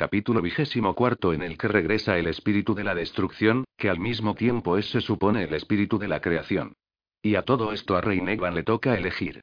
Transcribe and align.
capítulo 0.00 0.40
vigésimo 0.40 0.94
cuarto 0.94 1.34
en 1.34 1.42
el 1.42 1.58
que 1.58 1.68
regresa 1.68 2.16
el 2.16 2.26
espíritu 2.26 2.74
de 2.74 2.84
la 2.84 2.94
destrucción, 2.94 3.64
que 3.76 3.90
al 3.90 4.00
mismo 4.00 4.34
tiempo 4.34 4.78
es 4.78 4.88
se 4.88 5.02
supone 5.02 5.44
el 5.44 5.52
espíritu 5.52 5.98
de 5.98 6.08
la 6.08 6.22
creación. 6.22 6.72
Y 7.20 7.34
a 7.34 7.42
todo 7.42 7.74
esto 7.74 7.98
a 7.98 8.00
Reinegan 8.00 8.54
le 8.54 8.62
toca 8.62 8.96
elegir. 8.96 9.42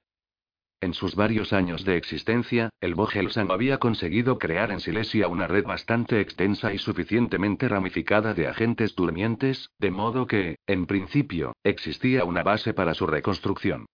En 0.82 0.96
sus 0.96 1.14
varios 1.14 1.54
años 1.54 1.86
de 1.86 1.96
existencia, 1.96 2.72
el 2.82 2.96
Vogelsang 2.96 3.52
había 3.52 3.78
conseguido 3.78 4.40
crear 4.40 4.72
en 4.72 4.80
Silesia 4.80 5.28
una 5.28 5.46
red 5.46 5.64
bastante 5.64 6.22
extensa 6.22 6.74
y 6.74 6.80
suficientemente 6.80 7.68
ramificada 7.68 8.34
de 8.34 8.48
agentes 8.48 8.96
durmientes, 8.96 9.70
de 9.78 9.92
modo 9.92 10.26
que, 10.26 10.56
en 10.66 10.88
principio, 10.88 11.54
existía 11.64 12.26
una 12.26 12.42
base 12.42 12.74
para 12.74 12.96
su 12.96 13.06
reconstrucción. 13.06 13.86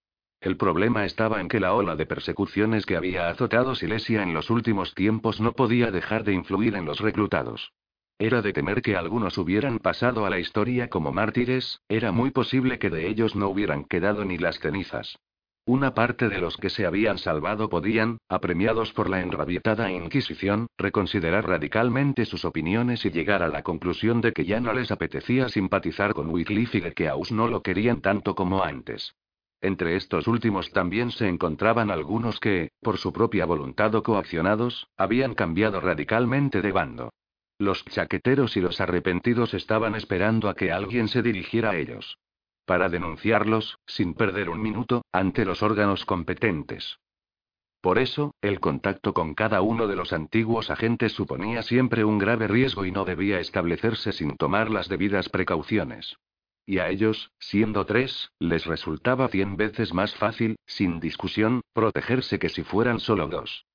El 0.43 0.57
problema 0.57 1.05
estaba 1.05 1.39
en 1.39 1.47
que 1.47 1.61
la 1.61 1.73
ola 1.73 1.95
de 1.95 2.05
persecuciones 2.05 2.85
que 2.85 2.97
había 2.97 3.29
azotado 3.29 3.75
Silesia 3.75 4.23
en 4.23 4.33
los 4.33 4.49
últimos 4.49 4.93
tiempos 4.93 5.39
no 5.39 5.53
podía 5.53 5.89
dejar 5.89 6.25
de 6.25 6.33
influir 6.33 6.75
en 6.75 6.83
los 6.83 6.99
reclutados. 6.99 7.71
Era 8.19 8.41
de 8.41 8.51
temer 8.51 8.81
que 8.81 8.97
algunos 8.97 9.37
hubieran 9.37 9.79
pasado 9.79 10.25
a 10.25 10.29
la 10.29 10.39
historia 10.39 10.89
como 10.89 11.13
mártires, 11.13 11.79
era 11.87 12.11
muy 12.11 12.31
posible 12.31 12.77
que 12.77 12.89
de 12.89 13.07
ellos 13.07 13.37
no 13.37 13.47
hubieran 13.47 13.85
quedado 13.85 14.25
ni 14.25 14.37
las 14.37 14.59
cenizas. 14.59 15.17
Una 15.65 15.93
parte 15.93 16.27
de 16.27 16.39
los 16.39 16.57
que 16.57 16.69
se 16.69 16.85
habían 16.85 17.19
salvado 17.19 17.69
podían, 17.69 18.17
apremiados 18.27 18.91
por 18.91 19.09
la 19.09 19.21
enrabietada 19.21 19.93
Inquisición, 19.93 20.67
reconsiderar 20.77 21.47
radicalmente 21.47 22.25
sus 22.25 22.43
opiniones 22.43 23.05
y 23.05 23.11
llegar 23.11 23.43
a 23.43 23.47
la 23.47 23.63
conclusión 23.63 24.19
de 24.19 24.33
que 24.33 24.43
ya 24.43 24.59
no 24.59 24.73
les 24.73 24.91
apetecía 24.91 25.47
simpatizar 25.47 26.13
con 26.13 26.29
Wycliffe 26.31 26.79
y 26.79 26.81
de 26.81 26.91
que 26.91 27.07
aún 27.07 27.27
no 27.31 27.47
lo 27.47 27.61
querían 27.61 28.01
tanto 28.01 28.35
como 28.35 28.61
antes. 28.61 29.15
Entre 29.63 29.95
estos 29.95 30.27
últimos 30.27 30.71
también 30.71 31.09
se 31.09 31.29
encontraban 31.29 31.89
algunos 31.89 32.41
que, 32.41 32.71
por 32.81 32.97
su 32.97 33.13
propia 33.13 33.45
voluntad 33.45 33.95
o 33.95 34.03
coaccionados, 34.03 34.89
habían 34.97 35.35
cambiado 35.35 35.79
radicalmente 35.79 36.61
de 36.61 36.73
bando. 36.73 37.13
Los 37.57 37.85
chaqueteros 37.85 38.57
y 38.57 38.59
los 38.59 38.81
arrepentidos 38.81 39.53
estaban 39.53 39.95
esperando 39.95 40.49
a 40.49 40.55
que 40.55 40.73
alguien 40.73 41.07
se 41.07 41.21
dirigiera 41.21 41.71
a 41.71 41.77
ellos 41.77 42.17
para 42.65 42.89
denunciarlos, 42.89 43.77
sin 43.85 44.13
perder 44.13 44.49
un 44.49 44.61
minuto, 44.61 45.03
ante 45.11 45.45
los 45.45 45.63
órganos 45.63 46.05
competentes. 46.05 46.99
Por 47.81 47.99
eso, 47.99 48.33
el 48.41 48.59
contacto 48.59 49.13
con 49.13 49.33
cada 49.33 49.61
uno 49.61 49.87
de 49.87 49.95
los 49.95 50.13
antiguos 50.13 50.69
agentes 50.69 51.11
suponía 51.11 51.63
siempre 51.63 52.05
un 52.05 52.17
grave 52.17 52.47
riesgo 52.47 52.85
y 52.85 52.91
no 52.91 53.03
debía 53.03 53.39
establecerse 53.39 54.13
sin 54.13 54.37
tomar 54.37 54.69
las 54.69 54.87
debidas 54.87 55.29
precauciones. 55.29 56.17
Y 56.65 56.79
a 56.79 56.89
ellos, 56.89 57.31
siendo 57.39 57.85
tres, 57.85 58.31
les 58.39 58.65
resultaba 58.65 59.27
cien 59.27 59.57
veces 59.57 59.93
más 59.93 60.15
fácil, 60.15 60.55
sin 60.65 60.99
discusión, 60.99 61.61
protegerse 61.73 62.39
que 62.39 62.49
si 62.49 62.63
fueran 62.63 62.99
solo 62.99 63.27
dos. 63.27 63.65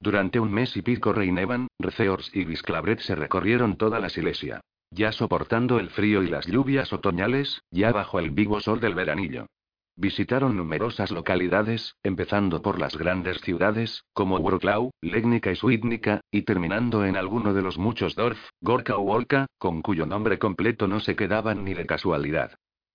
Durante 0.00 0.38
un 0.40 0.52
mes 0.52 0.76
y 0.76 0.82
pico 0.82 1.12
Reinevan, 1.12 1.68
Receors 1.78 2.30
y 2.34 2.44
Visclabret 2.44 3.00
se 3.00 3.14
recorrieron 3.14 3.76
toda 3.76 4.00
la 4.00 4.08
Silesia. 4.08 4.60
Ya 4.90 5.12
soportando 5.12 5.78
el 5.78 5.90
frío 5.90 6.22
y 6.22 6.28
las 6.28 6.46
lluvias 6.46 6.92
otoñales, 6.92 7.62
ya 7.70 7.92
bajo 7.92 8.18
el 8.18 8.30
vivo 8.30 8.60
sol 8.60 8.80
del 8.80 8.94
veranillo. 8.94 9.46
Visitaron 10.00 10.56
numerosas 10.56 11.10
localidades, 11.10 11.96
empezando 12.04 12.62
por 12.62 12.78
las 12.78 12.96
grandes 12.96 13.40
ciudades, 13.40 14.04
como 14.12 14.38
Wrocław, 14.38 14.92
Legnica 15.00 15.50
y 15.50 15.56
Swidnica, 15.56 16.20
y 16.30 16.42
terminando 16.42 17.04
en 17.04 17.16
alguno 17.16 17.52
de 17.52 17.62
los 17.62 17.78
muchos 17.78 18.14
Dorf, 18.14 18.38
Gorka 18.60 18.96
o 18.96 19.02
Wolka, 19.02 19.46
con 19.58 19.82
cuyo 19.82 20.06
nombre 20.06 20.38
completo 20.38 20.86
no 20.86 21.00
se 21.00 21.16
quedaban 21.16 21.64
ni 21.64 21.74
de 21.74 21.84
casualidad. 21.84 22.52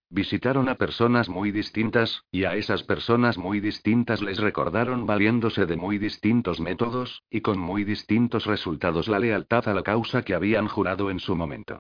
Visitaron 0.09 0.69
a 0.69 0.75
personas 0.75 1.27
muy 1.27 1.51
distintas, 1.51 2.23
y 2.31 2.45
a 2.45 2.55
esas 2.55 2.83
personas 2.83 3.37
muy 3.37 3.59
distintas 3.59 4.21
les 4.21 4.37
recordaron 4.37 5.05
valiéndose 5.05 5.65
de 5.65 5.75
muy 5.75 5.97
distintos 5.97 6.61
métodos, 6.61 7.21
y 7.29 7.41
con 7.41 7.59
muy 7.59 7.83
distintos 7.83 8.45
resultados 8.45 9.09
la 9.09 9.19
lealtad 9.19 9.67
a 9.67 9.73
la 9.73 9.83
causa 9.83 10.21
que 10.21 10.35
habían 10.35 10.69
jurado 10.69 11.11
en 11.11 11.19
su 11.19 11.35
momento. 11.35 11.79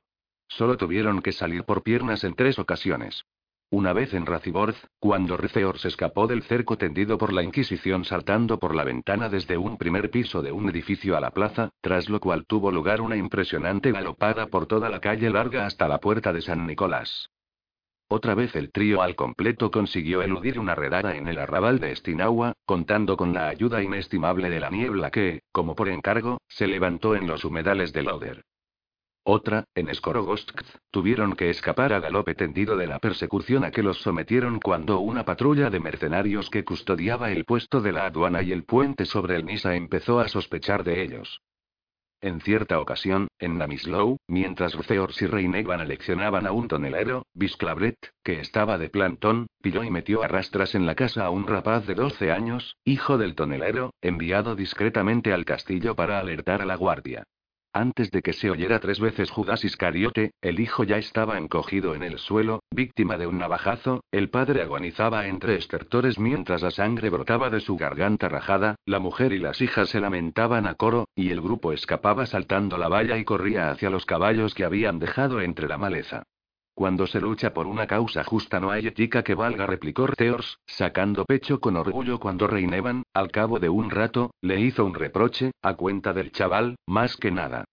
Solo 0.49 0.75
tuvieron 0.75 1.21
que 1.21 1.31
salir 1.31 1.63
por 1.63 1.81
piernas 1.81 2.25
en 2.25 2.35
tres 2.35 2.59
ocasiones. 2.59 3.23
Una 3.73 3.91
vez 3.91 4.13
en 4.13 4.27
Raciborz, 4.27 4.77
cuando 4.99 5.35
Receor 5.35 5.79
se 5.79 5.87
escapó 5.87 6.27
del 6.27 6.43
cerco 6.43 6.77
tendido 6.77 7.17
por 7.17 7.33
la 7.33 7.41
Inquisición 7.41 8.05
saltando 8.05 8.59
por 8.59 8.75
la 8.75 8.83
ventana 8.83 9.29
desde 9.29 9.57
un 9.57 9.79
primer 9.79 10.11
piso 10.11 10.43
de 10.43 10.51
un 10.51 10.69
edificio 10.69 11.17
a 11.17 11.19
la 11.19 11.31
plaza, 11.31 11.71
tras 11.81 12.07
lo 12.07 12.19
cual 12.19 12.45
tuvo 12.45 12.71
lugar 12.71 13.01
una 13.01 13.15
impresionante 13.15 13.91
galopada 13.91 14.45
por 14.45 14.67
toda 14.67 14.91
la 14.91 14.99
calle 14.99 15.31
larga 15.31 15.65
hasta 15.65 15.87
la 15.87 15.97
puerta 15.97 16.31
de 16.31 16.43
San 16.43 16.67
Nicolás. 16.67 17.31
Otra 18.09 18.35
vez 18.35 18.55
el 18.55 18.71
trío 18.71 19.01
al 19.01 19.15
completo 19.15 19.71
consiguió 19.71 20.21
eludir 20.21 20.59
una 20.59 20.75
redada 20.75 21.15
en 21.15 21.27
el 21.27 21.39
arrabal 21.39 21.79
de 21.79 21.93
Estinagua, 21.93 22.53
contando 22.65 23.17
con 23.17 23.33
la 23.33 23.47
ayuda 23.47 23.81
inestimable 23.81 24.51
de 24.51 24.59
la 24.59 24.69
niebla 24.69 25.09
que, 25.09 25.41
como 25.51 25.75
por 25.75 25.89
encargo, 25.89 26.41
se 26.47 26.67
levantó 26.67 27.15
en 27.15 27.25
los 27.25 27.43
humedales 27.43 27.91
de 27.91 28.03
Loder. 28.03 28.43
Otra, 29.25 29.63
en 29.73 29.93
Skorogostk, 29.93 30.61
tuvieron 30.91 31.37
que 31.37 31.49
escapar 31.49 31.93
a 31.93 32.01
galope 32.01 32.35
tendido 32.35 32.75
de 32.75 32.87
la 32.87 32.99
persecución 32.99 33.63
a 33.63 33.71
que 33.71 33.81
los 33.81 34.01
sometieron 34.01 34.59
cuando 34.59 34.99
una 34.99 35.23
patrulla 35.23 35.69
de 35.69 35.79
mercenarios 35.79 36.49
que 36.49 36.65
custodiaba 36.65 37.31
el 37.31 37.45
puesto 37.45 37.79
de 37.79 37.93
la 37.93 38.05
aduana 38.05 38.43
y 38.43 38.51
el 38.51 38.65
puente 38.65 39.05
sobre 39.05 39.37
el 39.37 39.45
Nisa 39.45 39.75
empezó 39.75 40.19
a 40.19 40.27
sospechar 40.27 40.83
de 40.83 41.03
ellos. 41.03 41.41
En 42.19 42.41
cierta 42.41 42.79
ocasión, 42.79 43.29
en 43.39 43.57
Namislow, 43.57 44.17
mientras 44.27 44.75
Ruceors 44.75 45.21
y 45.21 45.27
Reinegan 45.27 45.79
aleccionaban 45.79 46.45
a 46.45 46.51
un 46.51 46.67
tonelero, 46.67 47.25
Bisclabret, 47.33 47.97
que 48.23 48.41
estaba 48.41 48.77
de 48.77 48.89
plantón, 48.89 49.47
pilló 49.61 49.85
y 49.85 49.91
metió 49.91 50.23
a 50.23 50.27
rastras 50.27 50.75
en 50.75 50.85
la 50.85 50.95
casa 50.95 51.25
a 51.25 51.29
un 51.29 51.47
rapaz 51.47 51.85
de 51.87 51.95
12 51.95 52.31
años, 52.31 52.75
hijo 52.83 53.17
del 53.17 53.35
tonelero, 53.35 53.93
enviado 54.01 54.55
discretamente 54.55 55.31
al 55.31 55.45
castillo 55.45 55.95
para 55.95 56.19
alertar 56.19 56.61
a 56.61 56.65
la 56.65 56.75
guardia. 56.75 57.23
Antes 57.75 58.11
de 58.11 58.21
que 58.21 58.33
se 58.33 58.51
oyera 58.51 58.79
tres 58.79 58.99
veces 58.99 59.31
Judas 59.31 59.65
Iscariote, 59.65 60.33
el 60.41 60.59
hijo 60.59 60.83
ya 60.83 60.97
estaba 60.97 61.39
encogido 61.39 61.95
en 61.95 62.03
el 62.03 62.19
suelo, 62.19 62.61
víctima 62.69 63.17
de 63.17 63.25
un 63.25 63.39
navajazo, 63.39 64.03
el 64.11 64.29
padre 64.29 64.61
agonizaba 64.61 65.25
entre 65.25 65.55
estertores 65.55 66.19
mientras 66.19 66.61
la 66.61 66.69
sangre 66.69 67.09
brotaba 67.09 67.49
de 67.49 67.61
su 67.61 67.75
garganta 67.75 68.29
rajada, 68.29 68.75
la 68.85 68.99
mujer 68.99 69.33
y 69.33 69.39
las 69.39 69.59
hijas 69.59 69.89
se 69.89 69.99
lamentaban 69.99 70.67
a 70.67 70.75
coro, 70.75 71.07
y 71.15 71.31
el 71.31 71.41
grupo 71.41 71.73
escapaba 71.73 72.27
saltando 72.27 72.77
la 72.77 72.89
valla 72.89 73.17
y 73.17 73.25
corría 73.25 73.71
hacia 73.71 73.89
los 73.89 74.05
caballos 74.05 74.53
que 74.53 74.65
habían 74.65 74.99
dejado 74.99 75.41
entre 75.41 75.67
la 75.67 75.79
maleza. 75.79 76.23
Cuando 76.73 77.05
se 77.05 77.21
lucha 77.21 77.53
por 77.53 77.67
una 77.67 77.85
causa 77.85 78.23
justa 78.23 78.59
no 78.59 78.71
hay 78.71 78.87
ética 78.87 79.23
que 79.23 79.35
valga, 79.35 79.67
replicó 79.67 80.07
Theors, 80.07 80.59
sacando 80.65 81.23
pecho 81.25 81.59
con 81.59 81.77
orgullo 81.77 82.19
cuando 82.19 82.47
Reinevan, 82.47 83.03
al 83.13 83.29
cabo 83.29 83.59
de 83.59 83.69
un 83.69 83.91
rato, 83.91 84.31
le 84.41 84.59
hizo 84.59 84.83
un 84.83 84.95
reproche, 84.95 85.51
a 85.61 85.75
cuenta 85.75 86.13
del 86.13 86.31
chaval, 86.31 86.77
más 86.87 87.15
que 87.15 87.29
nada. 87.29 87.65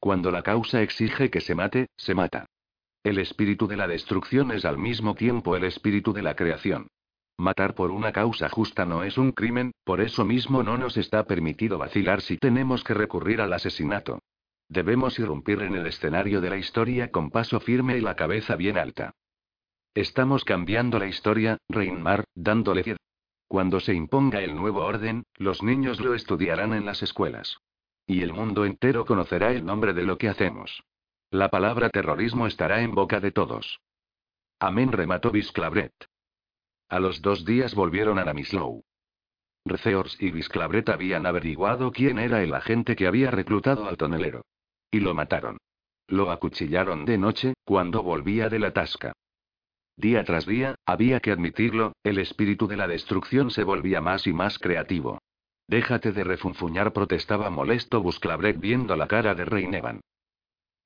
Cuando 0.00 0.30
la 0.30 0.42
causa 0.42 0.80
exige 0.80 1.30
que 1.30 1.42
se 1.42 1.54
mate, 1.54 1.88
se 1.96 2.14
mata. 2.14 2.46
El 3.04 3.18
espíritu 3.18 3.66
de 3.66 3.76
la 3.76 3.86
destrucción 3.86 4.50
es 4.50 4.64
al 4.64 4.78
mismo 4.78 5.14
tiempo 5.14 5.54
el 5.54 5.64
espíritu 5.64 6.12
de 6.12 6.22
la 6.22 6.34
creación. 6.34 6.88
Matar 7.36 7.74
por 7.74 7.90
una 7.90 8.12
causa 8.12 8.48
justa 8.48 8.84
no 8.84 9.04
es 9.04 9.18
un 9.18 9.32
crimen, 9.32 9.72
por 9.84 10.00
eso 10.00 10.24
mismo 10.24 10.62
no 10.62 10.78
nos 10.78 10.96
está 10.96 11.24
permitido 11.24 11.78
vacilar 11.78 12.22
si 12.22 12.38
tenemos 12.38 12.82
que 12.82 12.94
recurrir 12.94 13.40
al 13.40 13.52
asesinato. 13.52 14.20
Debemos 14.68 15.18
irrumpir 15.18 15.62
en 15.62 15.74
el 15.74 15.86
escenario 15.86 16.40
de 16.42 16.50
la 16.50 16.58
historia 16.58 17.10
con 17.10 17.30
paso 17.30 17.58
firme 17.58 17.96
y 17.96 18.00
la 18.02 18.16
cabeza 18.16 18.54
bien 18.54 18.76
alta. 18.76 19.14
Estamos 19.94 20.44
cambiando 20.44 20.98
la 20.98 21.06
historia, 21.06 21.56
Reinmar, 21.68 22.24
dándole 22.34 22.84
fiel. 22.84 22.98
Cuando 23.48 23.80
se 23.80 23.94
imponga 23.94 24.42
el 24.42 24.54
nuevo 24.54 24.84
orden, 24.84 25.24
los 25.36 25.62
niños 25.62 26.00
lo 26.00 26.14
estudiarán 26.14 26.74
en 26.74 26.84
las 26.84 27.02
escuelas. 27.02 27.56
Y 28.06 28.22
el 28.22 28.34
mundo 28.34 28.66
entero 28.66 29.06
conocerá 29.06 29.52
el 29.52 29.64
nombre 29.64 29.94
de 29.94 30.02
lo 30.02 30.18
que 30.18 30.28
hacemos. 30.28 30.82
La 31.30 31.48
palabra 31.48 31.88
terrorismo 31.88 32.46
estará 32.46 32.82
en 32.82 32.94
boca 32.94 33.20
de 33.20 33.32
todos. 33.32 33.80
Amén, 34.60 34.92
remató 34.92 35.30
Bisclabret. 35.30 35.94
A 36.90 37.00
los 37.00 37.22
dos 37.22 37.44
días 37.46 37.74
volvieron 37.74 38.18
a 38.18 38.24
Namislow. 38.24 38.84
Receors 39.64 40.16
y 40.20 40.30
Bisclabret 40.30 40.88
habían 40.90 41.26
averiguado 41.26 41.90
quién 41.90 42.18
era 42.18 42.42
el 42.42 42.54
agente 42.54 42.96
que 42.96 43.06
había 43.06 43.30
reclutado 43.30 43.88
al 43.88 43.96
tonelero. 43.96 44.44
Y 44.90 45.00
lo 45.00 45.14
mataron. 45.14 45.58
Lo 46.06 46.30
acuchillaron 46.30 47.04
de 47.04 47.18
noche, 47.18 47.54
cuando 47.64 48.02
volvía 48.02 48.48
de 48.48 48.58
la 48.58 48.72
tasca. 48.72 49.12
Día 49.96 50.24
tras 50.24 50.46
día, 50.46 50.76
había 50.86 51.20
que 51.20 51.32
admitirlo, 51.32 51.92
el 52.04 52.18
espíritu 52.18 52.66
de 52.66 52.76
la 52.76 52.86
destrucción 52.86 53.50
se 53.50 53.64
volvía 53.64 54.00
más 54.00 54.26
y 54.26 54.32
más 54.32 54.58
creativo. 54.58 55.18
Déjate 55.66 56.12
de 56.12 56.24
refunfuñar, 56.24 56.92
protestaba 56.92 57.50
molesto 57.50 58.00
Busclabrek 58.00 58.58
viendo 58.58 58.96
la 58.96 59.06
cara 59.06 59.34
de 59.34 59.44
Reinevan. 59.44 60.00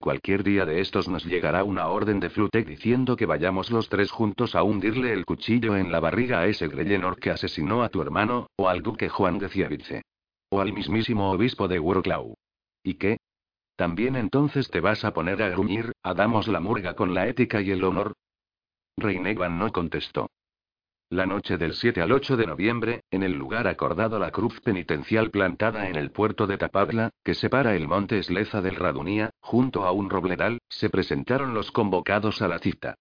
Cualquier 0.01 0.43
día 0.43 0.67
de 0.67 0.81
estos 0.81 1.07
nos 1.07 1.25
llegará 1.25 1.63
una 1.63 1.87
orden 1.87 2.19
de 2.19 2.29
Flutek 2.31 2.67
diciendo 2.67 3.15
que 3.15 3.27
vayamos 3.27 3.71
los 3.71 3.89
tres 3.89 4.11
juntos 4.11 4.57
a 4.57 4.65
hundirle 4.65 5.13
el 5.13 5.25
cuchillo 5.25 5.77
en 5.77 5.93
la 5.93 6.01
barriga 6.01 6.41
a 6.41 6.47
ese 6.47 6.67
Grellenor 6.67 7.21
que 7.21 7.31
asesinó 7.31 7.85
a 7.85 7.89
tu 7.89 8.03
hermano, 8.03 8.49
o 8.57 8.69
al 8.69 8.83
duque 8.83 9.09
Juan 9.09 9.39
de 9.39 9.49
Ciavice. 9.49 10.03
O 10.51 10.61
al 10.61 10.73
mismísimo 10.73 11.31
obispo 11.31 11.69
de 11.69 11.79
Wrocław. 11.79 12.35
¿Y 12.83 12.95
qué? 12.95 13.19
También 13.77 14.17
entonces 14.17 14.71
te 14.71 14.81
vas 14.81 15.05
a 15.05 15.13
poner 15.13 15.43
a 15.43 15.49
gruñir, 15.49 15.93
a 16.03 16.15
damos 16.15 16.49
la 16.49 16.61
murga 16.61 16.95
con 16.95 17.15
la 17.15 17.27
ética 17.27 17.61
y 17.61 17.71
el 17.71 17.85
honor. 17.85 18.15
Reinegan 18.97 19.59
no 19.59 19.73
contestó. 19.73 20.29
La 21.13 21.27
noche 21.27 21.59
del 21.59 21.75
7 21.75 22.01
al 22.01 22.11
8 22.11 22.39
de 22.39 22.47
noviembre, 22.47 23.03
en 23.11 23.23
el 23.23 23.33
lugar 23.33 23.67
acordado 23.67 24.19
la 24.19 24.31
cruz 24.31 24.59
penitencial 24.61 25.31
plantada 25.31 25.89
en 25.89 25.97
el 25.97 26.11
puerto 26.11 26.47
de 26.47 26.57
Tapabla, 26.57 27.11
que 27.23 27.35
separa 27.35 27.77
el 27.77 27.87
monte 27.87 28.19
Esleza 28.19 28.63
del 28.63 28.77
Radunía, 28.77 29.29
junto 29.41 29.85
a 29.85 29.93
un 29.93 30.09
robledal, 30.09 30.59
se 30.71 30.89
presentaron 30.89 31.53
los 31.53 31.71
convocados 31.71 32.41
a 32.41 32.49
la 32.49 32.59
cita. 32.61 32.95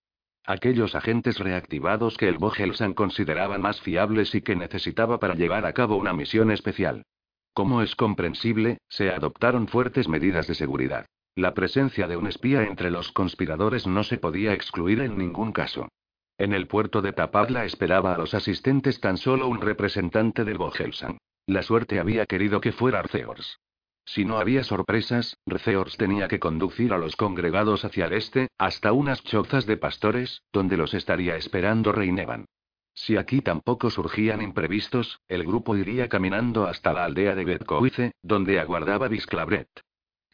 Aquellos 0.45 0.93
agentes 0.93 1.39
reactivados 1.39 2.17
que 2.17 2.27
el 2.27 2.37
Bogelsan 2.37 2.93
consideraba 2.93 3.57
más 3.57 3.79
fiables 3.79 4.35
y 4.35 4.41
que 4.41 4.57
necesitaba 4.57 5.17
para 5.17 5.35
llevar 5.35 5.65
a 5.65 5.71
cabo 5.71 5.95
una 5.95 6.11
misión 6.11 6.51
especial. 6.51 7.05
Como 7.53 7.81
es 7.81 7.95
comprensible, 7.95 8.77
se 8.87 9.09
adoptaron 9.09 9.67
fuertes 9.67 10.07
medidas 10.07 10.47
de 10.47 10.55
seguridad. 10.55 11.05
La 11.35 11.53
presencia 11.53 12.07
de 12.07 12.17
un 12.17 12.27
espía 12.27 12.63
entre 12.63 12.91
los 12.91 13.11
conspiradores 13.11 13.87
no 13.87 14.03
se 14.03 14.17
podía 14.17 14.53
excluir 14.53 15.01
en 15.01 15.17
ningún 15.17 15.51
caso. 15.51 15.89
En 16.37 16.53
el 16.53 16.67
puerto 16.67 17.01
de 17.01 17.13
Tapabla 17.13 17.65
esperaba 17.65 18.15
a 18.15 18.17
los 18.17 18.33
asistentes 18.33 18.99
tan 18.99 19.17
solo 19.17 19.47
un 19.47 19.61
representante 19.61 20.43
del 20.43 20.57
Bogelsan. 20.57 21.17
La 21.45 21.63
suerte 21.63 21.99
había 21.99 22.25
querido 22.25 22.61
que 22.61 22.71
fuera 22.71 22.99
Arceors. 22.99 23.59
Si 24.05 24.25
no 24.25 24.39
había 24.39 24.63
sorpresas, 24.63 25.37
Receors 25.45 25.95
tenía 25.97 26.27
que 26.27 26.39
conducir 26.39 26.93
a 26.93 26.97
los 26.97 27.15
congregados 27.15 27.85
hacia 27.85 28.05
el 28.05 28.13
este, 28.13 28.47
hasta 28.57 28.91
unas 28.91 29.23
chozas 29.23 29.65
de 29.65 29.77
pastores, 29.77 30.41
donde 30.51 30.77
los 30.77 30.93
estaría 30.93 31.35
esperando 31.35 31.91
Reinevan. 31.91 32.45
Si 32.93 33.17
aquí 33.17 33.41
tampoco 33.41 33.89
surgían 33.89 34.41
imprevistos, 34.41 35.21
el 35.27 35.43
grupo 35.43 35.75
iría 35.77 36.09
caminando 36.09 36.67
hasta 36.67 36.93
la 36.93 37.05
aldea 37.05 37.35
de 37.35 37.45
Betcoice, 37.45 38.13
donde 38.21 38.59
aguardaba 38.59 39.07
Visclabret. 39.07 39.69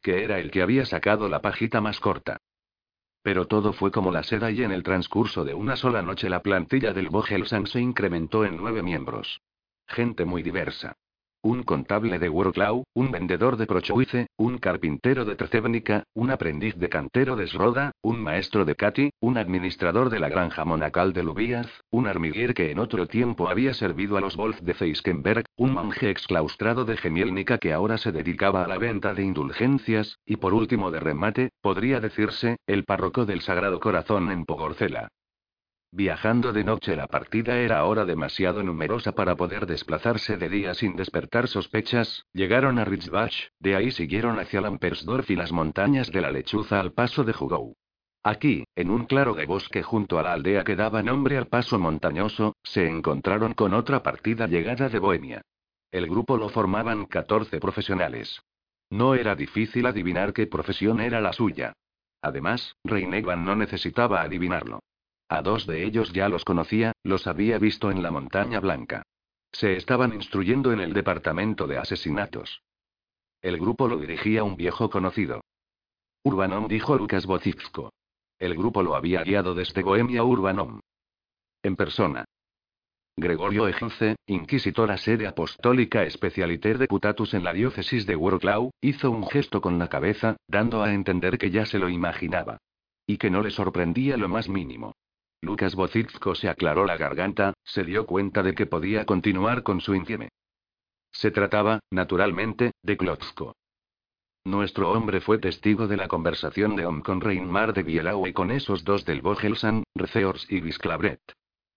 Que 0.02 0.24
era 0.24 0.40
el 0.40 0.52
que 0.52 0.62
había 0.62 0.86
sacado 0.86 1.30
la 1.30 1.42
pajita 1.42 1.82
más 1.82 2.00
corta. 2.00 2.38
Pero 3.22 3.46
todo 3.46 3.74
fue 3.74 3.92
como 3.92 4.12
la 4.12 4.24
seda 4.24 4.52
y 4.52 4.64
en 4.64 4.72
el 4.72 4.84
transcurso 4.84 5.44
de 5.44 5.54
una 5.54 5.76
sola 5.76 6.02
noche 6.02 6.30
la 6.30 6.42
plantilla 6.42 6.94
del 6.94 7.10
Bogelsan 7.10 7.68
se 7.68 7.82
incrementó 7.82 8.46
en 8.46 8.58
nueve 8.58 8.82
miembros. 8.84 9.42
Gente 9.88 10.26
muy 10.26 10.44
diversa. 10.44 10.96
Un 11.44 11.64
contable 11.64 12.18
de 12.18 12.30
Wroclaw, 12.30 12.84
un 12.94 13.12
vendedor 13.12 13.58
de 13.58 13.68
Prochoice, 13.68 14.28
un 14.38 14.58
carpintero 14.58 15.24
de 15.24 15.36
Trcevnica, 15.36 16.04
un 16.16 16.32
aprendiz 16.32 16.76
de 16.76 16.90
cantero 16.90 17.36
de 17.36 17.48
Sroda, 17.48 17.92
un 18.02 18.20
maestro 18.22 18.66
de 18.66 18.76
Cati, 18.76 19.12
un 19.20 19.38
administrador 19.38 20.10
de 20.10 20.20
la 20.20 20.30
granja 20.30 20.66
monacal 20.66 21.14
de 21.14 21.24
Lubiaz, 21.24 21.68
un 21.92 22.08
armiguer 22.08 22.54
que 22.54 22.72
en 22.72 22.80
otro 22.80 23.06
tiempo 23.06 23.50
había 23.50 23.74
servido 23.76 24.18
a 24.18 24.22
los 24.22 24.36
Wolf 24.36 24.60
de 24.62 24.74
Zeiskenberg, 24.74 25.46
un 25.56 25.74
monje 25.74 26.10
exclaustrado 26.10 26.86
de 26.86 26.98
Gemielnica 26.98 27.60
que 27.60 27.72
ahora 27.72 27.98
se 27.98 28.12
dedicaba 28.12 28.64
a 28.64 28.68
la 28.68 28.80
venta 28.80 29.14
de 29.14 29.24
indulgencias, 29.24 30.18
y 30.26 30.38
por 30.38 30.54
último 30.54 30.92
de 30.92 31.00
remate, 31.00 31.50
podría 31.62 32.00
decirse, 32.00 32.58
el 32.66 32.84
párroco 32.84 33.26
del 33.26 33.42
Sagrado 33.42 33.80
Corazón 33.80 34.32
en 34.32 34.44
Pogorcela. 34.44 35.10
Viajando 35.92 36.52
de 36.52 36.66
noche 36.66 36.96
la 36.98 37.08
partida 37.08 37.58
era 37.60 37.80
ahora 37.80 38.04
demasiado 38.04 38.62
numerosa 38.62 39.14
para 39.14 39.36
poder 39.36 39.66
desplazarse 39.66 40.36
de 40.36 40.50
día 40.50 40.74
sin 40.74 40.98
despertar 40.98 41.48
sospechas, 41.48 42.26
llegaron 42.34 42.78
a 42.78 42.84
Ritzbach, 42.86 43.34
de 43.60 43.76
ahí 43.76 43.92
siguieron 43.92 44.38
hacia 44.38 44.60
Lampersdorf 44.60 45.30
y 45.32 45.38
las 45.38 45.54
montañas 45.54 46.12
de 46.12 46.22
la 46.22 46.32
lechuza 46.32 46.80
al 46.82 46.92
paso 46.92 47.24
de 47.24 47.32
Jugou. 47.32 47.76
Aquí, 48.22 48.66
en 48.76 48.92
un 48.92 49.06
claro 49.06 49.34
de 49.34 49.46
bosque 49.46 49.82
junto 49.84 50.20
a 50.20 50.24
la 50.24 50.34
aldea 50.34 50.66
que 50.66 50.76
daba 50.76 51.02
nombre 51.02 51.38
al 51.38 51.48
paso 51.48 51.80
montañoso, 51.80 52.58
se 52.62 52.86
encontraron 52.86 53.54
con 53.54 53.74
otra 53.74 54.04
partida 54.04 54.48
llegada 54.48 54.90
de 54.90 55.00
Bohemia. 55.00 55.42
El 55.92 56.08
grupo 56.08 56.36
lo 56.36 56.50
formaban 56.50 57.06
14 57.06 57.62
profesionales. 57.62 58.42
No 58.90 59.16
era 59.16 59.36
difícil 59.36 59.86
adivinar 59.86 60.34
qué 60.34 60.48
profesión 60.48 61.00
era 61.00 61.22
la 61.22 61.32
suya. 61.32 61.72
Además, 62.22 62.76
Reinegan 62.84 63.46
no 63.46 63.56
necesitaba 63.56 64.22
adivinarlo. 64.22 64.82
A 65.30 65.42
dos 65.42 65.68
de 65.68 65.84
ellos 65.84 66.14
ya 66.14 66.30
los 66.30 66.46
conocía, 66.46 66.94
los 67.04 67.28
había 67.28 67.60
visto 67.60 67.92
en 67.92 68.02
la 68.02 68.12
Montaña 68.12 68.60
Blanca. 68.60 69.04
Se 69.52 69.76
estaban 69.76 70.14
instruyendo 70.14 70.72
en 70.72 70.80
el 70.80 70.94
departamento 70.94 71.68
de 71.68 71.78
asesinatos. 71.78 72.62
El 73.42 73.58
grupo 73.58 73.88
lo 73.88 73.98
dirigía 73.98 74.44
un 74.44 74.56
viejo 74.56 74.90
conocido. 74.90 75.42
Urbanom 76.24 76.68
dijo 76.68 76.98
Lucas 76.98 77.26
Bocivsko. 77.26 77.92
El 78.40 78.56
grupo 78.56 78.84
lo 78.84 78.96
había 78.96 79.24
guiado 79.24 79.54
desde 79.54 79.84
Bohemia 79.84 80.24
Urbanom. 80.24 80.80
En 81.64 81.76
persona. 81.76 82.26
Gregorio 83.18 83.68
Egince, 83.68 84.16
inquisitor 84.28 84.92
a 84.92 84.98
sede 84.98 85.26
apostólica 85.26 86.04
especialité 86.04 86.76
de 86.76 86.88
Putatus 86.88 87.34
en 87.34 87.44
la 87.44 87.52
diócesis 87.52 88.06
de 88.06 88.16
Wroclaw, 88.16 88.70
hizo 88.80 89.10
un 89.10 89.28
gesto 89.28 89.60
con 89.60 89.80
la 89.80 89.90
cabeza, 89.90 90.38
dando 90.48 90.84
a 90.84 90.94
entender 90.94 91.40
que 91.40 91.50
ya 91.50 91.66
se 91.66 91.80
lo 91.80 91.90
imaginaba. 91.90 92.60
Y 93.08 93.18
que 93.18 93.32
no 93.32 93.42
le 93.42 93.50
sorprendía 93.50 94.18
lo 94.18 94.30
más 94.30 94.50
mínimo. 94.50 94.94
Lucas 95.42 95.76
Bocitsko 95.76 96.36
se 96.36 96.50
aclaró 96.50 96.86
la 96.86 96.98
garganta, 96.98 97.54
se 97.64 97.84
dio 97.84 98.06
cuenta 98.06 98.44
de 98.44 98.56
que 98.56 98.66
podía 98.66 99.06
continuar 99.06 99.64
con 99.64 99.82
su 99.82 99.94
intieme. 99.94 100.30
Se 101.12 101.32
trataba, 101.32 101.80
naturalmente, 101.92 102.72
de 102.82 102.98
Klotzko. 102.98 103.56
Nuestro 104.46 104.92
hombre 104.92 105.20
fue 105.20 105.40
testigo 105.40 105.88
de 105.88 105.98
la 105.98 106.08
conversación 106.08 106.76
de 106.76 106.86
Om 106.86 107.02
con 107.02 107.22
Reinmar 107.22 107.74
de 107.74 107.84
Bielau 107.84 108.26
y 108.28 108.34
con 108.34 108.50
esos 108.50 108.84
dos 108.84 109.06
del 109.06 109.22
Bogelsan, 109.22 109.84
Receors 109.94 110.50
y 110.50 110.62
Visclabret. 110.62 111.20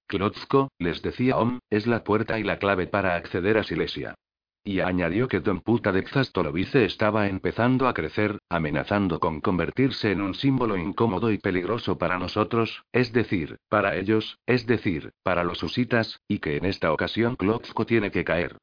Klotzko, 0.06 0.70
les 0.78 1.02
decía 1.02 1.36
Om, 1.36 1.58
es 1.68 1.86
la 1.86 2.04
puerta 2.04 2.38
y 2.38 2.44
la 2.44 2.58
clave 2.58 2.86
para 2.86 3.16
acceder 3.16 3.58
a 3.58 3.64
Silesia. 3.64 4.14
Y 4.62 4.80
añadió 4.80 5.26
que 5.26 5.40
Don 5.40 5.60
Puta 5.60 5.90
de 5.90 6.06
Xastolovice 6.06 6.84
estaba 6.84 7.28
empezando 7.28 7.88
a 7.88 7.94
crecer, 7.94 8.38
amenazando 8.50 9.18
con 9.18 9.40
convertirse 9.40 10.12
en 10.12 10.20
un 10.20 10.34
símbolo 10.34 10.76
incómodo 10.76 11.30
y 11.32 11.38
peligroso 11.38 11.96
para 11.96 12.18
nosotros, 12.18 12.84
es 12.92 13.12
decir, 13.12 13.58
para 13.70 13.96
ellos, 13.96 14.38
es 14.46 14.66
decir, 14.66 15.12
para 15.22 15.44
los 15.44 15.62
usitas, 15.62 16.20
y 16.28 16.40
que 16.40 16.58
en 16.58 16.66
esta 16.66 16.92
ocasión 16.92 17.36
Klotzko 17.36 17.86
tiene 17.86 18.10
que 18.10 18.24
caer. 18.24 18.58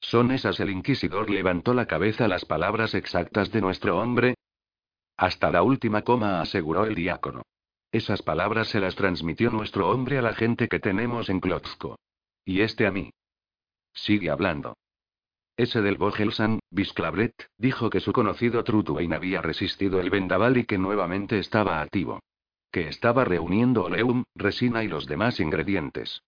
¿Son 0.00 0.30
esas? 0.30 0.58
El 0.60 0.70
inquisidor 0.70 1.28
levantó 1.28 1.74
la 1.74 1.86
cabeza 1.86 2.26
las 2.26 2.46
palabras 2.46 2.94
exactas 2.94 3.52
de 3.52 3.60
nuestro 3.60 3.98
hombre. 3.98 4.34
Hasta 5.18 5.50
la 5.50 5.62
última 5.62 6.00
coma, 6.00 6.40
aseguró 6.40 6.86
el 6.86 6.94
diácono. 6.94 7.42
Esas 7.92 8.22
palabras 8.22 8.68
se 8.68 8.80
las 8.80 8.94
transmitió 8.94 9.50
nuestro 9.50 9.90
hombre 9.90 10.16
a 10.16 10.22
la 10.22 10.32
gente 10.32 10.68
que 10.68 10.80
tenemos 10.80 11.28
en 11.28 11.40
Klotzko. 11.40 11.98
Y 12.46 12.62
este 12.62 12.86
a 12.86 12.90
mí. 12.90 13.10
Sigue 13.92 14.30
hablando. 14.30 14.76
Ese 15.60 15.82
del 15.82 15.98
Bogelsan, 15.98 16.60
Visclabret, 16.70 17.34
dijo 17.58 17.90
que 17.90 18.00
su 18.00 18.14
conocido 18.14 18.64
Trutuain 18.64 19.12
había 19.12 19.42
resistido 19.42 20.00
el 20.00 20.08
vendaval 20.08 20.56
y 20.56 20.64
que 20.64 20.78
nuevamente 20.78 21.38
estaba 21.38 21.82
activo. 21.82 22.20
Que 22.72 22.88
estaba 22.88 23.26
reuniendo 23.26 23.84
oleum, 23.84 24.24
resina 24.34 24.84
y 24.84 24.88
los 24.88 25.04
demás 25.04 25.38
ingredientes. 25.38 26.22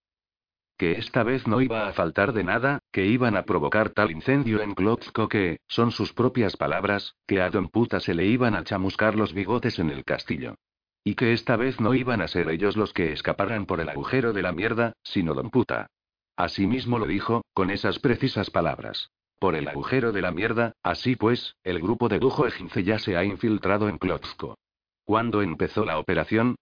Que 0.77 0.99
esta 0.99 1.23
vez 1.23 1.47
no 1.47 1.63
iba 1.63 1.89
a 1.89 1.95
faltar 1.95 2.35
de 2.35 2.45
nada, 2.45 2.81
que 2.93 3.07
iban 3.07 3.35
a 3.35 3.45
provocar 3.45 3.89
tal 3.89 4.11
incendio 4.11 4.61
en 4.61 4.75
Klotzko 4.75 5.31
que, 5.31 5.61
son 5.67 5.93
sus 5.93 6.13
propias 6.13 6.59
palabras, 6.59 7.15
que 7.27 7.41
a 7.41 7.49
Don 7.49 7.71
Puta 7.71 8.01
se 8.01 8.13
le 8.13 8.27
iban 8.27 8.55
a 8.55 8.65
chamuscar 8.65 9.15
los 9.15 9.33
bigotes 9.33 9.79
en 9.79 9.89
el 9.89 10.05
castillo. 10.05 10.57
Y 11.05 11.15
que 11.15 11.33
esta 11.33 11.57
vez 11.57 11.81
no 11.81 11.95
iban 11.95 12.21
a 12.21 12.29
ser 12.29 12.51
ellos 12.51 12.77
los 12.77 12.93
que 12.93 13.15
escaparan 13.15 13.65
por 13.65 13.81
el 13.81 13.89
agujero 13.89 14.35
de 14.35 14.43
la 14.43 14.53
mierda, 14.53 14.93
sino 15.03 15.33
Don 15.33 15.49
Puta. 15.49 15.87
Asimismo 16.37 16.99
lo 16.99 17.07
dijo, 17.07 17.47
con 17.55 17.71
esas 17.71 17.99
precisas 17.99 18.51
palabras. 18.51 19.09
Por 19.43 19.57
el 19.57 19.67
agujero 19.67 20.13
de 20.13 20.23
la 20.23 20.31
mierda, 20.31 20.77
así 20.85 21.17
pues, 21.17 21.57
el 21.65 21.81
grupo 21.81 22.09
de 22.09 22.21
Dujo 22.21 22.47
Ejince 22.47 22.85
ya 22.85 23.01
se 23.01 23.17
ha 23.17 23.25
infiltrado 23.25 23.89
en 23.89 23.99
Klotzko. 23.99 24.57
¿Cuándo 25.03 25.43
empezó 25.43 25.85
la 25.85 25.99
operación? 25.99 26.55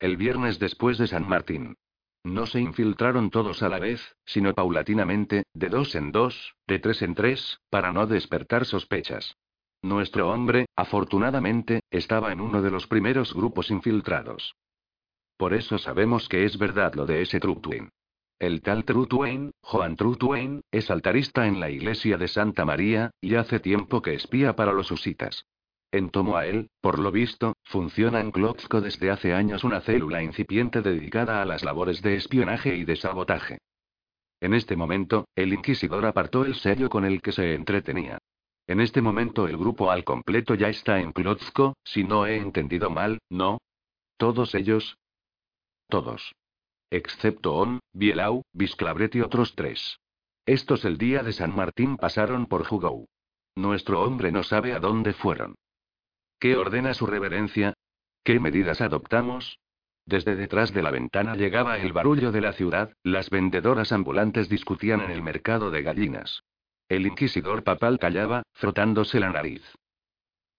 El 0.00 0.16
viernes 0.16 0.58
después 0.58 0.98
de 0.98 1.06
San 1.06 1.28
Martín. 1.28 1.76
No 2.24 2.46
se 2.46 2.58
infiltraron 2.58 3.30
todos 3.30 3.62
a 3.62 3.68
la 3.68 3.78
vez, 3.78 4.16
sino 4.24 4.52
paulatinamente, 4.52 5.44
de 5.54 5.68
dos 5.68 5.94
en 5.94 6.10
dos, 6.10 6.56
de 6.66 6.80
tres 6.80 7.02
en 7.02 7.14
tres, 7.14 7.60
para 7.70 7.92
no 7.92 8.08
despertar 8.08 8.64
sospechas. 8.64 9.36
Nuestro 9.80 10.28
hombre, 10.28 10.66
afortunadamente, 10.74 11.82
estaba 11.88 12.32
en 12.32 12.40
uno 12.40 12.62
de 12.62 12.72
los 12.72 12.88
primeros 12.88 13.32
grupos 13.32 13.70
infiltrados. 13.70 14.56
Por 15.36 15.54
eso 15.54 15.78
sabemos 15.78 16.28
que 16.28 16.46
es 16.46 16.58
verdad 16.58 16.96
lo 16.96 17.06
de 17.06 17.22
ese 17.22 17.38
Trutwin. 17.38 17.90
El 18.42 18.60
tal 18.60 18.84
Trutwain, 18.84 19.52
Joan 19.62 19.94
Trutwain, 19.94 20.62
es 20.72 20.90
altarista 20.90 21.46
en 21.46 21.60
la 21.60 21.70
iglesia 21.70 22.18
de 22.18 22.26
Santa 22.26 22.64
María, 22.64 23.12
y 23.20 23.36
hace 23.36 23.60
tiempo 23.60 24.02
que 24.02 24.14
espía 24.14 24.56
para 24.56 24.72
los 24.72 24.90
usitas. 24.90 25.46
En 25.92 26.10
él, 26.42 26.68
por 26.80 26.98
lo 26.98 27.12
visto, 27.12 27.54
funciona 27.62 28.20
en 28.20 28.32
Klotzko 28.32 28.80
desde 28.80 29.12
hace 29.12 29.32
años 29.32 29.62
una 29.62 29.80
célula 29.80 30.24
incipiente 30.24 30.82
dedicada 30.82 31.40
a 31.40 31.44
las 31.44 31.62
labores 31.62 32.02
de 32.02 32.16
espionaje 32.16 32.74
y 32.74 32.84
de 32.84 32.96
sabotaje. 32.96 33.58
En 34.40 34.54
este 34.54 34.74
momento, 34.74 35.28
el 35.36 35.52
inquisidor 35.52 36.04
apartó 36.04 36.44
el 36.44 36.56
sello 36.56 36.90
con 36.90 37.04
el 37.04 37.22
que 37.22 37.30
se 37.30 37.54
entretenía. 37.54 38.18
En 38.66 38.80
este 38.80 39.02
momento 39.02 39.46
el 39.46 39.56
grupo 39.56 39.92
al 39.92 40.02
completo 40.02 40.56
ya 40.56 40.66
está 40.66 40.98
en 40.98 41.12
Klotzko, 41.12 41.76
si 41.84 42.02
no 42.02 42.26
he 42.26 42.38
entendido 42.38 42.90
mal, 42.90 43.20
¿no? 43.30 43.58
¿Todos 44.16 44.56
ellos? 44.56 44.96
Todos 45.88 46.32
excepto 46.92 47.54
On, 47.54 47.80
Bielau, 47.92 48.42
Visclabret 48.52 49.14
y 49.14 49.22
otros 49.22 49.54
tres. 49.54 49.98
Estos 50.44 50.84
el 50.84 50.98
día 50.98 51.22
de 51.22 51.32
San 51.32 51.56
Martín 51.56 51.96
pasaron 51.96 52.46
por 52.46 52.64
Jugou. 52.64 53.06
Nuestro 53.56 54.02
hombre 54.02 54.30
no 54.30 54.42
sabe 54.42 54.74
a 54.74 54.78
dónde 54.78 55.12
fueron. 55.12 55.54
¿Qué 56.38 56.56
ordena 56.56 56.94
su 56.94 57.06
reverencia? 57.06 57.74
¿Qué 58.24 58.38
medidas 58.40 58.80
adoptamos? 58.80 59.58
Desde 60.04 60.36
detrás 60.36 60.72
de 60.74 60.82
la 60.82 60.90
ventana 60.90 61.34
llegaba 61.36 61.78
el 61.78 61.92
barullo 61.92 62.32
de 62.32 62.40
la 62.40 62.52
ciudad, 62.52 62.92
las 63.02 63.30
vendedoras 63.30 63.92
ambulantes 63.92 64.48
discutían 64.48 65.00
en 65.00 65.10
el 65.10 65.22
mercado 65.22 65.70
de 65.70 65.82
gallinas. 65.82 66.42
El 66.88 67.06
inquisidor 67.06 67.62
papal 67.62 67.98
callaba, 67.98 68.42
frotándose 68.52 69.20
la 69.20 69.30
nariz. 69.30 69.62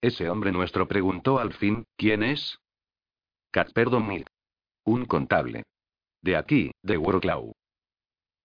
Ese 0.00 0.28
hombre 0.28 0.50
nuestro 0.50 0.88
preguntó 0.88 1.38
al 1.38 1.52
fin, 1.52 1.84
¿quién 1.96 2.22
es? 2.22 2.58
Casper 3.52 3.90
Domit. 3.90 4.26
Un 4.84 5.04
contable. 5.04 5.62
De 6.24 6.36
aquí, 6.36 6.70
de 6.82 6.96
Wroclaw. 6.96 7.52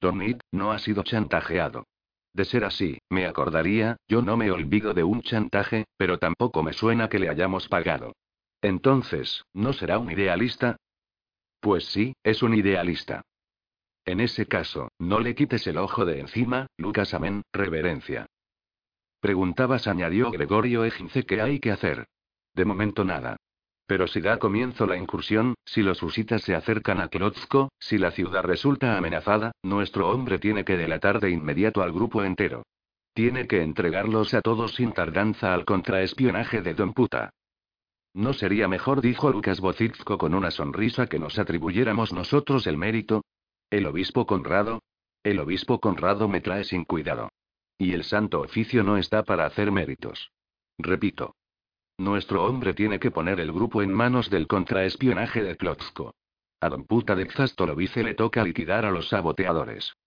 Domit, 0.02 0.42
no 0.52 0.74
ha 0.74 0.80
sido 0.80 1.02
chantajeado. 1.04 1.86
De 2.34 2.44
ser 2.44 2.66
así, 2.66 3.00
me 3.10 3.26
acordaría, 3.26 3.96
yo 4.06 4.22
no 4.22 4.36
me 4.36 4.52
olvido 4.52 4.94
de 4.94 5.06
un 5.06 5.22
chantaje, 5.22 5.86
pero 5.96 6.20
tampoco 6.20 6.62
me 6.62 6.74
suena 6.74 7.08
que 7.08 7.20
le 7.20 7.30
hayamos 7.30 7.70
pagado. 7.70 8.18
Entonces, 8.62 9.46
¿no 9.54 9.72
será 9.72 9.98
un 9.98 10.12
idealista? 10.12 10.76
Pues 11.62 11.86
sí, 11.86 12.14
es 12.22 12.44
un 12.44 12.54
idealista. 12.54 13.22
En 14.04 14.20
ese 14.20 14.46
caso, 14.46 14.90
no 15.00 15.22
le 15.22 15.34
quites 15.34 15.66
el 15.66 15.78
ojo 15.78 16.04
de 16.04 16.20
encima, 16.20 16.68
Lucas 16.76 17.14
Amén, 17.14 17.44
reverencia. 17.54 18.26
Preguntabas, 19.22 19.88
añadió 19.88 20.32
Gregorio 20.32 20.84
Egince, 20.84 21.26
¿qué 21.26 21.42
hay 21.42 21.62
que 21.62 21.72
hacer? 21.72 22.08
De 22.54 22.66
momento 22.66 23.06
nada. 23.06 23.38
Pero 23.90 24.06
si 24.06 24.22
da 24.22 24.38
comienzo 24.38 24.86
la 24.86 24.98
incursión, 24.98 25.56
si 25.66 25.82
los 25.82 26.04
husitas 26.04 26.44
se 26.44 26.54
acercan 26.54 27.02
a 27.02 27.08
Klotzko, 27.08 27.72
si 27.80 27.98
la 27.98 28.12
ciudad 28.12 28.44
resulta 28.44 28.96
amenazada, 28.96 29.52
nuestro 29.64 30.10
hombre 30.10 30.38
tiene 30.38 30.64
que 30.64 30.78
delatar 30.78 31.20
de 31.20 31.32
inmediato 31.32 31.82
al 31.82 31.92
grupo 31.92 32.24
entero. 32.24 32.62
Tiene 33.16 33.48
que 33.48 33.64
entregarlos 33.64 34.36
a 34.36 34.42
todos 34.42 34.76
sin 34.76 34.92
tardanza 34.92 35.56
al 35.56 35.66
contraespionaje 35.66 36.62
de 36.62 36.76
Don 36.76 36.94
Puta. 36.94 37.32
¿No 38.14 38.34
sería 38.34 38.68
mejor, 38.68 39.02
dijo 39.02 39.32
Lucas 39.32 39.60
Bocizco 39.60 40.20
con 40.20 40.36
una 40.36 40.52
sonrisa, 40.52 41.08
que 41.08 41.18
nos 41.18 41.40
atribuyéramos 41.40 42.14
nosotros 42.14 42.68
el 42.68 42.78
mérito? 42.78 43.24
¿El 43.72 43.88
obispo 43.88 44.28
Conrado? 44.28 44.84
El 45.24 45.40
obispo 45.40 45.80
Conrado 45.80 46.28
me 46.28 46.42
trae 46.42 46.64
sin 46.64 46.86
cuidado. 46.86 47.30
Y 47.80 47.94
el 47.94 48.04
santo 48.04 48.42
oficio 48.42 48.84
no 48.84 48.98
está 48.98 49.24
para 49.24 49.48
hacer 49.48 49.72
méritos. 49.72 50.30
Repito. 50.78 51.34
Nuestro 52.00 52.46
hombre 52.46 52.74
tiene 52.74 52.98
que 52.98 53.12
poner 53.12 53.42
el 53.42 53.52
grupo 53.52 53.82
en 53.82 53.92
manos 53.92 54.30
del 54.30 54.48
contraespionaje 54.48 55.44
de 55.44 55.58
Klotzko. 55.58 56.16
A 56.62 56.70
don 56.70 56.86
puta 56.86 57.14
de 57.14 57.30
Xastolovice 57.30 58.04
le 58.04 58.14
toca 58.14 58.42
liquidar 58.42 58.86
a 58.86 58.92
los 58.92 59.10
saboteadores. 59.10 59.98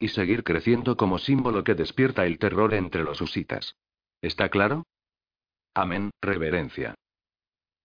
Y 0.00 0.08
seguir 0.08 0.42
creciendo 0.42 0.96
como 0.96 1.18
símbolo 1.18 1.62
que 1.62 1.76
despierta 1.76 2.26
el 2.26 2.40
terror 2.40 2.74
entre 2.74 3.04
los 3.04 3.20
usitas. 3.20 3.76
¿Está 4.20 4.48
claro? 4.48 4.84
Amén, 5.74 6.10
reverencia. 6.20 6.96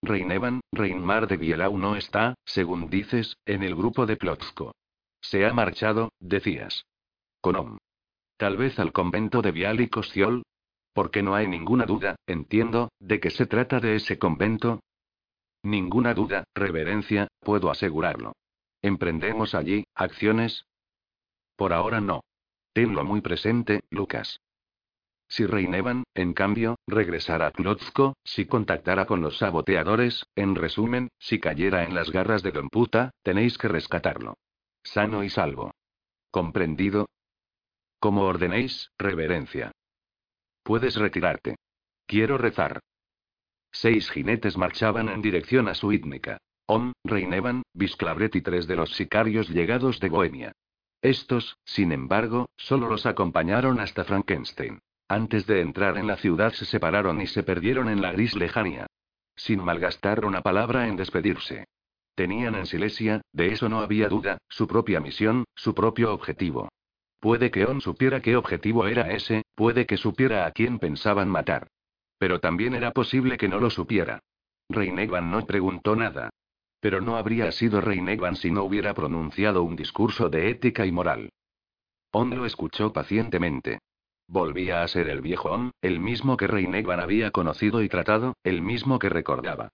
Reinevan, 0.01 0.61
Reinmar 0.71 1.27
de 1.27 1.37
Bielau 1.37 1.77
no 1.77 1.95
está, 1.95 2.33
según 2.43 2.89
dices, 2.89 3.37
en 3.45 3.61
el 3.61 3.75
grupo 3.75 4.07
de 4.07 4.17
Klotzko. 4.17 4.73
Se 5.21 5.45
ha 5.45 5.53
marchado, 5.53 6.11
decías. 6.19 6.85
Conom. 7.41 7.77
Tal 8.37 8.57
vez 8.57 8.79
al 8.79 8.91
convento 8.93 9.43
de 9.43 9.51
Vial 9.51 9.79
y 9.79 9.89
Kostiol. 9.89 10.41
Porque 10.97 11.21
no 11.21 11.35
hay 11.35 11.45
ninguna 11.45 11.85
duda, 11.85 12.15
entiendo, 12.25 12.89
de 12.99 13.19
que 13.19 13.29
se 13.29 13.45
trata 13.45 13.79
de 13.79 13.97
ese 13.97 14.17
convento. 14.17 14.79
Ninguna 15.61 16.15
duda, 16.15 16.43
reverencia, 16.55 17.27
puedo 17.39 17.69
asegurarlo. 17.69 18.33
¿Emprendemos 18.81 19.53
allí, 19.53 19.83
acciones? 19.93 20.65
Por 21.55 21.71
ahora 21.71 22.01
no. 22.01 22.21
Tenlo 22.73 23.03
muy 23.03 23.21
presente, 23.21 23.81
Lucas. 23.91 24.39
Si 25.27 25.45
Reinevan, 25.45 26.03
en 26.15 26.33
cambio, 26.33 26.77
regresara 26.87 27.45
a 27.45 27.51
Klotzko, 27.51 28.15
si 28.23 28.47
contactara 28.47 29.05
con 29.05 29.21
los 29.21 29.37
saboteadores, 29.37 30.25
en 30.35 30.55
resumen, 30.55 31.09
si 31.19 31.39
cayera 31.39 31.83
en 31.83 31.93
las 31.93 32.09
garras 32.09 32.41
de 32.41 32.53
Don 32.53 32.69
Puta, 32.69 33.11
tenéis 33.21 33.59
que 33.59 33.67
rescatarlo. 33.67 34.33
Sano 34.81 35.23
y 35.23 35.29
salvo. 35.29 35.75
¿Comprendido? 36.31 37.05
Como 37.99 38.23
ordenéis, 38.23 38.89
reverencia. 38.97 39.73
Puedes 40.67 40.97
retirarte. 40.97 41.55
Quiero 42.05 42.37
rezar. 42.37 42.81
Seis 43.71 44.11
jinetes 44.11 44.57
marchaban 44.57 45.07
en 45.07 45.21
dirección 45.21 45.69
a 45.69 45.73
Suítnica. 45.73 46.39
Om, 46.65 46.91
Reinevan, 47.05 47.63
Visclavret 47.73 48.35
y 48.35 48.41
tres 48.41 48.67
de 48.67 48.75
los 48.75 48.91
sicarios 48.91 49.47
llegados 49.47 50.01
de 50.01 50.09
Bohemia. 50.09 50.51
Estos, 51.01 51.55
sin 51.63 51.93
embargo, 51.93 52.49
solo 52.57 52.89
los 52.89 53.05
acompañaron 53.05 53.79
hasta 53.79 54.03
Frankenstein. 54.03 54.79
Antes 55.07 55.47
de 55.47 55.61
entrar 55.61 55.97
en 55.97 56.05
la 56.05 56.17
ciudad 56.17 56.51
se 56.51 56.65
separaron 56.65 57.21
y 57.21 57.27
se 57.27 57.43
perdieron 57.43 57.87
en 57.87 58.01
la 58.01 58.11
gris 58.11 58.35
lejanía. 58.35 58.87
Sin 59.37 59.63
malgastar 59.63 60.25
una 60.25 60.41
palabra 60.41 60.89
en 60.89 60.97
despedirse. 60.97 61.63
Tenían 62.13 62.55
en 62.55 62.65
Silesia, 62.65 63.21
de 63.31 63.53
eso 63.53 63.69
no 63.69 63.79
había 63.79 64.09
duda, 64.09 64.39
su 64.49 64.67
propia 64.67 64.99
misión, 64.99 65.45
su 65.55 65.73
propio 65.73 66.13
objetivo. 66.13 66.67
Puede 67.19 67.49
que 67.51 67.65
On 67.65 67.81
supiera 67.81 68.21
qué 68.21 68.35
objetivo 68.35 68.87
era 68.87 69.11
ese, 69.11 69.43
puede 69.55 69.85
que 69.85 69.97
supiera 69.97 70.45
a 70.45 70.51
quién 70.51 70.79
pensaban 70.79 71.29
matar. 71.29 71.67
Pero 72.17 72.39
también 72.39 72.75
era 72.75 72.91
posible 72.91 73.37
que 73.37 73.47
no 73.47 73.59
lo 73.59 73.69
supiera. 73.69 74.19
Reinegan 74.69 75.31
no 75.31 75.45
preguntó 75.45 75.95
nada. 75.95 76.29
Pero 76.79 77.01
no 77.01 77.17
habría 77.17 77.51
sido 77.51 77.81
Reinegan 77.81 78.35
si 78.35 78.51
no 78.51 78.63
hubiera 78.63 78.93
pronunciado 78.93 79.63
un 79.63 79.75
discurso 79.75 80.29
de 80.29 80.49
ética 80.49 80.85
y 80.85 80.91
moral. 80.91 81.29
On 82.11 82.29
lo 82.29 82.45
escuchó 82.45 82.93
pacientemente. 82.93 83.79
Volvía 84.27 84.83
a 84.83 84.87
ser 84.87 85.09
el 85.09 85.21
viejo 85.21 85.49
Om, 85.51 85.71
el 85.81 85.99
mismo 85.99 86.37
que 86.37 86.47
Reinegan 86.47 86.99
había 86.99 87.31
conocido 87.31 87.81
y 87.81 87.89
tratado, 87.89 88.35
el 88.43 88.61
mismo 88.61 88.99
que 88.99 89.09
recordaba. 89.09 89.69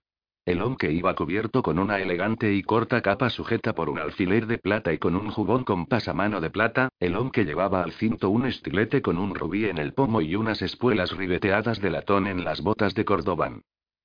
El 0.46 0.60
Om 0.60 0.76
que 0.76 0.92
iba 0.92 1.14
cubierto 1.14 1.62
con 1.62 1.78
una 1.78 1.98
elegante 1.98 2.52
y 2.52 2.62
corta 2.62 3.00
capa 3.00 3.30
sujeta 3.30 3.74
por 3.74 3.88
un 3.88 3.98
alfiler 3.98 4.46
de 4.46 4.58
plata 4.58 4.92
y 4.92 4.98
con 4.98 5.16
un 5.16 5.30
jubón 5.30 5.64
con 5.64 5.86
pasamano 5.86 6.38
de 6.42 6.50
plata, 6.50 6.90
el 7.00 7.16
Om 7.16 7.30
que 7.30 7.46
llevaba 7.46 7.82
al 7.82 7.92
cinto 7.92 8.28
un 8.28 8.44
estilete 8.44 9.00
con 9.00 9.16
un 9.16 9.34
rubí 9.34 9.64
en 9.64 9.78
el 9.78 9.94
pomo 9.94 10.20
y 10.20 10.36
unas 10.36 10.60
espuelas 10.60 11.16
ribeteadas 11.16 11.80
de 11.80 11.88
latón 11.88 12.26
en 12.26 12.44
las 12.44 12.60
botas 12.60 12.94
de 12.94 13.06
Cordobán. 13.06 13.62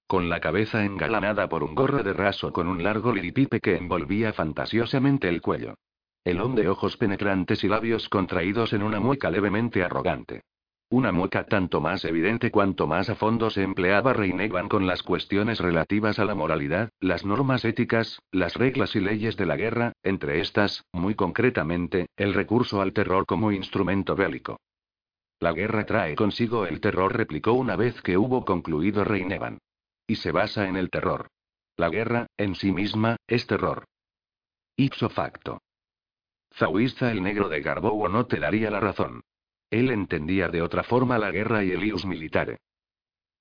Con 0.08 0.30
la 0.30 0.40
cabeza 0.40 0.86
engalanada 0.86 1.50
por 1.50 1.62
un 1.62 1.76
gorro 1.76 2.04
de 2.04 2.14
raso 2.14 2.54
con 2.54 2.70
un 2.70 2.84
largo 2.84 3.14
liripipe 3.14 3.60
que 3.60 3.76
envolvía 3.76 4.32
fantasiosamente 4.32 5.28
el 5.28 5.42
cuello. 5.42 5.76
El 6.24 6.40
hombre 6.40 6.64
de 6.64 6.70
ojos 6.70 6.96
penetrantes 6.96 7.66
y 7.66 7.68
labios 7.68 8.08
contraídos 8.08 8.72
en 8.72 8.84
una 8.84 9.02
mueca 9.02 9.30
levemente 9.30 9.84
arrogante. 9.84 10.44
Una 10.92 11.12
mueca 11.12 11.46
tanto 11.46 11.82
más 11.82 12.04
evidente 12.04 12.50
cuanto 12.50 12.88
más 12.88 13.12
a 13.12 13.16
fondo 13.16 13.52
se 13.52 13.62
empleaba 13.62 14.14
Reinegan 14.14 14.68
con 14.68 14.88
las 14.88 15.04
cuestiones 15.04 15.60
relativas 15.60 16.18
a 16.18 16.26
la 16.26 16.34
moralidad, 16.34 16.90
las 17.00 17.24
normas 17.24 17.64
éticas, 17.64 18.20
las 18.32 18.56
reglas 18.56 18.96
y 18.96 19.00
leyes 19.00 19.38
de 19.38 19.46
la 19.46 19.56
guerra, 19.56 19.94
entre 20.02 20.40
estas, 20.40 20.84
muy 20.92 21.14
concretamente, 21.14 22.08
el 22.18 22.34
recurso 22.34 22.82
al 22.82 22.94
terror 22.94 23.28
como 23.28 23.52
instrumento 23.52 24.16
bélico. 24.16 24.60
La 25.40 25.54
guerra 25.54 25.86
trae 25.86 26.16
consigo 26.16 26.66
el 26.66 26.82
terror, 26.82 27.16
replicó 27.16 27.54
una 27.54 27.76
vez 27.76 28.02
que 28.02 28.18
hubo 28.18 28.44
concluido 28.44 29.04
Reinegan. 29.04 29.60
Y 30.08 30.16
se 30.16 30.32
basa 30.32 30.68
en 30.68 30.76
el 30.76 30.90
terror. 30.90 31.28
La 31.78 31.90
guerra, 31.90 32.26
en 32.36 32.56
sí 32.56 32.72
misma, 32.72 33.18
es 33.28 33.46
terror. 33.46 33.86
Ipso 34.76 35.08
facto. 35.10 35.62
Zawiza 36.56 37.12
el 37.12 37.22
negro 37.22 37.48
de 37.48 37.62
Garbowo 37.62 38.10
no 38.10 38.26
te 38.26 38.40
daría 38.40 38.72
la 38.72 38.80
razón. 38.80 39.22
Él 39.70 39.92
entendía 39.92 40.50
de 40.50 40.62
otra 40.62 40.84
forma 40.84 41.18
la 41.18 41.32
guerra 41.32 41.64
y 41.64 41.72
el 41.72 41.84
ius 41.84 42.06
militare. 42.06 42.60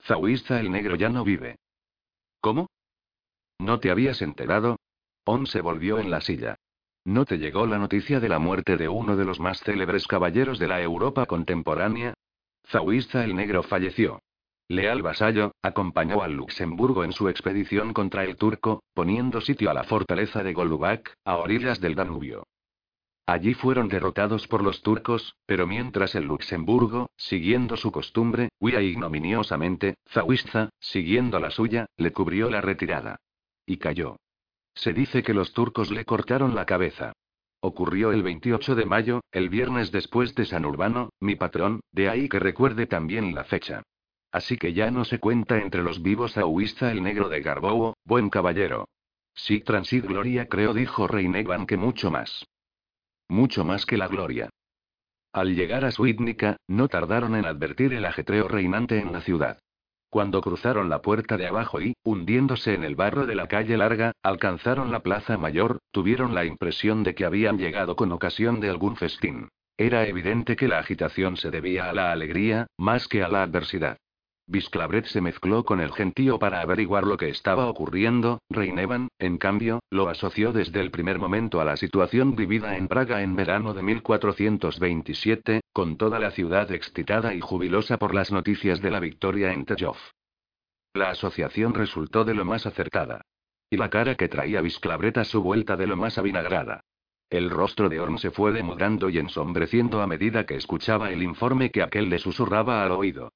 Zawiza 0.03 0.61
el 0.61 0.71
negro 0.71 0.97
ya 0.97 1.09
no 1.09 1.25
vive. 1.25 1.57
¿Cómo? 2.41 2.69
¿No 3.59 3.81
te 3.81 3.91
habías 3.91 4.23
enterado? 4.23 4.79
On 5.25 5.47
se 5.47 5.61
volvió 5.61 5.99
en 5.99 6.11
la 6.11 6.21
silla. 6.21 6.57
¿No 7.05 7.25
te 7.25 7.39
llegó 7.39 7.67
la 7.67 7.79
noticia 7.79 8.21
de 8.21 8.29
la 8.29 8.39
muerte 8.39 8.77
de 8.77 8.89
uno 8.89 9.17
de 9.17 9.25
los 9.25 9.41
más 9.41 9.61
célebres 9.63 10.07
caballeros 10.07 10.59
de 10.59 10.69
la 10.69 10.81
Europa 10.81 11.27
contemporánea? 11.27 12.15
Zawiza 12.67 13.25
el 13.25 13.35
negro 13.35 13.63
falleció. 13.63 14.21
Leal 14.69 15.01
vasallo, 15.01 15.53
acompañó 15.63 16.23
al 16.23 16.35
Luxemburgo 16.35 17.03
en 17.03 17.13
su 17.13 17.31
expedición 17.31 17.95
contra 17.95 18.25
el 18.25 18.37
turco, 18.37 18.83
poniendo 18.93 19.41
sitio 19.41 19.71
a 19.71 19.75
la 19.75 19.85
fortaleza 19.85 20.43
de 20.43 20.53
Golubac, 20.53 21.15
a 21.25 21.37
orillas 21.37 21.81
del 21.81 21.95
Danubio. 21.95 22.45
Allí 23.29 23.53
fueron 23.53 23.89
derrotados 23.89 24.49
por 24.49 24.65
los 24.65 24.81
turcos, 24.81 25.37
pero 25.45 25.67
mientras 25.67 26.15
el 26.15 26.25
Luxemburgo, 26.25 27.11
siguiendo 27.15 27.77
su 27.77 27.93
costumbre, 27.93 28.49
huía 28.59 28.81
ignominiosamente, 28.81 29.97
Zawisza, 30.09 30.71
siguiendo 30.81 31.39
la 31.39 31.51
suya, 31.51 31.85
le 31.99 32.11
cubrió 32.11 32.49
la 32.49 32.63
retirada. 32.63 33.21
Y 33.67 33.77
cayó. 33.77 34.17
Se 34.75 34.95
dice 34.95 35.23
que 35.23 35.35
los 35.35 35.53
turcos 35.53 35.91
le 35.91 36.07
cortaron 36.07 36.55
la 36.55 36.65
cabeza. 36.65 37.13
Ocurrió 37.61 38.13
el 38.13 38.23
28 38.23 38.75
de 38.75 38.87
mayo, 38.87 39.21
el 39.31 39.51
viernes 39.51 39.93
después 39.93 40.35
de 40.35 40.47
San 40.47 40.65
Urbano, 40.65 41.11
mi 41.21 41.37
patrón, 41.37 41.81
de 41.93 42.09
ahí 42.09 42.31
que 42.31 42.39
recuerde 42.39 42.87
también 42.87 43.35
la 43.35 43.45
fecha. 43.45 43.83
Así 44.33 44.57
que 44.57 44.73
ya 44.73 44.91
no 44.91 45.05
se 45.05 45.19
cuenta 45.19 45.59
entre 45.59 45.83
los 45.83 46.01
vivos 46.01 46.39
a 46.39 46.45
el 46.91 47.03
negro 47.03 47.29
de 47.29 47.43
Garbowo, 47.43 47.95
buen 48.05 48.31
caballero. 48.31 48.89
Sí, 49.35 49.61
transid 49.61 50.07
gloria 50.07 50.49
creo 50.49 50.73
dijo 50.73 51.07
Reinegan 51.07 51.67
que 51.67 51.77
mucho 51.77 52.11
más. 52.11 52.47
Mucho 53.29 53.65
más 53.65 53.87
que 53.87 53.97
la 53.97 54.09
gloria. 54.09 54.51
Al 55.33 55.55
llegar 55.55 55.85
a 55.85 55.91
Suidnica, 55.91 56.57
no 56.67 56.89
tardaron 56.89 57.37
en 57.37 57.45
advertir 57.45 57.93
el 57.93 58.05
ajetreo 58.05 58.49
reinante 58.49 58.99
en 58.99 59.13
la 59.13 59.21
ciudad. 59.21 59.59
Cuando 60.11 60.41
cruzaron 60.41 60.89
la 60.89 61.03
puerta 61.03 61.37
de 61.37 61.47
abajo 61.47 61.83
y, 61.83 61.95
hundiéndose 62.03 62.73
en 62.73 62.83
el 62.83 62.97
barro 62.97 63.27
de 63.27 63.35
la 63.35 63.47
calle 63.47 63.77
larga, 63.77 64.13
alcanzaron 64.23 64.91
la 64.91 65.01
plaza 65.01 65.37
mayor, 65.37 65.81
tuvieron 65.91 66.35
la 66.35 66.47
impresión 66.47 67.03
de 67.03 67.15
que 67.15 67.27
habían 67.27 67.59
llegado 67.59 67.95
con 67.95 68.11
ocasión 68.13 68.61
de 68.61 68.71
algún 68.71 68.97
festín. 68.97 69.49
Era 69.77 70.07
evidente 70.07 70.57
que 70.57 70.67
la 70.67 70.79
agitación 70.79 71.37
se 71.37 71.51
debía 71.51 71.91
a 71.91 71.93
la 71.93 72.11
alegría, 72.11 72.67
más 72.79 73.07
que 73.07 73.23
a 73.23 73.29
la 73.29 73.43
adversidad. 73.43 73.99
Bisclabret 74.51 75.05
se 75.05 75.21
mezcló 75.21 75.63
con 75.63 75.79
el 75.79 75.93
gentío 75.93 76.39
para 76.39 76.63
averiguar 76.63 77.05
lo 77.05 77.19
que 77.19 77.29
estaba 77.29 77.67
ocurriendo, 77.67 78.41
Reinevan, 78.49 79.09
en 79.19 79.37
cambio, 79.37 79.81
lo 79.91 80.09
asoció 80.09 80.53
desde 80.53 80.81
el 80.81 80.91
primer 80.91 81.19
momento 81.19 81.61
a 81.61 81.67
la 81.67 81.77
situación 81.77 82.35
vivida 82.35 82.79
en 82.79 82.89
Praga 82.89 83.21
en 83.21 83.37
verano 83.37 83.75
de 83.75 83.83
1427, 83.83 85.61
con 85.75 85.99
toda 85.99 86.19
la 86.19 86.31
ciudad 86.31 86.73
excitada 86.73 87.35
y 87.35 87.41
jubilosa 87.41 87.99
por 87.99 88.15
las 88.15 88.33
noticias 88.33 88.81
de 88.81 88.91
la 88.91 89.01
victoria 89.01 89.53
en 89.53 89.67
Tejov. 89.67 89.99
La 90.95 91.11
asociación 91.11 91.75
resultó 91.75 92.25
de 92.25 92.33
lo 92.33 92.47
más 92.47 92.65
acertada. 92.65 93.21
Y 93.69 93.77
la 93.77 93.91
cara 93.91 94.15
que 94.15 94.29
traía 94.29 94.63
Bisclabret 94.63 95.19
a 95.19 95.25
su 95.25 95.43
vuelta 95.43 95.77
de 95.77 95.87
lo 95.87 95.99
más 95.99 96.17
avinagrada. 96.17 96.81
El 97.29 97.51
rostro 97.51 97.91
de 97.91 98.01
Orm 98.01 98.17
se 98.17 98.31
fue 98.31 98.53
demudando 98.53 99.11
y 99.11 99.19
ensombreciendo 99.19 100.01
a 100.01 100.07
medida 100.07 100.47
que 100.47 100.57
escuchaba 100.57 101.11
el 101.11 101.23
informe 101.23 101.71
que 101.71 101.83
aquel 101.83 102.09
le 102.09 102.19
susurraba 102.19 102.83
al 102.83 102.93
oído. 102.93 103.31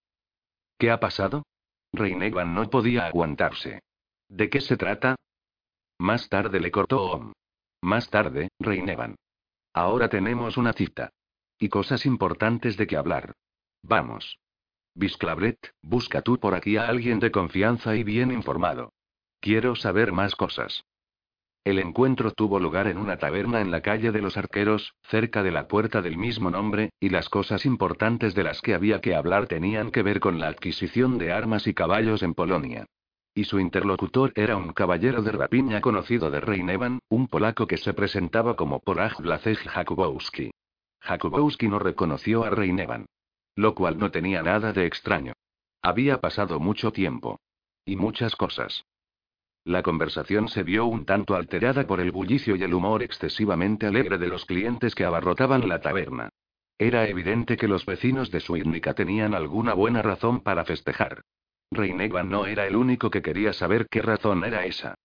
¿Qué 0.82 0.90
ha 0.90 0.98
pasado? 0.98 1.44
Reinevan 1.92 2.56
no 2.56 2.68
podía 2.68 3.06
aguantarse. 3.06 3.82
¿De 4.28 4.50
qué 4.50 4.60
se 4.60 4.76
trata? 4.76 5.14
Más 6.00 6.28
tarde 6.28 6.58
le 6.58 6.72
cortó 6.72 7.04
Om. 7.04 7.32
Más 7.82 8.10
tarde, 8.10 8.48
Reinevan. 8.58 9.14
Ahora 9.72 10.08
tenemos 10.08 10.56
una 10.56 10.72
cita. 10.72 11.10
Y 11.56 11.68
cosas 11.68 12.04
importantes 12.04 12.76
de 12.76 12.88
que 12.88 12.96
hablar. 12.96 13.32
Vamos. 13.84 14.40
Bisclabret, 14.96 15.70
busca 15.82 16.20
tú 16.20 16.40
por 16.40 16.56
aquí 16.56 16.76
a 16.76 16.88
alguien 16.88 17.20
de 17.20 17.30
confianza 17.30 17.94
y 17.94 18.02
bien 18.02 18.32
informado. 18.32 18.92
Quiero 19.38 19.76
saber 19.76 20.10
más 20.10 20.34
cosas. 20.34 20.82
El 21.64 21.78
encuentro 21.78 22.32
tuvo 22.32 22.58
lugar 22.58 22.88
en 22.88 22.98
una 22.98 23.18
taberna 23.18 23.60
en 23.60 23.70
la 23.70 23.82
calle 23.82 24.10
de 24.10 24.20
los 24.20 24.36
arqueros, 24.36 24.94
cerca 25.04 25.44
de 25.44 25.52
la 25.52 25.68
puerta 25.68 26.02
del 26.02 26.16
mismo 26.16 26.50
nombre, 26.50 26.90
y 26.98 27.10
las 27.10 27.28
cosas 27.28 27.64
importantes 27.66 28.34
de 28.34 28.42
las 28.42 28.60
que 28.60 28.74
había 28.74 29.00
que 29.00 29.14
hablar 29.14 29.46
tenían 29.46 29.92
que 29.92 30.02
ver 30.02 30.18
con 30.18 30.40
la 30.40 30.48
adquisición 30.48 31.18
de 31.18 31.32
armas 31.32 31.68
y 31.68 31.74
caballos 31.74 32.24
en 32.24 32.34
Polonia. 32.34 32.86
Y 33.32 33.44
su 33.44 33.60
interlocutor 33.60 34.32
era 34.34 34.56
un 34.56 34.72
caballero 34.72 35.22
de 35.22 35.30
rapiña 35.30 35.80
conocido 35.80 36.32
de 36.32 36.40
Reinevan, 36.40 36.98
un 37.08 37.28
polaco 37.28 37.68
que 37.68 37.78
se 37.78 37.94
presentaba 37.94 38.56
como 38.56 38.80
Polach 38.80 39.20
Blacek 39.20 39.58
Jakubowski. 39.68 40.50
Jakubowski 41.00 41.68
no 41.68 41.78
reconoció 41.78 42.42
a 42.44 42.50
Reinevan. 42.50 43.06
Lo 43.54 43.74
cual 43.74 43.98
no 43.98 44.10
tenía 44.10 44.42
nada 44.42 44.72
de 44.72 44.86
extraño. 44.86 45.32
Había 45.80 46.20
pasado 46.20 46.58
mucho 46.58 46.90
tiempo. 46.90 47.38
Y 47.84 47.96
muchas 47.96 48.34
cosas. 48.34 48.84
La 49.64 49.82
conversación 49.82 50.48
se 50.48 50.64
vio 50.64 50.86
un 50.86 51.04
tanto 51.04 51.36
alterada 51.36 51.86
por 51.86 52.00
el 52.00 52.10
bullicio 52.10 52.56
y 52.56 52.62
el 52.62 52.74
humor 52.74 53.02
excesivamente 53.02 53.86
alegre 53.86 54.18
de 54.18 54.26
los 54.26 54.44
clientes 54.44 54.94
que 54.94 55.04
abarrotaban 55.04 55.68
la 55.68 55.80
taberna. 55.80 56.30
Era 56.78 57.06
evidente 57.06 57.56
que 57.56 57.68
los 57.68 57.86
vecinos 57.86 58.32
de 58.32 58.40
Suidnica 58.40 58.94
tenían 58.94 59.34
alguna 59.34 59.74
buena 59.74 60.02
razón 60.02 60.40
para 60.40 60.64
festejar. 60.64 61.22
Reinevan 61.70 62.28
no 62.28 62.46
era 62.46 62.66
el 62.66 62.74
único 62.74 63.08
que 63.08 63.22
quería 63.22 63.52
saber 63.52 63.86
qué 63.88 64.02
razón 64.02 64.44
era 64.44 64.66
esa. 64.66 64.96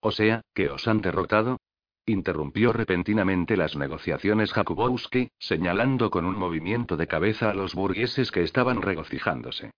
O 0.00 0.10
sea, 0.10 0.42
¿que 0.52 0.68
os 0.68 0.88
han 0.88 1.00
derrotado? 1.00 1.58
Interrumpió 2.06 2.72
repentinamente 2.72 3.56
las 3.56 3.76
negociaciones 3.76 4.52
Jakubowski, 4.52 5.30
señalando 5.38 6.10
con 6.10 6.24
un 6.24 6.36
movimiento 6.36 6.96
de 6.96 7.06
cabeza 7.06 7.50
a 7.50 7.54
los 7.54 7.74
burgueses 7.74 8.30
que 8.30 8.42
estaban 8.42 8.82
regocijándose. 8.82 9.70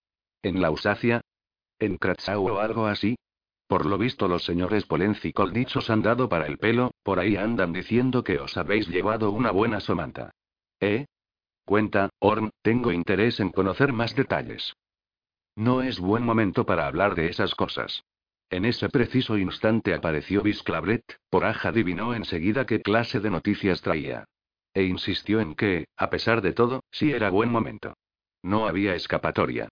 ¿En 0.42 0.60
la? 0.60 0.72
¿En 1.78 1.96
Kratzau 1.96 2.48
o 2.48 2.58
algo 2.58 2.86
así? 2.86 3.16
Por 3.68 3.84
lo 3.84 3.98
visto 3.98 4.28
los 4.28 4.44
señores 4.44 4.86
Polenz 4.86 5.22
y 5.26 5.32
Kolditz 5.34 5.76
os 5.76 5.90
han 5.90 6.00
dado 6.00 6.28
para 6.30 6.46
el 6.46 6.56
pelo, 6.56 6.90
por 7.02 7.20
ahí 7.20 7.36
andan 7.36 7.72
diciendo 7.74 8.24
que 8.24 8.38
os 8.38 8.56
habéis 8.56 8.88
llevado 8.88 9.30
una 9.30 9.50
buena 9.50 9.80
somanta. 9.80 10.30
¿Eh? 10.80 11.04
Cuenta, 11.66 12.08
Orm, 12.18 12.48
tengo 12.62 12.92
interés 12.92 13.40
en 13.40 13.50
conocer 13.50 13.92
más 13.92 14.16
detalles. 14.16 14.72
No 15.54 15.82
es 15.82 16.00
buen 16.00 16.24
momento 16.24 16.64
para 16.64 16.86
hablar 16.86 17.14
de 17.14 17.28
esas 17.28 17.54
cosas. 17.54 18.04
En 18.48 18.64
ese 18.64 18.88
preciso 18.88 19.36
instante 19.36 19.92
apareció 19.92 20.40
Bisclabret, 20.40 21.04
Poraj 21.28 21.66
adivinó 21.66 22.14
enseguida 22.14 22.64
qué 22.64 22.80
clase 22.80 23.20
de 23.20 23.28
noticias 23.28 23.82
traía. 23.82 24.24
E 24.72 24.84
insistió 24.84 25.40
en 25.40 25.54
que, 25.54 25.88
a 25.94 26.08
pesar 26.08 26.40
de 26.40 26.54
todo, 26.54 26.84
sí 26.90 27.12
era 27.12 27.28
buen 27.28 27.50
momento. 27.50 27.92
No 28.42 28.66
había 28.66 28.94
escapatoria. 28.94 29.68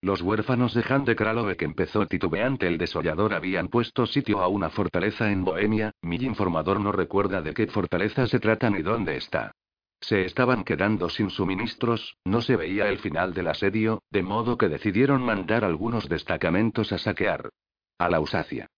Los 0.00 0.22
huérfanos 0.22 0.74
de 0.74 0.84
Han 0.88 1.04
de 1.04 1.16
que 1.56 1.64
empezó 1.64 2.06
titubeante 2.06 2.68
el 2.68 2.78
desollador 2.78 3.34
habían 3.34 3.66
puesto 3.66 4.06
sitio 4.06 4.40
a 4.40 4.46
una 4.46 4.70
fortaleza 4.70 5.32
en 5.32 5.44
Bohemia, 5.44 5.92
mi 6.02 6.16
informador 6.16 6.78
no 6.78 6.92
recuerda 6.92 7.42
de 7.42 7.52
qué 7.52 7.66
fortaleza 7.66 8.28
se 8.28 8.38
trata 8.38 8.70
ni 8.70 8.82
dónde 8.82 9.16
está. 9.16 9.52
Se 10.00 10.24
estaban 10.24 10.62
quedando 10.62 11.08
sin 11.08 11.30
suministros, 11.30 12.16
no 12.24 12.40
se 12.42 12.54
veía 12.54 12.88
el 12.88 12.98
final 12.98 13.34
del 13.34 13.48
asedio, 13.48 14.02
de 14.10 14.22
modo 14.22 14.56
que 14.56 14.68
decidieron 14.68 15.22
mandar 15.22 15.64
algunos 15.64 16.08
destacamentos 16.08 16.92
a 16.92 16.98
saquear. 16.98 17.50
A 17.98 18.08
la 18.08 18.20
Usacia. 18.20 18.68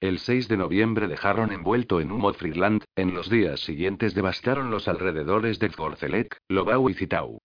El 0.00 0.18
6 0.18 0.48
de 0.48 0.56
noviembre 0.56 1.06
dejaron 1.06 1.52
envuelto 1.52 2.00
en 2.00 2.10
humo 2.10 2.32
Friedland, 2.32 2.82
en 2.96 3.14
los 3.14 3.30
días 3.30 3.60
siguientes 3.60 4.14
devastaron 4.14 4.72
los 4.72 4.88
alrededores 4.88 5.60
de 5.60 5.70
Forcelek, 5.70 6.36
Lobau 6.48 6.90
y 6.90 6.94
Citau. 6.94 7.38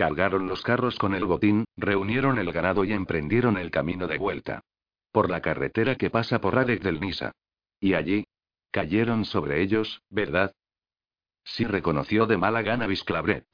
Cargaron 0.00 0.48
los 0.48 0.62
carros 0.62 0.96
con 0.96 1.14
el 1.14 1.26
botín, 1.26 1.66
reunieron 1.76 2.38
el 2.38 2.50
ganado 2.52 2.84
y 2.84 2.92
emprendieron 2.94 3.58
el 3.58 3.70
camino 3.70 4.06
de 4.06 4.16
vuelta. 4.16 4.62
Por 5.12 5.28
la 5.28 5.42
carretera 5.42 5.96
que 5.96 6.08
pasa 6.08 6.40
por 6.40 6.54
Radek 6.54 6.82
del 6.82 7.00
Nisa. 7.00 7.32
Y 7.80 7.92
allí. 7.92 8.24
Cayeron 8.70 9.26
sobre 9.26 9.60
ellos, 9.60 10.00
¿verdad? 10.08 10.54
Sí 11.44 11.66
reconoció 11.66 12.24
de 12.24 12.38
mala 12.38 12.62
gana 12.62 12.86
Visclabret. 12.86 13.44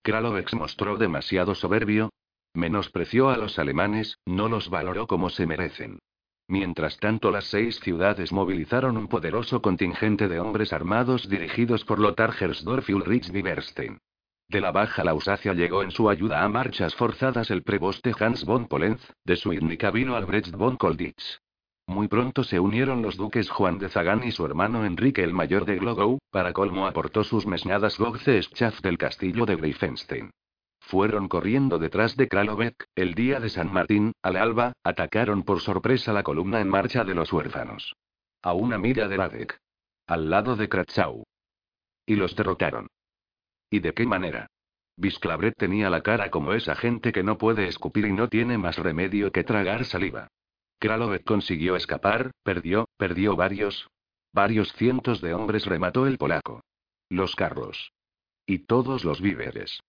Kralovex 0.00 0.54
mostró 0.54 0.96
demasiado 0.96 1.54
soberbio. 1.54 2.08
Menospreció 2.54 3.28
a 3.28 3.36
los 3.36 3.58
alemanes, 3.58 4.16
no 4.24 4.48
los 4.48 4.70
valoró 4.70 5.06
como 5.06 5.28
se 5.28 5.46
merecen. 5.46 5.98
Mientras 6.48 6.96
tanto, 6.96 7.30
las 7.30 7.44
seis 7.44 7.78
ciudades 7.80 8.32
movilizaron 8.32 8.96
un 8.96 9.08
poderoso 9.08 9.60
contingente 9.60 10.26
de 10.26 10.40
hombres 10.40 10.72
armados 10.72 11.28
dirigidos 11.28 11.84
por 11.84 11.98
Lothar 11.98 12.32
Gersdorf 12.32 12.88
y 12.88 12.94
Ulrich 12.94 13.30
Diverstein. 13.30 13.98
De 14.50 14.60
la 14.60 14.72
Baja 14.72 15.04
Lausacia 15.04 15.54
llegó 15.54 15.84
en 15.84 15.92
su 15.92 16.10
ayuda 16.10 16.42
a 16.42 16.48
marchas 16.48 16.96
forzadas 16.96 17.52
el 17.52 17.62
preboste 17.62 18.12
Hans 18.18 18.44
von 18.44 18.66
Polenz, 18.66 19.00
de 19.24 19.36
Suidnica 19.36 19.92
vino 19.92 20.16
Albrecht 20.16 20.56
von 20.56 20.76
Kolditz. 20.76 21.38
Muy 21.86 22.08
pronto 22.08 22.42
se 22.42 22.58
unieron 22.58 23.00
los 23.00 23.16
duques 23.16 23.48
Juan 23.48 23.78
de 23.78 23.88
Zagán 23.88 24.24
y 24.24 24.32
su 24.32 24.44
hermano 24.44 24.84
Enrique 24.84 25.22
el 25.22 25.32
Mayor 25.32 25.66
de 25.66 25.76
Glogau, 25.76 26.18
para 26.32 26.52
colmo 26.52 26.88
aportó 26.88 27.22
sus 27.22 27.46
mesnadas 27.46 27.96
Gogze 27.96 28.42
Schaff 28.42 28.80
del 28.80 28.98
castillo 28.98 29.46
de 29.46 29.54
Greifenstein. 29.54 30.32
Fueron 30.80 31.28
corriendo 31.28 31.78
detrás 31.78 32.16
de 32.16 32.26
Kralovic, 32.26 32.86
el 32.96 33.14
día 33.14 33.38
de 33.38 33.50
San 33.50 33.72
Martín, 33.72 34.14
al 34.20 34.36
alba, 34.36 34.72
atacaron 34.82 35.44
por 35.44 35.60
sorpresa 35.60 36.12
la 36.12 36.24
columna 36.24 36.60
en 36.60 36.68
marcha 36.68 37.04
de 37.04 37.14
los 37.14 37.32
huérfanos. 37.32 37.94
A 38.42 38.52
una 38.54 38.78
milla 38.78 39.06
de 39.06 39.16
Radek. 39.16 39.60
Al 40.08 40.28
lado 40.28 40.56
de 40.56 40.68
Kratzau. 40.68 41.22
Y 42.04 42.16
los 42.16 42.34
derrotaron. 42.34 42.88
¿Y 43.70 43.78
de 43.78 43.94
qué 43.94 44.04
manera? 44.04 44.48
Bisclabret 44.96 45.56
tenía 45.56 45.88
la 45.88 46.02
cara 46.02 46.30
como 46.30 46.52
esa 46.52 46.74
gente 46.74 47.12
que 47.12 47.22
no 47.22 47.38
puede 47.38 47.68
escupir 47.68 48.04
y 48.04 48.12
no 48.12 48.28
tiene 48.28 48.58
más 48.58 48.76
remedio 48.76 49.32
que 49.32 49.44
tragar 49.44 49.84
saliva. 49.84 50.28
Kralovet 50.78 51.24
consiguió 51.24 51.76
escapar, 51.76 52.32
perdió, 52.42 52.88
perdió 52.96 53.36
varios. 53.36 53.88
Varios 54.32 54.72
cientos 54.74 55.20
de 55.20 55.34
hombres 55.34 55.66
remató 55.66 56.06
el 56.06 56.18
polaco. 56.18 56.62
Los 57.08 57.34
carros. 57.36 57.92
Y 58.44 58.60
todos 58.66 59.04
los 59.04 59.20
víveres. 59.20 59.80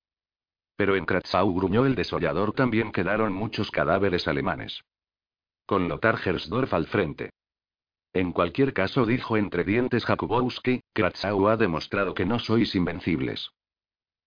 Pero 0.75 0.95
en 0.95 1.05
Kratzau 1.05 1.53
gruñó 1.53 1.85
el 1.85 1.95
desollador 1.95 2.53
también 2.53 2.91
quedaron 2.91 3.33
muchos 3.33 3.71
cadáveres 3.71 4.27
alemanes. 4.27 4.81
Con 5.65 5.87
Lothar 5.87 6.17
Gersdorf 6.17 6.73
al 6.73 6.87
frente. 6.87 7.31
En 8.13 8.31
cualquier 8.31 8.73
caso, 8.73 9.05
dijo 9.05 9.37
entre 9.37 9.63
dientes 9.63 10.05
Jakubowski, 10.05 10.81
Kratzau 10.93 11.47
ha 11.47 11.57
demostrado 11.57 12.13
que 12.13 12.25
no 12.25 12.39
sois 12.39 12.75
invencibles. 12.75 13.51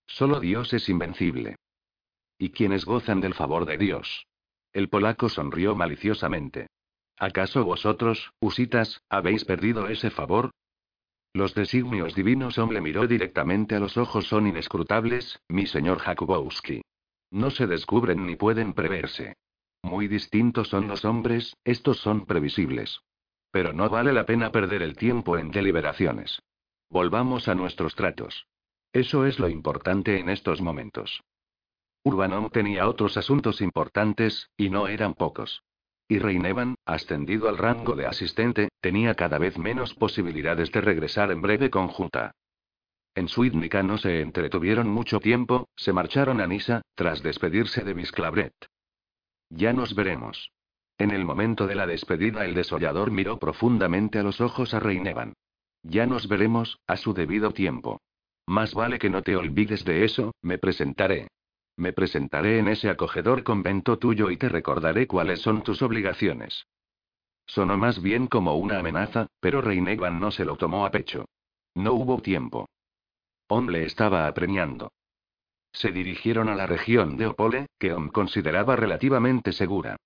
Solo 0.07 0.41
Dios 0.41 0.73
es 0.73 0.89
invencible. 0.89 1.57
¿Y 2.39 2.51
quienes 2.51 2.85
gozan 2.85 3.21
del 3.21 3.35
favor 3.35 3.65
de 3.65 3.79
Dios? 3.79 4.27
El 4.73 4.89
polaco 4.89 5.29
sonrió 5.29 5.75
maliciosamente. 5.75 6.67
¿Acaso 7.17 7.65
vosotros, 7.65 8.33
usitas, 8.41 9.01
habéis 9.09 9.45
perdido 9.45 9.89
ese 9.89 10.11
favor? 10.11 10.51
Los 11.33 11.55
designios 11.55 12.15
divinos 12.15 12.59
hombre 12.59 12.81
miró 12.81 13.07
directamente 13.07 13.75
a 13.75 13.81
los 13.81 13.97
ojos 13.97 14.27
son 14.27 14.47
inescrutables, 14.47 15.41
mi 15.49 15.67
señor 15.67 15.99
Jakubowski. 15.99 16.83
No 17.31 17.51
se 17.51 17.67
descubren 17.67 18.27
ni 18.27 18.37
pueden 18.37 18.73
preverse. 18.73 19.35
Muy 19.83 20.09
distintos 20.09 20.69
son 20.69 20.89
los 20.89 21.05
hombres, 21.05 21.57
estos 21.65 21.99
son 21.99 22.27
previsibles. 22.27 23.01
Pero 23.51 23.73
no 23.73 23.89
vale 23.89 24.13
la 24.13 24.27
pena 24.27 24.51
perder 24.51 24.83
el 24.83 24.97
tiempo 24.97 25.37
en 25.39 25.51
deliberaciones. 25.51 26.41
Volvamos 26.89 27.49
a 27.49 27.55
nuestros 27.55 27.95
tratos. 27.95 28.47
Eso 28.95 29.27
es 29.27 29.41
lo 29.41 29.49
importante 29.49 30.21
en 30.21 30.29
estos 30.29 30.63
momentos. 30.63 31.25
Urbanom 32.05 32.49
tenía 32.51 32.87
otros 32.87 33.17
asuntos 33.17 33.61
importantes, 33.61 34.51
y 34.57 34.71
no 34.71 34.87
eran 34.87 35.15
pocos. 35.15 35.65
Y 36.07 36.21
Reinevan, 36.21 36.77
ascendido 36.87 37.49
al 37.49 37.59
rango 37.59 37.97
de 37.97 38.07
asistente, 38.07 38.69
tenía 38.81 39.15
cada 39.15 39.39
vez 39.39 39.59
menos 39.59 39.95
posibilidades 39.95 40.71
de 40.71 40.81
regresar 40.81 41.33
en 41.33 41.43
breve 41.43 41.71
conjunta. 41.71 42.37
En 43.17 43.27
Suidnica 43.27 43.83
no 43.83 43.99
se 43.99 44.21
entretuvieron 44.21 44.89
mucho 44.89 45.19
tiempo, 45.19 45.69
se 45.75 45.93
marcharon 45.93 46.41
a 46.41 46.47
Nisa, 46.47 46.83
tras 46.95 47.21
despedirse 47.21 47.83
de 47.83 47.95
Bisclavret. 47.95 48.55
Ya 49.51 49.73
nos 49.73 49.97
veremos. 49.97 50.53
En 50.99 51.11
el 51.11 51.25
momento 51.25 51.67
de 51.67 51.75
la 51.75 51.89
despedida 51.89 52.45
el 52.45 52.55
desollador 52.55 53.11
miró 53.11 53.41
profundamente 53.41 54.21
a 54.21 54.23
los 54.23 54.41
ojos 54.41 54.73
a 54.73 54.79
Reinevan. 54.79 55.35
Ya 55.83 56.07
nos 56.07 56.29
veremos, 56.29 56.79
a 56.87 56.97
su 56.97 57.13
debido 57.13 57.51
tiempo. 57.51 58.01
Más 58.47 58.75
vale 58.75 58.99
que 58.99 59.11
no 59.11 59.23
te 59.23 59.37
olvides 59.37 59.85
de 59.85 60.05
eso, 60.05 60.35
me 60.43 60.59
presentaré. 60.59 61.29
Me 61.77 61.93
presentaré 61.93 62.59
en 62.59 62.69
ese 62.69 62.89
acogedor 62.89 63.43
convento 63.43 63.99
tuyo 63.99 64.31
y 64.31 64.37
te 64.37 64.49
recordaré 64.49 65.07
cuáles 65.07 65.41
son 65.41 65.63
tus 65.63 65.83
obligaciones. 65.83 66.67
Sonó 67.47 67.77
más 67.77 68.01
bien 68.01 68.27
como 68.27 68.57
una 68.57 68.79
amenaza, 68.79 69.27
pero 69.41 69.61
Reinevan 69.61 70.21
no 70.21 70.31
se 70.31 70.45
lo 70.45 70.57
tomó 70.57 70.87
a 70.87 70.91
pecho. 70.91 71.27
No 71.75 71.95
hubo 71.95 72.21
tiempo. 72.21 72.69
Om 73.49 73.69
le 73.69 73.85
estaba 73.85 74.27
apremiando. 74.27 74.93
Se 75.73 75.91
dirigieron 75.91 76.49
a 76.49 76.55
la 76.55 76.67
región 76.67 77.17
de 77.17 77.27
Opole, 77.27 77.67
que 77.79 77.93
Om 77.93 78.09
consideraba 78.09 78.77
relativamente 78.77 79.53
segura. 79.53 79.97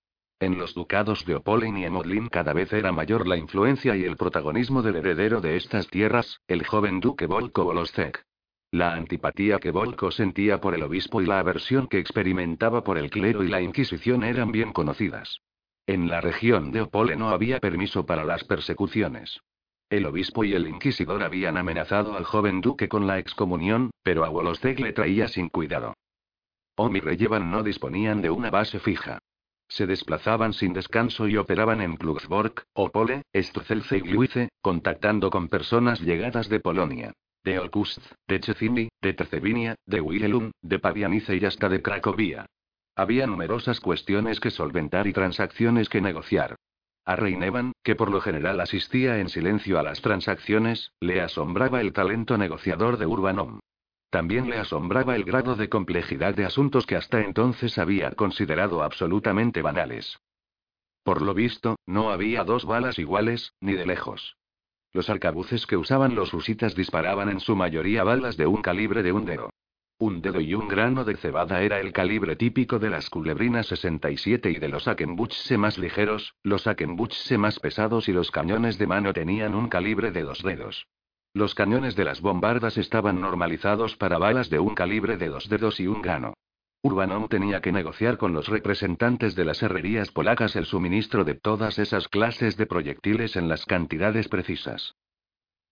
En 0.40 0.56
los 0.56 0.72
ducados 0.72 1.24
de 1.26 1.34
Opole 1.34 1.68
y 1.68 1.84
Emodlin 1.84 2.28
cada 2.28 2.52
vez 2.52 2.72
era 2.72 2.92
mayor 2.92 3.26
la 3.26 3.36
influencia 3.36 3.96
y 3.96 4.04
el 4.04 4.16
protagonismo 4.16 4.82
del 4.82 4.96
heredero 4.96 5.40
de 5.40 5.56
estas 5.56 5.88
tierras, 5.88 6.40
el 6.46 6.64
joven 6.64 7.00
duque 7.00 7.26
Volko 7.26 7.64
Volostek. 7.64 8.24
La 8.70 8.92
antipatía 8.92 9.58
que 9.58 9.70
Volko 9.70 10.10
sentía 10.10 10.60
por 10.60 10.74
el 10.74 10.82
obispo 10.82 11.22
y 11.22 11.26
la 11.26 11.38
aversión 11.38 11.86
que 11.86 11.98
experimentaba 11.98 12.84
por 12.84 12.98
el 12.98 13.08
clero 13.08 13.42
y 13.42 13.48
la 13.48 13.62
Inquisición 13.62 14.22
eran 14.24 14.52
bien 14.52 14.72
conocidas. 14.72 15.40
En 15.86 16.08
la 16.08 16.20
región 16.20 16.70
de 16.70 16.82
Opole 16.82 17.16
no 17.16 17.30
había 17.30 17.60
permiso 17.60 18.04
para 18.04 18.24
las 18.24 18.44
persecuciones. 18.44 19.40
El 19.88 20.04
obispo 20.04 20.44
y 20.44 20.52
el 20.52 20.68
inquisidor 20.68 21.22
habían 21.22 21.56
amenazado 21.56 22.14
al 22.14 22.24
joven 22.24 22.60
duque 22.60 22.88
con 22.88 23.06
la 23.06 23.18
excomunión, 23.18 23.90
pero 24.02 24.26
a 24.26 24.28
Wolostek 24.28 24.80
le 24.80 24.92
traía 24.92 25.28
sin 25.28 25.48
cuidado. 25.48 25.94
Om 26.76 26.94
y 26.96 27.00
Reyevan 27.00 27.50
no 27.50 27.62
disponían 27.62 28.20
de 28.20 28.28
una 28.28 28.50
base 28.50 28.80
fija. 28.80 29.18
Se 29.66 29.86
desplazaban 29.86 30.52
sin 30.52 30.74
descanso 30.74 31.26
y 31.26 31.38
operaban 31.38 31.80
en 31.80 31.96
Klugsborg, 31.96 32.64
Opole, 32.74 33.22
Struzelce 33.34 33.96
y 33.96 34.00
Gliwice, 34.00 34.50
contactando 34.60 35.30
con 35.30 35.48
personas 35.48 36.02
llegadas 36.02 36.50
de 36.50 36.60
Polonia. 36.60 37.14
De 37.48 37.58
Olkust, 37.58 38.04
de 38.26 38.40
Checini, 38.40 38.90
de 39.00 39.14
Tercevinia, 39.14 39.74
de 39.86 40.02
Wilhelm, 40.02 40.50
de 40.60 40.78
Pavianice 40.78 41.34
y 41.34 41.46
hasta 41.46 41.70
de 41.70 41.80
Cracovia. 41.80 42.44
Había 42.94 43.26
numerosas 43.26 43.80
cuestiones 43.80 44.38
que 44.38 44.50
solventar 44.50 45.06
y 45.06 45.14
transacciones 45.14 45.88
que 45.88 46.02
negociar. 46.02 46.56
A 47.06 47.16
Reinevan, 47.16 47.72
que 47.82 47.96
por 47.96 48.10
lo 48.10 48.20
general 48.20 48.60
asistía 48.60 49.18
en 49.18 49.30
silencio 49.30 49.78
a 49.78 49.82
las 49.82 50.02
transacciones, 50.02 50.92
le 51.00 51.22
asombraba 51.22 51.80
el 51.80 51.94
talento 51.94 52.36
negociador 52.36 52.98
de 52.98 53.06
Urbanom. 53.06 53.60
También 54.10 54.50
le 54.50 54.58
asombraba 54.58 55.16
el 55.16 55.24
grado 55.24 55.56
de 55.56 55.70
complejidad 55.70 56.34
de 56.34 56.44
asuntos 56.44 56.84
que 56.84 56.96
hasta 56.96 57.22
entonces 57.22 57.78
había 57.78 58.10
considerado 58.10 58.82
absolutamente 58.82 59.62
banales. 59.62 60.18
Por 61.02 61.22
lo 61.22 61.32
visto, 61.32 61.76
no 61.86 62.10
había 62.10 62.44
dos 62.44 62.66
balas 62.66 62.98
iguales, 62.98 63.54
ni 63.62 63.72
de 63.72 63.86
lejos. 63.86 64.36
Los 64.92 65.10
arcabuces 65.10 65.66
que 65.66 65.76
usaban 65.76 66.14
los 66.14 66.32
husitas 66.32 66.74
disparaban 66.74 67.28
en 67.28 67.40
su 67.40 67.54
mayoría 67.54 68.04
balas 68.04 68.36
de 68.36 68.46
un 68.46 68.62
calibre 68.62 69.02
de 69.02 69.12
un 69.12 69.24
dedo. 69.24 69.50
Un 70.00 70.22
dedo 70.22 70.40
y 70.40 70.54
un 70.54 70.68
grano 70.68 71.04
de 71.04 71.16
cebada 71.16 71.60
era 71.62 71.80
el 71.80 71.92
calibre 71.92 72.36
típico 72.36 72.78
de 72.78 72.88
las 72.88 73.10
culebrinas 73.10 73.66
67 73.66 74.50
y 74.50 74.58
de 74.58 74.68
los 74.68 74.86
Akenbuchse 74.86 75.58
más 75.58 75.76
ligeros, 75.76 76.34
los 76.44 76.68
Akenbuchse 76.68 77.36
más 77.36 77.58
pesados 77.58 78.08
y 78.08 78.12
los 78.12 78.30
cañones 78.30 78.78
de 78.78 78.86
mano 78.86 79.12
tenían 79.12 79.56
un 79.56 79.68
calibre 79.68 80.12
de 80.12 80.22
dos 80.22 80.42
dedos. 80.42 80.86
Los 81.34 81.54
cañones 81.54 81.96
de 81.96 82.04
las 82.04 82.20
bombardas 82.20 82.78
estaban 82.78 83.20
normalizados 83.20 83.96
para 83.96 84.18
balas 84.18 84.50
de 84.50 84.60
un 84.60 84.74
calibre 84.74 85.16
de 85.16 85.28
dos 85.28 85.48
dedos 85.48 85.80
y 85.80 85.86
un 85.88 86.00
grano. 86.00 86.34
Urbanom 86.82 87.28
tenía 87.28 87.60
que 87.60 87.72
negociar 87.72 88.18
con 88.18 88.32
los 88.32 88.48
representantes 88.48 89.34
de 89.34 89.44
las 89.44 89.62
herrerías 89.62 90.12
polacas 90.12 90.54
el 90.54 90.64
suministro 90.64 91.24
de 91.24 91.34
todas 91.34 91.78
esas 91.78 92.06
clases 92.08 92.56
de 92.56 92.66
proyectiles 92.66 93.36
en 93.36 93.48
las 93.48 93.66
cantidades 93.66 94.28
precisas. 94.28 94.94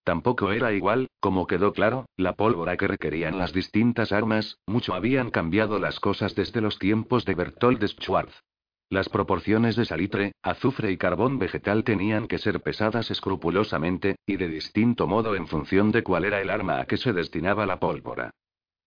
Tampoco 0.02 0.52
era 0.52 0.72
igual, 0.72 1.08
como 1.20 1.46
quedó 1.46 1.72
claro, 1.72 2.06
la 2.16 2.34
pólvora 2.34 2.76
que 2.76 2.88
requerían 2.88 3.38
las 3.38 3.52
distintas 3.52 4.12
armas, 4.12 4.58
mucho 4.66 4.94
habían 4.94 5.30
cambiado 5.30 5.78
las 5.78 6.00
cosas 6.00 6.34
desde 6.34 6.60
los 6.60 6.78
tiempos 6.78 7.24
de 7.24 7.34
Bertold 7.34 7.84
Schwarz. 7.86 8.42
Las 8.88 9.08
proporciones 9.08 9.74
de 9.74 9.84
salitre, 9.84 10.32
azufre 10.42 10.92
y 10.92 10.96
carbón 10.96 11.40
vegetal 11.40 11.82
tenían 11.82 12.28
que 12.28 12.38
ser 12.38 12.60
pesadas 12.62 13.10
escrupulosamente, 13.10 14.14
y 14.26 14.36
de 14.36 14.48
distinto 14.48 15.08
modo 15.08 15.34
en 15.34 15.48
función 15.48 15.90
de 15.90 16.04
cuál 16.04 16.24
era 16.24 16.40
el 16.40 16.50
arma 16.50 16.80
a 16.80 16.86
que 16.86 16.96
se 16.96 17.12
destinaba 17.12 17.66
la 17.66 17.80
pólvora. 17.80 18.30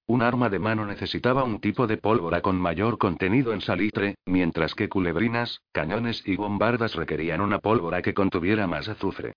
Un 0.09 0.23
arma 0.23 0.49
de 0.49 0.57
mano 0.57 0.87
necesitaba 0.87 1.43
un 1.43 1.59
tipo 1.59 1.85
de 1.85 1.97
pólvora 1.97 2.41
con 2.41 2.59
mayor 2.59 2.97
contenido 2.97 3.53
en 3.53 3.61
salitre, 3.61 4.15
mientras 4.25 4.73
que 4.73 4.89
culebrinas, 4.89 5.61
cañones 5.71 6.27
y 6.27 6.35
bombardas 6.35 6.95
requerían 6.95 7.41
una 7.41 7.59
pólvora 7.59 8.01
que 8.01 8.15
contuviera 8.15 8.65
más 8.65 8.89
azufre. 8.89 9.33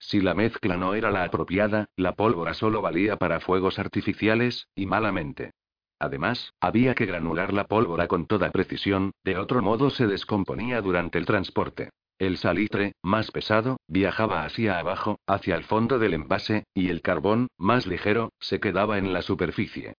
Si 0.00 0.20
la 0.20 0.34
mezcla 0.34 0.76
no 0.76 0.94
era 0.94 1.12
la 1.12 1.22
apropiada, 1.22 1.86
la 1.94 2.16
pólvora 2.16 2.54
solo 2.54 2.82
valía 2.82 3.18
para 3.18 3.38
fuegos 3.38 3.78
artificiales, 3.78 4.66
y 4.74 4.86
malamente. 4.86 5.52
Además, 6.00 6.54
había 6.58 6.96
que 6.96 7.06
granular 7.06 7.52
la 7.52 7.68
pólvora 7.68 8.08
con 8.08 8.26
toda 8.26 8.50
precisión, 8.50 9.12
de 9.22 9.38
otro 9.38 9.62
modo 9.62 9.90
se 9.90 10.08
descomponía 10.08 10.80
durante 10.80 11.18
el 11.18 11.24
transporte. 11.24 11.90
El 12.18 12.36
salitre, 12.36 12.94
más 13.00 13.30
pesado, 13.30 13.76
viajaba 13.86 14.44
hacia 14.44 14.80
abajo, 14.80 15.20
hacia 15.24 15.54
el 15.54 15.62
fondo 15.62 16.00
del 16.00 16.14
envase, 16.14 16.64
y 16.74 16.88
el 16.88 17.00
carbón, 17.00 17.46
más 17.56 17.86
ligero, 17.86 18.32
se 18.40 18.58
quedaba 18.58 18.98
en 18.98 19.12
la 19.12 19.22
superficie. 19.22 19.94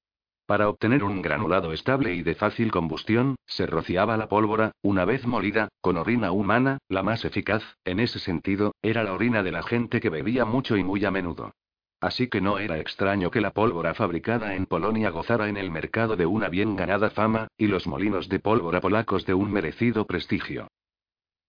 Para 0.48 0.70
obtener 0.70 1.04
un 1.04 1.22
granulado 1.22 1.74
estable 1.74 2.16
y 2.16 2.24
de 2.24 2.34
fácil 2.34 2.72
combustión, 2.72 3.36
se 3.46 3.66
rociaba 3.66 4.16
la 4.16 4.30
pólvora, 4.30 4.72
una 4.82 5.04
vez 5.04 5.28
molida, 5.28 5.68
con 5.82 5.98
orina 5.98 6.32
humana, 6.32 6.78
la 6.88 7.04
más 7.04 7.26
eficaz, 7.26 7.64
en 7.84 8.00
ese 8.00 8.20
sentido, 8.20 8.74
era 8.82 9.04
la 9.04 9.12
orina 9.12 9.44
de 9.44 9.52
la 9.52 9.62
gente 9.62 10.00
que 10.00 10.10
bebía 10.10 10.46
mucho 10.46 10.78
y 10.78 10.86
muy 10.86 11.04
a 11.04 11.12
menudo. 11.12 11.52
Así 12.00 12.30
que 12.30 12.40
no 12.40 12.60
era 12.60 12.80
extraño 12.80 13.30
que 13.30 13.42
la 13.42 13.52
pólvora 13.52 13.94
fabricada 13.94 14.56
en 14.56 14.68
Polonia 14.68 15.10
gozara 15.10 15.50
en 15.50 15.58
el 15.58 15.70
mercado 15.70 16.16
de 16.16 16.26
una 16.26 16.48
bien 16.48 16.78
ganada 16.78 17.10
fama, 17.10 17.50
y 17.58 17.68
los 17.68 17.86
molinos 17.86 18.30
de 18.30 18.40
pólvora 18.40 18.80
polacos 18.80 19.26
de 19.26 19.34
un 19.34 19.52
merecido 19.52 20.08
prestigio. 20.08 20.70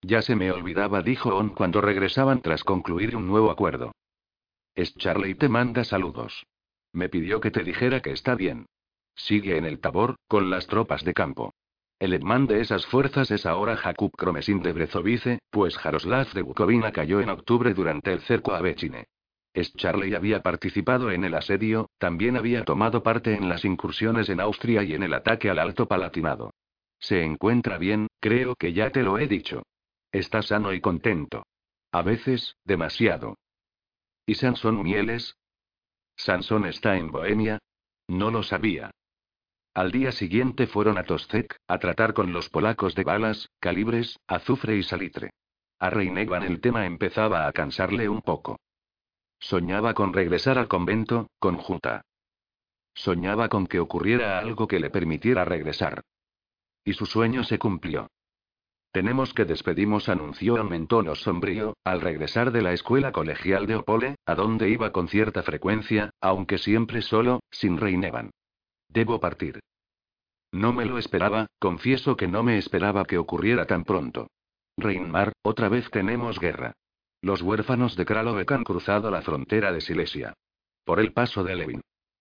Ya 0.03 0.23
se 0.23 0.35
me 0.35 0.51
olvidaba, 0.51 1.03
dijo 1.03 1.37
On 1.37 1.51
cuando 1.51 1.81
regresaban 1.81 2.43
tras 2.43 2.65
concluir 2.65 3.15
un 3.15 3.29
nuevo 3.29 3.53
acuerdo. 3.53 3.93
Es 4.75 4.93
Charlie 4.97 5.37
te 5.37 5.49
manda 5.49 5.85
saludos. 5.85 6.47
Me 6.93 7.09
pidió 7.09 7.41
que 7.41 7.53
te 7.53 7.63
dijera 7.63 8.01
que 8.01 8.11
está 8.11 8.35
bien. 8.35 8.67
Sigue 9.19 9.59
en 9.59 9.67
el 9.67 9.81
Tabor, 9.81 10.17
con 10.29 10.49
las 10.49 10.67
tropas 10.67 11.05
de 11.05 11.13
campo. 11.13 11.53
El 11.99 12.13
etman 12.13 12.47
de 12.47 12.61
esas 12.61 12.87
fuerzas 12.87 13.31
es 13.33 13.45
ahora 13.45 13.77
Jakub 13.77 14.13
Kromesin 14.17 14.63
de 14.63 14.73
Brezovice, 14.73 15.41
pues 15.51 15.77
Jaroslav 15.77 16.33
de 16.33 16.43
Bukovina 16.43 16.93
cayó 16.93 17.21
en 17.21 17.29
octubre 17.29 17.75
durante 17.75 18.13
el 18.13 18.21
cerco 18.21 18.55
a 18.55 18.61
Bechine. 18.63 19.07
Charlie 19.77 20.15
había 20.15 20.41
participado 20.41 21.11
en 21.11 21.25
el 21.25 21.35
asedio, 21.35 21.91
también 21.99 22.37
había 22.37 22.65
tomado 22.65 23.03
parte 23.03 23.35
en 23.35 23.49
las 23.49 23.65
incursiones 23.65 24.29
en 24.29 24.41
Austria 24.41 24.85
y 24.85 24.95
en 24.95 25.03
el 25.03 25.13
ataque 25.13 25.51
al 25.51 25.59
Alto 25.59 25.89
Palatinado. 25.89 26.53
Se 27.01 27.25
encuentra 27.25 27.77
bien, 27.77 28.07
creo 28.21 28.55
que 28.55 28.73
ya 28.73 28.91
te 28.91 29.03
lo 29.03 29.19
he 29.19 29.27
dicho. 29.27 29.65
Está 30.13 30.43
sano 30.43 30.73
y 30.73 30.81
contento. 30.81 31.45
A 31.91 32.03
veces, 32.03 32.55
demasiado. 32.65 33.37
¿Y 34.27 34.37
Sansón 34.37 34.83
Mieles? 34.83 35.35
¿Sansón 36.17 36.67
está 36.67 36.97
en 36.97 37.11
Bohemia? 37.11 37.59
No 38.07 38.31
lo 38.31 38.43
sabía. 38.43 38.93
Al 39.79 39.93
día 39.93 40.11
siguiente 40.11 40.67
fueron 40.67 40.99
a 40.99 41.05
Tostek, 41.05 41.57
a 41.69 41.79
tratar 41.79 42.13
con 42.13 42.33
los 42.33 42.49
polacos 42.49 42.97
de 42.97 43.05
balas, 43.05 43.49
calibres, 43.61 44.19
azufre 44.27 44.77
y 44.77 44.83
salitre. 44.83 45.31
A 45.79 45.89
Reinevan 45.89 46.43
el 46.43 46.61
tema 46.61 46.85
empezaba 46.85 47.47
a 47.47 47.53
cansarle 47.53 48.09
un 48.09 48.21
poco. 48.21 48.59
Soñaba 49.39 49.95
con 49.95 50.13
regresar 50.13 50.59
al 50.59 50.67
convento, 50.67 51.29
con 51.39 51.59
Junta. 51.59 52.03
Soñaba 52.93 53.49
con 53.49 53.69
que 53.69 53.79
ocurriera 53.79 54.41
algo 54.41 54.67
que 54.67 54.81
le 54.81 54.91
permitiera 54.91 55.45
regresar. 55.45 56.03
Y 56.85 56.95
su 56.95 57.07
sueño 57.07 57.45
se 57.45 57.61
cumplió. 57.61 58.09
Tenemos 58.91 59.33
que 59.33 59.45
despedimos, 59.45 60.09
anunció 60.09 60.57
en 60.57 60.89
tono 60.89 61.15
sombrío, 61.15 61.77
al 61.85 62.01
regresar 62.01 62.51
de 62.51 62.63
la 62.63 62.73
escuela 62.73 63.13
colegial 63.13 63.69
de 63.69 63.77
Opole, 63.77 64.17
a 64.27 64.35
donde 64.35 64.71
iba 64.71 64.91
con 64.91 65.07
cierta 65.07 65.45
frecuencia, 65.45 66.11
aunque 66.21 66.59
siempre 66.59 67.01
solo, 67.01 67.45
sin 67.53 67.77
Reinevan. 67.77 68.33
Debo 68.89 69.21
partir. 69.21 69.61
No 70.53 70.73
me 70.73 70.87
lo 70.87 70.99
esperaba, 70.99 71.47
confieso 71.59 72.17
que 72.17 72.27
no 72.27 72.43
me 72.43 72.59
esperaba 72.59 73.05
que 73.05 73.19
ocurriera 73.19 73.67
tan 73.67 73.85
pronto. 73.85 74.29
Reinmar, 74.77 75.33
otra 75.43 75.69
vez 75.69 75.91
tenemos 75.91 76.39
guerra. 76.39 76.73
Los 77.21 77.43
huérfanos 77.43 77.97
de 77.97 78.07
Kralovec 78.07 78.51
han 78.53 78.65
cruzado 78.65 79.11
la 79.11 79.23
frontera 79.23 79.73
de 79.73 79.81
Silesia. 79.81 80.35
Por 80.85 81.01
el 81.01 81.13
paso 81.13 81.45
de 81.45 81.57
Levin. 81.57 81.81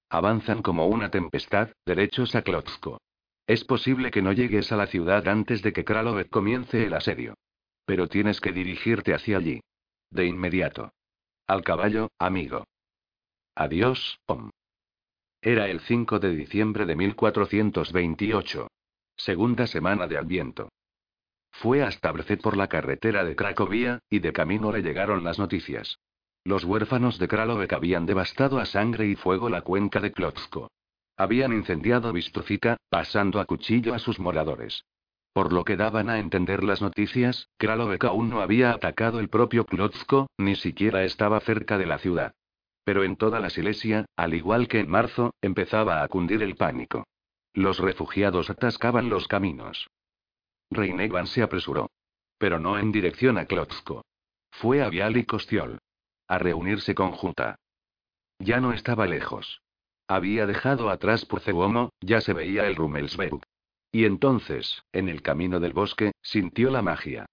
Avanzan 0.10 0.62
como 0.62 0.88
una 0.88 1.12
tempestad, 1.12 1.70
derechos 1.86 2.36
a 2.36 2.42
Klotsko. 2.42 3.00
Es 3.46 3.64
posible 3.64 4.12
que 4.12 4.22
no 4.22 4.34
llegues 4.34 4.72
a 4.72 4.76
la 4.76 4.88
ciudad 4.88 5.28
antes 5.28 5.62
de 5.62 5.72
que 5.72 5.86
Kralovet 5.86 6.30
comience 6.30 6.86
el 6.86 6.94
asedio. 6.94 7.36
Pero 7.86 8.08
tienes 8.08 8.42
que 8.42 8.52
dirigirte 8.52 9.14
hacia 9.14 9.38
allí. 9.38 9.62
De 10.10 10.26
inmediato. 10.26 10.92
Al 11.46 11.64
caballo, 11.64 12.10
amigo. 12.18 12.66
Adiós, 13.56 14.20
Om. 14.26 14.50
Era 15.42 15.68
el 15.68 15.82
5 15.82 16.20
de 16.20 16.36
diciembre 16.36 16.86
de 16.88 16.96
1428. 16.96 18.68
Segunda 19.16 19.68
semana 19.68 20.08
de 20.08 20.18
Adviento. 20.18 20.70
Fue 21.52 21.84
hasta 21.84 22.12
Brzet 22.12 22.42
por 22.42 22.58
la 22.58 22.68
carretera 22.68 23.24
de 23.24 23.36
Cracovia, 23.36 24.00
y 24.10 24.20
de 24.20 24.34
camino 24.34 24.72
le 24.72 24.82
llegaron 24.82 25.24
las 25.24 25.38
noticias. 25.38 26.00
Los 26.44 26.64
huérfanos 26.64 27.20
de 27.20 27.28
Kralovec 27.28 27.72
habían 27.74 28.08
devastado 28.08 28.58
a 28.58 28.66
sangre 28.66 29.06
y 29.08 29.16
fuego 29.16 29.48
la 29.50 29.62
cuenca 29.62 30.00
de 30.00 30.12
Klotsko. 30.12 30.72
Habían 31.18 31.54
incendiado 31.54 32.14
Bistrucica, 32.14 32.78
pasando 32.90 33.40
a 33.40 33.46
cuchillo 33.46 33.94
a 33.94 34.00
sus 34.00 34.20
moradores. 34.20 34.86
Por 35.34 35.54
lo 35.54 35.66
que 35.66 35.78
daban 35.78 36.10
a 36.10 36.18
entender 36.18 36.64
las 36.64 36.82
noticias, 36.82 37.48
Kralovec 37.58 38.06
aún 38.06 38.30
no 38.30 38.42
había 38.42 38.72
atacado 38.72 39.20
el 39.20 39.30
propio 39.30 39.66
Klotsko, 39.66 40.32
ni 40.40 40.56
siquiera 40.56 41.04
estaba 41.04 41.40
cerca 41.42 41.78
de 41.78 41.86
la 41.86 42.00
ciudad. 42.00 42.34
Pero 42.88 43.04
en 43.04 43.18
toda 43.18 43.42
la 43.42 43.50
Silesia, 43.50 44.06
al 44.16 44.34
igual 44.34 44.70
que 44.70 44.80
en 44.80 44.90
marzo, 44.90 45.34
empezaba 45.42 46.02
a 46.02 46.08
cundir 46.08 46.42
el 46.42 46.56
pánico. 46.56 47.06
Los 47.54 47.80
refugiados 47.80 48.50
atascaban 48.50 49.10
los 49.10 49.28
caminos. 49.28 49.90
Reinevan 50.72 51.28
se 51.28 51.42
apresuró. 51.42 51.92
Pero 52.38 52.60
no 52.60 52.80
en 52.80 52.94
dirección 52.94 53.38
a 53.38 53.46
Klotsko. 53.46 54.06
Fue 54.52 54.82
a 54.82 54.88
Vial 54.88 55.18
y. 55.18 55.28
A 56.30 56.38
reunirse 56.38 56.96
con 56.96 57.12
Junta. 57.12 57.58
Ya 58.40 58.62
no 58.62 58.72
estaba 58.72 59.06
lejos. 59.06 59.62
Había 60.08 60.46
dejado 60.46 60.90
atrás 60.90 61.26
Pucegomo, 61.26 61.90
ya 62.00 62.22
se 62.22 62.32
veía 62.32 62.68
el 62.68 62.78
Rummelsberg. 62.78 63.42
Y 63.92 64.06
entonces, 64.06 64.86
en 64.94 65.10
el 65.10 65.22
camino 65.22 65.60
del 65.60 65.74
bosque, 65.74 66.14
sintió 66.22 66.72
la 66.72 66.82
magia. 66.82 67.26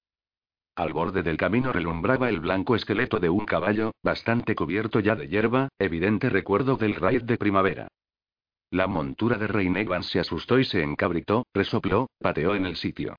Al 0.77 0.93
borde 0.93 1.23
del 1.23 1.37
camino 1.37 1.73
relumbraba 1.73 2.29
el 2.29 2.41
blanco 2.41 2.75
esqueleto 2.75 3.21
de 3.21 3.31
un 3.31 3.47
caballo, 3.47 3.93
bastante 4.03 4.57
cubierto 4.57 4.99
ya 4.99 5.15
de 5.15 5.29
hierba, 5.29 5.69
evidente 5.79 6.31
recuerdo 6.31 6.77
del 6.77 6.97
raid 6.97 7.23
de 7.23 7.37
primavera. 7.37 7.89
La 8.71 8.89
montura 8.89 9.39
de 9.39 9.47
Reinegan 9.47 10.03
se 10.03 10.19
asustó 10.19 10.59
y 10.59 10.65
se 10.65 10.83
encabritó, 10.83 11.47
resopló, 11.55 12.09
pateó 12.19 12.57
en 12.57 12.67
el 12.67 12.75
sitio. 12.75 13.15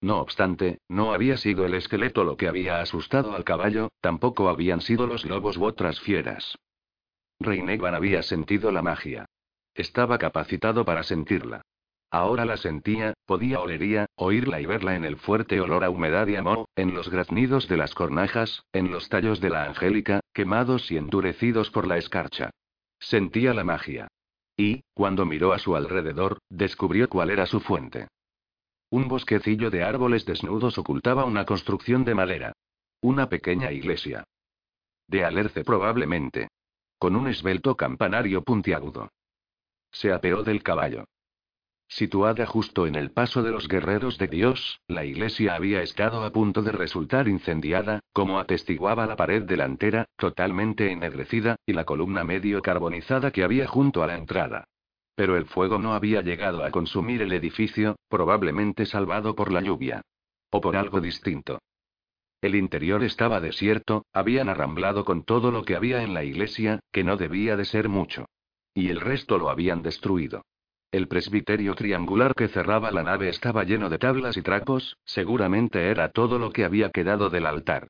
No 0.00 0.20
obstante, 0.20 0.78
no 0.88 1.12
había 1.12 1.36
sido 1.36 1.66
el 1.66 1.74
esqueleto 1.74 2.22
lo 2.22 2.36
que 2.36 2.46
había 2.46 2.80
asustado 2.80 3.34
al 3.34 3.44
caballo, 3.44 3.90
tampoco 4.00 4.48
habían 4.48 4.80
sido 4.80 5.08
los 5.08 5.24
lobos 5.24 5.56
u 5.56 5.64
otras 5.64 6.00
fieras. 6.00 6.56
Reinegan 7.40 7.94
había 7.94 8.22
sentido 8.22 8.70
la 8.70 8.82
magia. 8.82 9.26
Estaba 9.74 10.16
capacitado 10.18 10.84
para 10.84 11.02
sentirla. 11.02 11.62
Ahora 12.10 12.44
la 12.44 12.56
sentía, 12.56 13.14
podía 13.24 13.60
olería, 13.60 14.06
oírla 14.16 14.60
y 14.60 14.66
verla 14.66 14.96
en 14.96 15.04
el 15.04 15.16
fuerte 15.16 15.60
olor 15.60 15.84
a 15.84 15.90
humedad 15.90 16.26
y 16.26 16.34
amor, 16.34 16.66
en 16.74 16.92
los 16.92 17.08
graznidos 17.08 17.68
de 17.68 17.76
las 17.76 17.94
cornajas, 17.94 18.64
en 18.72 18.90
los 18.90 19.08
tallos 19.08 19.40
de 19.40 19.50
la 19.50 19.64
angélica, 19.64 20.20
quemados 20.32 20.90
y 20.90 20.96
endurecidos 20.96 21.70
por 21.70 21.86
la 21.86 21.98
escarcha. 21.98 22.50
Sentía 22.98 23.54
la 23.54 23.62
magia. 23.62 24.08
Y, 24.56 24.82
cuando 24.92 25.24
miró 25.24 25.52
a 25.52 25.60
su 25.60 25.76
alrededor, 25.76 26.38
descubrió 26.50 27.08
cuál 27.08 27.30
era 27.30 27.46
su 27.46 27.60
fuente. 27.60 28.08
Un 28.90 29.06
bosquecillo 29.06 29.70
de 29.70 29.84
árboles 29.84 30.26
desnudos 30.26 30.76
ocultaba 30.78 31.24
una 31.24 31.44
construcción 31.44 32.04
de 32.04 32.16
madera. 32.16 32.52
Una 33.00 33.28
pequeña 33.28 33.70
iglesia. 33.70 34.24
De 35.06 35.24
alerce 35.24 35.62
probablemente. 35.62 36.48
Con 36.98 37.14
un 37.14 37.28
esbelto 37.28 37.76
campanario 37.76 38.42
puntiagudo. 38.42 39.10
Se 39.92 40.12
apeó 40.12 40.42
del 40.42 40.64
caballo. 40.64 41.04
Situada 41.90 42.46
justo 42.46 42.86
en 42.86 42.94
el 42.94 43.10
paso 43.10 43.42
de 43.42 43.50
los 43.50 43.66
guerreros 43.66 44.16
de 44.16 44.28
Dios, 44.28 44.80
la 44.86 45.04
iglesia 45.04 45.56
había 45.56 45.82
estado 45.82 46.22
a 46.22 46.30
punto 46.30 46.62
de 46.62 46.70
resultar 46.70 47.26
incendiada, 47.26 47.98
como 48.12 48.38
atestiguaba 48.38 49.06
la 49.06 49.16
pared 49.16 49.42
delantera, 49.42 50.06
totalmente 50.16 50.92
ennegrecida, 50.92 51.56
y 51.66 51.72
la 51.72 51.84
columna 51.84 52.22
medio 52.22 52.62
carbonizada 52.62 53.32
que 53.32 53.42
había 53.42 53.66
junto 53.66 54.04
a 54.04 54.06
la 54.06 54.16
entrada. 54.16 54.68
Pero 55.16 55.36
el 55.36 55.46
fuego 55.46 55.78
no 55.78 55.92
había 55.92 56.22
llegado 56.22 56.64
a 56.64 56.70
consumir 56.70 57.22
el 57.22 57.32
edificio, 57.32 57.96
probablemente 58.08 58.86
salvado 58.86 59.34
por 59.34 59.50
la 59.50 59.60
lluvia. 59.60 60.02
O 60.50 60.60
por 60.60 60.76
algo 60.76 61.00
distinto. 61.00 61.58
El 62.40 62.54
interior 62.54 63.02
estaba 63.02 63.40
desierto, 63.40 64.06
habían 64.12 64.48
arramblado 64.48 65.04
con 65.04 65.24
todo 65.24 65.50
lo 65.50 65.64
que 65.64 65.74
había 65.74 66.04
en 66.04 66.14
la 66.14 66.22
iglesia, 66.22 66.78
que 66.92 67.02
no 67.02 67.16
debía 67.16 67.56
de 67.56 67.64
ser 67.64 67.88
mucho. 67.88 68.26
Y 68.74 68.90
el 68.90 69.00
resto 69.00 69.38
lo 69.38 69.50
habían 69.50 69.82
destruido. 69.82 70.44
El 70.92 71.06
presbiterio 71.06 71.76
triangular 71.76 72.34
que 72.34 72.48
cerraba 72.48 72.90
la 72.90 73.04
nave 73.04 73.28
estaba 73.28 73.62
lleno 73.62 73.90
de 73.90 73.98
tablas 73.98 74.36
y 74.36 74.42
trapos, 74.42 74.96
seguramente 75.04 75.88
era 75.88 76.10
todo 76.10 76.38
lo 76.40 76.50
que 76.50 76.64
había 76.64 76.90
quedado 76.90 77.30
del 77.30 77.46
altar. 77.46 77.88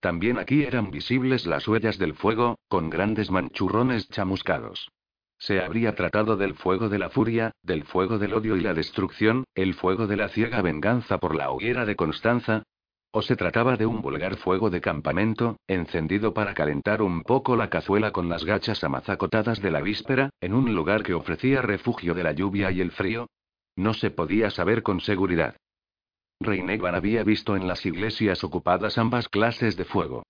También 0.00 0.36
aquí 0.36 0.64
eran 0.64 0.90
visibles 0.90 1.46
las 1.46 1.66
huellas 1.66 1.98
del 1.98 2.14
fuego, 2.14 2.58
con 2.68 2.90
grandes 2.90 3.30
manchurrones 3.30 4.08
chamuscados. 4.10 4.90
Se 5.38 5.60
habría 5.60 5.94
tratado 5.94 6.36
del 6.36 6.54
fuego 6.54 6.88
de 6.88 6.98
la 6.98 7.08
furia, 7.08 7.52
del 7.62 7.84
fuego 7.84 8.18
del 8.18 8.34
odio 8.34 8.56
y 8.56 8.60
la 8.60 8.74
destrucción, 8.74 9.44
el 9.54 9.72
fuego 9.74 10.06
de 10.06 10.16
la 10.16 10.28
ciega 10.28 10.60
venganza 10.60 11.18
por 11.18 11.34
la 11.34 11.50
hoguera 11.50 11.86
de 11.86 11.96
Constanza. 11.96 12.64
O 13.14 13.20
se 13.20 13.36
trataba 13.36 13.76
de 13.76 13.84
un 13.84 14.00
vulgar 14.00 14.36
fuego 14.36 14.70
de 14.70 14.80
campamento, 14.80 15.58
encendido 15.68 16.32
para 16.32 16.54
calentar 16.54 17.02
un 17.02 17.22
poco 17.22 17.56
la 17.56 17.68
cazuela 17.68 18.10
con 18.10 18.30
las 18.30 18.46
gachas 18.46 18.82
amazacotadas 18.84 19.60
de 19.60 19.70
la 19.70 19.82
víspera, 19.82 20.30
en 20.40 20.54
un 20.54 20.74
lugar 20.74 21.02
que 21.02 21.12
ofrecía 21.12 21.60
refugio 21.60 22.14
de 22.14 22.22
la 22.22 22.32
lluvia 22.32 22.70
y 22.70 22.80
el 22.80 22.90
frío. 22.90 23.28
No 23.76 23.92
se 23.92 24.10
podía 24.10 24.50
saber 24.50 24.82
con 24.82 25.00
seguridad. 25.00 25.56
Reinegan 26.40 26.94
había 26.94 27.22
visto 27.22 27.54
en 27.54 27.68
las 27.68 27.84
iglesias 27.84 28.44
ocupadas 28.44 28.96
ambas 28.96 29.28
clases 29.28 29.76
de 29.76 29.84
fuego. 29.84 30.22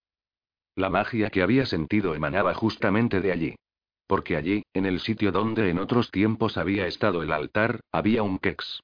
La 0.74 0.90
magia 0.90 1.30
que 1.30 1.42
había 1.42 1.66
sentido 1.66 2.16
emanaba 2.16 2.52
justamente 2.52 3.20
de 3.20 3.30
allí. 3.30 3.54
Porque 4.08 4.36
allí, 4.36 4.64
en 4.74 4.86
el 4.86 4.98
sitio 4.98 5.30
donde 5.30 5.70
en 5.70 5.78
otros 5.78 6.10
tiempos 6.10 6.58
había 6.58 6.88
estado 6.88 7.22
el 7.22 7.32
altar, 7.32 7.80
había 7.92 8.24
un 8.24 8.40
quex. 8.40 8.82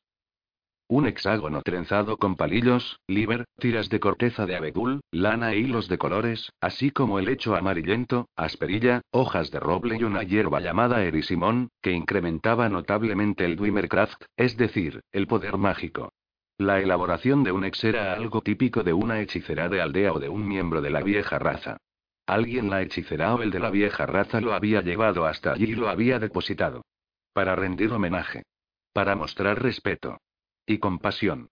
Un 0.91 1.07
hexágono 1.07 1.61
trenzado 1.61 2.17
con 2.17 2.35
palillos, 2.35 2.99
liber, 3.07 3.45
tiras 3.59 3.91
de 3.91 4.01
corteza 4.01 4.47
de 4.47 4.57
abedul, 4.57 5.03
lana 5.11 5.53
e 5.53 5.59
hilos 5.59 5.87
de 5.87 5.99
colores, 5.99 6.51
así 6.63 6.91
como 6.91 7.19
el 7.19 7.29
hecho 7.29 7.55
amarillento, 7.55 8.31
asperilla, 8.35 9.03
hojas 9.11 9.51
de 9.51 9.61
roble 9.61 9.99
y 10.01 10.05
una 10.05 10.23
hierba 10.23 10.61
llamada 10.61 11.05
erisimón, 11.05 11.69
que 11.83 11.93
incrementaba 11.93 12.71
notablemente 12.71 13.45
el 13.45 13.57
Dwimercraft, 13.57 14.25
es 14.39 14.57
decir, 14.57 15.03
el 15.13 15.27
poder 15.27 15.59
mágico. 15.59 16.15
La 16.57 16.81
elaboración 16.81 17.45
de 17.45 17.53
un 17.53 17.65
ex 17.65 17.85
era 17.85 18.15
algo 18.15 18.41
típico 18.41 18.83
de 18.83 18.95
una 18.95 19.21
hechicera 19.21 19.69
de 19.69 19.83
aldea 19.83 20.15
o 20.15 20.19
de 20.19 20.31
un 20.31 20.49
miembro 20.49 20.81
de 20.81 20.89
la 20.89 21.03
vieja 21.03 21.39
raza. 21.39 21.77
Alguien 22.27 22.71
la 22.71 22.81
hechicera 22.81 23.35
o 23.35 23.43
el 23.43 23.51
de 23.51 23.61
la 23.61 23.69
vieja 23.71 24.07
raza 24.07 24.41
lo 24.41 24.55
había 24.55 24.81
llevado 24.81 25.27
hasta 25.27 25.53
allí 25.53 25.65
y 25.65 25.75
lo 25.75 25.91
había 25.91 26.19
depositado. 26.19 26.87
Para 27.35 27.55
rendir 27.55 27.93
homenaje. 27.93 28.45
Para 28.95 29.15
mostrar 29.17 29.63
respeto. 29.63 30.17
Y 30.69 30.81
compasión. 30.81 31.49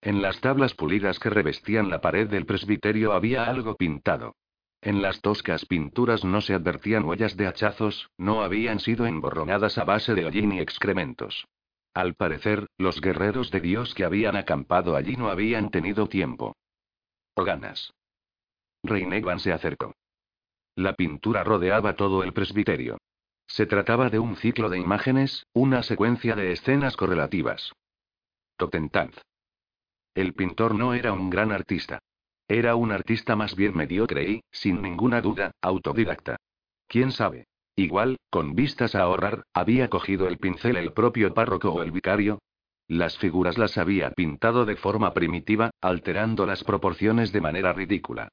En 0.00 0.22
las 0.22 0.40
tablas 0.40 0.74
pulidas 0.74 1.18
que 1.18 1.30
revestían 1.30 1.90
la 1.90 2.00
pared 2.00 2.30
del 2.30 2.46
presbiterio 2.46 3.12
había 3.12 3.46
algo 3.46 3.74
pintado. 3.74 4.36
En 4.80 5.02
las 5.02 5.20
toscas 5.20 5.66
pinturas 5.66 6.24
no 6.24 6.40
se 6.40 6.54
advertían 6.54 7.04
huellas 7.04 7.36
de 7.36 7.48
hachazos, 7.48 8.08
no 8.16 8.42
habían 8.42 8.78
sido 8.78 9.04
emborronadas 9.04 9.78
a 9.78 9.84
base 9.84 10.14
de 10.14 10.26
hollín 10.26 10.52
y 10.52 10.60
excrementos. 10.60 11.48
Al 11.92 12.14
parecer, 12.14 12.68
los 12.78 13.00
guerreros 13.00 13.50
de 13.50 13.60
Dios 13.60 13.94
que 13.94 14.04
habían 14.04 14.36
acampado 14.36 14.94
allí 14.94 15.16
no 15.16 15.28
habían 15.28 15.70
tenido 15.70 16.08
tiempo. 16.08 16.56
O 17.34 17.42
ganas. 17.42 17.92
Se 19.38 19.52
acercó. 19.52 19.92
La 20.76 20.94
pintura 20.94 21.42
rodeaba 21.42 21.96
todo 21.96 22.22
el 22.22 22.32
presbiterio. 22.32 22.96
Se 23.48 23.66
trataba 23.66 24.08
de 24.08 24.20
un 24.20 24.36
ciclo 24.36 24.68
de 24.68 24.78
imágenes, 24.78 25.48
una 25.52 25.82
secuencia 25.82 26.36
de 26.36 26.52
escenas 26.52 26.96
correlativas. 26.96 27.72
Totentanz. 28.60 29.16
El 30.14 30.34
pintor 30.34 30.74
no 30.74 30.92
era 30.92 31.14
un 31.14 31.30
gran 31.30 31.50
artista. 31.50 31.98
Era 32.46 32.76
un 32.76 32.92
artista 32.92 33.34
más 33.34 33.56
bien 33.56 33.74
mediocre 33.74 34.28
y, 34.28 34.42
sin 34.52 34.82
ninguna 34.82 35.22
duda, 35.22 35.52
autodidacta. 35.62 36.36
¿Quién 36.86 37.10
sabe? 37.10 37.46
Igual, 37.74 38.18
con 38.28 38.54
vistas 38.54 38.94
a 38.94 39.00
ahorrar, 39.00 39.44
había 39.54 39.88
cogido 39.88 40.28
el 40.28 40.36
pincel 40.36 40.76
el 40.76 40.92
propio 40.92 41.32
párroco 41.32 41.70
o 41.70 41.82
el 41.82 41.90
vicario. 41.90 42.38
Las 42.86 43.16
figuras 43.16 43.56
las 43.56 43.78
había 43.78 44.10
pintado 44.10 44.66
de 44.66 44.76
forma 44.76 45.14
primitiva, 45.14 45.70
alterando 45.80 46.44
las 46.44 46.62
proporciones 46.62 47.32
de 47.32 47.40
manera 47.40 47.72
ridícula. 47.72 48.28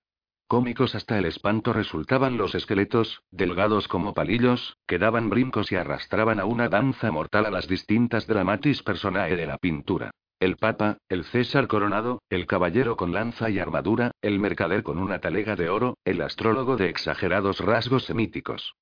Cómicos 0.47 0.95
hasta 0.95 1.17
el 1.17 1.25
espanto 1.25 1.73
resultaban 1.73 2.38
los 2.38 2.55
esqueletos, 2.55 3.21
delgados 3.31 3.89
como 3.89 4.13
palillos, 4.13 4.77
que 4.88 4.97
daban 4.97 5.29
brincos 5.29 5.73
y 5.73 5.75
arrastraban 5.75 6.39
a 6.39 6.45
una 6.45 6.69
danza 6.69 7.12
mortal 7.12 7.45
a 7.47 7.51
las 7.51 7.67
distintas 7.67 8.27
dramatis 8.27 8.81
personae 8.81 9.36
de 9.36 9.45
la 9.45 9.57
pintura. 9.57 10.12
El 10.39 10.55
papa, 10.55 10.99
el 11.10 11.25
César 11.25 11.67
coronado, 11.67 12.21
el 12.29 12.45
caballero 12.45 12.95
con 12.95 13.12
lanza 13.12 13.49
y 13.49 13.60
armadura, 13.60 14.12
el 14.21 14.39
mercader 14.39 14.83
con 14.83 14.99
una 14.99 15.19
talega 15.19 15.57
de 15.57 15.67
oro, 15.69 15.97
el 16.05 16.21
astrólogo 16.21 16.77
de 16.77 16.88
exagerados 16.88 17.60
rasgos 17.60 18.05
semíticos. 18.05 18.73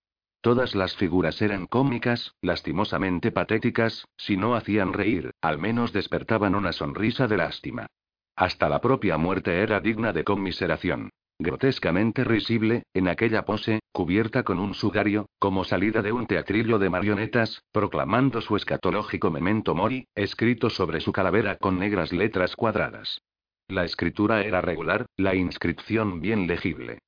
Todas 0.42 0.76
las 0.76 0.96
figuras 0.96 1.42
eran 1.42 1.66
cómicas, 1.66 2.36
lastimosamente 2.42 3.32
patéticas, 3.32 4.06
si 4.18 4.38
no 4.38 4.54
hacían 4.54 4.94
reír, 4.94 5.32
al 5.42 5.58
menos 5.58 5.94
despertaban 5.94 6.54
una 6.54 6.74
sonrisa 6.74 7.28
de 7.28 7.38
lástima. 7.38 7.88
Hasta 8.36 8.70
la 8.70 8.82
propia 8.82 9.18
muerte 9.18 9.62
era 9.62 9.80
digna 9.80 10.14
de 10.14 10.24
conmiseración. 10.24 11.10
Grotescamente 11.38 12.24
risible, 12.24 12.84
en 12.94 13.10
aquella 13.10 13.44
pose, 13.44 13.82
cubierta 13.92 14.44
con 14.44 14.58
un 14.58 14.74
sudario, 14.74 15.28
como 15.38 15.66
salida 15.66 16.02
de 16.02 16.14
un 16.14 16.28
teatrillo 16.28 16.80
de 16.80 16.90
marionetas, 16.90 17.62
proclamando 17.74 18.40
su 18.40 18.56
escatológico 18.56 19.32
memento 19.32 19.76
mori, 19.76 20.08
escrito 20.16 20.70
sobre 20.70 21.02
su 21.02 21.12
calavera 21.12 21.58
con 21.58 21.78
negras 21.78 22.14
letras 22.14 22.56
cuadradas. 22.56 23.22
La 23.68 23.84
escritura 23.84 24.44
era 24.44 24.62
regular, 24.62 25.08
la 25.18 25.36
inscripción 25.36 26.22
bien 26.22 26.48
legible. 26.48 27.00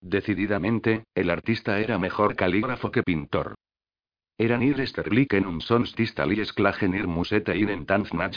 Decididamente, 0.00 1.04
el 1.14 1.30
artista 1.30 1.80
era 1.80 1.98
mejor 1.98 2.36
calígrafo 2.36 2.92
que 2.92 3.02
pintor. 3.02 3.54
Eran 4.38 4.62
ir 4.62 4.76
en 5.30 5.46
un 5.46 5.60
sonstistalies 5.60 6.52
klagen 6.52 6.94
ir 6.94 7.08
musete 7.08 7.56
ir 7.56 7.70
en 7.70 7.86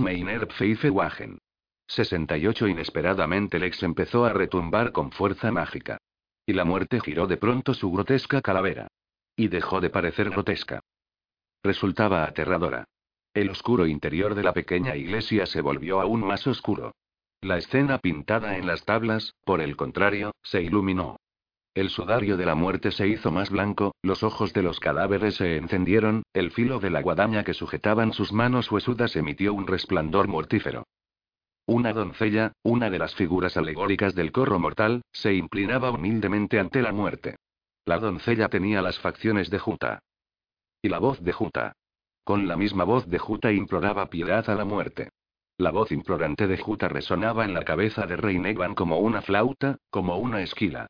einer 0.08 0.48
pfeife 0.48 0.90
wagen. 0.90 1.40
68 1.88 2.68
Inesperadamente 2.68 3.60
Lex 3.60 3.84
empezó 3.84 4.26
a 4.26 4.34
retumbar 4.34 4.92
con 4.92 5.12
fuerza 5.12 5.52
mágica. 5.52 5.98
Y 6.46 6.54
la 6.54 6.66
muerte 6.66 7.00
giró 7.00 7.28
de 7.28 7.38
pronto 7.38 7.74
su 7.74 7.92
grotesca 7.92 8.42
calavera. 8.42 8.88
Y 9.36 9.48
dejó 9.48 9.82
de 9.82 9.90
parecer 9.90 10.30
grotesca. 10.30 10.82
Resultaba 11.64 12.24
aterradora. 12.24 12.86
El 13.34 13.50
oscuro 13.50 13.88
interior 13.88 14.36
de 14.36 14.44
la 14.44 14.54
pequeña 14.54 14.96
iglesia 14.96 15.46
se 15.46 15.62
volvió 15.62 16.02
aún 16.02 16.22
más 16.22 16.46
oscuro. 16.48 16.94
La 17.42 17.58
escena 17.58 18.00
pintada 18.00 18.58
en 18.58 18.66
las 18.66 18.84
tablas, 18.84 19.36
por 19.44 19.62
el 19.62 19.76
contrario, 19.76 20.32
se 20.42 20.62
iluminó. 20.64 21.18
El 21.76 21.90
sudario 21.90 22.38
de 22.38 22.46
la 22.48 22.56
muerte 22.56 22.92
se 22.92 23.08
hizo 23.08 23.32
más 23.32 23.52
blanco, 23.52 23.94
los 24.02 24.24
ojos 24.24 24.54
de 24.54 24.64
los 24.64 24.80
cadáveres 24.80 25.36
se 25.36 25.58
encendieron, 25.58 26.24
el 26.34 26.50
filo 26.50 26.80
de 26.80 26.90
la 26.90 27.04
guadaña 27.04 27.44
que 27.44 27.54
sujetaban 27.54 28.14
sus 28.14 28.34
manos 28.34 28.72
huesudas 28.72 29.16
emitió 29.16 29.54
un 29.54 29.68
resplandor 29.68 30.28
mortífero. 30.28 30.86
Una 31.70 31.92
doncella, 31.92 32.54
una 32.64 32.90
de 32.90 32.98
las 32.98 33.14
figuras 33.14 33.58
alegóricas 33.58 34.16
del 34.16 34.32
corro 34.32 34.58
mortal, 34.58 35.02
se 35.12 35.34
inclinaba 35.34 35.92
humildemente 35.92 36.62
ante 36.62 36.82
la 36.82 36.94
muerte. 36.94 37.36
La 37.84 38.00
doncella 38.00 38.48
tenía 38.48 38.82
las 38.82 38.98
facciones 39.00 39.50
de 39.50 39.60
Juta. 39.60 40.00
Y 40.82 40.88
la 40.88 41.00
voz 41.00 41.22
de 41.22 41.34
Juta. 41.34 41.74
Con 42.24 42.48
la 42.48 42.56
misma 42.56 42.86
voz 42.86 43.06
de 43.08 43.20
Juta 43.20 43.52
imploraba 43.52 44.10
piedad 44.10 44.50
a 44.50 44.56
la 44.56 44.64
muerte. 44.64 45.10
La 45.58 45.72
voz 45.72 45.92
implorante 45.92 46.48
de 46.48 46.58
Juta 46.58 46.88
resonaba 46.88 47.44
en 47.44 47.54
la 47.54 47.64
cabeza 47.64 48.06
de 48.06 48.16
Rey 48.16 48.40
Negan 48.40 48.74
como 48.74 49.00
una 49.00 49.22
flauta, 49.22 49.78
como 49.90 50.18
una 50.20 50.42
esquila. 50.42 50.88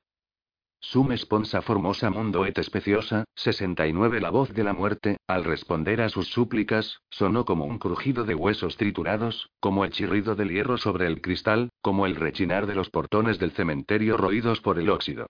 Sum 0.80 1.12
esponsa 1.12 1.62
formosa 1.62 2.10
mundo 2.10 2.46
et 2.46 2.58
especiosa, 2.58 3.26
69 3.36 4.22
La 4.22 4.30
voz 4.30 4.54
de 4.54 4.64
la 4.64 4.74
muerte, 4.74 5.18
al 5.28 5.44
responder 5.44 6.02
a 6.02 6.10
sus 6.10 6.28
súplicas, 6.28 7.02
sonó 7.10 7.46
como 7.46 7.66
un 7.66 7.80
crujido 7.80 8.26
de 8.26 8.36
huesos 8.36 8.78
triturados, 8.78 9.50
como 9.60 9.84
el 9.86 9.92
chirrido 9.92 10.36
del 10.36 10.50
hierro 10.50 10.78
sobre 10.78 11.08
el 11.08 11.22
cristal, 11.22 11.70
como 11.82 12.06
el 12.06 12.16
rechinar 12.16 12.68
de 12.68 12.76
los 12.76 12.90
portones 12.90 13.40
del 13.40 13.52
cementerio 13.52 14.18
roídos 14.18 14.62
por 14.62 14.80
el 14.80 14.90
óxido. 14.90 15.28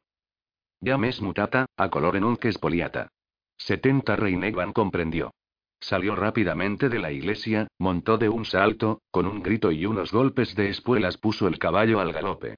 Llames 0.81 1.21
mutata, 1.21 1.65
a 1.75 1.89
color 1.89 2.17
en 2.17 2.25
un 2.25 2.37
poliata. 2.59 3.09
70 3.57 4.15
Reinegan 4.15 4.73
comprendió. 4.73 5.33
Salió 5.79 6.15
rápidamente 6.15 6.89
de 6.89 6.99
la 6.99 7.11
iglesia, 7.11 7.67
montó 7.79 8.17
de 8.17 8.29
un 8.29 8.45
salto, 8.45 9.01
con 9.11 9.25
un 9.25 9.41
grito 9.41 9.71
y 9.71 9.85
unos 9.85 10.11
golpes 10.11 10.55
de 10.55 10.69
espuelas 10.69 11.17
puso 11.17 11.47
el 11.47 11.57
caballo 11.57 11.99
al 11.99 12.13
galope. 12.13 12.57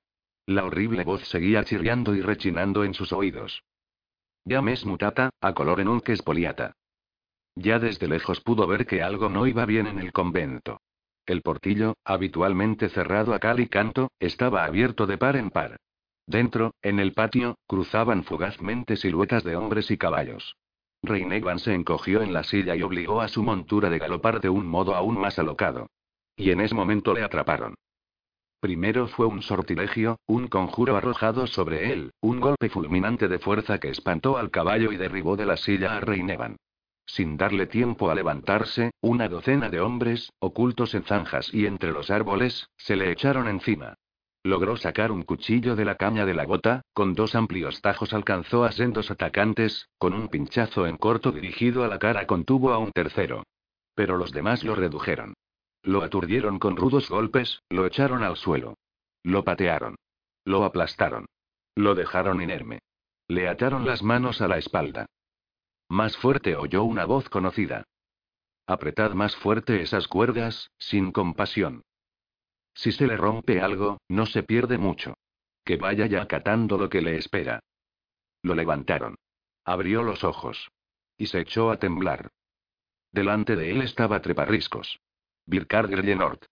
La 0.50 0.66
horrible 0.66 1.04
voz 1.04 1.28
seguía 1.28 1.64
chirriando 1.64 2.16
y 2.16 2.22
rechinando 2.22 2.84
en 2.84 2.96
sus 2.96 3.14
oídos. 3.14 3.62
Llames 4.46 4.84
mutata, 4.84 5.30
a 5.42 5.54
color 5.54 5.80
en 5.80 5.88
un 5.88 6.02
poliata. 6.26 6.74
Ya 7.54 7.78
desde 7.78 8.08
lejos 8.08 8.42
pudo 8.42 8.66
ver 8.66 8.88
que 8.88 9.04
algo 9.04 9.30
no 9.30 9.46
iba 9.46 9.68
bien 9.68 9.86
en 9.86 10.00
el 10.00 10.12
convento. 10.12 10.82
El 11.28 11.44
portillo, 11.44 11.98
habitualmente 12.04 12.90
cerrado 12.90 13.36
a 13.36 13.40
cal 13.40 13.60
y 13.60 13.68
canto, 13.68 14.12
estaba 14.20 14.64
abierto 14.64 15.06
de 15.06 15.20
par 15.20 15.36
en 15.36 15.52
par. 15.52 15.78
Dentro, 16.26 16.74
en 16.82 17.00
el 17.00 17.14
patio, 17.14 17.60
cruzaban 17.68 18.24
fugazmente 18.24 18.96
siluetas 18.98 19.44
de 19.44 19.56
hombres 19.56 19.92
y 19.92 20.00
caballos. 20.00 20.56
Reinegan 21.04 21.60
se 21.60 21.76
encogió 21.76 22.24
en 22.24 22.34
la 22.34 22.44
silla 22.44 22.76
y 22.76 22.82
obligó 22.82 23.22
a 23.22 23.28
su 23.28 23.44
montura 23.44 23.92
de 23.92 24.00
galopar 24.00 24.42
de 24.42 24.50
un 24.50 24.66
modo 24.66 24.96
aún 24.96 25.20
más 25.20 25.38
alocado. 25.38 25.92
Y 26.36 26.50
en 26.50 26.62
ese 26.62 26.74
momento 26.74 27.14
le 27.14 27.22
atraparon. 27.22 27.76
Primero 28.60 29.08
fue 29.08 29.26
un 29.26 29.41
sortilegio, 29.41 30.19
un 30.28 30.48
conjuro 30.48 30.98
arrojado 30.98 31.48
sobre 31.48 31.93
él, 31.93 32.12
un 32.19 32.41
golpe 32.41 32.69
fulminante 32.69 33.30
de 33.30 33.39
fuerza 33.39 33.78
que 33.80 33.89
espantó 33.89 34.38
al 34.38 34.52
caballo 34.52 34.91
y 34.91 34.98
derribó 34.98 35.38
de 35.38 35.45
la 35.45 35.56
silla 35.56 35.95
a 35.95 36.02
Reinevan. 36.02 36.58
Sin 37.06 37.38
darle 37.38 37.67
tiempo 37.67 38.12
a 38.12 38.15
levantarse, 38.15 38.91
una 39.02 39.30
docena 39.30 39.69
de 39.69 39.80
hombres, 39.80 40.34
ocultos 40.39 40.93
en 40.93 41.04
zanjas 41.04 41.54
y 41.54 41.65
entre 41.65 41.91
los 41.91 42.12
árboles, 42.12 42.69
se 42.76 42.98
le 42.98 43.12
echaron 43.12 43.48
encima. 43.48 43.95
Logró 44.43 44.76
sacar 44.76 45.12
un 45.12 45.24
cuchillo 45.24 45.78
de 45.78 45.86
la 45.86 45.95
caña 45.95 46.26
de 46.26 46.34
la 46.34 46.43
gota, 46.43 46.82
con 46.93 47.13
dos 47.13 47.36
amplios 47.36 47.82
tajos 47.82 48.13
alcanzó 48.13 48.65
a 48.65 48.74
sendos 48.74 49.10
atacantes, 49.10 49.88
con 49.98 50.13
un 50.13 50.28
pinchazo 50.28 50.86
en 50.86 50.98
corto 50.98 51.32
dirigido 51.32 51.86
a 51.86 51.88
la 51.88 51.98
cara 51.98 52.28
contuvo 52.28 52.74
a 52.74 52.78
un 52.78 52.91
tercero. 52.91 53.43
Pero 53.95 54.17
los 54.17 54.32
demás 54.32 54.63
lo 54.63 54.76
redujeron. 54.76 55.34
Lo 55.89 56.04
aturdieron 56.04 56.60
con 56.60 56.78
rudos 56.78 57.10
golpes, 57.10 57.63
lo 57.67 57.88
echaron 57.88 58.21
al 58.21 58.38
suelo. 58.38 58.78
Lo 59.23 59.43
patearon. 59.43 59.95
Lo 60.45 60.63
aplastaron. 60.63 61.25
Lo 61.73 61.95
dejaron 61.95 62.43
inerme. 62.43 62.78
Le 63.28 63.49
ataron 63.49 63.88
las 63.88 64.04
manos 64.04 64.39
a 64.39 64.47
la 64.47 64.60
espalda. 64.60 65.08
Más 65.89 66.15
fuerte 66.15 66.56
oyó 66.56 66.84
una 66.84 67.06
voz 67.06 67.28
conocida. 67.30 67.86
Apretad 68.67 69.13
más 69.13 69.36
fuerte 69.36 69.82
esas 69.82 70.08
cuerdas, 70.08 70.69
sin 70.78 71.12
compasión. 71.12 71.82
Si 72.75 72.91
se 72.91 73.08
le 73.08 73.17
rompe 73.17 73.60
algo, 73.60 73.97
no 74.08 74.28
se 74.28 74.43
pierde 74.43 74.78
mucho. 74.78 75.15
Que 75.65 75.78
vaya 75.78 76.06
ya 76.06 76.21
acatando 76.21 76.78
lo 76.78 76.88
que 76.88 77.02
le 77.02 77.17
espera. 77.17 77.62
Lo 78.43 78.54
levantaron. 78.54 79.15
Abrió 79.65 80.04
los 80.04 80.23
ojos. 80.23 80.69
Y 81.17 81.25
se 81.25 81.39
echó 81.39 81.71
a 81.71 81.80
temblar. 81.80 82.30
Delante 83.12 83.56
de 83.56 83.71
él 83.71 83.82
estaba 83.82 84.21
Treparriscos. 84.21 84.99
Birkard 85.50 85.90
Grellenort. 85.90 86.46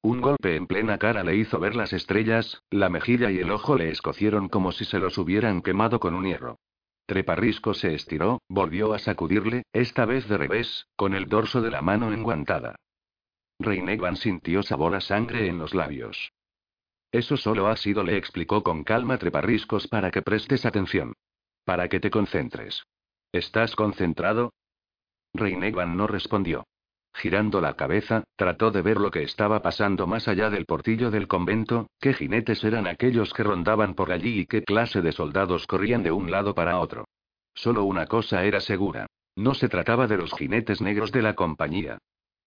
Un 0.00 0.20
golpe 0.20 0.54
en 0.54 0.68
plena 0.68 0.96
cara 0.98 1.24
le 1.24 1.34
hizo 1.34 1.58
ver 1.58 1.74
las 1.74 1.92
estrellas, 1.92 2.62
la 2.70 2.88
mejilla 2.88 3.32
y 3.32 3.38
el 3.38 3.50
ojo 3.50 3.76
le 3.76 3.90
escocieron 3.90 4.48
como 4.48 4.70
si 4.70 4.84
se 4.84 5.00
los 5.00 5.18
hubieran 5.18 5.60
quemado 5.60 5.98
con 5.98 6.14
un 6.14 6.24
hierro. 6.24 6.58
Treparrisco 7.06 7.74
se 7.74 7.94
estiró, 7.94 8.40
volvió 8.48 8.94
a 8.94 9.00
sacudirle, 9.00 9.64
esta 9.72 10.04
vez 10.06 10.28
de 10.28 10.38
revés, 10.38 10.86
con 10.94 11.14
el 11.14 11.26
dorso 11.26 11.60
de 11.62 11.72
la 11.72 11.82
mano 11.82 12.12
enguantada. 12.12 12.76
Reinegan 13.58 14.16
sintió 14.16 14.62
sabor 14.62 14.94
a 14.94 15.00
sangre 15.00 15.48
en 15.48 15.58
los 15.58 15.74
labios. 15.74 16.32
Eso 17.10 17.36
solo 17.36 17.66
ha 17.66 17.76
sido, 17.76 18.04
le 18.04 18.16
explicó 18.16 18.62
con 18.62 18.84
calma 18.84 19.18
Treparriscos 19.18 19.88
para 19.88 20.12
que 20.12 20.22
prestes 20.22 20.64
atención. 20.64 21.14
Para 21.64 21.88
que 21.88 21.98
te 21.98 22.10
concentres. 22.10 22.84
¿Estás 23.32 23.74
concentrado? 23.74 24.52
Reinegan 25.34 25.96
no 25.96 26.06
respondió. 26.06 26.64
Girando 27.14 27.60
la 27.60 27.74
cabeza, 27.74 28.24
trató 28.36 28.70
de 28.70 28.82
ver 28.82 28.98
lo 28.98 29.10
que 29.10 29.22
estaba 29.22 29.60
pasando 29.60 30.06
más 30.06 30.28
allá 30.28 30.50
del 30.50 30.64
portillo 30.64 31.10
del 31.10 31.28
convento, 31.28 31.88
qué 32.00 32.14
jinetes 32.14 32.64
eran 32.64 32.86
aquellos 32.86 33.32
que 33.34 33.42
rondaban 33.42 33.94
por 33.94 34.12
allí 34.12 34.40
y 34.40 34.46
qué 34.46 34.62
clase 34.62 35.02
de 35.02 35.12
soldados 35.12 35.66
corrían 35.66 36.02
de 36.02 36.10
un 36.10 36.30
lado 36.30 36.54
para 36.54 36.78
otro. 36.78 37.04
Solo 37.54 37.84
una 37.84 38.06
cosa 38.06 38.44
era 38.44 38.60
segura. 38.60 39.06
No 39.36 39.54
se 39.54 39.68
trataba 39.68 40.06
de 40.06 40.16
los 40.16 40.32
jinetes 40.32 40.80
negros 40.80 41.12
de 41.12 41.22
la 41.22 41.34
compañía. 41.34 41.98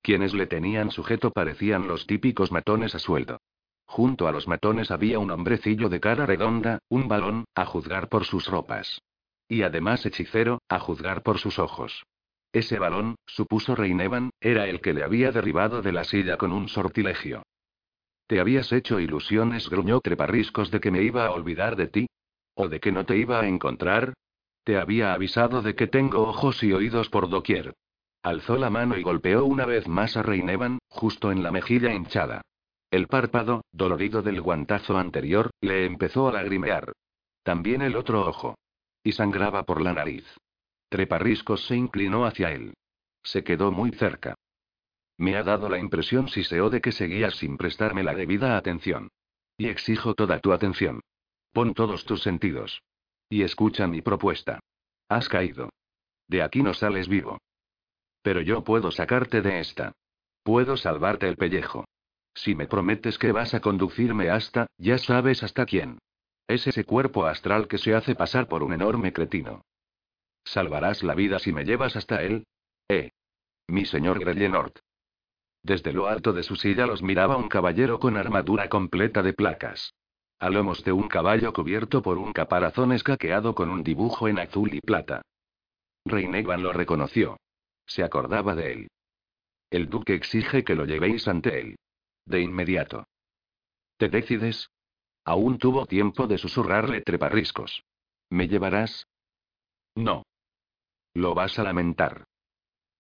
Quienes 0.02 0.34
le 0.34 0.46
tenían 0.46 0.92
sujeto 0.92 1.32
parecían 1.32 1.88
los 1.88 2.06
típicos 2.06 2.52
matones 2.52 2.94
a 2.96 3.00
sueldo. 3.00 3.40
Junto 3.86 4.28
a 4.28 4.32
los 4.32 4.48
matones 4.48 4.92
había 4.92 5.20
un 5.20 5.32
hombrecillo 5.32 5.90
de 5.90 6.00
cara 6.00 6.26
redonda, 6.26 6.80
un 6.90 7.08
balón, 7.08 7.46
a 7.56 7.66
juzgar 7.66 8.10
por 8.10 8.26
sus 8.26 8.48
ropas. 8.48 9.02
Y 9.48 9.62
además 9.62 10.06
hechicero, 10.06 10.60
a 10.70 10.80
juzgar 10.80 11.22
por 11.22 11.38
sus 11.38 11.60
ojos. 11.60 12.04
Ese 12.56 12.80
balón, 12.80 13.18
supuso 13.26 13.76
Reinevan, 13.76 14.30
era 14.40 14.66
el 14.66 14.80
que 14.80 14.94
le 14.94 15.04
había 15.04 15.34
derribado 15.34 15.82
de 15.82 15.92
la 15.92 16.06
silla 16.06 16.38
con 16.38 16.54
un 16.54 16.70
sortilegio. 16.70 17.44
¿Te 18.28 18.40
habías 18.40 18.72
hecho 18.72 19.02
ilusiones, 19.02 19.70
gruñó 19.70 20.00
Treparriscos, 20.00 20.72
de 20.72 20.80
que 20.80 20.90
me 20.90 21.04
iba 21.04 21.26
a 21.26 21.32
olvidar 21.32 21.76
de 21.76 21.88
ti? 21.88 22.08
¿O 22.54 22.70
de 22.70 22.80
que 22.80 22.94
no 22.94 23.06
te 23.06 23.18
iba 23.18 23.42
a 23.42 23.48
encontrar? 23.50 24.14
Te 24.64 24.78
había 24.78 25.14
avisado 25.14 25.62
de 25.62 25.76
que 25.76 25.88
tengo 25.88 26.22
ojos 26.22 26.64
y 26.64 26.72
oídos 26.72 27.10
por 27.10 27.28
doquier. 27.28 27.74
Alzó 28.24 28.56
la 28.56 28.70
mano 28.70 28.98
y 28.98 29.04
golpeó 29.04 29.44
una 29.44 29.66
vez 29.66 29.90
más 29.90 30.16
a 30.16 30.24
Reinevan, 30.24 30.80
justo 30.88 31.34
en 31.34 31.44
la 31.44 31.52
mejilla 31.52 31.94
hinchada. 31.94 32.40
El 32.90 33.08
párpado, 33.08 33.66
dolorido 33.74 34.22
del 34.22 34.40
guantazo 34.40 34.98
anterior, 34.98 35.50
le 35.60 35.86
empezó 35.86 36.30
a 36.30 36.32
lagrimear. 36.32 36.94
También 37.44 37.82
el 37.82 37.98
otro 37.98 38.26
ojo. 38.26 38.56
Y 39.04 39.12
sangraba 39.12 39.64
por 39.64 39.82
la 39.82 39.92
nariz. 39.92 40.26
Treparriscos 40.90 41.66
se 41.66 41.76
inclinó 41.76 42.26
hacia 42.26 42.52
él. 42.52 42.74
Se 43.24 43.44
quedó 43.44 43.72
muy 43.72 43.92
cerca. 43.92 44.36
Me 45.18 45.36
ha 45.38 45.44
dado 45.44 45.70
la 45.70 45.80
impresión, 45.80 46.28
siseó, 46.28 46.70
de 46.70 46.82
que 46.82 46.92
seguías 46.92 47.36
sin 47.36 47.58
prestarme 47.58 48.04
la 48.04 48.14
debida 48.14 48.58
atención. 48.58 49.10
Y 49.58 49.68
exijo 49.68 50.14
toda 50.14 50.40
tu 50.40 50.52
atención. 50.52 51.02
Pon 51.54 51.74
todos 51.74 52.06
tus 52.06 52.22
sentidos. 52.22 52.82
Y 53.30 53.44
escucha 53.44 53.88
mi 53.88 54.02
propuesta. 54.02 54.60
Has 55.08 55.30
caído. 55.30 55.70
De 56.28 56.42
aquí 56.42 56.62
no 56.62 56.74
sales 56.74 57.08
vivo. 57.08 57.40
Pero 58.22 58.42
yo 58.42 58.64
puedo 58.64 58.92
sacarte 58.92 59.42
de 59.42 59.60
esta. 59.60 59.94
Puedo 60.44 60.78
salvarte 60.78 61.28
el 61.28 61.38
pellejo. 61.38 61.86
Si 62.34 62.54
me 62.54 62.68
prometes 62.68 63.18
que 63.18 63.32
vas 63.32 63.54
a 63.54 63.62
conducirme 63.62 64.30
hasta, 64.30 64.68
ya 64.78 64.98
sabes 64.98 65.42
hasta 65.44 65.66
quién. 65.66 66.00
Es 66.48 66.68
ese 66.68 66.84
cuerpo 66.84 67.26
astral 67.26 67.68
que 67.68 67.78
se 67.78 67.96
hace 67.96 68.14
pasar 68.14 68.48
por 68.48 68.62
un 68.62 68.74
enorme 68.74 69.14
cretino. 69.14 69.62
¿Salvarás 70.46 71.04
la 71.04 71.16
vida 71.16 71.40
si 71.40 71.52
me 71.52 71.66
llevas 71.66 71.96
hasta 71.96 72.22
él? 72.22 72.46
Eh. 72.88 73.12
Mi 73.68 73.86
señor 73.86 74.20
Grellenort. 74.20 74.80
Desde 75.64 75.92
lo 75.92 76.08
alto 76.08 76.32
de 76.32 76.44
su 76.44 76.56
silla 76.56 76.86
los 76.86 77.02
miraba 77.02 77.36
un 77.36 77.50
caballero 77.50 78.00
con 78.00 78.16
armadura 78.16 78.70
completa 78.70 79.24
de 79.24 79.34
placas. 79.34 79.96
A 80.38 80.50
lomos 80.50 80.84
de 80.84 80.92
un 80.92 81.08
caballo 81.08 81.52
cubierto 81.52 82.04
por 82.04 82.20
un 82.20 82.32
caparazón 82.32 82.92
escaqueado 82.92 83.56
con 83.56 83.72
un 83.72 83.84
dibujo 83.84 84.28
en 84.28 84.38
azul 84.38 84.72
y 84.74 84.82
plata. 84.82 85.24
Reinegan 86.06 86.62
lo 86.62 86.72
reconoció. 86.72 87.38
Se 87.88 88.04
acordaba 88.04 88.54
de 88.54 88.72
él. 88.72 88.88
El 89.72 89.90
duque 89.90 90.14
exige 90.14 90.64
que 90.64 90.76
lo 90.76 90.86
llevéis 90.86 91.28
ante 91.28 91.60
él. 91.60 91.76
De 92.26 92.42
inmediato. 92.42 93.08
¿Te 93.98 94.10
decides? 94.10 94.70
Aún 95.24 95.58
tuvo 95.58 95.88
tiempo 95.88 96.28
de 96.28 96.38
susurrarle 96.38 97.02
treparriscos. 97.02 97.84
¿Me 98.30 98.48
llevarás? 98.48 99.08
No. 99.96 100.24
Lo 101.16 101.34
vas 101.34 101.58
a 101.58 101.64
lamentar. 101.64 102.26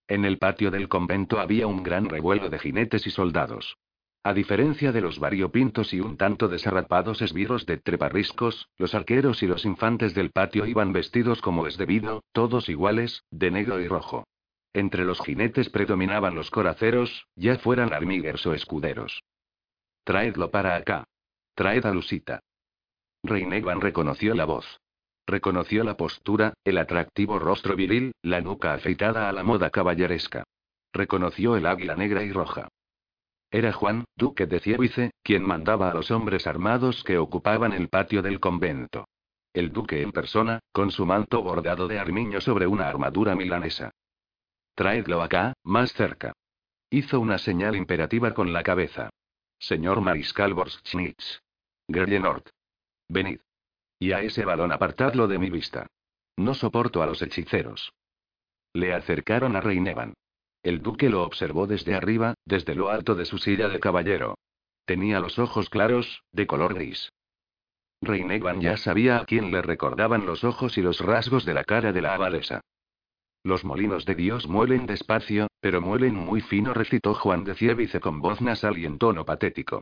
En 0.07 0.24
el 0.24 0.38
patio 0.38 0.72
del 0.72 0.88
convento 0.88 1.39
había 1.39 1.68
un 1.68 1.84
gran 1.84 2.07
revuelo 2.07 2.49
de 2.49 2.59
jinetes 2.59 3.05
y 3.05 3.11
soldados. 3.11 3.76
A 4.24 4.34
diferencia 4.34 4.93
de 4.93 5.01
los 5.01 5.20
variopintos 5.20 5.93
y 5.93 5.99
un 5.99 6.16
tanto 6.16 6.47
desarrapados 6.47 7.22
esbirros 7.22 7.66
de 7.66 7.78
treparriscos, 7.78 8.70
los 8.78 8.95
arqueros 8.95 9.43
y 9.43 9.47
los 9.47 9.66
infantes 9.66 10.13
del 10.16 10.32
patio 10.32 10.66
iban 10.66 10.93
vestidos 10.93 11.41
como 11.41 11.68
es 11.68 11.78
debido, 11.78 12.24
todos 12.32 12.70
iguales, 12.70 13.24
de 13.32 13.51
negro 13.51 13.82
y 13.82 13.88
rojo. 13.89 14.24
Entre 14.74 15.03
los 15.03 15.20
jinetes 15.20 15.70
predominaban 15.70 16.36
los 16.36 16.49
coraceros, 16.49 17.28
ya 17.36 17.57
fueran 17.59 17.93
armiguers 17.93 18.45
o 18.47 18.53
escuderos. 18.53 19.24
Traedlo 20.05 20.51
para 20.51 20.78
acá. 20.78 21.03
Traed 21.53 21.86
a 21.86 21.91
Lusita. 21.91 22.39
Reinegan 23.24 23.82
reconoció 23.82 24.34
la 24.36 24.45
voz. 24.45 24.80
Reconoció 25.28 25.84
la 25.84 25.97
postura, 25.97 26.53
el 26.63 26.78
atractivo 26.78 27.39
rostro 27.39 27.76
viril, 27.76 28.13
la 28.21 28.41
nuca 28.41 28.73
afeitada 28.73 29.28
a 29.28 29.32
la 29.32 29.43
moda 29.43 29.71
caballeresca. 29.71 30.43
Reconoció 30.93 31.55
el 31.55 31.65
águila 31.65 31.95
negra 31.95 32.23
y 32.23 32.32
roja. 32.32 32.67
Era 33.49 33.71
Juan, 33.73 34.05
duque 34.15 34.45
de 34.45 34.59
Cievice, 34.59 35.11
quien 35.23 35.43
mandaba 35.43 35.89
a 35.89 35.93
los 35.93 36.11
hombres 36.11 36.45
armados 36.45 37.03
que 37.03 37.17
ocupaban 37.17 37.73
el 37.73 37.89
patio 37.89 38.21
del 38.21 38.39
convento. 38.39 39.07
El 39.53 39.71
duque 39.71 40.01
en 40.01 40.11
persona, 40.11 40.59
con 40.71 40.91
su 40.91 41.05
manto 41.05 41.41
bordado 41.41 41.88
de 41.88 41.97
armiño 41.97 42.41
sobre 42.41 42.67
una 42.67 42.88
armadura 42.88 43.36
milanesa. 43.36 43.91
Traedlo 44.76 45.21
acá, 45.21 45.53
más 45.63 45.93
cerca. 45.93 46.34
Hizo 46.89 47.19
una 47.19 47.38
señal 47.38 47.76
imperativa 47.76 48.34
con 48.34 48.51
la 48.51 48.61
cabeza. 48.61 49.09
Señor 49.57 50.01
Mariscal 50.01 50.53
Borschnitz. 50.53 51.39
Grellenort. 51.88 52.49
Venid. 53.07 53.39
Y 53.99 54.11
a 54.11 54.21
ese 54.21 54.45
balón 54.45 54.71
apartadlo 54.71 55.27
de 55.27 55.39
mi 55.39 55.49
vista. 55.49 55.87
No 56.37 56.53
soporto 56.53 57.01
a 57.01 57.05
los 57.05 57.21
hechiceros. 57.21 57.93
Le 58.73 58.93
acercaron 58.93 59.55
a 59.55 59.61
Reinevan. 59.61 60.13
El 60.63 60.81
duque 60.81 61.09
lo 61.09 61.23
observó 61.23 61.67
desde 61.67 61.95
arriba, 61.95 62.33
desde 62.45 62.75
lo 62.75 62.89
alto 62.89 63.15
de 63.15 63.25
su 63.25 63.37
silla 63.37 63.69
de 63.69 63.79
caballero. 63.79 64.35
Tenía 64.85 65.19
los 65.19 65.39
ojos 65.39 65.69
claros, 65.69 66.23
de 66.31 66.47
color 66.47 66.73
gris. 66.73 67.11
Reinevan 68.01 68.61
ya 68.61 68.77
sabía 68.77 69.17
a 69.17 69.25
quién 69.25 69.51
le 69.51 69.61
recordaban 69.61 70.25
los 70.25 70.43
ojos 70.43 70.77
y 70.77 70.81
los 70.81 70.99
rasgos 70.99 71.45
de 71.45 71.53
la 71.53 71.63
cara 71.63 71.93
de 71.93 72.01
la 72.01 72.15
abadesa. 72.15 72.61
Los 73.43 73.63
molinos 73.63 74.05
de 74.05 74.15
Dios 74.15 74.47
muelen 74.47 74.87
despacio, 74.87 75.47
pero 75.59 75.79
muelen 75.79 76.15
muy 76.15 76.41
fino, 76.41 76.73
recitó 76.73 77.13
Juan 77.13 77.43
de 77.43 77.53
Cievice 77.53 77.99
con 77.99 78.19
voz 78.19 78.41
nasal 78.41 78.77
y 78.77 78.85
en 78.85 78.97
tono 78.97 79.23
patético. 79.23 79.81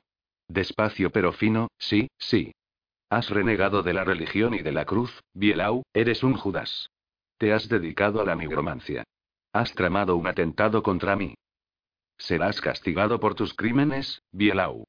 Despacio 0.50 1.12
pero 1.12 1.32
fino, 1.32 1.70
sí, 1.78 2.10
sí. 2.18 2.52
Has 3.14 3.30
renegado 3.30 3.84
de 3.84 3.94
la 3.94 4.04
religión 4.04 4.56
y 4.56 4.64
de 4.64 4.72
la 4.72 4.86
cruz, 4.86 5.22
Bielau, 5.36 5.84
eres 5.94 6.24
un 6.24 6.34
Judas. 6.34 6.90
Te 7.38 7.54
has 7.54 7.70
dedicado 7.70 8.20
a 8.20 8.26
la 8.26 8.34
nigromancia. 8.34 9.04
Has 9.52 9.76
tramado 9.76 10.16
un 10.16 10.26
atentado 10.26 10.82
contra 10.82 11.16
mí. 11.16 11.36
Serás 12.18 12.60
castigado 12.60 13.20
por 13.20 13.36
tus 13.36 13.54
crímenes, 13.54 14.24
Bielau. 14.32 14.86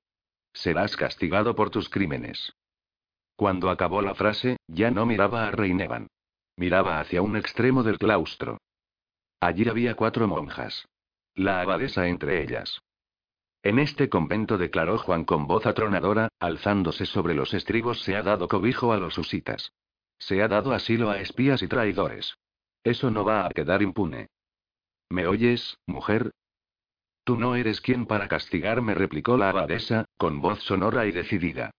Serás 0.55 0.97
castigado 0.97 1.55
por 1.55 1.68
tus 1.68 1.91
crímenes. 1.91 2.55
Cuando 3.37 3.68
acabó 3.68 4.01
la 4.01 4.14
frase, 4.14 4.57
ya 4.68 4.91
no 4.91 5.05
miraba 5.05 5.47
a 5.47 5.51
Reinevan. 5.51 6.07
Miraba 6.57 7.01
hacia 7.01 7.20
un 7.20 7.37
extremo 7.37 7.83
del 7.83 7.99
claustro. 7.99 8.57
Allí 9.39 9.68
había 9.68 9.97
cuatro 9.97 10.27
monjas. 10.27 10.87
La 11.35 11.61
abadesa 11.61 12.09
entre 12.09 12.43
ellas. 12.43 12.81
En 13.65 13.79
este 13.79 14.11
convento 14.11 14.59
declaró 14.59 14.99
Juan 14.99 15.25
con 15.25 15.47
voz 15.47 15.65
atronadora, 15.65 16.29
alzándose 16.39 17.07
sobre 17.07 17.33
los 17.33 17.55
estribos, 17.55 18.03
se 18.03 18.15
ha 18.15 18.23
dado 18.23 18.47
cobijo 18.47 18.93
a 18.93 18.99
los 18.99 19.17
usitas. 19.17 19.73
Se 20.19 20.43
ha 20.43 20.49
dado 20.49 20.75
asilo 20.75 21.09
a 21.09 21.19
espías 21.19 21.62
y 21.62 21.67
traidores. 21.67 22.35
Eso 22.85 23.11
no 23.11 23.25
va 23.25 23.47
a 23.47 23.49
quedar 23.49 23.81
impune. 23.81 24.29
¿Me 25.09 25.27
oyes, 25.27 25.79
mujer? 25.87 26.33
Tú 27.25 27.37
no 27.39 27.57
eres 27.57 27.81
quien 27.81 28.05
para 28.05 28.29
castigarme, 28.29 28.95
replicó 28.95 29.39
la 29.39 29.49
abadesa, 29.49 30.05
con 30.19 30.43
voz 30.43 30.62
sonora 30.62 31.07
y 31.07 31.12
decidida. 31.12 31.71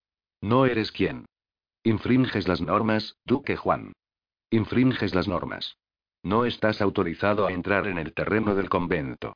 No 0.42 0.66
eres 0.66 0.92
quien. 0.92 1.28
Infringes 1.84 2.48
las 2.48 2.62
normas, 2.62 3.16
duque 3.26 3.58
Juan. 3.58 3.94
Infringes 4.50 5.14
las 5.14 5.28
normas. 5.28 5.78
No 6.24 6.46
estás 6.46 6.82
autorizado 6.82 7.46
a 7.46 7.52
entrar 7.52 7.86
en 7.86 8.00
el 8.00 8.16
terreno 8.16 8.56
del 8.56 8.70
convento. 8.70 9.36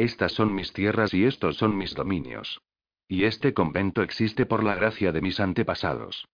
Estas 0.00 0.32
son 0.32 0.54
mis 0.54 0.72
tierras 0.72 1.12
y 1.12 1.26
estos 1.26 1.58
son 1.58 1.76
mis 1.76 1.94
dominios. 1.94 2.62
Y 3.06 3.24
este 3.24 3.52
convento 3.52 4.00
existe 4.02 4.46
por 4.46 4.64
la 4.64 4.74
gracia 4.74 5.12
de 5.12 5.20
mis 5.20 5.38
antepasados. 5.40 6.26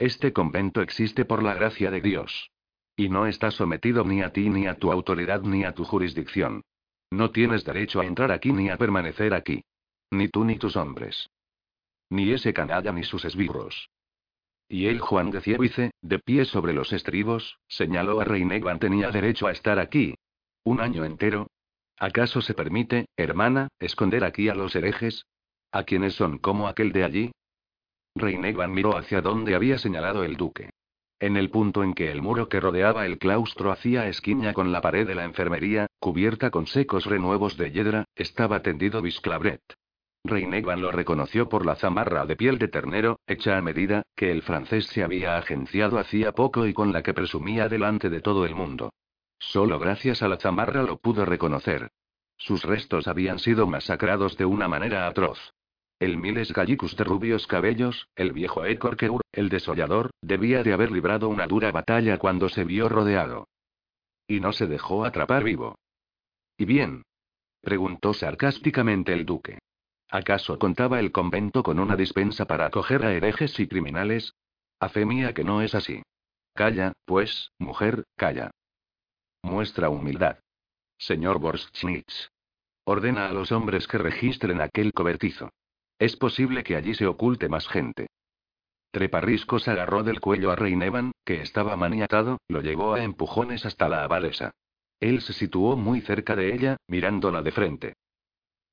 Este 0.00 0.32
convento 0.32 0.82
existe 0.82 1.24
por 1.24 1.40
la 1.40 1.54
gracia 1.54 1.92
de 1.92 2.00
Dios. 2.00 2.50
Y 2.96 3.08
no 3.08 3.28
está 3.28 3.52
sometido 3.52 4.02
ni 4.02 4.22
a 4.22 4.32
ti 4.32 4.48
ni 4.48 4.66
a 4.66 4.74
tu 4.74 4.90
autoridad 4.90 5.42
ni 5.42 5.62
a 5.62 5.72
tu 5.72 5.84
jurisdicción. 5.84 6.64
No 7.12 7.30
tienes 7.30 7.64
derecho 7.64 8.00
a 8.00 8.06
entrar 8.06 8.32
aquí 8.32 8.50
ni 8.50 8.70
a 8.70 8.76
permanecer 8.76 9.34
aquí. 9.34 9.62
Ni 10.10 10.26
tú 10.26 10.44
ni 10.44 10.58
tus 10.58 10.74
hombres. 10.74 11.30
Ni 12.08 12.32
ese 12.32 12.52
canalla 12.52 12.90
ni 12.90 13.04
sus 13.04 13.24
esbirros. 13.24 13.88
Y 14.68 14.86
él, 14.86 14.98
Juan 14.98 15.30
de 15.30 15.40
Cievice, 15.42 15.92
de 16.02 16.18
pie 16.18 16.44
sobre 16.44 16.72
los 16.72 16.92
estribos, 16.92 17.56
señaló 17.68 18.20
a 18.20 18.24
Reinegan 18.24 18.80
tenía 18.80 19.12
derecho 19.12 19.46
a 19.46 19.52
estar 19.52 19.78
aquí. 19.78 20.16
Un 20.64 20.80
año 20.80 21.04
entero, 21.04 21.46
¿Acaso 22.00 22.40
se 22.40 22.54
permite, 22.54 23.10
hermana, 23.18 23.68
esconder 23.78 24.24
aquí 24.24 24.48
a 24.48 24.54
los 24.54 24.74
herejes? 24.74 25.26
¿A 25.70 25.84
quienes 25.84 26.14
son 26.14 26.38
como 26.38 26.66
aquel 26.66 26.92
de 26.92 27.04
allí? 27.04 27.32
Reinegan 28.14 28.72
miró 28.72 28.96
hacia 28.96 29.20
donde 29.20 29.54
había 29.54 29.76
señalado 29.76 30.24
el 30.24 30.38
duque. 30.38 30.70
En 31.20 31.36
el 31.36 31.50
punto 31.50 31.84
en 31.84 31.92
que 31.92 32.10
el 32.10 32.22
muro 32.22 32.48
que 32.48 32.58
rodeaba 32.58 33.04
el 33.04 33.18
claustro 33.18 33.70
hacía 33.70 34.08
esquina 34.08 34.54
con 34.54 34.72
la 34.72 34.80
pared 34.80 35.06
de 35.06 35.14
la 35.14 35.24
enfermería, 35.24 35.88
cubierta 35.98 36.50
con 36.50 36.66
secos 36.66 37.04
renuevos 37.04 37.58
de 37.58 37.70
hiedra, 37.70 38.06
estaba 38.14 38.62
tendido 38.62 39.02
Bisclabret. 39.02 39.60
Reinegan 40.24 40.80
lo 40.80 40.90
reconoció 40.92 41.50
por 41.50 41.66
la 41.66 41.76
zamarra 41.76 42.24
de 42.24 42.36
piel 42.36 42.56
de 42.58 42.68
ternero, 42.68 43.20
hecha 43.26 43.58
a 43.58 43.62
medida, 43.62 44.04
que 44.16 44.30
el 44.30 44.40
francés 44.40 44.86
se 44.86 45.02
había 45.02 45.36
agenciado 45.36 45.98
hacía 45.98 46.32
poco 46.32 46.66
y 46.66 46.72
con 46.72 46.94
la 46.94 47.02
que 47.02 47.12
presumía 47.12 47.68
delante 47.68 48.08
de 48.08 48.22
todo 48.22 48.46
el 48.46 48.54
mundo. 48.54 48.90
Solo 49.40 49.78
gracias 49.78 50.22
a 50.22 50.28
la 50.28 50.38
chamarra 50.38 50.82
lo 50.82 50.98
pudo 50.98 51.24
reconocer. 51.24 51.90
Sus 52.36 52.62
restos 52.62 53.08
habían 53.08 53.38
sido 53.38 53.66
masacrados 53.66 54.36
de 54.36 54.44
una 54.44 54.68
manera 54.68 55.06
atroz. 55.06 55.38
El 55.98 56.18
Miles 56.18 56.52
Gallicus 56.52 56.96
de 56.96 57.04
rubios 57.04 57.46
cabellos, 57.46 58.08
el 58.14 58.32
viejo 58.32 58.64
Ecorkeur, 58.64 59.20
el 59.32 59.48
desollador, 59.48 60.10
debía 60.22 60.62
de 60.62 60.72
haber 60.72 60.92
librado 60.92 61.28
una 61.28 61.46
dura 61.46 61.72
batalla 61.72 62.18
cuando 62.18 62.48
se 62.48 62.64
vio 62.64 62.88
rodeado. 62.88 63.48
Y 64.26 64.40
no 64.40 64.52
se 64.52 64.66
dejó 64.66 65.04
atrapar 65.04 65.42
vivo. 65.42 65.76
¿Y 66.56 66.64
bien? 66.64 67.02
preguntó 67.60 68.14
sarcásticamente 68.14 69.12
el 69.12 69.26
duque. 69.26 69.58
¿Acaso 70.10 70.58
contaba 70.58 71.00
el 71.00 71.12
convento 71.12 71.62
con 71.62 71.78
una 71.78 71.96
dispensa 71.96 72.46
para 72.46 72.66
acoger 72.66 73.04
a 73.04 73.12
herejes 73.12 73.58
y 73.58 73.68
criminales? 73.68 74.34
A 74.80 74.88
fe 74.88 75.04
mía 75.04 75.34
que 75.34 75.44
no 75.44 75.62
es 75.62 75.74
así. 75.74 76.02
Calla, 76.54 76.92
pues, 77.04 77.52
mujer, 77.58 78.04
calla. 78.16 78.50
Muestra 79.42 79.88
humildad. 79.88 80.38
Señor 80.98 81.38
Borschnitz. 81.38 82.30
Ordena 82.84 83.28
a 83.28 83.32
los 83.32 83.52
hombres 83.52 83.86
que 83.86 83.98
registren 83.98 84.60
aquel 84.60 84.92
cobertizo. 84.92 85.50
Es 85.98 86.16
posible 86.16 86.62
que 86.62 86.76
allí 86.76 86.94
se 86.94 87.06
oculte 87.06 87.48
más 87.48 87.68
gente. 87.68 88.08
Treparriscos 88.90 89.68
agarró 89.68 90.02
del 90.02 90.20
cuello 90.20 90.50
a 90.50 90.56
Reinevan, 90.56 91.12
que 91.24 91.42
estaba 91.42 91.76
maniatado, 91.76 92.38
lo 92.48 92.60
llevó 92.60 92.94
a 92.94 93.04
empujones 93.04 93.64
hasta 93.64 93.88
la 93.88 94.02
abadesa. 94.02 94.52
Él 94.98 95.20
se 95.20 95.32
situó 95.32 95.76
muy 95.76 96.00
cerca 96.00 96.34
de 96.36 96.54
ella, 96.54 96.76
mirándola 96.88 97.42
de 97.42 97.52
frente. 97.52 97.94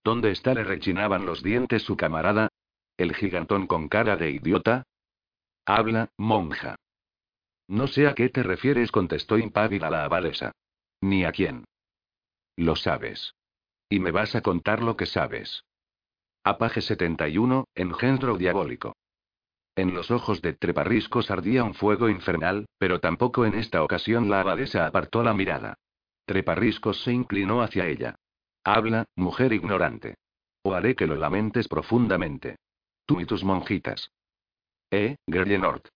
¿Dónde 0.03 0.31
está? 0.31 0.53
le 0.53 0.63
rechinaban 0.63 1.25
los 1.25 1.43
dientes 1.43 1.83
su 1.83 1.95
camarada. 1.95 2.49
¿El 2.97 3.13
gigantón 3.13 3.67
con 3.67 3.87
cara 3.87 4.17
de 4.17 4.31
idiota? 4.31 4.83
Habla, 5.65 6.09
monja. 6.17 6.75
No 7.67 7.87
sé 7.87 8.07
a 8.07 8.15
qué 8.15 8.29
te 8.29 8.43
refieres, 8.43 8.91
contestó 8.91 9.37
impávida 9.37 9.89
la 9.89 10.05
abadesa. 10.05 10.51
Ni 11.01 11.25
a 11.25 11.31
quién. 11.31 11.65
Lo 12.55 12.75
sabes. 12.75 13.35
Y 13.89 13.99
me 13.99 14.11
vas 14.11 14.35
a 14.35 14.41
contar 14.41 14.81
lo 14.81 14.95
que 14.97 15.05
sabes. 15.05 15.63
Apaje 16.43 16.81
71, 16.81 17.65
engendro 17.75 18.37
diabólico. 18.37 18.95
En 19.75 19.93
los 19.93 20.09
ojos 20.11 20.41
de 20.41 20.53
Treparriscos 20.53 21.29
ardía 21.29 21.63
un 21.63 21.75
fuego 21.75 22.09
infernal, 22.09 22.65
pero 22.77 22.99
tampoco 22.99 23.45
en 23.45 23.53
esta 23.53 23.83
ocasión 23.83 24.29
la 24.29 24.41
abadesa 24.41 24.87
apartó 24.87 25.21
la 25.23 25.33
mirada. 25.33 25.75
Treparriscos 26.25 27.03
se 27.03 27.11
inclinó 27.11 27.61
hacia 27.61 27.85
ella. 27.85 28.15
Habla, 28.63 29.05
mujer 29.15 29.53
ignorante. 29.53 30.15
O 30.63 30.73
haré 30.73 30.95
que 30.95 31.05
lo 31.05 31.15
lamentes 31.15 31.67
profundamente. 31.67 32.57
Tú 33.05 33.21
y 33.21 33.25
tus 33.25 33.43
monjitas. 33.43 34.09
Eh, 34.89 35.17
Grellenort. 35.27 35.87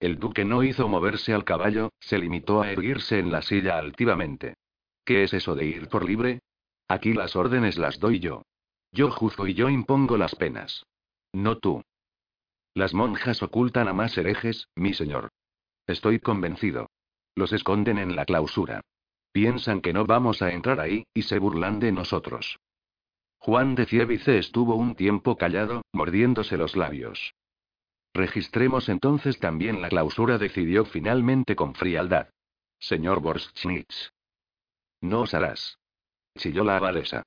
El 0.00 0.18
duque 0.18 0.46
no 0.46 0.62
hizo 0.62 0.88
moverse 0.88 1.34
al 1.34 1.44
caballo, 1.44 1.92
se 2.00 2.18
limitó 2.18 2.62
a 2.62 2.72
erguirse 2.72 3.18
en 3.18 3.30
la 3.30 3.42
silla 3.42 3.78
altivamente. 3.78 4.54
¿Qué 5.04 5.24
es 5.24 5.34
eso 5.34 5.54
de 5.54 5.66
ir 5.66 5.88
por 5.88 6.06
libre? 6.06 6.40
Aquí 6.88 7.12
las 7.12 7.36
órdenes 7.36 7.76
las 7.76 8.00
doy 8.00 8.18
yo. 8.18 8.42
Yo 8.92 9.10
juzgo 9.10 9.46
y 9.46 9.54
yo 9.54 9.68
impongo 9.68 10.16
las 10.16 10.34
penas. 10.34 10.86
No 11.32 11.58
tú. 11.58 11.82
Las 12.74 12.94
monjas 12.94 13.42
ocultan 13.42 13.88
a 13.88 13.92
más 13.92 14.16
herejes, 14.16 14.68
mi 14.74 14.94
señor. 14.94 15.28
Estoy 15.86 16.18
convencido. 16.18 16.88
Los 17.34 17.52
esconden 17.52 17.98
en 17.98 18.16
la 18.16 18.24
clausura. 18.24 18.80
Piensan 19.32 19.82
que 19.82 19.92
no 19.92 20.06
vamos 20.06 20.40
a 20.40 20.50
entrar 20.50 20.80
ahí, 20.80 21.04
y 21.14 21.22
se 21.22 21.38
burlan 21.38 21.78
de 21.78 21.92
nosotros. 21.92 22.58
Juan 23.38 23.74
de 23.74 23.86
Cievice 23.86 24.38
estuvo 24.38 24.74
un 24.74 24.94
tiempo 24.94 25.36
callado, 25.36 25.82
mordiéndose 25.92 26.56
los 26.56 26.74
labios. 26.74 27.34
Registremos 28.12 28.88
entonces 28.88 29.38
también 29.38 29.80
la 29.80 29.88
clausura, 29.88 30.38
decidió 30.38 30.84
finalmente 30.84 31.54
con 31.54 31.74
frialdad. 31.74 32.28
Señor 32.78 33.20
Borschnitz. 33.20 34.12
No 35.00 35.22
osarás. 35.22 35.78
Chilló 36.36 36.64
la 36.64 36.76
abadesa. 36.76 37.22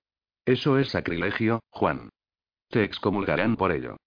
Eso 0.46 0.78
es 0.78 0.90
sacrilegio, 0.90 1.62
Juan. 1.70 2.10
Te 2.70 2.84
excomulgarán 2.84 3.56
por 3.56 3.72
ello. 3.72 3.98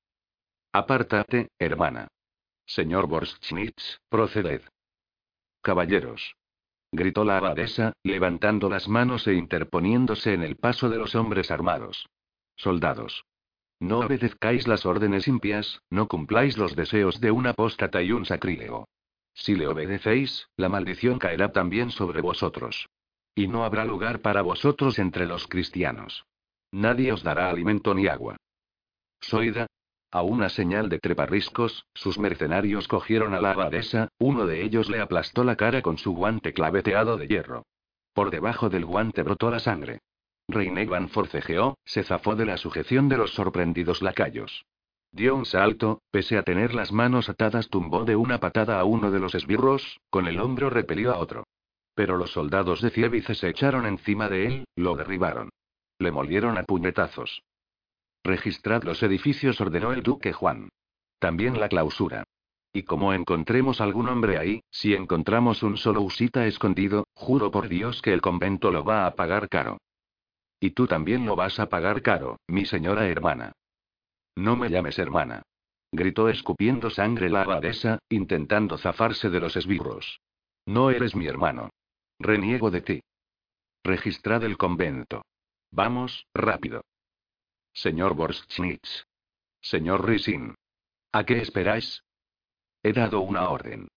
Apártate, 0.73 1.49
hermana. 1.59 2.09
Señor 2.67 3.07
Borschnitz, 3.07 4.01
proceded. 4.09 4.63
Caballeros. 5.63 6.35
Gritó 6.93 7.25
la 7.25 7.39
abadesa, 7.39 7.93
levantando 8.03 8.69
las 8.69 8.89
manos 8.89 9.27
e 9.27 9.35
interponiéndose 9.35 10.35
en 10.35 10.43
el 10.43 10.57
paso 10.57 10.89
de 10.89 10.99
los 10.99 11.15
hombres 11.15 11.51
armados. 11.51 12.09
Soldados. 12.57 13.25
No 13.81 14.01
obedezcáis 14.01 14.67
las 14.67 14.87
órdenes 14.87 15.29
impias, 15.29 15.83
no 15.91 16.09
cumpláis 16.09 16.57
los 16.57 16.75
deseos 16.75 17.21
de 17.21 17.31
un 17.31 17.47
apóstata 17.47 18.03
y 18.03 18.13
un 18.13 18.25
sacrílego. 18.25 18.89
Si 19.35 19.55
le 19.55 19.67
obedecéis, 19.69 20.49
la 20.57 20.71
maldición 20.71 21.19
caerá 21.19 21.53
también 21.53 21.91
sobre 21.91 22.23
vosotros. 22.23 22.89
Y 23.35 23.49
no 23.49 23.65
habrá 23.65 23.85
lugar 23.85 24.21
para 24.21 24.41
vosotros 24.41 24.99
entre 24.99 25.27
los 25.27 25.47
cristianos. 25.47 26.25
Nadie 26.73 27.13
os 27.13 27.23
dará 27.23 27.51
alimento 27.51 27.95
ni 27.95 28.07
agua. 28.07 28.37
Soida. 29.21 29.67
A 30.11 30.23
una 30.23 30.49
señal 30.49 30.89
de 30.89 30.99
treparriscos, 30.99 31.85
sus 31.93 32.19
mercenarios 32.19 32.89
cogieron 32.89 33.35
a 33.35 33.41
la 33.41 33.51
abadesa, 33.51 34.09
uno 34.19 34.47
de 34.47 34.63
ellos 34.63 34.89
le 34.89 35.01
aplastó 35.01 35.45
la 35.45 35.57
cara 35.57 35.83
con 35.83 35.99
su 35.99 36.15
guante 36.15 36.55
claveteado 36.55 37.19
de 37.19 37.29
hierro. 37.29 37.67
Por 38.15 38.31
debajo 38.31 38.71
del 38.71 38.87
guante 38.87 39.23
brotó 39.23 39.51
la 39.51 39.59
sangre. 39.59 40.01
Reinegan 40.49 41.09
forcejeó, 41.09 41.77
se 41.85 42.05
zafó 42.05 42.37
de 42.37 42.47
la 42.47 42.57
sujeción 42.57 43.09
de 43.09 43.17
los 43.17 43.33
sorprendidos 43.35 44.01
lacayos. 44.01 44.65
Dio 45.11 45.35
un 45.35 45.47
salto, 45.47 46.03
pese 46.11 46.37
a 46.39 46.43
tener 46.43 46.75
las 46.75 46.93
manos 46.93 47.29
atadas, 47.29 47.69
tumbó 47.69 48.05
de 48.05 48.17
una 48.17 48.39
patada 48.39 48.79
a 48.79 48.85
uno 48.85 49.11
de 49.11 49.19
los 49.19 49.35
esbirros, 49.35 49.99
con 50.11 50.27
el 50.27 50.39
hombro 50.39 50.71
repelió 50.71 51.13
a 51.13 51.19
otro. 51.19 51.45
Pero 51.95 52.17
los 52.17 52.33
soldados 52.33 52.83
de 52.83 52.91
Cievice 52.91 53.35
se 53.35 53.49
echaron 53.49 53.87
encima 53.87 54.29
de 54.29 54.47
él, 54.47 54.65
lo 54.77 54.95
derribaron. 54.95 55.51
Le 55.99 56.13
molieron 56.13 56.59
a 56.59 56.63
puñetazos. 56.65 57.43
Registrad 58.23 58.85
los 58.85 59.03
edificios, 59.03 59.61
ordenó 59.61 59.93
el 59.93 60.03
duque 60.03 60.33
Juan. 60.33 60.69
También 61.19 61.59
la 61.59 61.69
clausura. 61.69 62.25
Y 62.73 62.83
como 62.83 63.15
encontremos 63.15 63.81
algún 63.81 64.09
hombre 64.09 64.37
ahí, 64.37 64.61
si 64.71 64.95
encontramos 64.95 65.63
un 65.63 65.79
solo 65.79 66.03
usita 66.03 66.47
escondido, 66.47 67.07
juro 67.15 67.51
por 67.51 67.69
Dios 67.69 68.03
que 68.03 68.13
el 68.13 68.21
convento 68.21 68.71
lo 68.71 68.85
va 68.85 69.07
a 69.07 69.15
pagar 69.15 69.49
caro. 69.49 69.79
Y 70.61 70.71
tú 70.71 70.87
también 70.87 71.27
lo 71.27 71.37
vas 71.37 71.59
a 71.61 71.69
pagar 71.69 72.03
caro, 72.03 72.39
mi 72.47 72.65
señora 72.65 73.07
hermana. 73.07 73.53
No 74.35 74.57
me 74.57 74.69
llames 74.69 74.99
hermana. 74.99 75.43
Gritó 75.93 76.29
escupiendo 76.29 76.91
sangre 76.91 77.31
la 77.31 77.43
abadesa, 77.43 77.99
intentando 78.09 78.77
zafarse 78.77 79.31
de 79.31 79.41
los 79.41 79.57
esbirros. 79.57 80.21
No 80.67 80.91
eres 80.91 81.15
mi 81.15 81.27
hermano. 81.27 81.71
Reniego 82.19 82.71
de 82.71 82.81
ti. 82.81 83.01
Registrad 83.85 84.45
el 84.45 84.57
convento. 84.57 85.25
Vamos, 85.71 86.27
rápido. 86.35 86.83
Señor 87.73 88.15
Borschnitz. 88.15 89.05
Señor 89.61 90.07
Risin. 90.07 90.55
¿A 91.13 91.25
qué 91.25 91.39
esperáis? 91.39 92.03
He 92.83 92.93
dado 92.93 93.21
una 93.21 93.49
orden. 93.49 93.89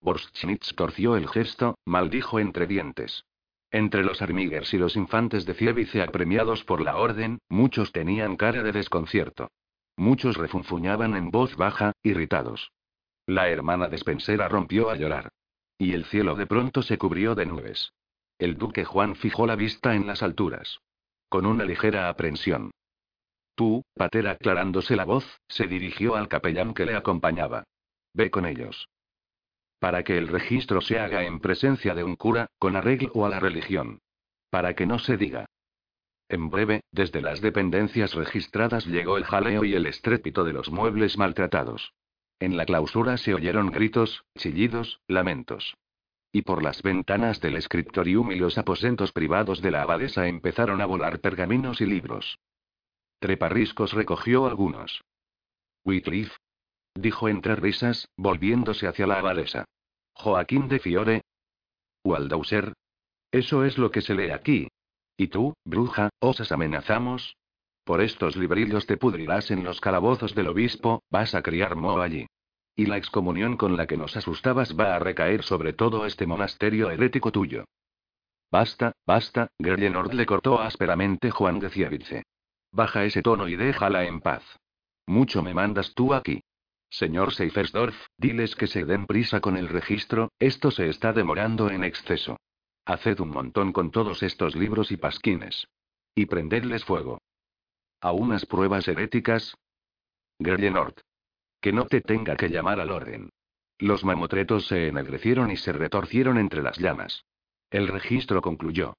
Borschnitz 0.00 0.74
torció 0.74 1.16
el 1.16 1.28
gesto, 1.28 1.78
maldijo 1.84 2.38
entre 2.38 2.66
dientes. 2.66 3.24
Entre 3.76 4.02
los 4.02 4.22
armiguers 4.22 4.72
y 4.72 4.78
los 4.78 4.96
infantes 4.96 5.44
de 5.44 5.52
Cievice 5.52 6.00
apremiados 6.00 6.64
por 6.64 6.80
la 6.80 6.96
orden, 6.96 7.40
muchos 7.50 7.92
tenían 7.92 8.38
cara 8.38 8.62
de 8.62 8.72
desconcierto. 8.72 9.50
Muchos 9.98 10.38
refunfuñaban 10.38 11.14
en 11.14 11.30
voz 11.30 11.56
baja, 11.56 11.92
irritados. 12.02 12.72
La 13.26 13.50
hermana 13.50 13.88
despensera 13.88 14.48
rompió 14.48 14.88
a 14.88 14.96
llorar. 14.96 15.28
Y 15.76 15.92
el 15.92 16.06
cielo 16.06 16.36
de 16.36 16.46
pronto 16.46 16.80
se 16.80 16.96
cubrió 16.96 17.34
de 17.34 17.44
nubes. 17.44 17.92
El 18.38 18.56
duque 18.56 18.86
Juan 18.86 19.14
fijó 19.14 19.46
la 19.46 19.56
vista 19.56 19.94
en 19.94 20.06
las 20.06 20.22
alturas. 20.22 20.78
Con 21.28 21.44
una 21.44 21.66
ligera 21.66 22.08
aprensión. 22.08 22.70
Tú, 23.56 23.82
Pater 23.94 24.26
aclarándose 24.28 24.96
la 24.96 25.04
voz, 25.04 25.38
se 25.48 25.66
dirigió 25.66 26.16
al 26.16 26.28
capellán 26.28 26.72
que 26.72 26.86
le 26.86 26.96
acompañaba. 26.96 27.64
Ve 28.14 28.30
con 28.30 28.46
ellos 28.46 28.88
para 29.78 30.02
que 30.02 30.16
el 30.16 30.28
registro 30.28 30.80
se 30.80 30.98
haga 30.98 31.24
en 31.24 31.40
presencia 31.40 31.94
de 31.94 32.04
un 32.04 32.16
cura, 32.16 32.48
con 32.58 32.76
arreglo 32.76 33.26
a 33.26 33.28
la 33.28 33.40
religión. 33.40 34.00
Para 34.50 34.74
que 34.74 34.86
no 34.86 34.98
se 34.98 35.16
diga. 35.16 35.46
En 36.28 36.50
breve, 36.50 36.82
desde 36.90 37.22
las 37.22 37.40
dependencias 37.40 38.14
registradas 38.14 38.86
llegó 38.86 39.16
el 39.16 39.24
jaleo 39.24 39.64
y 39.64 39.74
el 39.74 39.86
estrépito 39.86 40.44
de 40.44 40.52
los 40.52 40.70
muebles 40.70 41.16
maltratados. 41.18 41.92
En 42.40 42.56
la 42.56 42.66
clausura 42.66 43.16
se 43.16 43.32
oyeron 43.32 43.70
gritos, 43.70 44.24
chillidos, 44.36 45.00
lamentos. 45.06 45.76
Y 46.32 46.42
por 46.42 46.62
las 46.62 46.82
ventanas 46.82 47.40
del 47.40 47.56
escritorium 47.56 48.32
y 48.32 48.36
los 48.36 48.58
aposentos 48.58 49.12
privados 49.12 49.62
de 49.62 49.70
la 49.70 49.82
abadesa 49.82 50.26
empezaron 50.26 50.80
a 50.80 50.86
volar 50.86 51.20
pergaminos 51.20 51.80
y 51.80 51.86
libros. 51.86 52.38
Treparriscos 53.20 53.92
recogió 53.92 54.46
algunos. 54.46 55.02
Wycliffe, 55.84 56.36
dijo 56.96 57.28
entre 57.28 57.56
risas, 57.56 58.08
volviéndose 58.16 58.86
hacia 58.86 59.06
la 59.06 59.18
abadesa. 59.18 59.64
Joaquín 60.14 60.68
de 60.68 60.78
Fiore. 60.78 61.22
Waldauser. 62.04 62.72
Eso 63.30 63.64
es 63.64 63.78
lo 63.78 63.90
que 63.90 64.00
se 64.00 64.14
lee 64.14 64.30
aquí. 64.30 64.68
¿Y 65.16 65.28
tú, 65.28 65.54
bruja, 65.64 66.10
osas 66.20 66.52
amenazamos? 66.52 67.36
Por 67.84 68.00
estos 68.00 68.36
librillos 68.36 68.86
te 68.86 68.96
pudrirás 68.96 69.50
en 69.50 69.62
los 69.62 69.80
calabozos 69.80 70.34
del 70.34 70.48
obispo, 70.48 71.02
vas 71.10 71.34
a 71.34 71.42
criar 71.42 71.76
moho 71.76 72.00
allí. 72.00 72.26
Y 72.74 72.86
la 72.86 72.96
excomunión 72.96 73.56
con 73.56 73.76
la 73.76 73.86
que 73.86 73.96
nos 73.96 74.16
asustabas 74.16 74.78
va 74.78 74.94
a 74.94 74.98
recaer 74.98 75.42
sobre 75.42 75.72
todo 75.72 76.04
este 76.04 76.26
monasterio 76.26 76.90
herético 76.90 77.32
tuyo. 77.32 77.64
Basta, 78.50 78.92
basta, 79.06 79.48
Grellenord 79.58 80.12
le 80.12 80.26
cortó 80.26 80.60
ásperamente 80.60 81.30
Juan 81.30 81.58
de 81.58 81.70
Cievice. 81.70 82.24
Baja 82.72 83.04
ese 83.04 83.22
tono 83.22 83.48
y 83.48 83.56
déjala 83.56 84.04
en 84.04 84.20
paz. 84.20 84.42
Mucho 85.06 85.42
me 85.42 85.54
mandas 85.54 85.94
tú 85.94 86.12
aquí. 86.12 86.42
Señor 86.90 87.34
Seifersdorf, 87.34 87.96
diles 88.16 88.54
que 88.54 88.66
se 88.66 88.84
den 88.84 89.06
prisa 89.06 89.40
con 89.40 89.56
el 89.56 89.68
registro, 89.68 90.30
esto 90.38 90.70
se 90.70 90.88
está 90.88 91.12
demorando 91.12 91.70
en 91.70 91.84
exceso. 91.84 92.38
Haced 92.84 93.20
un 93.20 93.30
montón 93.30 93.72
con 93.72 93.90
todos 93.90 94.22
estos 94.22 94.54
libros 94.54 94.92
y 94.92 94.96
pasquines. 94.96 95.66
Y 96.14 96.26
prendedles 96.26 96.84
fuego. 96.84 97.20
¿A 98.00 98.12
unas 98.12 98.46
pruebas 98.46 98.86
heréticas? 98.88 99.54
Grellenort. 100.38 101.00
Que 101.60 101.72
no 101.72 101.86
te 101.86 102.00
tenga 102.00 102.36
que 102.36 102.48
llamar 102.48 102.80
al 102.80 102.90
orden. 102.90 103.30
Los 103.78 104.04
mamotretos 104.04 104.66
se 104.68 104.88
ennegrecieron 104.88 105.50
y 105.50 105.56
se 105.56 105.72
retorcieron 105.72 106.38
entre 106.38 106.62
las 106.62 106.78
llamas. 106.78 107.24
El 107.70 107.88
registro 107.88 108.40
concluyó. 108.40 108.94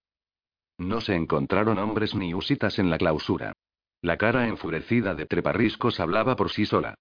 No 0.77 1.01
se 1.01 1.15
encontraron 1.15 1.79
hombres 1.79 2.13
ni 2.13 2.33
usitas 2.33 2.77
en 2.77 2.89
la 2.89 2.97
clausura. 2.97 3.53
La 4.01 4.17
cara 4.17 4.47
enfurecida 4.47 5.15
de 5.15 5.25
Treparriscos 5.25 5.99
hablaba 5.99 6.35
por 6.35 6.51
sí 6.51 6.65
sola. 6.65 6.95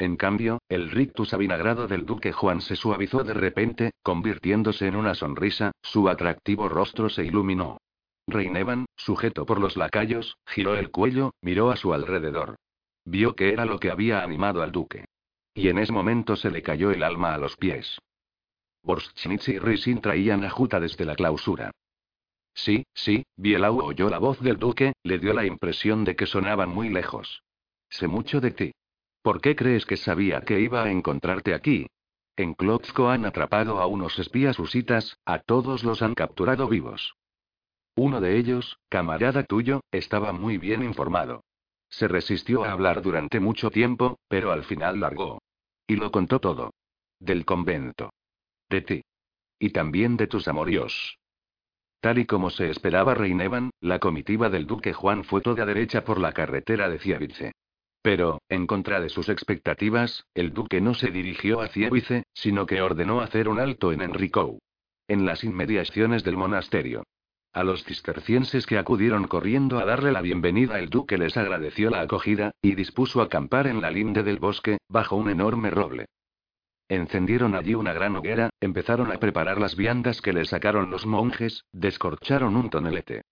En 0.00 0.16
cambio, 0.16 0.62
el 0.70 0.90
rictus 0.90 1.34
avinagrado 1.34 1.86
del 1.86 2.06
duque 2.06 2.32
Juan 2.32 2.62
se 2.62 2.74
suavizó 2.74 3.22
de 3.22 3.34
repente, 3.34 3.90
convirtiéndose 4.02 4.86
en 4.86 4.96
una 4.96 5.14
sonrisa, 5.14 5.72
su 5.82 6.08
atractivo 6.08 6.70
rostro 6.70 7.10
se 7.10 7.22
iluminó. 7.22 7.76
Reinevan, 8.26 8.86
sujeto 8.96 9.44
por 9.44 9.60
los 9.60 9.76
lacayos, 9.76 10.38
giró 10.46 10.74
el 10.74 10.90
cuello, 10.90 11.34
miró 11.42 11.70
a 11.70 11.76
su 11.76 11.92
alrededor. 11.92 12.56
Vio 13.04 13.36
que 13.36 13.52
era 13.52 13.66
lo 13.66 13.78
que 13.78 13.90
había 13.90 14.22
animado 14.22 14.62
al 14.62 14.72
duque. 14.72 15.04
Y 15.52 15.68
en 15.68 15.76
ese 15.76 15.92
momento 15.92 16.34
se 16.34 16.50
le 16.50 16.62
cayó 16.62 16.90
el 16.92 17.02
alma 17.02 17.34
a 17.34 17.38
los 17.38 17.58
pies. 17.58 17.98
Borschnitz 18.82 19.50
y 19.50 19.58
Risin 19.58 20.00
traían 20.00 20.44
a 20.44 20.48
Juta 20.48 20.80
desde 20.80 21.04
la 21.04 21.14
clausura. 21.14 21.72
Sí, 22.54 22.84
sí, 22.94 23.24
Bielau 23.36 23.80
oyó 23.80 24.08
la 24.08 24.18
voz 24.18 24.40
del 24.40 24.56
duque, 24.56 24.94
le 25.02 25.18
dio 25.18 25.34
la 25.34 25.44
impresión 25.44 26.04
de 26.04 26.16
que 26.16 26.24
sonaban 26.24 26.70
muy 26.70 26.88
lejos. 26.88 27.42
Sé 27.90 28.06
mucho 28.06 28.40
de 28.40 28.52
ti. 28.52 28.72
¿Por 29.22 29.40
qué 29.40 29.54
crees 29.54 29.84
que 29.84 29.96
sabía 29.96 30.40
que 30.40 30.60
iba 30.60 30.82
a 30.82 30.90
encontrarte 30.90 31.54
aquí? 31.54 31.86
En 32.36 32.54
Klotzko 32.54 33.10
han 33.10 33.26
atrapado 33.26 33.80
a 33.80 33.86
unos 33.86 34.18
espías 34.18 34.58
usitas, 34.58 35.18
a 35.26 35.40
todos 35.40 35.84
los 35.84 36.00
han 36.00 36.14
capturado 36.14 36.68
vivos. 36.68 37.14
Uno 37.96 38.20
de 38.20 38.38
ellos, 38.38 38.78
camarada 38.88 39.42
tuyo, 39.42 39.82
estaba 39.90 40.32
muy 40.32 40.56
bien 40.56 40.82
informado. 40.82 41.44
Se 41.90 42.08
resistió 42.08 42.64
a 42.64 42.72
hablar 42.72 43.02
durante 43.02 43.40
mucho 43.40 43.70
tiempo, 43.70 44.18
pero 44.28 44.52
al 44.52 44.64
final 44.64 45.00
largó. 45.00 45.42
Y 45.86 45.96
lo 45.96 46.10
contó 46.10 46.38
todo. 46.38 46.72
Del 47.18 47.44
convento. 47.44 48.12
De 48.70 48.80
ti. 48.80 49.02
Y 49.58 49.70
también 49.70 50.16
de 50.16 50.28
tus 50.28 50.48
amorios. 50.48 51.18
Tal 52.00 52.18
y 52.18 52.24
como 52.24 52.48
se 52.48 52.70
esperaba 52.70 53.14
Reinevan, 53.14 53.70
la 53.80 53.98
comitiva 53.98 54.48
del 54.48 54.66
duque 54.66 54.94
Juan 54.94 55.24
fue 55.24 55.42
toda 55.42 55.66
derecha 55.66 56.04
por 56.04 56.18
la 56.18 56.32
carretera 56.32 56.88
de 56.88 56.98
Ciavice. 56.98 57.52
Pero, 58.02 58.40
en 58.48 58.66
contra 58.66 59.00
de 59.00 59.10
sus 59.10 59.28
expectativas, 59.28 60.24
el 60.34 60.52
duque 60.52 60.80
no 60.80 60.94
se 60.94 61.10
dirigió 61.10 61.60
a 61.60 61.68
Ciavice, 61.68 62.24
sino 62.32 62.66
que 62.66 62.80
ordenó 62.80 63.20
hacer 63.20 63.48
un 63.48 63.60
alto 63.60 63.92
en 63.92 64.00
Enricou. 64.00 64.58
En 65.06 65.26
las 65.26 65.44
inmediaciones 65.44 66.24
del 66.24 66.36
monasterio. 66.36 67.04
A 67.52 67.64
los 67.64 67.84
cistercienses 67.84 68.64
que 68.64 68.78
acudieron 68.78 69.26
corriendo 69.26 69.80
a 69.80 69.84
darle 69.84 70.12
la 70.12 70.22
bienvenida, 70.22 70.78
el 70.78 70.88
duque 70.88 71.18
les 71.18 71.36
agradeció 71.36 71.90
la 71.90 72.00
acogida, 72.00 72.52
y 72.62 72.76
dispuso 72.76 73.20
acampar 73.20 73.66
en 73.66 73.80
la 73.80 73.90
linde 73.90 74.22
del 74.22 74.38
bosque, 74.38 74.78
bajo 74.88 75.16
un 75.16 75.28
enorme 75.28 75.70
roble. 75.70 76.06
Encendieron 76.88 77.54
allí 77.54 77.74
una 77.74 77.92
gran 77.92 78.16
hoguera, 78.16 78.50
empezaron 78.60 79.12
a 79.12 79.18
preparar 79.18 79.60
las 79.60 79.76
viandas 79.76 80.22
que 80.22 80.32
le 80.32 80.44
sacaron 80.44 80.90
los 80.90 81.06
monjes, 81.06 81.64
descorcharon 81.72 82.56
un 82.56 82.70
tonelete. 82.70 83.22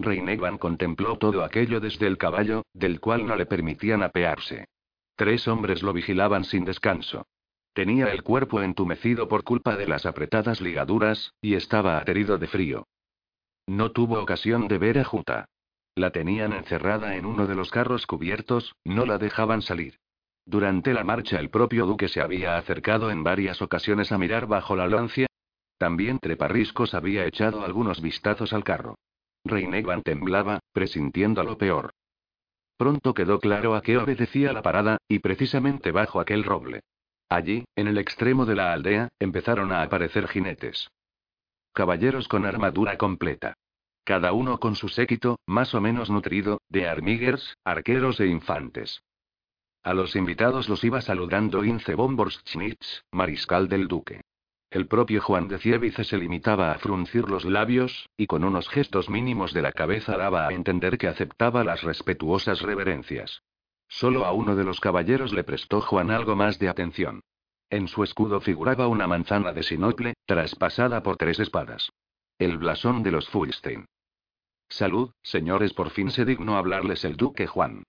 Reinegan 0.00 0.58
contempló 0.58 1.18
todo 1.18 1.42
aquello 1.42 1.80
desde 1.80 2.06
el 2.06 2.18
caballo, 2.18 2.62
del 2.72 3.00
cual 3.00 3.26
no 3.26 3.34
le 3.34 3.46
permitían 3.46 4.02
apearse. 4.02 4.68
Tres 5.16 5.48
hombres 5.48 5.82
lo 5.82 5.92
vigilaban 5.92 6.44
sin 6.44 6.64
descanso. 6.64 7.26
Tenía 7.72 8.12
el 8.12 8.22
cuerpo 8.22 8.62
entumecido 8.62 9.28
por 9.28 9.42
culpa 9.42 9.76
de 9.76 9.88
las 9.88 10.06
apretadas 10.06 10.60
ligaduras, 10.60 11.34
y 11.40 11.54
estaba 11.54 11.98
aterido 11.98 12.38
de 12.38 12.46
frío. 12.46 12.86
No 13.66 13.90
tuvo 13.90 14.20
ocasión 14.20 14.68
de 14.68 14.78
ver 14.78 14.98
a 14.98 15.04
Juta. 15.04 15.46
La 15.96 16.10
tenían 16.10 16.52
encerrada 16.52 17.16
en 17.16 17.26
uno 17.26 17.46
de 17.48 17.56
los 17.56 17.70
carros 17.70 18.06
cubiertos, 18.06 18.74
no 18.84 19.04
la 19.04 19.18
dejaban 19.18 19.62
salir. 19.62 19.98
Durante 20.46 20.94
la 20.94 21.02
marcha 21.02 21.40
el 21.40 21.50
propio 21.50 21.86
duque 21.86 22.08
se 22.08 22.20
había 22.20 22.56
acercado 22.56 23.10
en 23.10 23.24
varias 23.24 23.60
ocasiones 23.60 24.12
a 24.12 24.18
mirar 24.18 24.46
bajo 24.46 24.76
la 24.76 24.86
lancia. 24.86 25.26
También 25.76 26.20
Treparriscos 26.20 26.94
había 26.94 27.26
echado 27.26 27.64
algunos 27.64 28.00
vistazos 28.00 28.52
al 28.52 28.64
carro. 28.64 28.96
Reinegan 29.44 30.02
temblaba, 30.02 30.60
presintiendo 30.72 31.42
lo 31.42 31.58
peor. 31.58 31.92
Pronto 32.76 33.14
quedó 33.14 33.40
claro 33.40 33.74
a 33.74 33.82
qué 33.82 33.98
obedecía 33.98 34.52
la 34.52 34.62
parada, 34.62 34.98
y 35.08 35.18
precisamente 35.18 35.90
bajo 35.90 36.20
aquel 36.20 36.44
roble. 36.44 36.82
Allí, 37.28 37.64
en 37.76 37.88
el 37.88 37.98
extremo 37.98 38.46
de 38.46 38.54
la 38.54 38.72
aldea, 38.72 39.08
empezaron 39.18 39.72
a 39.72 39.82
aparecer 39.82 40.28
jinetes. 40.28 40.88
Caballeros 41.72 42.28
con 42.28 42.46
armadura 42.46 42.96
completa. 42.96 43.54
Cada 44.04 44.32
uno 44.32 44.58
con 44.58 44.74
su 44.74 44.88
séquito, 44.88 45.38
más 45.46 45.74
o 45.74 45.80
menos 45.80 46.08
nutrido, 46.08 46.62
de 46.68 46.88
armiguers, 46.88 47.56
arqueros 47.64 48.20
e 48.20 48.26
infantes. 48.26 49.02
A 49.82 49.92
los 49.92 50.16
invitados 50.16 50.68
los 50.68 50.82
iba 50.84 51.00
saludando 51.00 51.64
Ince 51.64 51.94
von 51.94 52.16
mariscal 53.12 53.68
del 53.68 53.86
duque. 53.88 54.22
El 54.70 54.86
propio 54.86 55.22
Juan 55.22 55.48
de 55.48 55.58
Cievice 55.58 56.04
se 56.04 56.18
limitaba 56.18 56.72
a 56.72 56.78
fruncir 56.78 57.28
los 57.28 57.46
labios, 57.46 58.10
y 58.18 58.26
con 58.26 58.44
unos 58.44 58.68
gestos 58.68 59.08
mínimos 59.08 59.54
de 59.54 59.62
la 59.62 59.72
cabeza 59.72 60.18
daba 60.18 60.46
a 60.46 60.52
entender 60.52 60.98
que 60.98 61.08
aceptaba 61.08 61.64
las 61.64 61.82
respetuosas 61.82 62.60
reverencias. 62.60 63.42
Solo 63.88 64.26
a 64.26 64.32
uno 64.32 64.56
de 64.56 64.64
los 64.64 64.80
caballeros 64.80 65.32
le 65.32 65.42
prestó 65.42 65.80
Juan 65.80 66.10
algo 66.10 66.36
más 66.36 66.58
de 66.58 66.68
atención. 66.68 67.22
En 67.70 67.88
su 67.88 68.04
escudo 68.04 68.40
figuraba 68.40 68.88
una 68.88 69.06
manzana 69.06 69.54
de 69.54 69.62
sinople, 69.62 70.14
traspasada 70.26 71.02
por 71.02 71.16
tres 71.16 71.38
espadas. 71.38 71.90
El 72.38 72.58
blasón 72.58 73.02
de 73.02 73.10
los 73.10 73.28
Fulstein. 73.30 73.86
Salud, 74.68 75.12
señores, 75.22 75.72
por 75.72 75.88
fin 75.88 76.10
se 76.10 76.26
dignó 76.26 76.58
hablarles 76.58 77.04
el 77.04 77.16
duque 77.16 77.46
Juan. 77.46 77.84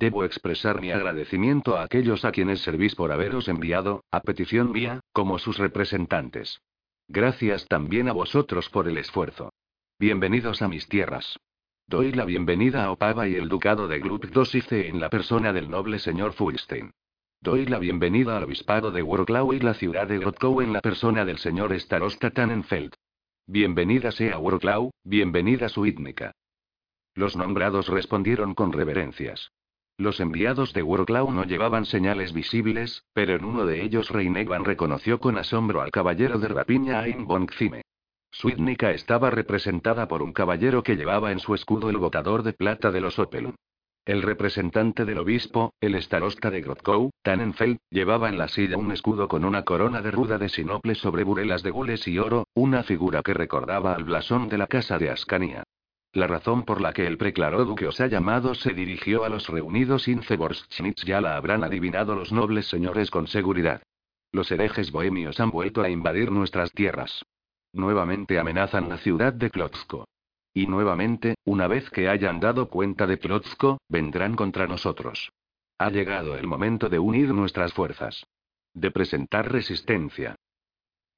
Debo 0.00 0.24
expresar 0.24 0.80
mi 0.80 0.90
agradecimiento 0.92 1.76
a 1.76 1.82
aquellos 1.82 2.24
a 2.24 2.32
quienes 2.32 2.62
servís 2.62 2.94
por 2.94 3.12
haberos 3.12 3.48
enviado, 3.48 4.02
a 4.10 4.20
petición 4.20 4.72
mía, 4.72 5.00
como 5.12 5.38
sus 5.38 5.58
representantes. 5.58 6.62
Gracias 7.06 7.66
también 7.68 8.08
a 8.08 8.12
vosotros 8.12 8.70
por 8.70 8.88
el 8.88 8.96
esfuerzo. 8.96 9.52
Bienvenidos 9.98 10.62
a 10.62 10.68
mis 10.68 10.88
tierras. 10.88 11.38
Doy 11.86 12.12
la 12.12 12.24
bienvenida 12.24 12.84
a 12.84 12.92
Opava 12.92 13.28
y 13.28 13.34
el 13.34 13.50
ducado 13.50 13.88
de 13.88 13.98
Glubdosice 13.98 14.88
en 14.88 15.00
la 15.00 15.10
persona 15.10 15.52
del 15.52 15.68
noble 15.68 15.98
señor 15.98 16.32
Fulstein. 16.32 16.92
Doy 17.42 17.66
la 17.66 17.78
bienvenida 17.78 18.38
al 18.38 18.44
obispado 18.44 18.90
de 18.92 19.02
Wroclaw 19.02 19.52
y 19.52 19.60
la 19.60 19.74
ciudad 19.74 20.06
de 20.06 20.18
Grotkow 20.18 20.62
en 20.62 20.72
la 20.72 20.80
persona 20.80 21.26
del 21.26 21.36
señor 21.36 21.78
Starosta 21.78 22.30
Tannenfeld. 22.30 22.94
Bienvenida 23.46 24.12
sea 24.12 24.38
Wroclaw, 24.38 24.92
bienvenida 25.04 25.68
Suidnica. 25.68 26.32
Los 27.14 27.36
nombrados 27.36 27.88
respondieron 27.88 28.54
con 28.54 28.72
reverencias. 28.72 29.50
Los 30.00 30.18
enviados 30.18 30.72
de 30.72 30.82
Wroclaw 30.82 31.30
no 31.30 31.44
llevaban 31.44 31.84
señales 31.84 32.32
visibles, 32.32 33.04
pero 33.12 33.34
en 33.34 33.44
uno 33.44 33.66
de 33.66 33.82
ellos 33.82 34.08
Reinegan 34.08 34.64
reconoció 34.64 35.20
con 35.20 35.36
asombro 35.36 35.82
al 35.82 35.90
caballero 35.90 36.38
de 36.38 36.48
rapiña 36.48 37.00
Ain 37.00 37.26
von 37.26 37.46
Xime. 37.46 37.82
Suidnica 38.30 38.92
estaba 38.92 39.28
representada 39.28 40.08
por 40.08 40.22
un 40.22 40.32
caballero 40.32 40.82
que 40.82 40.96
llevaba 40.96 41.32
en 41.32 41.38
su 41.38 41.54
escudo 41.54 41.90
el 41.90 41.98
botador 41.98 42.42
de 42.44 42.54
plata 42.54 42.90
de 42.90 43.02
los 43.02 43.18
Opelun. 43.18 43.56
El 44.06 44.22
representante 44.22 45.04
del 45.04 45.18
obispo, 45.18 45.74
el 45.82 46.02
starosta 46.02 46.48
de 46.48 46.62
Grotkow, 46.62 47.10
Tannenfeld, 47.22 47.76
llevaba 47.90 48.30
en 48.30 48.38
la 48.38 48.48
silla 48.48 48.78
un 48.78 48.92
escudo 48.92 49.28
con 49.28 49.44
una 49.44 49.64
corona 49.66 50.00
de 50.00 50.12
ruda 50.12 50.38
de 50.38 50.48
sinople 50.48 50.94
sobre 50.94 51.24
burelas 51.24 51.62
de 51.62 51.72
gules 51.72 52.08
y 52.08 52.18
oro, 52.18 52.46
una 52.54 52.84
figura 52.84 53.20
que 53.20 53.34
recordaba 53.34 53.94
al 53.94 54.04
blasón 54.04 54.48
de 54.48 54.56
la 54.56 54.66
casa 54.66 54.96
de 54.96 55.10
Ascania. 55.10 55.62
La 56.12 56.26
razón 56.26 56.64
por 56.64 56.80
la 56.80 56.92
que 56.92 57.06
el 57.06 57.18
preclaró 57.18 57.64
duque 57.64 57.86
os 57.86 58.00
ha 58.00 58.08
llamado 58.08 58.54
se 58.54 58.74
dirigió 58.74 59.24
a 59.24 59.28
los 59.28 59.48
reunidos 59.48 60.08
Inceborschnitz 60.08 61.04
ya 61.04 61.20
la 61.20 61.36
habrán 61.36 61.62
adivinado 61.62 62.16
los 62.16 62.32
nobles 62.32 62.66
señores 62.68 63.10
con 63.10 63.28
seguridad. 63.28 63.82
Los 64.32 64.50
herejes 64.50 64.90
bohemios 64.90 65.38
han 65.38 65.50
vuelto 65.50 65.82
a 65.82 65.88
invadir 65.88 66.32
nuestras 66.32 66.72
tierras. 66.72 67.24
Nuevamente 67.72 68.40
amenazan 68.40 68.88
la 68.88 68.98
ciudad 68.98 69.32
de 69.32 69.50
Klotzko. 69.50 70.08
Y 70.52 70.66
nuevamente, 70.66 71.36
una 71.44 71.68
vez 71.68 71.88
que 71.90 72.08
hayan 72.08 72.40
dado 72.40 72.68
cuenta 72.68 73.06
de 73.06 73.18
Klotzko, 73.18 73.78
vendrán 73.88 74.34
contra 74.34 74.66
nosotros. 74.66 75.30
Ha 75.78 75.90
llegado 75.90 76.36
el 76.36 76.48
momento 76.48 76.88
de 76.88 76.98
unir 76.98 77.32
nuestras 77.32 77.72
fuerzas. 77.72 78.24
De 78.74 78.90
presentar 78.90 79.50
resistencia. 79.50 80.34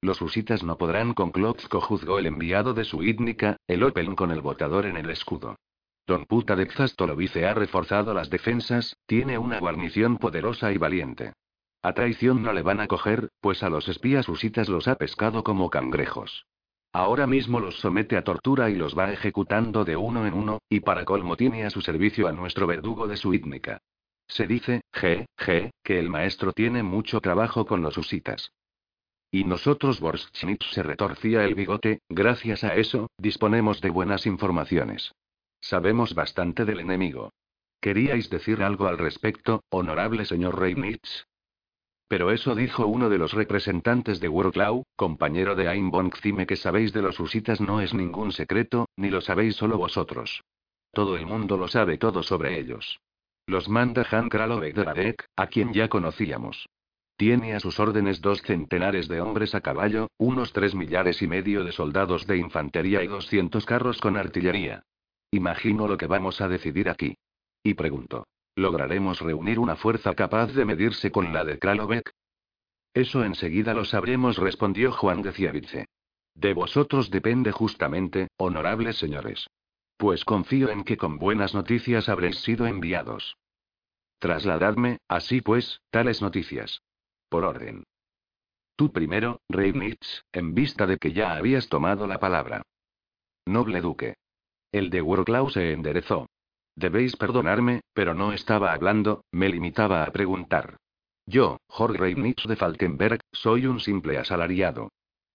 Los 0.03 0.21
husitas 0.21 0.63
no 0.63 0.77
podrán 0.77 1.13
con 1.13 1.31
Klotzko, 1.31 1.79
juzgó 1.79 2.19
el 2.19 2.25
enviado 2.25 2.73
de 2.73 2.83
su 2.83 3.03
ítnica, 3.03 3.55
el 3.67 3.83
Opel 3.83 4.13
con 4.15 4.31
el 4.31 4.41
botador 4.41 4.85
en 4.85 4.97
el 4.97 5.09
escudo. 5.09 5.55
Don 6.05 6.25
Puta 6.25 6.57
de 6.57 6.69
Xastolovice 6.69 7.47
ha 7.47 7.53
reforzado 7.53 8.13
las 8.13 8.29
defensas, 8.29 8.97
tiene 9.05 9.37
una 9.37 9.61
guarnición 9.61 10.17
poderosa 10.17 10.73
y 10.73 10.77
valiente. 10.77 11.31
A 11.81 11.93
traición 11.93 12.43
no 12.43 12.51
le 12.51 12.63
van 12.63 12.81
a 12.81 12.87
coger, 12.87 13.29
pues 13.39 13.63
a 13.63 13.69
los 13.69 13.87
espías 13.87 14.27
husitas 14.27 14.67
los 14.67 14.89
ha 14.89 14.95
pescado 14.95 15.41
como 15.41 15.69
cangrejos. 15.69 16.47
Ahora 16.91 17.25
mismo 17.25 17.61
los 17.61 17.79
somete 17.79 18.17
a 18.17 18.25
tortura 18.25 18.69
y 18.69 18.75
los 18.75 18.97
va 18.99 19.13
ejecutando 19.13 19.85
de 19.85 19.95
uno 19.95 20.27
en 20.27 20.33
uno, 20.33 20.59
y 20.67 20.81
para 20.81 21.05
colmo 21.05 21.37
tiene 21.37 21.63
a 21.63 21.69
su 21.69 21.79
servicio 21.79 22.27
a 22.27 22.33
nuestro 22.33 22.67
verdugo 22.67 23.07
de 23.07 23.15
su 23.15 23.33
ítnica. 23.33 23.77
Se 24.27 24.47
dice, 24.47 24.81
je, 24.91 25.27
je, 25.37 25.71
que 25.81 25.97
el 25.97 26.09
maestro 26.09 26.51
tiene 26.51 26.83
mucho 26.83 27.21
trabajo 27.21 27.65
con 27.65 27.81
los 27.81 27.97
husitas. 27.97 28.51
Y 29.33 29.45
nosotros, 29.45 29.99
Borschnitz 29.99 30.63
se 30.73 30.83
retorcía 30.83 31.43
el 31.43 31.55
bigote, 31.55 32.01
gracias 32.07 32.63
a 32.63 32.75
eso, 32.75 33.09
disponemos 33.17 33.81
de 33.81 33.89
buenas 33.89 34.27
informaciones. 34.27 35.11
Sabemos 35.59 36.13
bastante 36.13 36.65
del 36.65 36.81
enemigo. 36.81 37.33
¿Queríais 37.81 38.29
decir 38.29 38.61
algo 38.61 38.85
al 38.85 38.99
respecto, 38.99 39.63
honorable 39.71 40.25
señor 40.25 40.59
Reynitz? 40.59 41.25
Pero 42.07 42.29
eso 42.29 42.53
dijo 42.53 42.85
uno 42.85 43.09
de 43.09 43.17
los 43.17 43.33
representantes 43.33 44.19
de 44.19 44.29
Wroclaw, 44.29 44.83
compañero 44.95 45.55
de 45.55 45.81
von 45.89 46.11
que 46.11 46.55
sabéis 46.55 46.93
de 46.93 47.01
los 47.01 47.19
husitas 47.19 47.59
no 47.59 47.81
es 47.81 47.95
ningún 47.95 48.33
secreto, 48.33 48.87
ni 48.97 49.09
lo 49.09 49.19
sabéis 49.19 49.55
solo 49.55 49.79
vosotros. 49.79 50.43
Todo 50.91 51.17
el 51.17 51.25
mundo 51.25 51.57
lo 51.57 51.67
sabe 51.67 51.97
todo 51.97 52.21
sobre 52.21 52.59
ellos. 52.59 52.99
Los 53.47 53.67
manda 53.67 54.05
Han 54.11 54.29
Kralovek 54.29 54.75
de 54.75 55.15
a 55.35 55.47
quien 55.47 55.73
ya 55.73 55.89
conocíamos. 55.89 56.67
Tiene 57.15 57.53
a 57.53 57.59
sus 57.59 57.79
órdenes 57.79 58.21
dos 58.21 58.41
centenares 58.41 59.07
de 59.07 59.21
hombres 59.21 59.53
a 59.53 59.61
caballo, 59.61 60.09
unos 60.17 60.51
tres 60.51 60.73
millares 60.73 61.21
y 61.21 61.27
medio 61.27 61.63
de 61.63 61.71
soldados 61.71 62.25
de 62.25 62.37
infantería 62.37 63.03
y 63.03 63.07
doscientos 63.07 63.65
carros 63.65 63.99
con 63.99 64.17
artillería. 64.17 64.83
Imagino 65.31 65.87
lo 65.87 65.97
que 65.97 66.07
vamos 66.07 66.41
a 66.41 66.47
decidir 66.47 66.89
aquí. 66.89 67.15
Y 67.63 67.75
pregunto, 67.75 68.27
¿lograremos 68.55 69.19
reunir 69.21 69.59
una 69.59 69.75
fuerza 69.75 70.13
capaz 70.15 70.53
de 70.53 70.65
medirse 70.65 71.11
con 71.11 71.33
la 71.33 71.45
de 71.45 71.59
Kralovec? 71.59 72.11
Eso 72.93 73.23
enseguida 73.23 73.73
lo 73.73 73.85
sabremos, 73.85 74.37
respondió 74.37 74.91
Juan 74.91 75.21
de 75.21 75.31
Ciavice. 75.31 75.85
De 76.35 76.53
vosotros 76.53 77.09
depende 77.09 77.51
justamente, 77.51 78.27
honorables 78.37 78.97
señores. 78.97 79.47
Pues 79.97 80.25
confío 80.25 80.69
en 80.69 80.83
que 80.83 80.97
con 80.97 81.17
buenas 81.17 81.53
noticias 81.53 82.09
habréis 82.09 82.39
sido 82.39 82.65
enviados. 82.65 83.37
Trasladadme, 84.19 84.97
así 85.07 85.41
pues, 85.41 85.81
tales 85.91 86.21
noticias. 86.21 86.81
Por 87.33 87.45
orden. 87.45 87.83
Tú 88.75 88.91
primero, 88.91 89.41
Reynitz, 89.49 90.21
en 90.31 90.53
vista 90.53 90.85
de 90.85 90.99
que 90.99 91.13
ya 91.13 91.33
habías 91.35 91.67
tomado 91.67 92.05
la 92.05 92.19
palabra. 92.19 92.61
Noble 93.47 93.81
duque. 93.81 94.17
El 94.71 94.91
de 94.91 95.01
Wroclaw 95.01 95.49
se 95.49 95.71
enderezó. 95.71 96.27
Debéis 96.75 97.15
perdonarme, 97.15 97.81
pero 97.95 98.13
no 98.13 98.33
estaba 98.33 98.71
hablando, 98.71 99.23
me 99.31 99.49
limitaba 99.49 100.03
a 100.03 100.11
preguntar. 100.11 100.77
Yo, 101.25 101.57
Jorge 101.67 101.97
Reynitz 101.97 102.45
de 102.47 102.55
Falkenberg, 102.55 103.21
soy 103.31 103.65
un 103.65 103.79
simple 103.79 104.19
asalariado. 104.19 104.89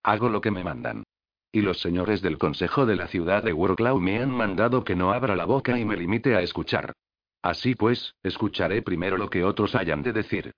Hago 0.05 0.29
lo 0.29 0.41
que 0.41 0.53
me 0.53 0.63
mandan. 0.63 1.03
Y 1.51 1.63
los 1.63 1.81
señores 1.81 2.23
del 2.23 2.39
Consejo 2.39 2.87
de 2.87 2.95
la 2.95 3.09
ciudad 3.09 3.43
de 3.43 3.53
Wroclaw 3.53 3.99
me 3.99 4.23
han 4.23 4.31
mandado 4.31 4.85
que 4.85 4.95
no 4.95 5.13
abra 5.13 5.35
la 5.35 5.47
boca 5.47 5.77
y 5.77 5.85
me 5.85 5.97
limite 5.97 6.37
a 6.37 6.43
escuchar. 6.43 6.93
Así 7.43 7.75
pues, 7.75 8.15
escucharé 8.23 8.83
primero 8.83 9.17
lo 9.17 9.29
que 9.29 9.43
otros 9.43 9.75
hayan 9.75 10.05
de 10.05 10.13
decir. 10.13 10.53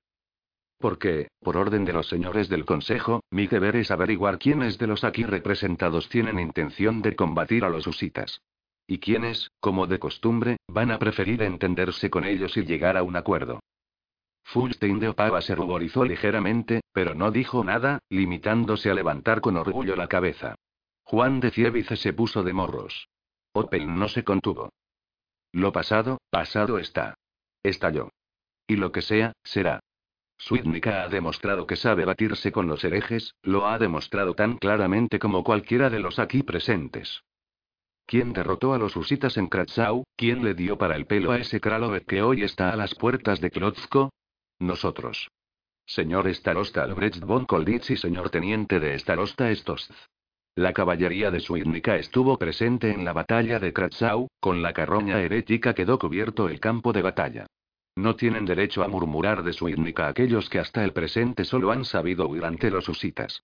Porque, 0.81 1.29
por 1.41 1.59
orden 1.59 1.85
de 1.85 1.93
los 1.93 2.09
señores 2.09 2.49
del 2.49 2.65
Consejo, 2.65 3.23
mi 3.31 3.47
deber 3.47 3.77
es 3.77 3.91
averiguar 3.91 4.39
quiénes 4.39 4.79
de 4.79 4.87
los 4.87 5.05
aquí 5.05 5.25
representados 5.25 6.09
tienen 6.09 6.41
intención 6.41 7.03
de 7.03 7.15
combatir 7.15 7.65
a 7.65 7.69
los 7.69 7.87
husitas. 7.87 8.41
Y 8.87 8.99
quiénes, 8.99 9.51
como 9.61 9.87
de 9.87 9.99
costumbre, 9.99 10.57
van 10.67 10.91
a 10.91 10.99
preferir 10.99 11.43
entenderse 11.43 12.09
con 12.09 12.25
ellos 12.25 12.57
y 12.57 12.65
llegar 12.65 12.97
a 12.97 13.03
un 13.03 13.15
acuerdo. 13.17 13.61
Fulstein 14.43 14.99
de 15.01 15.11
Opava 15.11 15.43
se 15.43 15.55
ruborizó 15.55 16.07
ligeramente, 16.07 16.81
pero 16.95 17.15
no 17.15 17.31
dijo 17.31 17.63
nada, 17.63 17.99
limitándose 18.09 18.91
a 18.91 18.95
levantar 18.95 19.43
con 19.43 19.59
orgullo 19.59 19.97
la 19.97 20.09
cabeza. 20.09 20.55
Juan 21.05 21.41
de 21.41 21.51
Cievice 21.51 21.97
se 21.97 22.15
puso 22.15 22.43
de 22.43 22.55
morros. 22.55 23.07
Opel 23.53 23.95
no 23.95 24.09
se 24.09 24.25
contuvo. 24.25 24.71
Lo 25.53 25.73
pasado, 25.73 26.23
pasado 26.31 26.79
está. 26.79 27.19
Estalló. 27.63 28.09
Y 28.67 28.77
lo 28.77 28.93
que 28.93 29.03
sea, 29.03 29.35
será. 29.45 29.81
Swidnika 30.41 31.03
ha 31.03 31.09
demostrado 31.09 31.67
que 31.67 31.77
sabe 31.77 32.07
batirse 32.07 32.51
con 32.51 32.67
los 32.67 32.83
herejes, 32.83 33.35
lo 33.43 33.67
ha 33.67 33.79
demostrado 33.79 34.35
tan 34.35 34.57
claramente 34.57 35.19
como 35.19 35.45
cualquiera 35.45 35.91
de 35.91 36.01
los 36.01 36.19
aquí 36.19 36.43
presentes. 36.43 37.23
¿Quién 38.07 38.33
derrotó 38.33 38.73
a 38.73 38.79
los 38.79 38.97
husitas 38.97 39.37
en 39.37 39.49
Kratzau? 39.49 40.03
¿Quién 40.17 40.43
le 40.43 40.55
dio 40.55 40.79
para 40.79 40.97
el 40.97 41.07
pelo 41.07 41.31
a 41.31 41.39
ese 41.39 41.61
Kralovet 41.61 42.07
que 42.07 42.23
hoy 42.23 42.43
está 42.43 42.73
a 42.73 42.77
las 42.77 42.95
puertas 42.95 43.41
de 43.41 43.51
Klotzko? 43.51 44.11
Nosotros. 44.59 45.29
Señor 45.87 46.27
Starosta 46.35 46.85
Albrecht 46.85 47.21
von 47.21 47.45
Kolditz 47.45 47.91
y 47.91 47.97
señor 47.97 48.31
teniente 48.31 48.81
de 48.81 48.99
Starosta 48.99 49.55
Stost. 49.55 49.93
La 50.55 50.73
caballería 50.73 51.31
de 51.31 51.41
Swidnika 51.41 51.97
estuvo 51.97 52.39
presente 52.39 52.91
en 52.91 53.05
la 53.05 53.13
batalla 53.13 53.59
de 53.59 53.73
Kratzau, 53.73 54.29
con 54.41 54.63
la 54.63 54.73
carroña 54.73 55.21
herética 55.21 55.75
quedó 55.75 55.99
cubierto 55.99 56.49
el 56.49 56.59
campo 56.61 56.93
de 56.93 57.03
batalla. 57.03 57.47
No 57.97 58.17
tienen 58.17 58.45
derecho 58.45 58.83
a 58.83 58.89
murmurar 58.89 59.43
de 59.43 59.53
su 59.53 59.69
ítnica 59.69 60.09
aquellos 60.09 60.49
que 60.49 60.59
hasta 60.59 60.85
el 60.85 60.93
presente 60.93 61.45
solo 61.45 61.73
han 61.73 61.85
sabido 61.85 62.29
huir 62.29 62.45
ante 62.45 62.71
los 62.71 62.89
husitas. 62.89 63.43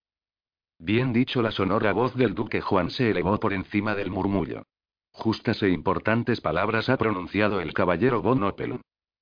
Bien 0.79 1.13
dicho, 1.13 1.43
la 1.43 1.51
sonora 1.51 1.93
voz 1.93 2.15
del 2.15 2.35
duque 2.35 2.61
Juan 2.61 2.91
se 2.91 3.11
elevó 3.11 3.41
por 3.41 3.53
encima 3.53 3.95
del 3.95 4.11
murmullo. 4.11 4.65
Justas 5.11 5.63
e 5.63 5.71
importantes 5.71 6.41
palabras 6.41 6.89
ha 6.91 6.99
pronunciado 6.99 7.61
el 7.61 7.73
caballero 7.73 8.21
Von 8.21 8.43
Opel. 8.43 8.81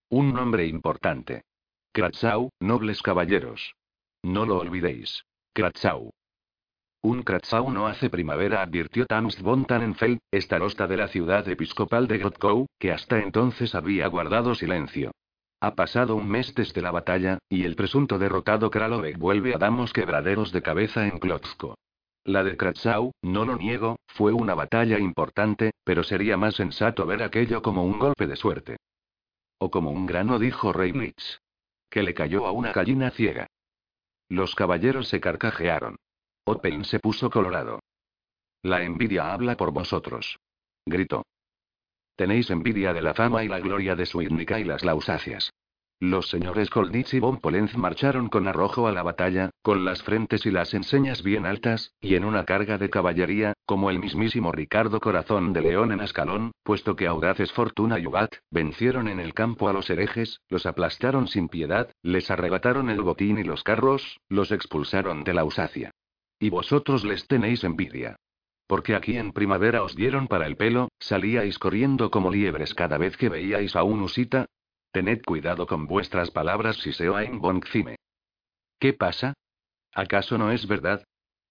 Un 0.09 0.33
nombre 0.33 0.67
importante. 0.67 1.45
Kratzau, 1.93 2.51
nobles 2.61 3.01
caballeros. 3.03 3.75
No 4.23 4.45
lo 4.45 4.59
olvidéis. 4.59 5.25
Kratzau. 5.53 6.13
Un 7.05 7.23
Kratzau 7.23 7.71
no 7.71 7.87
hace 7.87 8.09
primavera, 8.09 8.63
advirtió 8.63 9.05
Tams 9.05 9.43
von 9.43 9.67
Tannenfeld, 9.67 10.21
estarosta 10.31 10.87
de 10.87 10.97
la 10.97 11.09
ciudad 11.09 11.47
episcopal 11.47 12.09
de 12.09 12.17
Grotkow, 12.17 12.65
que 12.79 12.93
hasta 12.93 13.19
entonces 13.19 13.75
había 13.75 14.07
guardado 14.07 14.55
silencio. 14.55 15.11
Ha 15.61 15.75
pasado 15.75 16.17
un 16.17 16.27
mes 16.27 16.55
desde 16.55 16.81
la 16.81 16.93
batalla, 16.93 17.37
y 17.51 17.65
el 17.65 17.77
presunto 17.77 18.19
derrotado 18.19 18.71
Kralovek 18.71 19.19
vuelve 19.19 19.55
a 19.55 19.59
damos 19.59 19.93
quebraderos 19.93 20.51
de 20.51 20.63
cabeza 20.63 21.07
en 21.07 21.19
Klotzko. 21.19 21.77
La 22.25 22.43
de 22.43 22.57
Kratzau, 22.57 23.13
no 23.21 23.45
lo 23.45 23.57
niego, 23.57 23.99
fue 24.07 24.33
una 24.33 24.55
batalla 24.55 24.99
importante, 24.99 25.73
pero 25.85 26.05
sería 26.05 26.39
más 26.39 26.55
sensato 26.55 27.05
ver 27.05 27.23
aquello 27.23 27.61
como 27.61 27.85
un 27.85 27.99
golpe 27.99 28.27
de 28.27 28.37
suerte. 28.37 28.79
O 29.59 29.71
como 29.71 29.91
un 29.91 30.07
grano, 30.07 30.39
dijo 30.39 30.73
Reynitz. 30.73 31.41
Que 31.91 32.03
le 32.03 32.15
cayó 32.15 32.47
a 32.47 32.53
una 32.53 32.73
gallina 32.73 33.11
ciega. 33.11 33.47
Los 34.31 34.55
caballeros 34.55 35.09
se 35.09 35.21
carcajearon. 35.21 35.97
Open 36.47 36.85
se 36.85 36.99
puso 36.99 37.31
colorado. 37.31 37.81
La 38.63 38.83
envidia 38.83 39.33
habla 39.33 39.57
por 39.57 39.73
vosotros. 39.73 40.39
Gritó. 40.85 41.25
Tenéis 42.17 42.51
envidia 42.51 42.93
de 42.93 43.01
la 43.01 43.15
fama 43.15 43.45
y 43.45 43.49
la 43.49 43.61
gloria 43.61 43.97
de 43.97 44.05
Swidnika 44.05 44.61
y 44.61 44.65
las 44.65 44.85
lausáceas. 44.85 45.51
Los 46.01 46.29
señores 46.29 46.69
Kolditz 46.69 47.15
y 47.15 47.19
von 47.19 47.39
Polenz 47.39 47.75
marcharon 47.79 48.29
con 48.29 48.47
arrojo 48.47 48.87
a 48.87 48.93
la 48.93 49.03
batalla, 49.03 49.49
con 49.63 49.87
las 49.87 50.03
frentes 50.03 50.45
y 50.45 50.51
las 50.51 50.75
enseñas 50.75 51.23
bien 51.23 51.47
altas, 51.47 51.95
y 51.99 52.15
en 52.15 52.27
una 52.27 52.45
carga 52.45 52.77
de 52.77 52.91
caballería, 52.91 53.55
como 53.65 53.89
el 53.89 53.99
mismísimo 53.99 54.53
Ricardo 54.53 55.01
Corazón 55.01 55.55
de 55.55 55.63
León 55.63 55.93
en 55.93 56.03
Ascalón, 56.03 56.53
puesto 56.63 56.95
que 56.95 57.07
audaces 57.07 57.53
Fortuna 57.53 57.99
y 57.99 58.07
Ubat, 58.07 58.35
vencieron 58.51 59.09
en 59.09 59.19
el 59.19 59.33
campo 59.33 59.71
a 59.71 59.73
los 59.73 59.89
herejes, 59.89 60.41
los 60.51 60.67
aplastaron 60.67 61.27
sin 61.27 61.49
piedad, 61.49 61.91
les 62.03 62.31
arrebataron 62.31 62.91
el 62.91 63.01
botín 63.01 63.39
y 63.39 63.45
los 63.45 63.63
carros, 63.63 64.21
los 64.29 64.53
expulsaron 64.53 65.25
de 65.25 65.33
Lausacia. 65.33 65.91
Y 66.45 66.51
vosotros 66.51 67.07
les 67.07 67.27
tenéis 67.27 67.65
envidia. 67.65 68.17
Porque 68.67 68.95
aquí 68.95 69.17
en 69.17 69.33
primavera 69.33 69.83
os 69.83 69.97
dieron 69.97 70.29
para 70.29 70.47
el 70.47 70.59
pelo, 70.59 70.91
salíais 70.99 71.59
corriendo 71.59 72.11
como 72.11 72.31
liebres 72.31 72.75
cada 72.75 72.99
vez 72.99 73.17
que 73.17 73.31
veíais 73.31 73.75
a 73.77 73.83
un 73.83 74.03
usita. 74.03 74.45
Tened 74.93 75.23
cuidado 75.23 75.67
con 75.67 75.87
vuestras 75.87 76.31
palabras 76.31 76.77
si 76.77 76.93
se 76.93 77.09
oen 77.09 77.41
Bonkzime. 77.41 77.97
¿Qué 78.79 78.93
pasa? 78.93 79.33
¿Acaso 79.95 80.37
no 80.37 80.53
es 80.53 80.69
verdad? 80.69 81.03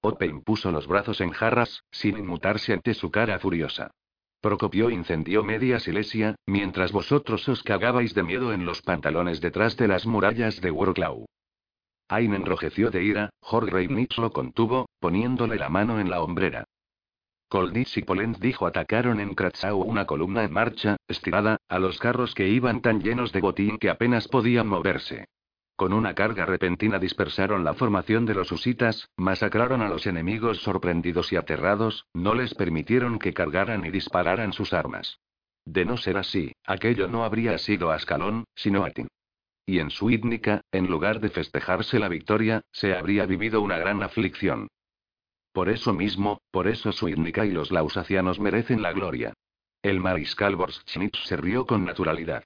Ope 0.01 0.27
impuso 0.27 0.71
los 0.71 0.85
brazos 0.85 1.21
en 1.21 1.31
jarras, 1.31 1.81
sin 1.89 2.19
inmutarse 2.19 2.71
ante 2.71 2.93
su 2.93 3.09
cara 3.09 3.39
furiosa. 3.39 3.89
Procopio 4.41 4.91
incendió 4.91 5.43
media 5.43 5.79
Silesia, 5.79 6.35
mientras 6.45 6.91
vosotros 6.91 7.49
os 7.49 7.63
cagabais 7.63 8.13
de 8.13 8.21
miedo 8.21 8.53
en 8.53 8.67
los 8.67 8.83
pantalones 8.83 9.41
detrás 9.41 9.75
de 9.75 9.87
las 9.87 10.05
murallas 10.05 10.61
de 10.61 10.69
Wroclaw. 10.69 11.25
Ain 12.13 12.35
enrojeció 12.35 12.91
de 12.91 13.03
ira, 13.03 13.31
Jorge 13.41 13.87
lo 14.17 14.31
contuvo, 14.31 14.87
poniéndole 14.99 15.55
la 15.55 15.69
mano 15.69 15.99
en 15.99 16.11
la 16.11 16.21
hombrera. 16.21 16.65
Kolditz 17.49 17.97
y 17.97 18.03
Polent 18.03 18.37
dijo 18.37 18.67
atacaron 18.67 19.19
en 19.19 19.33
Kratzau 19.33 19.81
una 19.81 20.05
columna 20.05 20.43
en 20.43 20.53
marcha, 20.53 20.97
estirada, 21.07 21.57
a 21.67 21.79
los 21.79 21.97
carros 21.97 22.35
que 22.35 22.47
iban 22.49 22.81
tan 22.81 23.01
llenos 23.01 23.31
de 23.31 23.41
botín 23.41 23.79
que 23.79 23.89
apenas 23.89 24.27
podían 24.27 24.67
moverse. 24.67 25.25
Con 25.75 25.91
una 25.91 26.13
carga 26.13 26.45
repentina 26.45 26.99
dispersaron 26.99 27.63
la 27.63 27.73
formación 27.73 28.27
de 28.27 28.35
los 28.35 28.51
husitas, 28.51 29.09
masacraron 29.17 29.81
a 29.81 29.89
los 29.89 30.05
enemigos 30.05 30.59
sorprendidos 30.59 31.33
y 31.33 31.35
aterrados, 31.35 32.05
no 32.13 32.35
les 32.35 32.53
permitieron 32.53 33.17
que 33.17 33.33
cargaran 33.33 33.87
y 33.87 33.89
dispararan 33.89 34.53
sus 34.53 34.71
armas. 34.71 35.19
De 35.65 35.83
no 35.83 35.97
ser 35.97 36.17
así, 36.17 36.51
aquello 36.63 37.07
no 37.07 37.23
habría 37.25 37.57
sido 37.57 37.89
Ascalón, 37.89 38.43
sino 38.53 38.85
Atin. 38.85 39.07
Y 39.65 39.79
en 39.79 39.89
Suidnica, 39.89 40.61
en 40.71 40.87
lugar 40.87 41.21
de 41.21 41.29
festejarse 41.29 41.99
la 41.99 42.09
victoria, 42.09 42.61
se 42.71 42.95
habría 42.95 43.25
vivido 43.25 43.61
una 43.61 43.77
gran 43.77 44.03
aflicción. 44.03 44.67
Por 45.53 45.69
eso 45.69 45.93
mismo, 45.93 46.41
por 46.51 46.67
eso 46.67 46.91
Suidnica 46.91 47.45
y 47.45 47.51
los 47.51 47.71
lausacianos 47.71 48.39
merecen 48.39 48.81
la 48.81 48.91
gloria. 48.91 49.33
El 49.81 49.99
mariscal 49.99 50.55
Borschnitz 50.55 51.19
se 51.25 51.37
rió 51.37 51.65
con 51.65 51.85
naturalidad. 51.85 52.43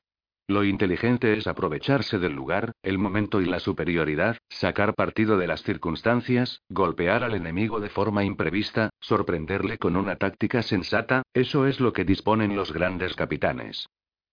Lo 0.49 0.63
inteligente 0.63 1.38
es 1.38 1.45
aprovecharse 1.45 2.20
del 2.20 2.34
lugar, 2.34 2.72
el 2.82 2.97
momento 2.97 3.41
y 3.41 3.45
la 3.45 3.59
superioridad, 3.59 4.38
sacar 4.49 4.93
partido 4.93 5.38
de 5.38 5.47
las 5.47 5.61
circunstancias, 5.61 6.61
golpear 6.70 7.24
al 7.24 7.36
enemigo 7.36 7.82
de 7.82 7.89
forma 7.89 8.24
imprevista, 8.24 8.89
sorprenderle 9.01 9.78
con 9.78 9.97
una 9.97 10.15
táctica 10.15 10.61
sensata, 10.61 11.24
eso 11.34 11.68
es 11.68 11.82
lo 11.82 11.91
que 11.91 12.05
disponen 12.05 12.55
los 12.55 12.72
grandes 12.72 13.13
capitanes. 13.15 13.88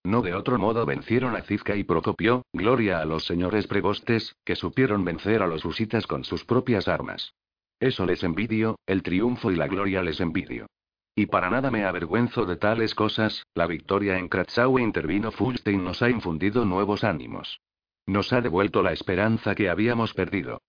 No 0.05 0.21
de 0.21 0.35
otro 0.35 0.59
modo 0.59 0.85
vencieron 0.85 1.35
a 1.35 1.41
Cizca 1.41 1.75
y 1.75 1.83
Procopio, 1.83 2.43
gloria 2.53 2.99
a 2.99 3.05
los 3.05 3.25
señores 3.25 3.65
prebostes, 3.65 4.35
que 4.45 4.55
supieron 4.55 5.03
vencer 5.03 5.41
a 5.41 5.47
los 5.47 5.65
husitas 5.65 6.05
con 6.05 6.23
sus 6.23 6.45
propias 6.45 6.87
armas. 6.87 7.33
Eso 7.79 8.05
les 8.05 8.23
envidio, 8.23 8.77
el 8.85 9.01
triunfo 9.01 9.49
y 9.49 9.55
la 9.55 9.67
gloria 9.67 10.03
les 10.03 10.19
envidio. 10.19 10.67
Y 11.15 11.25
para 11.25 11.49
nada 11.49 11.71
me 11.71 11.85
avergüenzo 11.85 12.45
de 12.45 12.55
tales 12.55 12.93
cosas, 12.93 13.47
la 13.55 13.65
victoria 13.65 14.19
en 14.19 14.27
Kratzau 14.27 14.77
intervino 14.77 15.31
Fulstein 15.31 15.83
nos 15.83 16.03
ha 16.03 16.09
infundido 16.11 16.65
nuevos 16.65 17.03
ánimos. 17.03 17.59
Nos 18.05 18.31
ha 18.31 18.41
devuelto 18.41 18.83
la 18.83 18.93
esperanza 18.93 19.55
que 19.55 19.69
habíamos 19.69 20.13
perdido. 20.13 20.61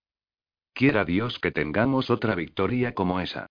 Quiera 0.73 1.05
Dios 1.05 1.39
que 1.41 1.53
tengamos 1.53 2.09
otra 2.09 2.35
victoria 2.35 2.95
como 2.95 3.21
esa. 3.21 3.49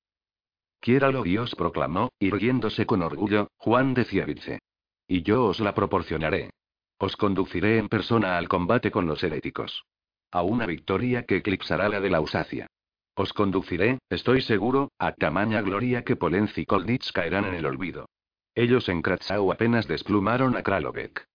Quiéralo 0.79 1.21
Dios 1.21 1.53
proclamó, 1.53 2.09
irguiéndose 2.17 2.87
con 2.87 3.03
orgullo, 3.03 3.49
Juan 3.57 3.93
de 3.93 4.05
Cievice. 4.05 4.59
Y 5.07 5.21
yo 5.23 5.45
os 5.45 5.59
la 5.59 5.73
proporcionaré. 5.73 6.51
Os 6.97 7.15
conduciré 7.15 7.77
en 7.77 7.89
persona 7.89 8.37
al 8.37 8.47
combate 8.47 8.91
con 8.91 9.05
los 9.05 9.23
heréticos. 9.23 9.85
A 10.31 10.41
una 10.41 10.65
victoria 10.65 11.23
que 11.23 11.37
eclipsará 11.37 11.89
la 11.89 11.99
de 11.99 12.09
la 12.09 12.21
Usacia. 12.21 12.67
Os 13.15 13.31
conduciré, 13.31 13.99
estoy 14.09 14.41
seguro, 14.41 14.91
a 14.99 15.13
tamaña 15.13 15.61
gloria 15.61 16.03
que 16.03 16.15
Polenz 16.15 16.57
y 16.57 16.65
Kolditz 16.65 17.11
caerán 17.11 17.45
en 17.45 17.55
el 17.55 17.65
olvido. 17.65 18.09
Ellos 18.55 18.89
en 18.89 19.01
Kratzau 19.01 19.51
apenas 19.51 19.87
desplumaron 19.87 20.55
a 20.57 20.63
Kralovek. 20.63 21.25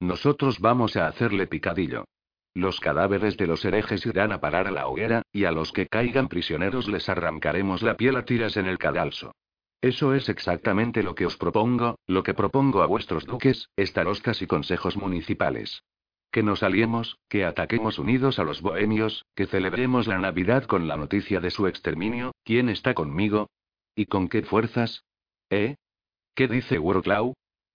Nosotros 0.00 0.60
vamos 0.60 0.96
a 0.96 1.06
hacerle 1.06 1.46
picadillo. 1.46 2.04
Los 2.54 2.80
cadáveres 2.80 3.36
de 3.36 3.46
los 3.46 3.64
herejes 3.64 4.04
irán 4.06 4.32
a 4.32 4.40
parar 4.40 4.66
a 4.66 4.70
la 4.70 4.88
hoguera, 4.88 5.22
y 5.30 5.44
a 5.44 5.52
los 5.52 5.72
que 5.72 5.86
caigan 5.86 6.28
prisioneros 6.28 6.88
les 6.88 7.08
arrancaremos 7.08 7.82
la 7.82 7.96
piel 7.96 8.16
a 8.16 8.24
tiras 8.24 8.56
en 8.56 8.66
el 8.66 8.78
cadalso. 8.78 9.32
Eso 9.82 10.14
es 10.14 10.28
exactamente 10.28 11.02
lo 11.02 11.14
que 11.14 11.24
os 11.24 11.38
propongo, 11.38 11.98
lo 12.06 12.22
que 12.22 12.34
propongo 12.34 12.82
a 12.82 12.86
vuestros 12.86 13.24
duques, 13.24 13.70
estarostas 13.76 14.42
y 14.42 14.46
consejos 14.46 14.96
municipales. 14.96 15.84
Que 16.30 16.42
nos 16.42 16.62
aliemos, 16.62 17.18
que 17.28 17.44
ataquemos 17.44 17.98
unidos 17.98 18.38
a 18.38 18.44
los 18.44 18.60
bohemios, 18.60 19.24
que 19.34 19.46
celebremos 19.46 20.06
la 20.06 20.18
Navidad 20.18 20.64
con 20.64 20.86
la 20.86 20.96
noticia 20.96 21.40
de 21.40 21.50
su 21.50 21.66
exterminio. 21.66 22.32
¿Quién 22.44 22.68
está 22.68 22.92
conmigo? 22.94 23.48
¿Y 23.94 24.06
con 24.06 24.28
qué 24.28 24.42
fuerzas? 24.42 25.04
¿Eh? 25.48 25.76
¿Qué 26.34 26.46
dice 26.46 26.78
Wroclaw? 26.78 27.32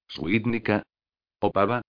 ¿Suidnica? 0.08 0.84
¿Opava? 1.40 1.82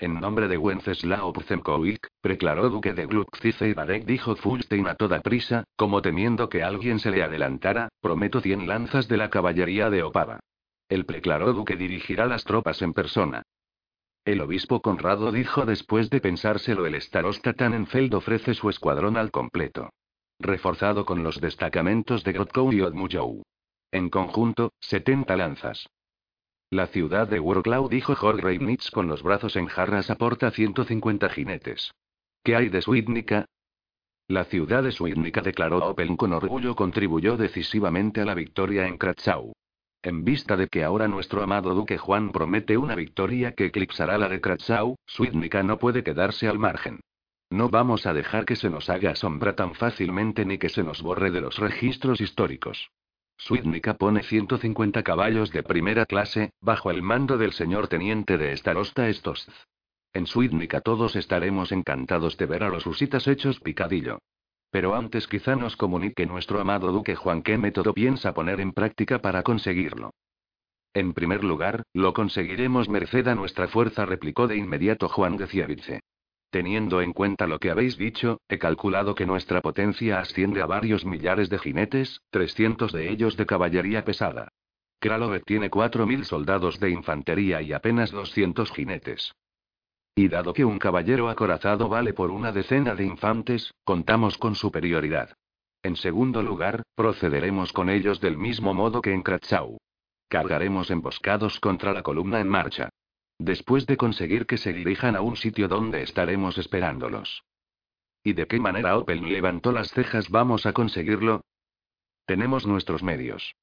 En 0.00 0.18
nombre 0.18 0.48
de 0.48 0.56
Wenceslao 0.56 1.30
Przemkowick, 1.30 2.08
preclaró 2.22 2.70
duque 2.70 2.94
de 2.94 3.04
Glukcice 3.04 3.68
y 3.68 3.74
Barek 3.74 4.06
dijo 4.06 4.34
Fulstein 4.34 4.88
a 4.88 4.94
toda 4.94 5.20
prisa, 5.20 5.64
como 5.76 6.00
temiendo 6.00 6.48
que 6.48 6.62
alguien 6.62 6.98
se 6.98 7.10
le 7.10 7.22
adelantara, 7.22 7.90
prometo 8.00 8.40
cien 8.40 8.66
lanzas 8.66 9.08
de 9.08 9.18
la 9.18 9.28
caballería 9.28 9.90
de 9.90 10.02
Opava. 10.02 10.40
El 10.88 11.04
preclaró 11.04 11.52
duque 11.52 11.76
dirigirá 11.76 12.24
las 12.24 12.44
tropas 12.44 12.80
en 12.80 12.94
persona. 12.94 13.42
El 14.24 14.40
obispo 14.40 14.80
Conrado 14.80 15.32
dijo 15.32 15.66
después 15.66 16.08
de 16.08 16.22
pensárselo 16.22 16.86
el 16.86 16.98
starosta 16.98 17.52
Tannenfeld 17.52 18.14
ofrece 18.14 18.54
su 18.54 18.70
escuadrón 18.70 19.18
al 19.18 19.30
completo. 19.30 19.90
Reforzado 20.38 21.04
con 21.04 21.22
los 21.22 21.42
destacamentos 21.42 22.24
de 22.24 22.32
Grotkow 22.32 22.72
y 22.72 22.80
Odmujou. 22.80 23.42
En 23.92 24.08
conjunto, 24.08 24.72
70 24.80 25.36
lanzas. 25.36 25.90
La 26.72 26.86
ciudad 26.86 27.26
de 27.26 27.40
Wroclaw, 27.40 27.88
dijo 27.88 28.14
Jorge 28.14 28.42
Reibnitz 28.42 28.92
con 28.92 29.08
los 29.08 29.24
brazos 29.24 29.56
en 29.56 29.66
jarras, 29.66 30.08
aporta 30.08 30.52
150 30.52 31.28
jinetes. 31.30 31.90
¿Qué 32.44 32.54
hay 32.54 32.68
de 32.68 32.80
Swidnica? 32.80 33.46
La 34.28 34.44
ciudad 34.44 34.84
de 34.84 34.92
Swidnica, 34.92 35.40
declaró 35.40 35.78
Open 35.78 36.16
con 36.16 36.32
orgullo, 36.32 36.76
contribuyó 36.76 37.36
decisivamente 37.36 38.20
a 38.20 38.24
la 38.24 38.34
victoria 38.34 38.86
en 38.86 38.98
Kratzau. 38.98 39.52
En 40.00 40.22
vista 40.22 40.56
de 40.56 40.68
que 40.68 40.84
ahora 40.84 41.08
nuestro 41.08 41.42
amado 41.42 41.74
duque 41.74 41.98
Juan 41.98 42.30
promete 42.30 42.76
una 42.76 42.94
victoria 42.94 43.52
que 43.56 43.64
eclipsará 43.64 44.16
la 44.16 44.28
de 44.28 44.40
Kratzau, 44.40 44.94
Swidnica 45.06 45.64
no 45.64 45.76
puede 45.76 46.04
quedarse 46.04 46.46
al 46.46 46.60
margen. 46.60 47.00
No 47.50 47.68
vamos 47.68 48.06
a 48.06 48.12
dejar 48.12 48.44
que 48.44 48.54
se 48.54 48.70
nos 48.70 48.88
haga 48.88 49.16
sombra 49.16 49.56
tan 49.56 49.74
fácilmente 49.74 50.44
ni 50.44 50.56
que 50.56 50.68
se 50.68 50.84
nos 50.84 51.02
borre 51.02 51.32
de 51.32 51.40
los 51.40 51.58
registros 51.58 52.20
históricos. 52.20 52.92
Swidnica 53.40 53.94
pone 53.94 54.22
150 54.22 55.02
caballos 55.02 55.50
de 55.50 55.62
primera 55.62 56.04
clase, 56.04 56.52
bajo 56.60 56.90
el 56.90 57.00
mando 57.00 57.38
del 57.38 57.52
señor 57.52 57.88
teniente 57.88 58.36
de 58.36 58.54
Starosta 58.54 59.08
Estos. 59.08 59.48
En 60.12 60.26
Swidnica 60.26 60.82
todos 60.82 61.16
estaremos 61.16 61.72
encantados 61.72 62.36
de 62.36 62.44
ver 62.44 62.64
a 62.64 62.68
los 62.68 62.86
husitas 62.86 63.26
hechos 63.26 63.58
picadillo. 63.58 64.18
Pero 64.70 64.94
antes 64.94 65.26
quizá 65.26 65.56
nos 65.56 65.74
comunique 65.76 66.26
nuestro 66.26 66.60
amado 66.60 66.92
duque 66.92 67.16
Juan 67.16 67.42
qué 67.42 67.56
método 67.56 67.94
piensa 67.94 68.34
poner 68.34 68.60
en 68.60 68.72
práctica 68.72 69.20
para 69.20 69.42
conseguirlo. 69.42 70.10
En 70.92 71.14
primer 71.14 71.42
lugar, 71.42 71.84
lo 71.94 72.12
conseguiremos 72.12 72.90
merced 72.90 73.26
a 73.26 73.34
nuestra 73.34 73.68
fuerza, 73.68 74.04
replicó 74.04 74.48
de 74.48 74.56
inmediato 74.56 75.08
Juan 75.08 75.38
de 75.38 75.46
Cievice. 75.46 76.00
Teniendo 76.50 77.00
en 77.00 77.12
cuenta 77.12 77.46
lo 77.46 77.60
que 77.60 77.70
habéis 77.70 77.96
dicho, 77.96 78.40
he 78.48 78.58
calculado 78.58 79.14
que 79.14 79.24
nuestra 79.24 79.60
potencia 79.60 80.18
asciende 80.18 80.60
a 80.60 80.66
varios 80.66 81.04
millares 81.04 81.48
de 81.48 81.58
jinetes, 81.58 82.20
300 82.30 82.92
de 82.92 83.08
ellos 83.08 83.36
de 83.36 83.46
caballería 83.46 84.04
pesada. 84.04 84.48
Kralove 84.98 85.40
tiene 85.40 85.70
4.000 85.70 86.24
soldados 86.24 86.80
de 86.80 86.90
infantería 86.90 87.62
y 87.62 87.72
apenas 87.72 88.10
200 88.10 88.70
jinetes. 88.72 89.32
Y 90.16 90.28
dado 90.28 90.52
que 90.52 90.64
un 90.64 90.78
caballero 90.78 91.30
acorazado 91.30 91.88
vale 91.88 92.12
por 92.12 92.30
una 92.30 92.50
decena 92.50 92.96
de 92.96 93.04
infantes, 93.04 93.72
contamos 93.84 94.36
con 94.36 94.56
superioridad. 94.56 95.36
En 95.82 95.96
segundo 95.96 96.42
lugar, 96.42 96.82
procederemos 96.94 97.72
con 97.72 97.88
ellos 97.88 98.20
del 98.20 98.36
mismo 98.36 98.74
modo 98.74 99.00
que 99.00 99.14
en 99.14 99.22
Kratzau. 99.22 99.78
Cargaremos 100.28 100.90
emboscados 100.90 101.58
contra 101.60 101.92
la 101.92 102.02
columna 102.02 102.40
en 102.40 102.48
marcha. 102.48 102.89
Después 103.40 103.86
de 103.86 103.96
conseguir 103.96 104.44
que 104.44 104.58
se 104.58 104.74
dirijan 104.74 105.16
a 105.16 105.22
un 105.22 105.34
sitio 105.34 105.66
donde 105.66 106.02
estaremos 106.02 106.58
esperándolos. 106.58 107.42
¿Y 108.22 108.34
de 108.34 108.46
qué 108.46 108.60
manera 108.60 108.98
Opel 108.98 109.22
levantó 109.22 109.72
las 109.72 109.92
cejas 109.92 110.28
vamos 110.28 110.66
a 110.66 110.74
conseguirlo? 110.74 111.40
Tenemos 112.26 112.66
nuestros 112.66 113.02
medios. 113.02 113.56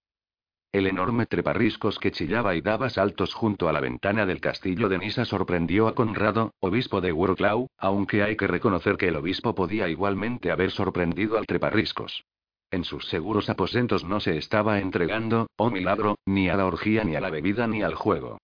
El 0.71 0.87
enorme 0.87 1.27
treparriscos 1.27 1.99
que 1.99 2.11
chillaba 2.11 2.55
y 2.55 2.61
daba 2.61 2.89
saltos 2.89 3.35
junto 3.35 3.69
a 3.69 3.71
la 3.71 3.79
ventana 3.79 4.25
del 4.25 4.41
castillo 4.41 4.89
de 4.89 4.97
Nisa 4.97 5.25
sorprendió 5.25 5.87
a 5.87 5.93
Conrado, 5.93 6.55
obispo 6.59 6.99
de 6.99 7.11
Wroclaw, 7.11 7.67
aunque 7.77 8.23
hay 8.23 8.35
que 8.35 8.47
reconocer 8.47 8.97
que 8.97 9.09
el 9.09 9.15
obispo 9.15 9.53
podía 9.53 9.87
igualmente 9.87 10.49
haber 10.49 10.71
sorprendido 10.71 11.37
al 11.37 11.45
treparriscos. 11.45 12.25
En 12.71 12.83
sus 12.83 13.07
seguros 13.09 13.47
aposentos 13.47 14.03
no 14.03 14.21
se 14.21 14.39
estaba 14.39 14.79
entregando, 14.79 15.51
oh 15.55 15.69
milagro, 15.69 16.15
ni 16.25 16.49
a 16.49 16.57
la 16.57 16.65
orgía 16.65 17.03
ni 17.03 17.15
a 17.15 17.21
la 17.21 17.29
bebida 17.29 17.67
ni 17.67 17.83
al 17.83 17.93
juego. 17.93 18.39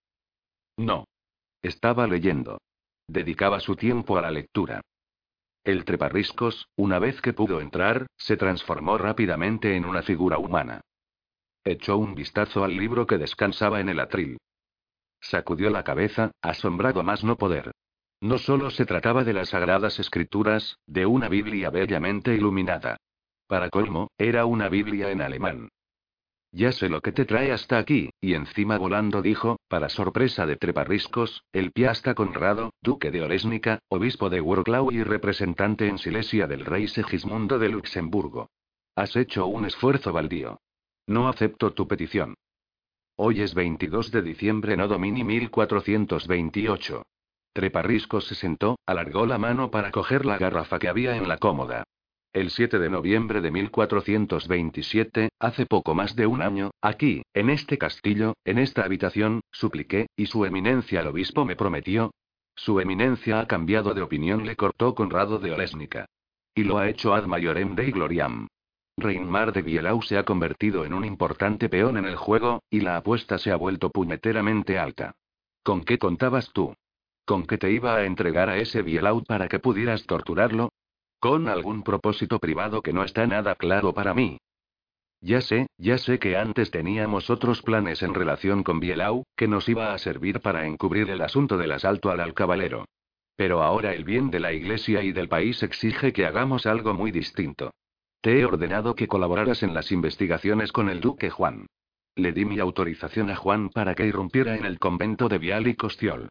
No. 0.77 1.05
Estaba 1.63 2.07
leyendo. 2.07 2.59
Dedicaba 3.07 3.61
su 3.61 3.77
tiempo 3.77 4.17
a 4.17 4.21
la 4.21 4.31
lectura. 4.31 4.81
El 5.63 5.85
treparriscos, 5.85 6.67
una 6.75 6.99
vez 6.99 7.21
que 7.21 7.31
pudo 7.31 7.61
entrar, 7.61 8.07
se 8.17 8.35
transformó 8.35 8.97
rápidamente 8.97 9.77
en 9.77 9.85
una 9.85 10.01
figura 10.01 10.37
humana. 10.37 10.81
Echó 11.63 11.97
un 11.97 12.15
vistazo 12.15 12.65
al 12.65 12.75
libro 12.75 13.07
que 13.07 13.17
descansaba 13.17 13.79
en 13.79 13.87
el 13.87 14.01
atril. 14.01 14.37
Sacudió 15.21 15.69
la 15.69 15.85
cabeza, 15.85 16.31
asombrado 16.41 17.01
más 17.01 17.23
no 17.23 17.37
poder. 17.37 17.71
No 18.19 18.39
solo 18.39 18.69
se 18.69 18.85
trataba 18.85 19.23
de 19.23 19.31
las 19.31 19.49
sagradas 19.49 19.99
escrituras, 19.99 20.77
de 20.85 21.05
una 21.05 21.29
Biblia 21.29 21.69
bellamente 21.69 22.33
iluminada. 22.33 22.97
Para 23.47 23.69
colmo, 23.69 24.09
era 24.17 24.45
una 24.45 24.67
Biblia 24.67 25.11
en 25.11 25.21
alemán. 25.21 25.69
Ya 26.55 26.71
sé 26.71 26.87
lo 26.87 27.01
que 27.01 27.11
te 27.11 27.25
trae 27.25 27.51
hasta 27.51 27.79
aquí, 27.79 28.11
y 28.21 28.35
encima 28.35 28.77
volando 28.77 29.23
dijo, 29.23 29.57
para 29.67 29.89
sorpresa 29.89 30.45
de 30.45 30.55
Treparriscos, 30.55 31.43
el 31.51 31.71
piasta 31.71 32.13
Conrado, 32.13 32.73
duque 32.79 33.09
de 33.09 33.23
Oresnica, 33.23 33.79
obispo 33.89 34.29
de 34.29 34.39
Wroclaw 34.39 34.91
y 34.91 35.01
representante 35.01 35.87
en 35.87 35.97
Silesia 35.97 36.45
del 36.45 36.63
rey 36.63 36.87
Segismundo 36.87 37.57
de 37.57 37.69
Luxemburgo. 37.69 38.51
Has 38.95 39.15
hecho 39.15 39.47
un 39.47 39.65
esfuerzo 39.65 40.13
baldío. 40.13 40.59
No 41.07 41.27
acepto 41.27 41.73
tu 41.73 41.87
petición. 41.87 42.35
Hoy 43.15 43.41
es 43.41 43.55
22 43.55 44.11
de 44.11 44.21
diciembre 44.21 44.77
no 44.77 44.87
domini 44.87 45.23
1428. 45.23 47.01
Treparriscos 47.51 48.27
se 48.27 48.35
sentó, 48.35 48.77
alargó 48.85 49.25
la 49.25 49.39
mano 49.39 49.71
para 49.71 49.89
coger 49.89 50.23
la 50.23 50.37
garrafa 50.37 50.77
que 50.77 50.87
había 50.87 51.17
en 51.17 51.27
la 51.27 51.39
cómoda. 51.39 51.83
El 52.33 52.49
7 52.49 52.79
de 52.79 52.89
noviembre 52.89 53.41
de 53.41 53.51
1427, 53.51 55.29
hace 55.39 55.67
poco 55.67 55.93
más 55.93 56.15
de 56.15 56.25
un 56.25 56.41
año, 56.41 56.71
aquí, 56.81 57.21
en 57.35 57.51
este 57.51 57.77
castillo, 57.77 58.33
en 58.43 58.57
esta 58.57 58.83
habitación, 58.83 59.41
supliqué, 59.51 60.07
y 60.15 60.25
su 60.25 60.43
eminencia 60.43 61.01
el 61.01 61.07
obispo 61.09 61.45
me 61.45 61.55
prometió. 61.55 62.11
Su 62.55 62.79
eminencia 62.79 63.39
ha 63.39 63.45
cambiado 63.47 63.93
de 63.93 64.01
opinión, 64.01 64.47
le 64.47 64.55
cortó 64.55 64.95
Conrado 64.95 65.37
de 65.37 65.51
Olesnica. 65.51 66.07
Y 66.55 66.63
lo 66.63 66.79
ha 66.79 66.89
hecho 66.89 67.13
ad 67.13 67.25
maiorem 67.25 67.75
dei 67.75 67.91
gloriam. 67.91 68.47
Reinmar 68.97 69.53
de 69.53 69.61
Bielau 69.61 70.01
se 70.01 70.17
ha 70.17 70.25
convertido 70.25 70.85
en 70.85 70.95
un 70.95 71.05
importante 71.05 71.69
peón 71.69 71.97
en 71.97 72.05
el 72.05 72.15
juego, 72.15 72.63
y 72.67 72.79
la 72.79 72.97
apuesta 72.97 73.37
se 73.37 73.51
ha 73.51 73.57
vuelto 73.57 73.91
puñeteramente 73.91 74.79
alta. 74.79 75.13
¿Con 75.61 75.83
qué 75.83 75.99
contabas 75.99 76.51
tú? 76.51 76.73
¿Con 77.25 77.45
qué 77.45 77.59
te 77.59 77.71
iba 77.71 77.95
a 77.95 78.05
entregar 78.05 78.49
a 78.49 78.57
ese 78.57 78.81
Bielau 78.81 79.23
para 79.23 79.47
que 79.47 79.59
pudieras 79.59 80.07
torturarlo? 80.07 80.71
Con 81.23 81.47
algún 81.47 81.83
propósito 81.83 82.37
privado 82.37 82.81
que 82.81 82.91
no 82.91 83.01
está 83.01 83.25
nada 83.25 83.55
claro 83.55 83.93
para 83.93 84.13
mí. 84.13 84.39
Ya 85.21 85.39
sé, 85.39 85.67
ya 85.77 85.97
sé 85.97 86.19
que 86.19 86.35
antes 86.35 86.69
teníamos 86.69 87.29
otros 87.29 87.61
planes 87.61 88.03
en 88.03 88.13
relación 88.13 88.61
con 88.61 88.81
Bielau, 88.81 89.23
que 89.37 89.47
nos 89.47 89.69
iba 89.69 89.93
a 89.93 89.97
servir 89.99 90.41
para 90.41 90.67
encubrir 90.67 91.09
el 91.09 91.21
asunto 91.21 91.57
del 91.57 91.71
asalto 91.71 92.11
al 92.11 92.19
alcabalero. 92.19 92.83
Pero 93.37 93.63
ahora 93.63 93.93
el 93.93 94.03
bien 94.03 94.31
de 94.31 94.41
la 94.41 94.51
Iglesia 94.51 95.01
y 95.01 95.13
del 95.13 95.29
país 95.29 95.63
exige 95.63 96.11
que 96.11 96.25
hagamos 96.25 96.65
algo 96.65 96.93
muy 96.93 97.11
distinto. 97.11 97.71
Te 98.19 98.41
he 98.41 98.43
ordenado 98.43 98.93
que 98.93 99.07
colaboraras 99.07 99.63
en 99.63 99.73
las 99.73 99.93
investigaciones 99.93 100.73
con 100.73 100.89
el 100.89 100.99
duque 100.99 101.29
Juan. 101.29 101.67
Le 102.17 102.33
di 102.33 102.43
mi 102.43 102.59
autorización 102.59 103.29
a 103.29 103.37
Juan 103.37 103.69
para 103.69 103.95
que 103.95 104.05
irrumpiera 104.05 104.57
en 104.57 104.65
el 104.65 104.77
convento 104.77 105.29
de 105.29 105.37
Vial 105.37 105.67
y 105.67 105.75
Costiol. 105.75 106.27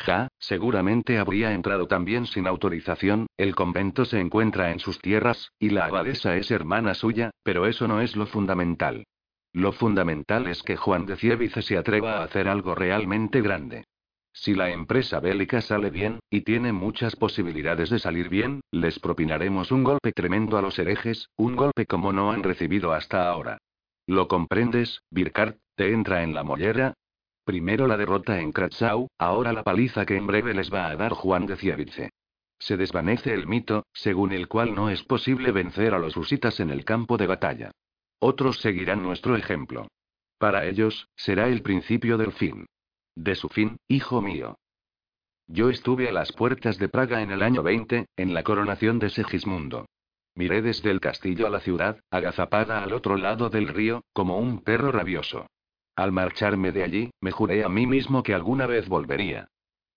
Ja, 0.00 0.28
seguramente 0.38 1.18
habría 1.18 1.52
entrado 1.52 1.86
también 1.86 2.24
sin 2.24 2.46
autorización, 2.46 3.26
el 3.36 3.54
convento 3.54 4.06
se 4.06 4.18
encuentra 4.18 4.72
en 4.72 4.78
sus 4.78 4.98
tierras, 4.98 5.52
y 5.58 5.70
la 5.70 5.84
abadesa 5.84 6.36
es 6.36 6.50
hermana 6.50 6.94
suya, 6.94 7.30
pero 7.42 7.66
eso 7.66 7.86
no 7.86 8.00
es 8.00 8.16
lo 8.16 8.26
fundamental. 8.26 9.04
Lo 9.52 9.72
fundamental 9.72 10.46
es 10.46 10.62
que 10.62 10.78
Juan 10.78 11.04
de 11.04 11.16
Cievice 11.16 11.60
se 11.60 11.76
atreva 11.76 12.18
a 12.18 12.24
hacer 12.24 12.48
algo 12.48 12.74
realmente 12.74 13.42
grande. 13.42 13.84
Si 14.32 14.54
la 14.54 14.70
empresa 14.70 15.20
bélica 15.20 15.60
sale 15.60 15.90
bien, 15.90 16.20
y 16.30 16.42
tiene 16.42 16.72
muchas 16.72 17.14
posibilidades 17.14 17.90
de 17.90 17.98
salir 17.98 18.30
bien, 18.30 18.62
les 18.70 18.98
propinaremos 19.00 19.70
un 19.70 19.84
golpe 19.84 20.12
tremendo 20.12 20.56
a 20.56 20.62
los 20.62 20.78
herejes, 20.78 21.28
un 21.36 21.56
golpe 21.56 21.84
como 21.84 22.10
no 22.12 22.32
han 22.32 22.42
recibido 22.42 22.94
hasta 22.94 23.28
ahora. 23.28 23.58
¿Lo 24.06 24.28
comprendes, 24.28 25.02
Birkart? 25.10 25.58
¿Te 25.74 25.92
entra 25.92 26.22
en 26.22 26.32
la 26.32 26.42
mollera? 26.42 26.94
Primero 27.50 27.88
la 27.88 27.96
derrota 27.96 28.38
en 28.38 28.52
Kratzau, 28.52 29.08
ahora 29.18 29.52
la 29.52 29.64
paliza 29.64 30.06
que 30.06 30.14
en 30.14 30.24
breve 30.24 30.54
les 30.54 30.72
va 30.72 30.86
a 30.86 30.94
dar 30.94 31.10
Juan 31.14 31.46
de 31.46 31.56
Ciavice. 31.56 32.10
Se 32.60 32.76
desvanece 32.76 33.34
el 33.34 33.48
mito, 33.48 33.86
según 33.92 34.30
el 34.30 34.46
cual 34.46 34.72
no 34.72 34.88
es 34.88 35.02
posible 35.02 35.50
vencer 35.50 35.92
a 35.92 35.98
los 35.98 36.16
husitas 36.16 36.60
en 36.60 36.70
el 36.70 36.84
campo 36.84 37.16
de 37.16 37.26
batalla. 37.26 37.72
Otros 38.20 38.60
seguirán 38.60 39.02
nuestro 39.02 39.34
ejemplo. 39.34 39.88
Para 40.38 40.64
ellos, 40.64 41.08
será 41.16 41.48
el 41.48 41.62
principio 41.62 42.18
del 42.18 42.30
fin. 42.30 42.66
De 43.16 43.34
su 43.34 43.48
fin, 43.48 43.78
hijo 43.88 44.22
mío. 44.22 44.54
Yo 45.48 45.70
estuve 45.70 46.08
a 46.08 46.12
las 46.12 46.30
puertas 46.30 46.78
de 46.78 46.88
Praga 46.88 47.20
en 47.20 47.32
el 47.32 47.42
año 47.42 47.64
20, 47.64 48.06
en 48.16 48.32
la 48.32 48.44
coronación 48.44 49.00
de 49.00 49.10
Segismundo. 49.10 49.86
Miré 50.36 50.62
desde 50.62 50.92
el 50.92 51.00
castillo 51.00 51.48
a 51.48 51.50
la 51.50 51.58
ciudad, 51.58 51.98
agazapada 52.12 52.84
al 52.84 52.92
otro 52.92 53.16
lado 53.16 53.50
del 53.50 53.66
río, 53.66 54.04
como 54.12 54.38
un 54.38 54.62
perro 54.62 54.92
rabioso. 54.92 55.48
Al 55.96 56.12
marcharme 56.12 56.72
de 56.72 56.82
allí, 56.82 57.10
me 57.20 57.30
juré 57.30 57.64
a 57.64 57.68
mí 57.68 57.86
mismo 57.86 58.22
que 58.22 58.34
alguna 58.34 58.66
vez 58.66 58.88
volvería. 58.88 59.48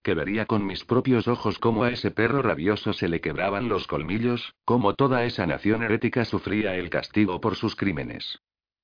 Que 0.01 0.13
vería 0.13 0.45
con 0.45 0.65
mis 0.65 0.83
propios 0.83 1.27
ojos 1.27 1.59
cómo 1.59 1.83
a 1.83 1.91
ese 1.91 2.11
perro 2.11 2.41
rabioso 2.41 2.93
se 2.93 3.07
le 3.07 3.21
quebraban 3.21 3.69
los 3.69 3.87
colmillos, 3.87 4.53
cómo 4.65 4.95
toda 4.95 5.23
esa 5.23 5.47
nación 5.47 5.83
herética 5.83 6.25
sufría 6.25 6.75
el 6.75 6.89
castigo 6.89 7.39
por 7.39 7.55
sus 7.55 7.75
crímenes 7.75 8.39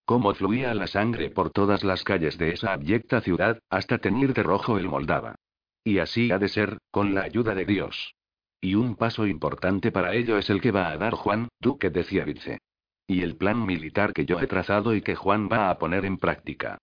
cómo 0.09 0.33
fluía 0.33 0.73
la 0.73 0.87
sangre 0.87 1.29
por 1.29 1.51
todas 1.51 1.83
las 1.83 2.03
calles 2.03 2.39
de 2.39 2.49
esa 2.49 2.73
abyecta 2.73 3.21
ciudad, 3.21 3.59
hasta 3.69 3.99
teñir 3.99 4.33
de 4.33 4.41
rojo 4.41 4.79
el 4.79 4.89
Moldava. 4.89 5.35
Y 5.83 5.99
así 5.99 6.31
ha 6.31 6.39
de 6.39 6.47
ser, 6.47 6.79
con 6.89 7.13
la 7.13 7.21
ayuda 7.21 7.53
de 7.53 7.63
Dios. 7.63 8.15
Y 8.59 8.73
un 8.73 8.95
paso 8.95 9.27
importante 9.27 9.91
para 9.91 10.15
ello 10.15 10.39
es 10.39 10.49
el 10.49 10.61
que 10.61 10.71
va 10.71 10.89
a 10.89 10.97
dar 10.97 11.13
Juan, 11.13 11.49
duque 11.59 11.91
de 11.91 12.03
Ciavice. 12.03 12.57
Y 13.05 13.21
el 13.21 13.35
plan 13.35 13.63
militar 13.63 14.11
que 14.11 14.25
yo 14.25 14.39
he 14.39 14.47
trazado 14.47 14.95
y 14.95 15.03
que 15.03 15.13
Juan 15.13 15.47
va 15.47 15.69
a 15.69 15.77
poner 15.77 16.05
en 16.05 16.17
práctica. 16.17 16.79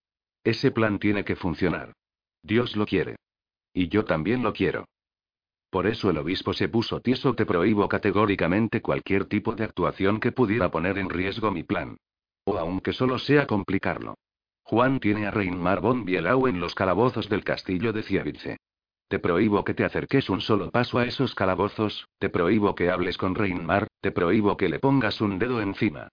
Ese 0.46 0.70
plan 0.70 1.00
tiene 1.00 1.24
que 1.24 1.34
funcionar. 1.34 1.92
Dios 2.40 2.76
lo 2.76 2.86
quiere. 2.86 3.16
Y 3.74 3.88
yo 3.88 4.04
también 4.04 4.44
lo 4.44 4.52
quiero. 4.52 4.84
Por 5.70 5.88
eso 5.88 6.08
el 6.08 6.18
obispo 6.18 6.52
se 6.52 6.68
puso 6.68 7.00
tieso. 7.00 7.34
Te 7.34 7.44
prohíbo 7.44 7.88
categóricamente 7.88 8.80
cualquier 8.80 9.24
tipo 9.24 9.56
de 9.56 9.64
actuación 9.64 10.20
que 10.20 10.30
pudiera 10.30 10.70
poner 10.70 10.98
en 10.98 11.10
riesgo 11.10 11.50
mi 11.50 11.64
plan. 11.64 11.96
O 12.44 12.58
aunque 12.58 12.92
solo 12.92 13.18
sea 13.18 13.48
complicarlo. 13.48 14.14
Juan 14.62 15.00
tiene 15.00 15.26
a 15.26 15.32
Reinmar 15.32 15.80
von 15.80 16.04
Bielau 16.04 16.46
en 16.46 16.60
los 16.60 16.76
calabozos 16.76 17.28
del 17.28 17.42
castillo 17.42 17.92
de 17.92 18.04
Ciavice. 18.04 18.58
Te 19.08 19.18
prohíbo 19.18 19.64
que 19.64 19.74
te 19.74 19.84
acerques 19.84 20.30
un 20.30 20.40
solo 20.40 20.70
paso 20.70 20.98
a 20.98 21.06
esos 21.06 21.34
calabozos, 21.34 22.06
te 22.20 22.28
prohíbo 22.28 22.76
que 22.76 22.88
hables 22.88 23.18
con 23.18 23.34
Reinmar, 23.34 23.88
te 24.00 24.12
prohíbo 24.12 24.56
que 24.56 24.68
le 24.68 24.78
pongas 24.78 25.20
un 25.20 25.40
dedo 25.40 25.60
encima. 25.60 26.08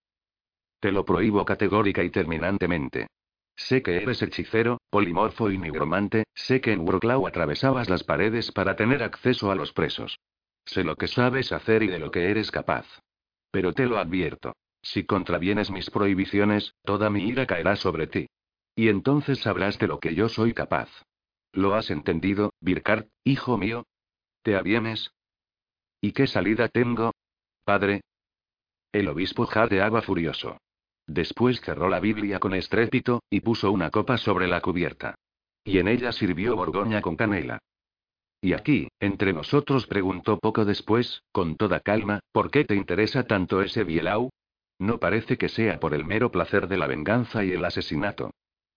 Te 0.80 0.92
lo 0.92 1.06
prohíbo 1.06 1.46
categórica 1.46 2.04
y 2.04 2.10
terminantemente. 2.10 3.10
Sé 3.56 3.82
que 3.84 3.98
eres 3.98 4.22
hechicero, 4.22 4.80
polimorfo 4.90 5.52
y 5.52 5.58
nigromante, 5.58 6.26
sé 6.34 6.60
que 6.60 6.72
en 6.72 6.86
Wroclaw 6.86 7.28
atravesabas 7.28 7.90
las 7.90 8.04
paredes 8.04 8.52
para 8.52 8.76
tener 8.76 9.04
acceso 9.04 9.52
a 9.52 9.56
los 9.56 9.74
presos. 9.74 10.20
Sé 10.66 10.84
lo 10.84 10.96
que 10.96 11.08
sabes 11.08 11.52
hacer 11.52 11.84
y 11.84 11.88
de 11.88 12.00
lo 12.00 12.12
que 12.12 12.30
eres 12.30 12.52
capaz. 12.52 12.86
Pero 13.52 13.74
te 13.74 13.86
lo 13.86 13.98
advierto. 13.98 14.56
Si 14.82 15.06
contravienes 15.06 15.72
mis 15.72 15.90
prohibiciones, 15.90 16.74
toda 16.84 17.10
mi 17.10 17.28
ira 17.28 17.46
caerá 17.46 17.76
sobre 17.76 18.08
ti. 18.08 18.28
Y 18.76 18.90
entonces 18.90 19.40
sabrás 19.40 19.78
de 19.78 19.88
lo 19.88 20.00
que 20.00 20.16
yo 20.16 20.30
soy 20.30 20.54
capaz. 20.54 20.90
¿Lo 21.52 21.76
has 21.76 21.92
entendido, 21.92 22.54
Birkart, 22.60 23.08
hijo 23.24 23.58
mío? 23.58 23.86
¿Te 24.42 24.56
avienes? 24.56 25.12
¿Y 26.02 26.12
qué 26.12 26.28
salida 26.28 26.68
tengo? 26.68 27.14
Padre. 27.64 28.02
El 28.92 29.08
obispo 29.08 29.46
jadeaba 29.46 30.02
furioso. 30.02 30.58
Después 31.08 31.62
cerró 31.62 31.90
la 31.90 32.00
Biblia 32.00 32.40
con 32.40 32.54
estrépito, 32.54 33.24
y 33.30 33.42
puso 33.42 33.72
una 33.72 33.90
copa 33.90 34.18
sobre 34.18 34.48
la 34.48 34.62
cubierta. 34.62 35.16
Y 35.64 35.80
en 35.80 35.88
ella 35.88 36.12
sirvió 36.12 36.56
Borgoña 36.56 37.02
con 37.02 37.16
canela. 37.16 37.60
Y 38.42 38.54
aquí, 38.54 38.90
entre 39.00 39.32
nosotros 39.32 39.88
preguntó 39.88 40.38
poco 40.38 40.66
después, 40.66 41.24
con 41.32 41.56
toda 41.56 41.80
calma, 41.80 42.20
¿por 42.32 42.52
qué 42.52 42.66
te 42.66 42.76
interesa 42.76 43.24
tanto 43.24 43.62
ese 43.62 43.86
Bielau? 43.86 44.30
No 44.80 45.00
parece 45.00 45.38
que 45.38 45.48
sea 45.48 45.80
por 45.80 45.94
el 45.94 46.04
mero 46.04 46.32
placer 46.32 46.68
de 46.68 46.78
la 46.78 46.88
venganza 46.88 47.46
y 47.46 47.52
el 47.52 47.64
asesinato. 47.64 48.32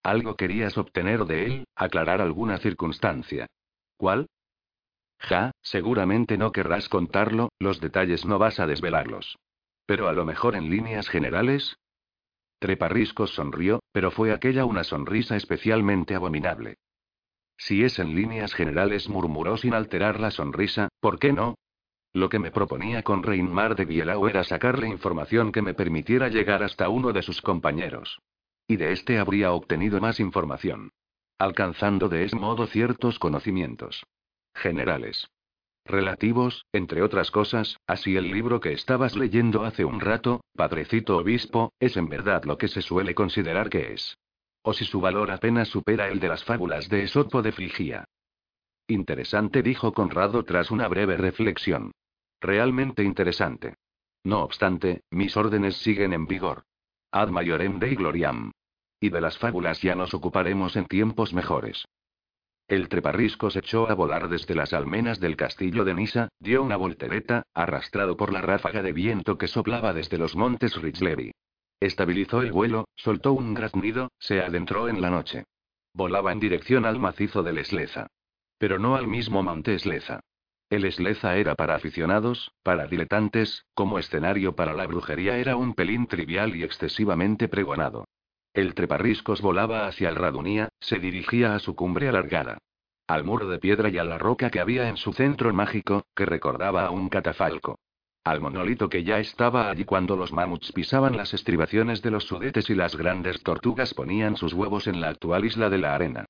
Algo 0.04 0.36
querías 0.36 0.78
obtener 0.78 1.24
de 1.24 1.46
él, 1.46 1.64
aclarar 1.74 2.20
alguna 2.20 2.58
circunstancia. 2.58 3.48
¿Cuál? 3.96 4.28
Ja, 5.18 5.50
seguramente 5.62 6.38
no 6.38 6.52
querrás 6.52 6.88
contarlo, 6.88 7.48
los 7.58 7.80
detalles 7.80 8.24
no 8.24 8.38
vas 8.38 8.60
a 8.60 8.66
desvelarlos. 8.66 9.36
Pero 9.84 10.06
a 10.08 10.12
lo 10.12 10.24
mejor 10.24 10.54
en 10.54 10.70
líneas 10.70 11.08
generales. 11.08 11.76
Treparriscos 12.58 13.34
sonrió, 13.34 13.80
pero 13.92 14.10
fue 14.10 14.32
aquella 14.32 14.64
una 14.64 14.84
sonrisa 14.84 15.36
especialmente 15.36 16.14
abominable. 16.14 16.76
Si 17.58 17.84
es 17.84 17.98
en 17.98 18.14
líneas 18.14 18.54
generales, 18.54 19.08
murmuró 19.08 19.56
sin 19.56 19.74
alterar 19.74 20.20
la 20.20 20.30
sonrisa, 20.30 20.88
¿por 21.00 21.18
qué 21.18 21.32
no? 21.32 21.54
Lo 22.12 22.28
que 22.28 22.38
me 22.38 22.50
proponía 22.50 23.02
con 23.02 23.22
Reinmar 23.22 23.76
de 23.76 23.84
Bielau 23.84 24.26
era 24.26 24.42
sacarle 24.42 24.88
información 24.88 25.52
que 25.52 25.62
me 25.62 25.74
permitiera 25.74 26.28
llegar 26.28 26.62
hasta 26.62 26.88
uno 26.88 27.12
de 27.12 27.22
sus 27.22 27.42
compañeros. 27.42 28.18
Y 28.66 28.76
de 28.76 28.92
este 28.92 29.18
habría 29.18 29.52
obtenido 29.52 30.00
más 30.00 30.18
información. 30.18 30.92
Alcanzando 31.38 32.08
de 32.08 32.24
ese 32.24 32.36
modo 32.36 32.66
ciertos 32.66 33.18
conocimientos. 33.18 34.06
Generales. 34.54 35.28
Relativos, 35.86 36.66
entre 36.72 37.02
otras 37.02 37.30
cosas, 37.30 37.78
así 37.86 38.16
el 38.16 38.32
libro 38.32 38.60
que 38.60 38.72
estabas 38.72 39.14
leyendo 39.14 39.64
hace 39.64 39.84
un 39.84 40.00
rato, 40.00 40.40
Padrecito 40.54 41.16
Obispo, 41.18 41.72
es 41.78 41.96
en 41.96 42.08
verdad 42.08 42.44
lo 42.44 42.58
que 42.58 42.66
se 42.66 42.82
suele 42.82 43.14
considerar 43.14 43.70
que 43.70 43.92
es. 43.92 44.18
O 44.62 44.72
si 44.72 44.84
su 44.84 45.00
valor 45.00 45.30
apenas 45.30 45.68
supera 45.68 46.08
el 46.08 46.18
de 46.18 46.28
las 46.28 46.42
fábulas 46.42 46.88
de 46.88 47.04
Esopo 47.04 47.40
de 47.40 47.52
Frigia. 47.52 48.04
Interesante, 48.88 49.62
dijo 49.62 49.92
Conrado 49.92 50.44
tras 50.44 50.72
una 50.72 50.88
breve 50.88 51.16
reflexión. 51.16 51.92
Realmente 52.40 53.04
interesante. 53.04 53.76
No 54.24 54.42
obstante, 54.42 55.02
mis 55.10 55.36
órdenes 55.36 55.76
siguen 55.76 56.12
en 56.12 56.26
vigor. 56.26 56.64
Ad 57.12 57.28
maiorem 57.28 57.78
Dei 57.78 57.94
gloriam. 57.94 58.50
Y 58.98 59.10
de 59.10 59.20
las 59.20 59.38
fábulas 59.38 59.80
ya 59.82 59.94
nos 59.94 60.14
ocuparemos 60.14 60.74
en 60.74 60.86
tiempos 60.86 61.32
mejores. 61.32 61.84
El 62.68 62.88
treparrisco 62.88 63.50
se 63.50 63.60
echó 63.60 63.88
a 63.88 63.94
volar 63.94 64.28
desde 64.28 64.56
las 64.56 64.72
almenas 64.72 65.20
del 65.20 65.36
castillo 65.36 65.84
de 65.84 65.94
Nisa, 65.94 66.28
dio 66.40 66.64
una 66.64 66.76
voltereta, 66.76 67.44
arrastrado 67.54 68.16
por 68.16 68.32
la 68.32 68.42
ráfaga 68.42 68.82
de 68.82 68.92
viento 68.92 69.38
que 69.38 69.46
soplaba 69.46 69.92
desde 69.92 70.18
los 70.18 70.34
montes 70.34 70.74
Richlevi. 70.74 71.30
Estabilizó 71.78 72.42
el 72.42 72.50
vuelo, 72.50 72.88
soltó 72.96 73.34
un 73.34 73.54
graznido, 73.54 74.10
se 74.18 74.40
adentró 74.40 74.88
en 74.88 75.00
la 75.00 75.10
noche. 75.10 75.44
Volaba 75.92 76.32
en 76.32 76.40
dirección 76.40 76.86
al 76.86 76.98
macizo 76.98 77.44
del 77.44 77.58
Esleza. 77.58 78.08
Pero 78.58 78.80
no 78.80 78.96
al 78.96 79.06
mismo 79.06 79.44
monte 79.44 79.74
Esleza. 79.74 80.20
El 80.68 80.84
Esleza 80.84 81.36
era 81.36 81.54
para 81.54 81.76
aficionados, 81.76 82.50
para 82.64 82.88
diletantes, 82.88 83.64
como 83.74 84.00
escenario 84.00 84.56
para 84.56 84.74
la 84.74 84.88
brujería 84.88 85.38
era 85.38 85.54
un 85.54 85.74
pelín 85.74 86.08
trivial 86.08 86.56
y 86.56 86.64
excesivamente 86.64 87.46
pregonado. 87.46 88.06
El 88.56 88.72
treparriscos 88.72 89.42
volaba 89.42 89.86
hacia 89.86 90.08
el 90.08 90.16
Radunía, 90.16 90.70
se 90.80 90.98
dirigía 90.98 91.54
a 91.54 91.58
su 91.58 91.76
cumbre 91.76 92.08
alargada. 92.08 92.56
Al 93.06 93.22
muro 93.22 93.46
de 93.48 93.58
piedra 93.58 93.90
y 93.90 93.98
a 93.98 94.04
la 94.04 94.16
roca 94.16 94.48
que 94.48 94.60
había 94.60 94.88
en 94.88 94.96
su 94.96 95.12
centro 95.12 95.52
mágico, 95.52 96.06
que 96.14 96.24
recordaba 96.24 96.86
a 96.86 96.90
un 96.90 97.10
catafalco. 97.10 97.78
Al 98.24 98.40
monolito 98.40 98.88
que 98.88 99.04
ya 99.04 99.18
estaba 99.18 99.68
allí 99.68 99.84
cuando 99.84 100.16
los 100.16 100.32
mamuts 100.32 100.72
pisaban 100.72 101.18
las 101.18 101.34
estribaciones 101.34 102.00
de 102.00 102.10
los 102.10 102.24
sudetes 102.24 102.70
y 102.70 102.74
las 102.74 102.96
grandes 102.96 103.42
tortugas 103.42 103.92
ponían 103.92 104.38
sus 104.38 104.54
huevos 104.54 104.86
en 104.86 105.02
la 105.02 105.10
actual 105.10 105.44
isla 105.44 105.68
de 105.68 105.76
la 105.76 105.94
arena. 105.94 106.24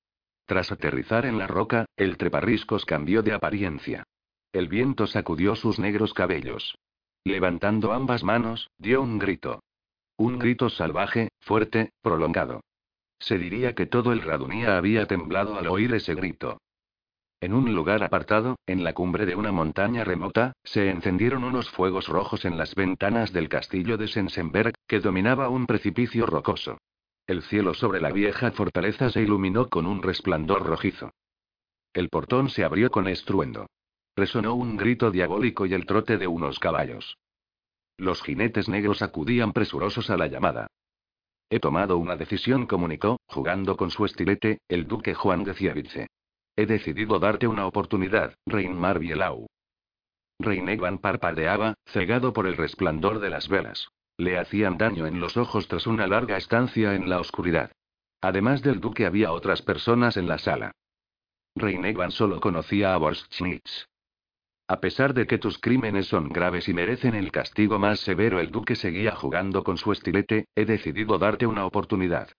Tras 0.47 0.73
aterrizar 0.73 1.27
en 1.27 1.39
la 1.39 1.47
roca, 1.47 1.87
el 1.97 2.17
treparriscos 2.17 2.85
cambió 2.85 3.23
de 3.23 3.35
apariencia. 3.35 4.03
El 4.53 4.67
viento 4.67 5.07
sacudió 5.07 5.55
sus 5.55 5.79
negros 5.79 6.13
cabellos. 6.13 6.77
Levantando 7.23 7.93
ambas 7.93 8.25
manos, 8.25 8.69
dio 8.79 9.01
un 9.01 9.21
grito. 9.21 9.61
Un 10.19 10.39
grito 10.39 10.71
salvaje, 10.71 11.29
fuerte, 11.41 11.91
prolongado. 12.01 12.63
Se 13.19 13.39
diría 13.39 13.75
que 13.75 13.87
todo 13.87 14.13
el 14.13 14.23
Radunía 14.23 14.79
había 14.79 15.07
temblado 15.07 15.59
al 15.59 15.67
oír 15.69 15.93
ese 15.95 16.15
grito. 16.15 16.59
En 17.41 17.53
un 17.53 17.75
lugar 17.75 18.03
apartado, 18.03 18.57
en 18.67 18.83
la 18.83 18.95
cumbre 18.95 19.27
de 19.27 19.37
una 19.37 19.53
montaña 19.53 20.05
remota, 20.05 20.55
se 20.65 20.89
encendieron 20.89 21.45
unos 21.45 21.69
fuegos 21.69 22.09
rojos 22.09 22.47
en 22.47 22.57
las 22.57 22.75
ventanas 22.75 23.33
del 23.33 23.51
castillo 23.51 23.99
de 23.99 24.09
Sensenberg, 24.09 24.73
que 24.87 25.01
dominaba 25.01 25.51
un 25.51 25.67
precipicio 25.67 26.25
rocoso. 26.25 26.79
El 27.27 27.43
cielo 27.43 27.75
sobre 27.75 28.01
la 28.01 28.11
vieja 28.11 28.53
fortaleza 28.53 29.11
se 29.11 29.21
iluminó 29.21 29.69
con 29.69 29.85
un 29.85 30.03
resplandor 30.03 30.65
rojizo. 30.65 31.11
El 31.93 32.09
portón 32.09 32.49
se 32.49 32.65
abrió 32.65 32.91
con 32.91 33.07
estruendo. 33.07 33.67
Resonó 34.17 34.55
un 34.55 34.79
grito 34.79 35.11
diabólico 35.11 35.67
y 35.67 35.75
el 35.75 35.85
trote 35.85 36.17
de 36.17 36.27
unos 36.27 36.59
caballos. 36.59 37.19
Los 37.99 38.23
jinetes 38.23 38.69
negros 38.69 39.03
acudían 39.03 39.53
presurosos 39.53 40.11
a 40.11 40.17
la 40.17 40.27
llamada. 40.27 40.69
He 41.49 41.61
tomado 41.61 41.97
una 41.99 42.17
decisión, 42.17 42.67
comunicó, 42.67 43.21
jugando 43.27 43.77
con 43.77 43.91
su 43.91 44.05
estilete, 44.05 44.59
el 44.69 44.87
duque 44.87 45.15
Juan 45.15 45.45
de 45.45 45.55
Ciavice. 45.55 46.09
He 46.57 46.67
decidido 46.67 47.19
darte 47.19 47.47
una 47.47 47.67
oportunidad, 47.67 48.35
Reinmar 48.47 48.99
Bielau. 48.99 49.47
Reinegan 50.39 50.99
parpadeaba, 50.99 51.75
cegado 51.87 52.33
por 52.33 52.47
el 52.47 52.57
resplandor 52.57 53.21
de 53.21 53.31
las 53.31 53.49
velas. 53.49 53.89
Le 54.19 54.39
hacían 54.39 54.79
daño 54.79 55.07
en 55.07 55.21
los 55.21 55.37
ojos 55.37 55.69
tras 55.69 55.87
una 55.87 56.07
larga 56.07 56.37
estancia 56.37 56.95
en 56.95 57.09
la 57.09 57.21
oscuridad. 57.21 57.71
Además 58.21 58.63
del 58.63 58.81
duque 58.81 59.07
había 59.07 59.33
otras 59.33 59.63
personas 59.63 60.17
en 60.17 60.27
la 60.27 60.39
sala. 60.39 60.73
Reinegan 61.55 62.11
solo 62.11 62.41
conocía 62.41 62.95
a 62.95 62.99
Borschnitz. 62.99 63.87
A 64.69 64.81
pesar 64.81 65.15
de 65.15 65.27
que 65.29 65.39
tus 65.39 65.59
crímenes 65.59 66.07
son 66.07 66.29
graves 66.29 66.69
y 66.69 66.75
merecen 66.75 67.15
el 67.15 67.31
castigo 67.31 67.79
más 67.79 68.01
severo, 68.01 68.41
el 68.41 68.51
duque 68.51 68.75
seguía 68.75 69.15
jugando 69.15 69.63
con 69.63 69.79
su 69.79 69.93
estilete, 69.93 70.47
he 70.57 70.65
decidido 70.65 71.19
darte 71.19 71.47
una 71.47 71.65
oportunidad. 71.65 72.31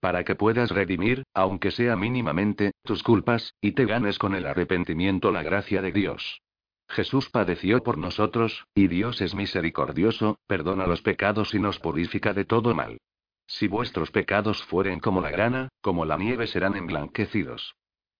Para 0.00 0.22
que 0.24 0.36
puedas 0.36 0.70
redimir, 0.70 1.24
aunque 1.34 1.72
sea 1.72 1.96
mínimamente, 1.96 2.72
tus 2.84 3.02
culpas, 3.02 3.54
y 3.60 3.72
te 3.72 3.84
ganes 3.84 4.18
con 4.18 4.34
el 4.34 4.46
arrepentimiento 4.46 5.32
la 5.32 5.42
gracia 5.42 5.82
de 5.82 5.90
Dios. 5.90 6.40
Jesús 6.88 7.30
padeció 7.30 7.82
por 7.82 7.98
nosotros, 7.98 8.66
y 8.74 8.86
Dios 8.86 9.20
es 9.20 9.34
misericordioso, 9.34 10.38
perdona 10.46 10.86
los 10.86 11.02
pecados 11.02 11.54
y 11.54 11.58
nos 11.58 11.80
purifica 11.80 12.32
de 12.32 12.44
todo 12.44 12.74
mal. 12.74 12.98
Si 13.46 13.66
vuestros 13.66 14.10
pecados 14.10 14.62
fueren 14.64 15.00
como 15.00 15.20
la 15.20 15.30
grana, 15.30 15.68
como 15.80 16.04
la 16.04 16.16
nieve 16.16 16.46
serán 16.46 16.76
emblanquecidos. 16.76 17.74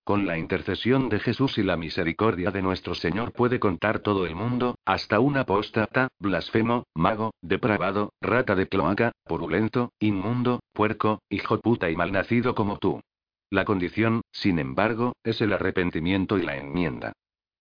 Con 0.04 0.26
la 0.26 0.36
intercesión 0.36 1.08
de 1.08 1.20
Jesús 1.20 1.58
y 1.58 1.62
la 1.62 1.76
misericordia 1.76 2.50
de 2.50 2.60
nuestro 2.60 2.96
Señor 2.96 3.32
puede 3.32 3.60
contar 3.60 4.00
todo 4.00 4.26
el 4.26 4.34
mundo, 4.34 4.74
hasta 4.84 5.20
un 5.20 5.36
apóstata, 5.36 6.08
blasfemo, 6.18 6.86
mago, 6.94 7.34
depravado, 7.40 8.12
rata 8.20 8.56
de 8.56 8.66
cloaca, 8.66 9.12
purulento, 9.24 9.92
inmundo, 10.00 10.60
puerco, 10.72 11.20
hijo 11.30 11.60
puta 11.60 11.88
y 11.88 11.94
malnacido 11.94 12.56
como 12.56 12.78
tú. 12.78 13.00
La 13.48 13.64
condición, 13.64 14.22
sin 14.32 14.58
embargo, 14.58 15.12
es 15.22 15.40
el 15.40 15.52
arrepentimiento 15.52 16.36
y 16.36 16.42
la 16.42 16.56
enmienda. 16.56 17.12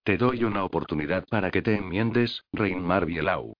Te 0.02 0.16
doy 0.16 0.42
una 0.42 0.64
oportunidad 0.64 1.24
para 1.28 1.52
que 1.52 1.62
te 1.62 1.76
enmiendes, 1.76 2.42
Reinmar 2.52 3.06
Bielau. 3.06 3.54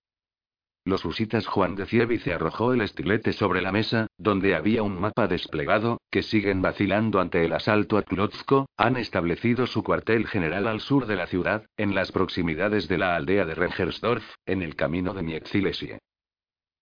Los 0.85 1.05
husitas 1.05 1.47
Juan 1.47 1.77
de 1.77 1.87
Cievice 1.87 2.35
arrojó 2.35 2.73
el 2.73 2.81
estilete 2.81 3.33
sobre 3.33 3.63
la 3.63 3.71
mesa, 3.71 4.09
donde 4.19 4.57
había 4.57 4.83
un 4.83 5.01
mapa 5.01 5.29
desplegado, 5.29 6.01
que 6.11 6.25
siguen 6.25 6.61
vacilando 6.61 7.21
ante 7.21 7.45
el 7.45 7.53
asalto 7.53 7.99
a 7.99 8.03
Klotzko, 8.03 8.67
han 8.77 8.97
establecido 8.97 9.69
su 9.69 9.85
cuartel 9.85 10.27
general 10.27 10.67
al 10.67 10.81
sur 10.81 11.07
de 11.07 11.15
la 11.15 11.29
ciudad, 11.29 11.67
en 11.77 11.95
las 11.95 12.11
proximidades 12.11 12.89
de 12.89 12.99
la 12.99 13.15
aldea 13.15 13.45
de 13.45 13.55
Rengersdorf, 13.55 14.25
en 14.45 14.63
el 14.63 14.75
camino 14.75 15.15
de 15.15 15.23
Mietzilesie. 15.23 15.99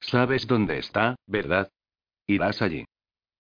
Sabes 0.01 0.47
dónde 0.47 0.79
está, 0.79 1.17
¿verdad? 1.27 1.69
Irás 2.27 2.63
allí. 2.63 2.87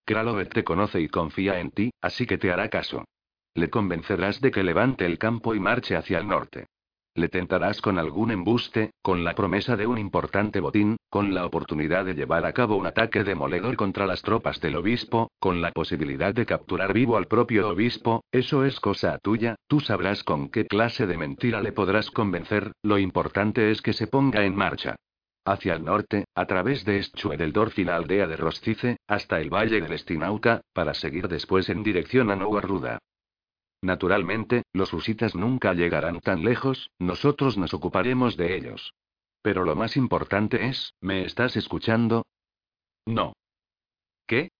Kralovet 0.04 0.52
te 0.52 0.62
conoce 0.62 1.00
y 1.00 1.08
confía 1.08 1.58
en 1.58 1.70
ti, 1.70 1.90
así 2.02 2.26
que 2.26 2.36
te 2.36 2.52
hará 2.52 2.68
caso. 2.68 3.06
Le 3.54 3.70
convencerás 3.70 4.42
de 4.42 4.50
que 4.50 4.62
levante 4.62 5.06
el 5.06 5.18
campo 5.18 5.54
y 5.54 5.60
marche 5.60 5.96
hacia 5.96 6.18
el 6.18 6.28
norte. 6.28 6.66
Le 7.14 7.28
tentarás 7.28 7.80
con 7.80 7.98
algún 7.98 8.30
embuste, 8.30 8.92
con 9.02 9.24
la 9.24 9.34
promesa 9.34 9.76
de 9.76 9.86
un 9.86 9.98
importante 9.98 10.60
botín, 10.60 10.96
con 11.08 11.34
la 11.34 11.44
oportunidad 11.44 12.04
de 12.04 12.14
llevar 12.14 12.46
a 12.46 12.52
cabo 12.52 12.76
un 12.76 12.86
ataque 12.86 13.24
demoledor 13.24 13.74
contra 13.76 14.06
las 14.06 14.22
tropas 14.22 14.60
del 14.60 14.76
obispo, 14.76 15.32
con 15.40 15.60
la 15.60 15.72
posibilidad 15.72 16.32
de 16.32 16.46
capturar 16.46 16.92
vivo 16.92 17.16
al 17.16 17.26
propio 17.26 17.68
obispo, 17.68 18.22
eso 18.30 18.64
es 18.64 18.78
cosa 18.78 19.18
tuya, 19.18 19.56
tú 19.66 19.80
sabrás 19.80 20.22
con 20.22 20.50
qué 20.50 20.66
clase 20.66 21.08
de 21.08 21.18
mentira 21.18 21.60
le 21.60 21.72
podrás 21.72 22.12
convencer, 22.12 22.72
lo 22.82 22.96
importante 22.98 23.72
es 23.72 23.82
que 23.82 23.92
se 23.92 24.06
ponga 24.06 24.44
en 24.44 24.54
marcha. 24.54 24.94
Hacia 25.44 25.74
el 25.74 25.84
norte, 25.84 26.26
a 26.36 26.46
través 26.46 26.84
de 26.84 27.02
Schwedeldorf 27.02 27.76
y 27.78 27.84
la 27.84 27.96
aldea 27.96 28.28
de 28.28 28.36
Rostice, 28.36 28.98
hasta 29.08 29.40
el 29.40 29.50
valle 29.50 29.80
del 29.80 29.92
Estinauca, 29.92 30.60
para 30.72 30.94
seguir 30.94 31.26
después 31.26 31.68
en 31.70 31.82
dirección 31.82 32.30
a 32.30 32.36
Ruda. 32.36 32.98
Naturalmente, 33.82 34.64
los 34.72 34.92
husitas 34.92 35.34
nunca 35.34 35.72
llegarán 35.72 36.20
tan 36.20 36.44
lejos, 36.44 36.90
nosotros 36.98 37.56
nos 37.56 37.72
ocuparemos 37.72 38.36
de 38.36 38.56
ellos. 38.56 38.94
Pero 39.42 39.64
lo 39.64 39.74
más 39.74 39.96
importante 39.96 40.66
es, 40.66 40.92
¿me 41.00 41.24
estás 41.24 41.56
escuchando? 41.56 42.26
No. 43.06 43.32
¿Qué? 44.26 44.50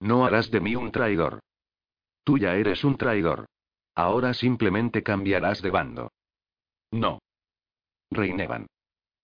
No 0.00 0.24
harás 0.24 0.50
de 0.50 0.60
mí 0.60 0.74
un 0.74 0.90
traidor. 0.90 1.40
Tú 2.24 2.38
ya 2.38 2.54
eres 2.54 2.84
un 2.84 2.96
traidor. 2.96 3.46
Ahora 3.94 4.32
simplemente 4.32 5.02
cambiarás 5.02 5.60
de 5.60 5.70
bando. 5.70 6.10
No. 6.90 7.18
Reinevan. 8.10 8.66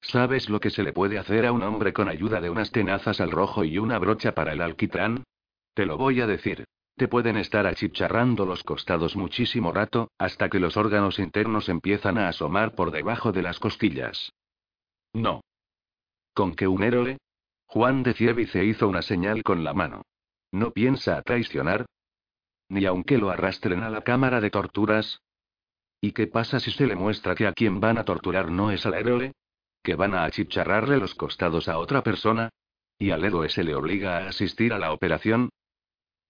¿Sabes 0.02 0.50
lo 0.50 0.60
que 0.60 0.70
se 0.70 0.82
le 0.82 0.92
puede 0.92 1.18
hacer 1.18 1.46
a 1.46 1.52
un 1.52 1.62
hombre 1.62 1.92
con 1.92 2.08
ayuda 2.08 2.40
de 2.40 2.50
unas 2.50 2.70
tenazas 2.70 3.20
al 3.20 3.30
rojo 3.30 3.64
y 3.64 3.78
una 3.78 3.98
brocha 3.98 4.34
para 4.34 4.52
el 4.52 4.60
alquitrán? 4.60 5.24
Te 5.74 5.86
lo 5.86 5.96
voy 5.96 6.20
a 6.20 6.26
decir. 6.26 6.66
Te 6.96 7.08
pueden 7.08 7.36
estar 7.36 7.66
achicharrando 7.66 8.46
los 8.46 8.64
costados 8.64 9.16
muchísimo 9.16 9.70
rato, 9.70 10.10
hasta 10.16 10.48
que 10.48 10.58
los 10.58 10.78
órganos 10.78 11.18
internos 11.18 11.68
empiezan 11.68 12.16
a 12.16 12.28
asomar 12.28 12.74
por 12.74 12.90
debajo 12.90 13.32
de 13.32 13.42
las 13.42 13.58
costillas. 13.58 14.32
No. 15.12 15.42
¿Con 16.32 16.54
qué 16.54 16.66
un 16.66 16.82
héroe? 16.82 17.18
Juan 17.66 18.02
de 18.02 18.14
Cievice 18.14 18.64
hizo 18.64 18.88
una 18.88 19.02
señal 19.02 19.42
con 19.42 19.62
la 19.62 19.74
mano. 19.74 20.02
¿No 20.52 20.70
piensa 20.70 21.20
traicionar? 21.20 21.84
Ni 22.70 22.86
aunque 22.86 23.18
lo 23.18 23.28
arrastren 23.28 23.82
a 23.82 23.90
la 23.90 24.00
cámara 24.00 24.40
de 24.40 24.50
torturas. 24.50 25.20
¿Y 26.00 26.12
qué 26.12 26.26
pasa 26.26 26.60
si 26.60 26.70
se 26.70 26.86
le 26.86 26.96
muestra 26.96 27.34
que 27.34 27.46
a 27.46 27.52
quien 27.52 27.78
van 27.78 27.98
a 27.98 28.04
torturar 28.04 28.50
no 28.50 28.70
es 28.70 28.86
al 28.86 28.94
héroe? 28.94 29.32
¿Que 29.82 29.96
van 29.96 30.14
a 30.14 30.24
achicharrarle 30.24 30.96
los 30.96 31.14
costados 31.14 31.68
a 31.68 31.78
otra 31.78 32.02
persona? 32.02 32.48
¿Y 32.98 33.10
al 33.10 33.22
héroe 33.22 33.50
se 33.50 33.64
le 33.64 33.74
obliga 33.74 34.16
a 34.16 34.28
asistir 34.28 34.72
a 34.72 34.78
la 34.78 34.92
operación? 34.92 35.50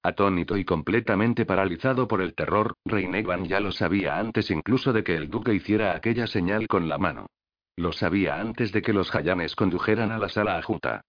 Atónito 0.03 0.57
y 0.57 0.65
completamente 0.65 1.45
paralizado 1.45 2.07
por 2.07 2.23
el 2.23 2.35
terror, 2.35 2.75
Reinegan 2.85 3.45
ya 3.47 3.61
lo 3.61 3.73
sabía 3.73 4.19
antes 4.19 4.51
incluso 4.51 4.93
de 4.93 5.03
que 5.03 5.17
el 5.17 5.29
duque 5.29 5.55
hiciera 5.55 5.97
aquella 5.97 6.27
señal 6.27 6.69
con 6.69 6.89
la 6.89 6.99
mano. 6.99 7.27
Lo 7.77 7.93
sabía 7.93 8.41
antes 8.41 8.73
de 8.73 8.83
que 8.83 8.93
los 8.93 9.11
jayanes 9.11 9.55
condujeran 9.55 10.13
a 10.13 10.19
la 10.19 10.29
sala 10.29 10.57
ajuta. 10.57 11.03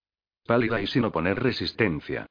Pálida 0.45 0.81
y 0.81 0.87
sin 0.87 1.05
oponer 1.05 1.41
resistencia. 1.41 2.25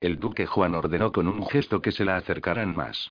El 0.00 0.18
duque 0.18 0.46
Juan 0.46 0.74
ordenó 0.74 1.10
con 1.10 1.26
un 1.26 1.46
gesto 1.46 1.82
que 1.82 1.92
se 1.92 2.04
la 2.04 2.16
acercaran 2.16 2.76
más. 2.76 3.10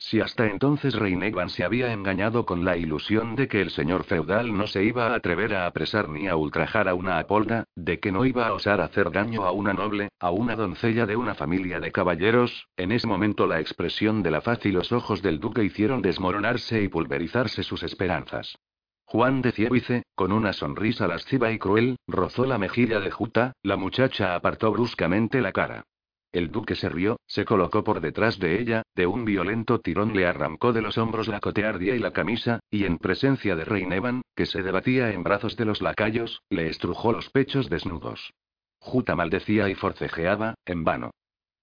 Si 0.00 0.20
hasta 0.20 0.46
entonces 0.46 0.94
Reinegan 0.94 1.50
se 1.50 1.64
había 1.64 1.92
engañado 1.92 2.46
con 2.46 2.64
la 2.64 2.76
ilusión 2.76 3.34
de 3.34 3.48
que 3.48 3.60
el 3.60 3.70
señor 3.70 4.04
feudal 4.04 4.56
no 4.56 4.68
se 4.68 4.84
iba 4.84 5.08
a 5.08 5.16
atrever 5.16 5.56
a 5.56 5.66
apresar 5.66 6.08
ni 6.08 6.28
a 6.28 6.36
ultrajar 6.36 6.88
a 6.88 6.94
una 6.94 7.18
apolda, 7.18 7.64
de 7.74 7.98
que 7.98 8.12
no 8.12 8.24
iba 8.24 8.46
a 8.46 8.52
osar 8.52 8.80
hacer 8.80 9.10
daño 9.10 9.44
a 9.44 9.50
una 9.50 9.72
noble, 9.72 10.10
a 10.20 10.30
una 10.30 10.54
doncella 10.54 11.04
de 11.04 11.16
una 11.16 11.34
familia 11.34 11.80
de 11.80 11.90
caballeros, 11.90 12.68
en 12.76 12.92
ese 12.92 13.08
momento 13.08 13.48
la 13.48 13.58
expresión 13.58 14.22
de 14.22 14.30
la 14.30 14.40
faz 14.40 14.64
y 14.66 14.70
los 14.70 14.92
ojos 14.92 15.20
del 15.20 15.40
duque 15.40 15.64
hicieron 15.64 16.00
desmoronarse 16.00 16.80
y 16.80 16.86
pulverizarse 16.86 17.64
sus 17.64 17.82
esperanzas. 17.82 18.56
Juan 19.04 19.42
de 19.42 19.50
Cievice, 19.50 20.04
con 20.14 20.30
una 20.30 20.52
sonrisa 20.52 21.08
lasciva 21.08 21.50
y 21.50 21.58
cruel, 21.58 21.96
rozó 22.06 22.44
la 22.44 22.58
mejilla 22.58 23.00
de 23.00 23.10
Juta, 23.10 23.52
la 23.64 23.76
muchacha 23.76 24.36
apartó 24.36 24.70
bruscamente 24.70 25.40
la 25.40 25.50
cara. 25.50 25.86
El 26.30 26.50
duque 26.50 26.74
se 26.74 26.88
rió, 26.90 27.18
se 27.26 27.44
colocó 27.44 27.82
por 27.82 28.00
detrás 28.00 28.38
de 28.38 28.60
ella, 28.60 28.82
de 28.94 29.06
un 29.06 29.24
violento 29.24 29.80
tirón 29.80 30.14
le 30.14 30.26
arrancó 30.26 30.72
de 30.74 30.82
los 30.82 30.98
hombros 30.98 31.26
la 31.26 31.40
coteardía 31.40 31.94
y 31.96 31.98
la 31.98 32.12
camisa, 32.12 32.60
y 32.70 32.84
en 32.84 32.98
presencia 32.98 33.56
de 33.56 33.64
Reinevan, 33.64 34.22
que 34.36 34.44
se 34.44 34.62
debatía 34.62 35.10
en 35.12 35.22
brazos 35.22 35.56
de 35.56 35.64
los 35.64 35.80
lacayos, 35.80 36.42
le 36.50 36.68
estrujó 36.68 37.12
los 37.12 37.30
pechos 37.30 37.70
desnudos. 37.70 38.34
Juta 38.78 39.16
maldecía 39.16 39.68
y 39.70 39.74
forcejeaba, 39.74 40.54
en 40.66 40.84
vano. 40.84 41.12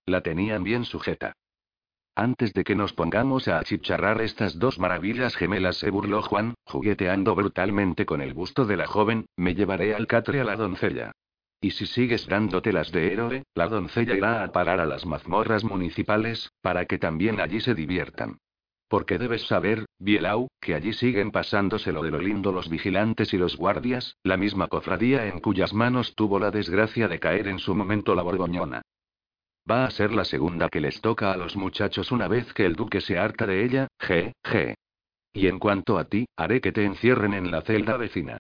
La 0.05 0.21
tenían 0.21 0.63
bien 0.63 0.83
sujeta. 0.85 1.33
Antes 2.15 2.53
de 2.53 2.63
que 2.63 2.75
nos 2.75 2.93
pongamos 2.93 3.47
a 3.47 3.59
achicharrar 3.59 4.21
estas 4.21 4.57
dos 4.57 4.79
maravillas 4.79 5.35
gemelas, 5.35 5.77
se 5.77 5.89
burló 5.91 6.21
Juan, 6.21 6.55
jugueteando 6.65 7.35
brutalmente 7.35 8.05
con 8.05 8.21
el 8.21 8.33
busto 8.33 8.65
de 8.65 8.77
la 8.77 8.87
joven, 8.87 9.25
me 9.35 9.53
llevaré 9.53 9.93
al 9.93 10.07
catre 10.07 10.39
a 10.39 10.45
la 10.45 10.55
doncella. 10.55 11.11
Y 11.65 11.71
si 11.71 11.87
sigues 11.87 12.27
dándotelas 12.27 12.91
de 12.91 13.11
héroe, 13.11 13.43
la 13.55 13.67
doncella 13.67 14.13
irá 14.13 14.43
a 14.43 14.51
parar 14.51 14.79
a 14.79 14.85
las 14.85 15.03
mazmorras 15.07 15.63
municipales, 15.63 16.51
para 16.61 16.85
que 16.85 16.99
también 16.99 17.39
allí 17.39 17.59
se 17.59 17.73
diviertan. 17.73 18.37
Porque 18.87 19.17
debes 19.17 19.47
saber, 19.47 19.87
Bielau, 19.97 20.47
que 20.61 20.75
allí 20.75 20.93
siguen 20.93 21.31
pasándoselo 21.31 22.03
de 22.03 22.11
lo 22.11 22.19
lindo 22.19 22.51
los 22.51 22.69
vigilantes 22.69 23.33
y 23.33 23.39
los 23.39 23.57
guardias, 23.57 24.15
la 24.21 24.37
misma 24.37 24.67
cofradía 24.67 25.25
en 25.25 25.39
cuyas 25.39 25.73
manos 25.73 26.13
tuvo 26.13 26.37
la 26.37 26.51
desgracia 26.51 27.07
de 27.07 27.17
caer 27.17 27.47
en 27.47 27.57
su 27.57 27.73
momento 27.73 28.13
la 28.13 28.21
borgoñona. 28.21 28.83
Va 29.67 29.85
a 29.85 29.89
ser 29.89 30.11
la 30.11 30.23
segunda 30.23 30.69
que 30.69 30.81
les 30.81 31.01
toca 31.01 31.31
a 31.31 31.37
los 31.37 31.55
muchachos 31.55 32.11
una 32.11 32.27
vez 32.27 32.53
que 32.53 32.67
el 32.67 32.75
duque 32.75 33.01
se 33.01 33.17
harta 33.17 33.47
de 33.47 33.65
ella, 33.65 33.87
je, 33.97 34.33
je. 34.43 34.75
Y 35.33 35.47
en 35.47 35.57
cuanto 35.57 35.97
a 35.97 36.05
ti, 36.05 36.27
haré 36.37 36.61
que 36.61 36.71
te 36.71 36.85
encierren 36.85 37.33
en 37.33 37.49
la 37.49 37.63
celda 37.63 37.97
vecina. 37.97 38.37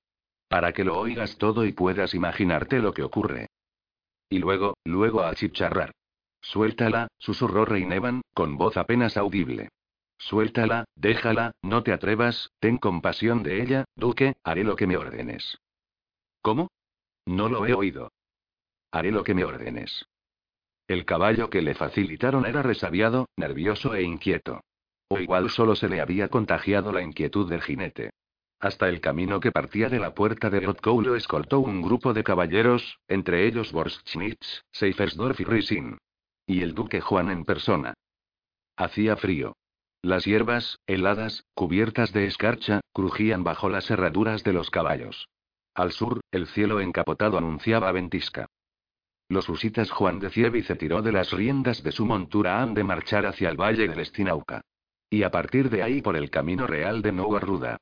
Para 0.55 0.71
que 0.71 0.85
lo 0.85 0.97
oigas 0.97 1.37
todo 1.37 1.65
y 1.65 1.73
puedas 1.73 2.13
imaginarte 2.13 2.79
lo 2.79 2.93
que 2.93 3.03
ocurre. 3.03 3.49
Y 4.29 4.39
luego, 4.39 4.77
luego 4.85 5.21
a 5.21 5.35
chicharrar. 5.35 5.91
Suéltala, 6.39 7.09
susurró 7.17 7.65
Reinevan, 7.65 8.21
con 8.33 8.55
voz 8.55 8.77
apenas 8.77 9.17
audible. 9.17 9.67
Suéltala, 10.17 10.85
déjala, 10.95 11.51
no 11.61 11.83
te 11.83 11.91
atrevas, 11.91 12.51
ten 12.61 12.77
compasión 12.77 13.43
de 13.43 13.61
ella, 13.63 13.83
duque, 13.97 14.37
haré 14.45 14.63
lo 14.63 14.77
que 14.77 14.87
me 14.87 14.95
ordenes. 14.95 15.57
¿Cómo? 16.41 16.69
No 17.25 17.49
lo 17.49 17.65
he 17.65 17.73
oído. 17.73 18.13
Haré 18.93 19.11
lo 19.11 19.25
que 19.25 19.33
me 19.33 19.43
ordenes. 19.43 20.05
El 20.87 21.03
caballo 21.03 21.49
que 21.49 21.61
le 21.61 21.75
facilitaron 21.75 22.45
era 22.45 22.63
resabiado, 22.63 23.27
nervioso 23.35 23.93
e 23.93 24.03
inquieto. 24.03 24.61
O 25.09 25.19
igual 25.19 25.49
solo 25.49 25.75
se 25.75 25.89
le 25.89 25.99
había 25.99 26.29
contagiado 26.29 26.93
la 26.93 27.01
inquietud 27.01 27.49
del 27.49 27.61
jinete. 27.61 28.11
Hasta 28.59 28.89
el 28.89 29.01
camino 29.01 29.39
que 29.39 29.51
partía 29.51 29.89
de 29.89 29.99
la 29.99 30.15
puerta 30.15 30.49
de 30.49 30.61
Rotkow 30.61 31.01
lo 31.01 31.15
escoltó 31.15 31.59
un 31.59 31.81
grupo 31.81 32.13
de 32.13 32.23
caballeros, 32.23 32.99
entre 33.07 33.45
ellos 33.45 33.71
Borschnitz, 33.71 34.63
Seifersdorf 34.71 35.39
y 35.39 35.43
Risin. 35.43 35.97
Y 36.47 36.61
el 36.61 36.73
duque 36.73 37.01
Juan 37.01 37.31
en 37.31 37.45
persona. 37.45 37.93
Hacía 38.77 39.15
frío. 39.17 39.55
Las 40.01 40.25
hierbas, 40.25 40.79
heladas, 40.85 41.45
cubiertas 41.55 42.13
de 42.13 42.27
escarcha, 42.27 42.81
crujían 42.93 43.43
bajo 43.43 43.69
las 43.69 43.89
herraduras 43.89 44.43
de 44.43 44.53
los 44.53 44.69
caballos. 44.69 45.27
Al 45.73 45.91
sur, 45.91 46.21
el 46.31 46.47
cielo 46.47 46.79
encapotado 46.79 47.37
anunciaba 47.37 47.91
ventisca. 47.91 48.47
Los 49.27 49.49
husitas 49.49 49.89
Juan 49.89 50.19
de 50.19 50.29
Cievi 50.29 50.61
se 50.61 50.75
tiró 50.75 51.01
de 51.01 51.11
las 51.11 51.31
riendas 51.31 51.81
de 51.81 51.91
su 51.91 52.05
montura 52.05 52.61
han 52.61 52.75
de 52.75 52.83
marchar 52.83 53.25
hacia 53.25 53.49
el 53.49 53.59
valle 53.59 53.87
del 53.87 53.99
Estinauca. 53.99 54.61
Y 55.09 55.23
a 55.23 55.31
partir 55.31 55.69
de 55.69 55.81
ahí 55.81 56.01
por 56.01 56.15
el 56.15 56.29
camino 56.29 56.67
real 56.67 57.01
de 57.01 57.11
Nova 57.11 57.39
Ruda. 57.39 57.77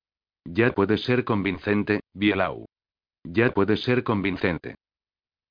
Ya 0.45 0.71
puede 0.71 0.97
ser 0.97 1.23
convincente, 1.23 2.01
Bielau. 2.13 2.65
Ya 3.23 3.51
puede 3.51 3.77
ser 3.77 4.03
convincente. 4.03 4.75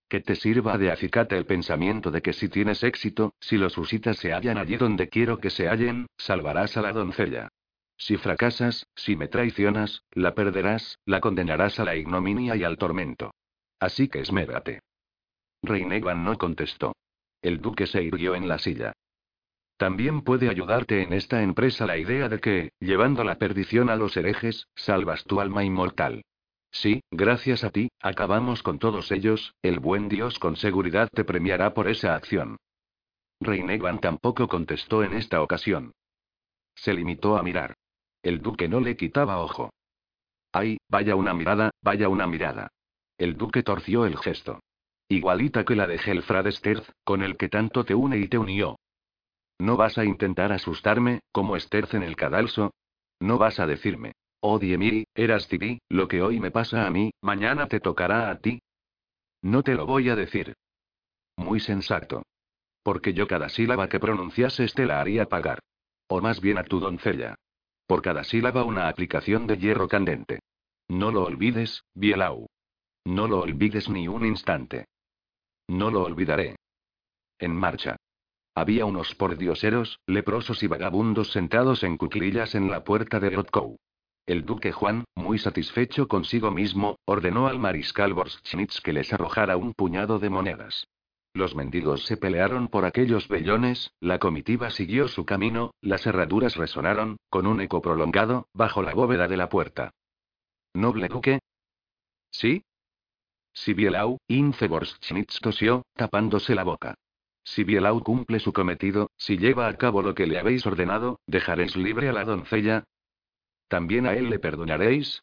Que 0.09 0.21
te 0.21 0.37
sirva 0.37 0.77
de 0.77 0.91
acicate 0.91 1.39
el 1.39 1.47
pensamiento 1.47 2.11
de 2.11 2.21
que 2.21 2.35
si 2.35 2.49
tienes 2.49 2.83
éxito, 2.83 3.33
si 3.41 3.57
los 3.57 3.79
husitas 3.79 4.19
se 4.19 4.33
hallan 4.33 4.59
allí 4.59 4.77
donde 4.77 5.09
quiero 5.09 5.39
que 5.39 5.49
se 5.49 5.69
hallen, 5.69 6.07
salvarás 6.19 6.77
a 6.77 6.83
la 6.83 6.93
doncella. 6.93 7.49
Si 7.97 8.17
fracasas, 8.17 8.87
si 8.95 9.17
me 9.17 9.29
traicionas, 9.29 10.03
la 10.11 10.35
perderás, 10.35 10.99
la 11.07 11.21
condenarás 11.21 11.81
a 11.81 11.85
la 11.85 11.97
ignominia 11.97 12.57
y 12.57 12.65
al 12.65 12.77
tormento. 12.77 13.33
Así 13.79 14.09
que 14.09 14.21
esmérate. 14.21 14.81
Reinegan 15.63 16.25
no 16.25 16.37
contestó. 16.37 16.95
El 17.41 17.61
duque 17.61 17.87
se 17.87 18.03
irguió 18.03 18.35
en 18.35 18.49
la 18.49 18.59
silla. 18.59 18.93
También 19.83 20.23
puede 20.23 20.49
ayudarte 20.49 21.03
en 21.03 21.13
esta 21.13 21.43
empresa 21.43 21.87
la 21.87 21.99
idea 21.99 22.29
de 22.29 22.39
que, 22.39 22.71
llevando 22.79 23.25
la 23.25 23.35
perdición 23.35 23.91
a 23.91 23.97
los 23.97 24.17
herejes, 24.17 24.69
salvas 24.77 25.25
tu 25.25 25.41
alma 25.41 25.65
inmortal. 25.65 26.23
Sí, 26.71 27.03
gracias 27.11 27.65
a 27.65 27.71
ti, 27.71 27.91
acabamos 28.01 28.63
con 28.63 28.79
todos 28.79 29.11
ellos, 29.11 29.57
el 29.61 29.81
buen 29.81 30.09
Dios 30.09 30.39
con 30.39 30.55
seguridad 30.55 31.09
te 31.13 31.25
premiará 31.25 31.75
por 31.75 31.89
esa 31.89 32.15
acción. 32.15 32.59
Reinegan 33.41 34.01
tampoco 34.01 34.47
contestó 34.47 35.03
en 35.03 35.15
esta 35.15 35.43
ocasión. 35.43 35.91
Se 36.77 36.95
limitó 36.95 37.37
a 37.37 37.43
mirar. 37.43 37.75
El 38.23 38.41
duque 38.41 38.69
no 38.69 38.79
le 38.79 38.97
quitaba 38.97 39.39
ojo. 39.39 39.73
Ay, 40.53 40.79
vaya 40.89 41.17
una 41.17 41.35
mirada, 41.35 41.73
vaya 41.83 42.09
una 42.09 42.29
mirada. 42.29 42.69
El 43.19 43.37
duque 43.37 43.65
torció 43.65 44.07
el 44.07 44.17
gesto. 44.17 44.61
Igualita 45.09 45.65
que 45.65 45.75
la 45.75 45.89
de 45.89 45.97
Helfradesterz, 45.97 46.89
con 47.03 47.25
el 47.25 47.37
que 47.37 47.49
tanto 47.49 47.85
te 47.85 47.97
une 47.97 48.19
y 48.19 48.29
te 48.29 48.39
unió. 48.39 48.77
¿No 49.63 49.77
vas 49.77 49.97
a 49.97 50.05
intentar 50.05 50.51
asustarme, 50.51 51.21
como 51.31 51.57
Sterz 51.57 51.95
en 51.95 52.03
el 52.03 52.17
cadalso? 52.17 52.75
¿No 53.21 53.39
vas 53.39 53.61
a 53.61 53.67
decirme, 53.69 54.17
oh 54.41 54.59
Diemiri, 54.59 55.05
eras 55.15 55.47
Tiri, 55.47 55.79
lo 55.89 56.09
que 56.09 56.21
hoy 56.21 56.41
me 56.41 56.51
pasa 56.51 56.85
a 56.85 56.91
mí, 56.91 57.13
mañana 57.21 57.69
te 57.69 57.79
tocará 57.79 58.29
a 58.29 58.41
ti? 58.41 58.61
No 59.41 59.63
te 59.63 59.77
lo 59.77 59.87
voy 59.87 60.09
a 60.09 60.17
decir. 60.17 60.57
Muy 61.37 61.61
sensato. 61.61 62.25
Porque 62.83 63.15
yo 63.15 63.29
cada 63.29 63.49
sílaba 63.49 63.89
que 63.89 64.01
pronunciases 64.01 64.75
te 64.75 64.85
la 64.85 65.01
haría 65.01 65.27
pagar. 65.27 65.61
O 66.09 66.21
más 66.21 66.41
bien 66.41 66.59
a 66.59 66.65
tu 66.65 66.81
doncella. 66.81 67.37
Por 67.87 68.03
cada 68.03 68.25
sílaba 68.25 68.65
una 68.65 68.89
aplicación 68.89 69.47
de 69.47 69.59
hierro 69.59 69.87
candente. 69.87 70.41
No 70.89 71.13
lo 71.13 71.23
olvides, 71.23 71.85
Bielau. 71.95 72.49
No 73.05 73.29
lo 73.29 73.39
olvides 73.39 73.89
ni 73.89 74.09
un 74.09 74.27
instante. 74.27 74.87
No 75.69 75.93
lo 75.93 76.03
olvidaré. 76.03 76.57
En 77.39 77.55
marcha. 77.55 77.97
Había 78.55 78.85
unos 78.85 79.15
pordioseros, 79.15 80.01
leprosos 80.07 80.63
y 80.63 80.67
vagabundos 80.67 81.33
sentados 81.33 81.83
en 81.83 81.97
cuclillas 81.97 82.55
en 82.55 82.71
la 82.71 82.85
puerta 82.85 83.19
de 83.19 83.31
Rotkow. 83.31 83.79
El 84.27 84.45
duque 84.45 84.73
Juan, 84.73 85.05
muy 85.17 85.39
satisfecho 85.39 86.07
consigo 86.07 86.51
mismo, 86.51 86.97
ordenó 87.07 87.49
al 87.49 87.59
mariscal 87.59 88.13
Borschnitz 88.13 88.81
que 88.81 88.93
les 88.93 89.13
arrojara 89.13 89.57
un 89.57 89.73
puñado 89.73 90.19
de 90.19 90.31
monedas. 90.31 90.87
Los 91.35 91.55
mendigos 91.55 92.05
se 92.05 92.19
pelearon 92.19 92.69
por 92.69 92.85
aquellos 92.85 93.27
vellones, 93.27 93.91
la 94.01 94.19
comitiva 94.19 94.71
siguió 94.71 95.09
su 95.09 95.25
camino, 95.25 95.73
las 95.81 96.07
herraduras 96.07 96.57
resonaron, 96.57 97.17
con 97.31 97.47
un 97.47 97.63
eco 97.63 97.81
prolongado, 97.81 98.49
bajo 98.53 98.83
la 98.83 98.93
bóveda 98.93 99.29
de 99.29 99.39
la 99.39 99.49
puerta. 99.49 99.93
¿Noble 100.75 101.09
duque? 101.09 101.39
¿Sí? 102.31 102.63
Sibielau, 103.55 104.19
Inceborschnitz 104.29 105.41
tosió, 105.41 105.83
tapándose 105.97 106.55
la 106.55 106.65
boca. 106.65 106.95
Si 107.45 107.65
Bielau 107.65 108.03
cumple 108.03 108.39
su 108.39 108.53
cometido, 108.53 109.11
si 109.17 109.37
lleva 109.37 109.67
a 109.67 109.77
cabo 109.77 110.03
lo 110.03 110.15
que 110.15 110.27
le 110.27 110.39
habéis 110.39 110.67
ordenado, 110.67 111.21
¿dejaréis 111.27 111.77
libre 111.77 112.09
a 112.09 112.13
la 112.13 112.25
doncella? 112.25 112.85
¿También 113.69 114.07
a 114.07 114.15
él 114.15 114.31
le 114.31 114.39
perdonaréis? 114.39 115.23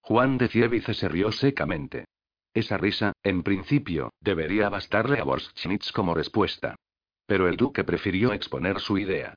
Juan 0.00 0.38
de 0.38 0.48
Cievice 0.48 0.94
se 0.94 1.08
rió 1.08 1.32
secamente. 1.32 2.06
Esa 2.52 2.76
risa, 2.78 3.12
en 3.22 3.42
principio, 3.42 4.12
debería 4.20 4.68
bastarle 4.68 5.20
a 5.20 5.24
Borschnitz 5.24 5.92
como 5.92 6.14
respuesta. 6.14 6.76
Pero 7.26 7.48
el 7.48 7.56
duque 7.56 7.84
prefirió 7.84 8.32
exponer 8.32 8.80
su 8.80 8.98
idea. 8.98 9.34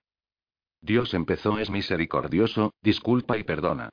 Dios 0.81 1.13
empezó 1.13 1.59
es 1.59 1.69
misericordioso, 1.69 2.73
disculpa 2.81 3.37
y 3.37 3.43
perdona. 3.43 3.89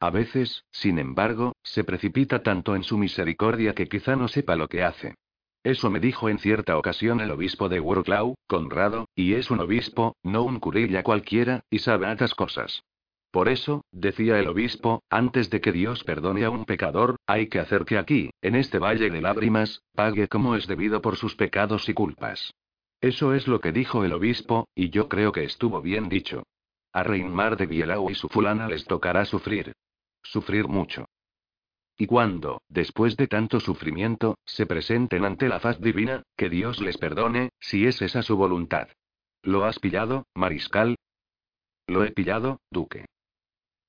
A 0.00 0.10
veces, 0.10 0.64
sin 0.70 0.98
embargo, 0.98 1.54
se 1.62 1.84
precipita 1.84 2.42
tanto 2.42 2.74
en 2.74 2.82
su 2.82 2.98
misericordia 2.98 3.74
que 3.74 3.86
quizá 3.86 4.16
no 4.16 4.28
sepa 4.28 4.56
lo 4.56 4.68
que 4.68 4.82
hace. 4.82 5.14
Eso 5.64 5.90
me 5.90 5.98
dijo 5.98 6.28
en 6.28 6.38
cierta 6.38 6.76
ocasión 6.76 7.20
el 7.20 7.30
obispo 7.30 7.70
de 7.70 7.80
Wroclaw, 7.80 8.34
Conrado, 8.46 9.08
y 9.14 9.32
es 9.32 9.50
un 9.50 9.60
obispo, 9.60 10.14
no 10.22 10.42
un 10.42 10.60
curilla 10.60 11.02
cualquiera, 11.02 11.64
y 11.70 11.78
sabe 11.78 12.04
tantas 12.04 12.34
cosas. 12.34 12.84
Por 13.30 13.48
eso, 13.48 13.82
decía 13.90 14.38
el 14.38 14.46
obispo, 14.46 15.02
antes 15.08 15.48
de 15.48 15.62
que 15.62 15.72
Dios 15.72 16.04
perdone 16.04 16.44
a 16.44 16.50
un 16.50 16.66
pecador, 16.66 17.16
hay 17.26 17.48
que 17.48 17.60
hacer 17.60 17.86
que 17.86 17.96
aquí, 17.96 18.30
en 18.42 18.56
este 18.56 18.78
valle 18.78 19.08
de 19.08 19.22
lágrimas, 19.22 19.82
pague 19.94 20.28
como 20.28 20.54
es 20.54 20.66
debido 20.66 21.00
por 21.00 21.16
sus 21.16 21.34
pecados 21.34 21.88
y 21.88 21.94
culpas. 21.94 22.52
Eso 23.00 23.32
es 23.32 23.48
lo 23.48 23.60
que 23.60 23.72
dijo 23.72 24.04
el 24.04 24.12
obispo, 24.12 24.68
y 24.74 24.90
yo 24.90 25.08
creo 25.08 25.32
que 25.32 25.44
estuvo 25.44 25.80
bien 25.80 26.10
dicho. 26.10 26.42
A 26.92 27.02
Reinmar 27.02 27.56
de 27.56 27.66
Bielau 27.66 28.10
y 28.10 28.14
su 28.14 28.28
fulana 28.28 28.68
les 28.68 28.84
tocará 28.84 29.24
sufrir. 29.24 29.72
Sufrir 30.22 30.68
mucho. 30.68 31.06
Y 31.96 32.06
cuando, 32.06 32.62
después 32.68 33.16
de 33.16 33.28
tanto 33.28 33.60
sufrimiento, 33.60 34.38
se 34.44 34.66
presenten 34.66 35.24
ante 35.24 35.48
la 35.48 35.60
faz 35.60 35.80
divina, 35.80 36.24
que 36.36 36.50
Dios 36.50 36.80
les 36.80 36.98
perdone, 36.98 37.50
si 37.60 37.86
es 37.86 38.02
esa 38.02 38.22
su 38.22 38.36
voluntad. 38.36 38.88
¿Lo 39.42 39.64
has 39.64 39.78
pillado, 39.78 40.26
mariscal? 40.34 40.96
Lo 41.86 42.02
he 42.04 42.10
pillado, 42.10 42.60
duque. 42.70 43.06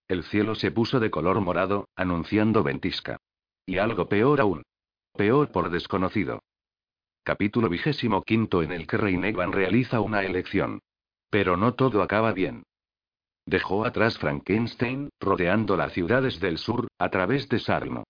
El 0.08 0.24
cielo 0.24 0.54
se 0.54 0.70
puso 0.70 1.00
de 1.00 1.10
color 1.10 1.42
morado, 1.42 1.88
anunciando 1.96 2.62
ventisca. 2.62 3.18
Y 3.66 3.80
algo 3.80 4.08
peor 4.08 4.40
aún. 4.40 4.64
Peor 5.14 5.52
por 5.52 5.72
desconocido. 5.72 6.44
Capítulo 7.24 7.70
vigésimo 7.70 8.22
quinto 8.22 8.62
en 8.62 8.72
el 8.72 8.86
que 8.86 8.98
Reinegan 8.98 9.52
realiza 9.52 10.00
una 10.02 10.24
elección. 10.24 10.82
Pero 11.32 11.58
no 11.58 11.74
todo 11.74 12.04
acaba 12.04 12.34
bien. 12.34 12.64
Dejó 13.46 13.86
atrás 13.86 14.18
Frankenstein, 14.18 15.10
rodeando 15.20 15.78
las 15.78 15.94
ciudades 15.94 16.40
del 16.40 16.58
sur, 16.58 16.88
a 16.98 17.10
través 17.10 17.48
de 17.50 17.60
Sarno. 17.60 18.04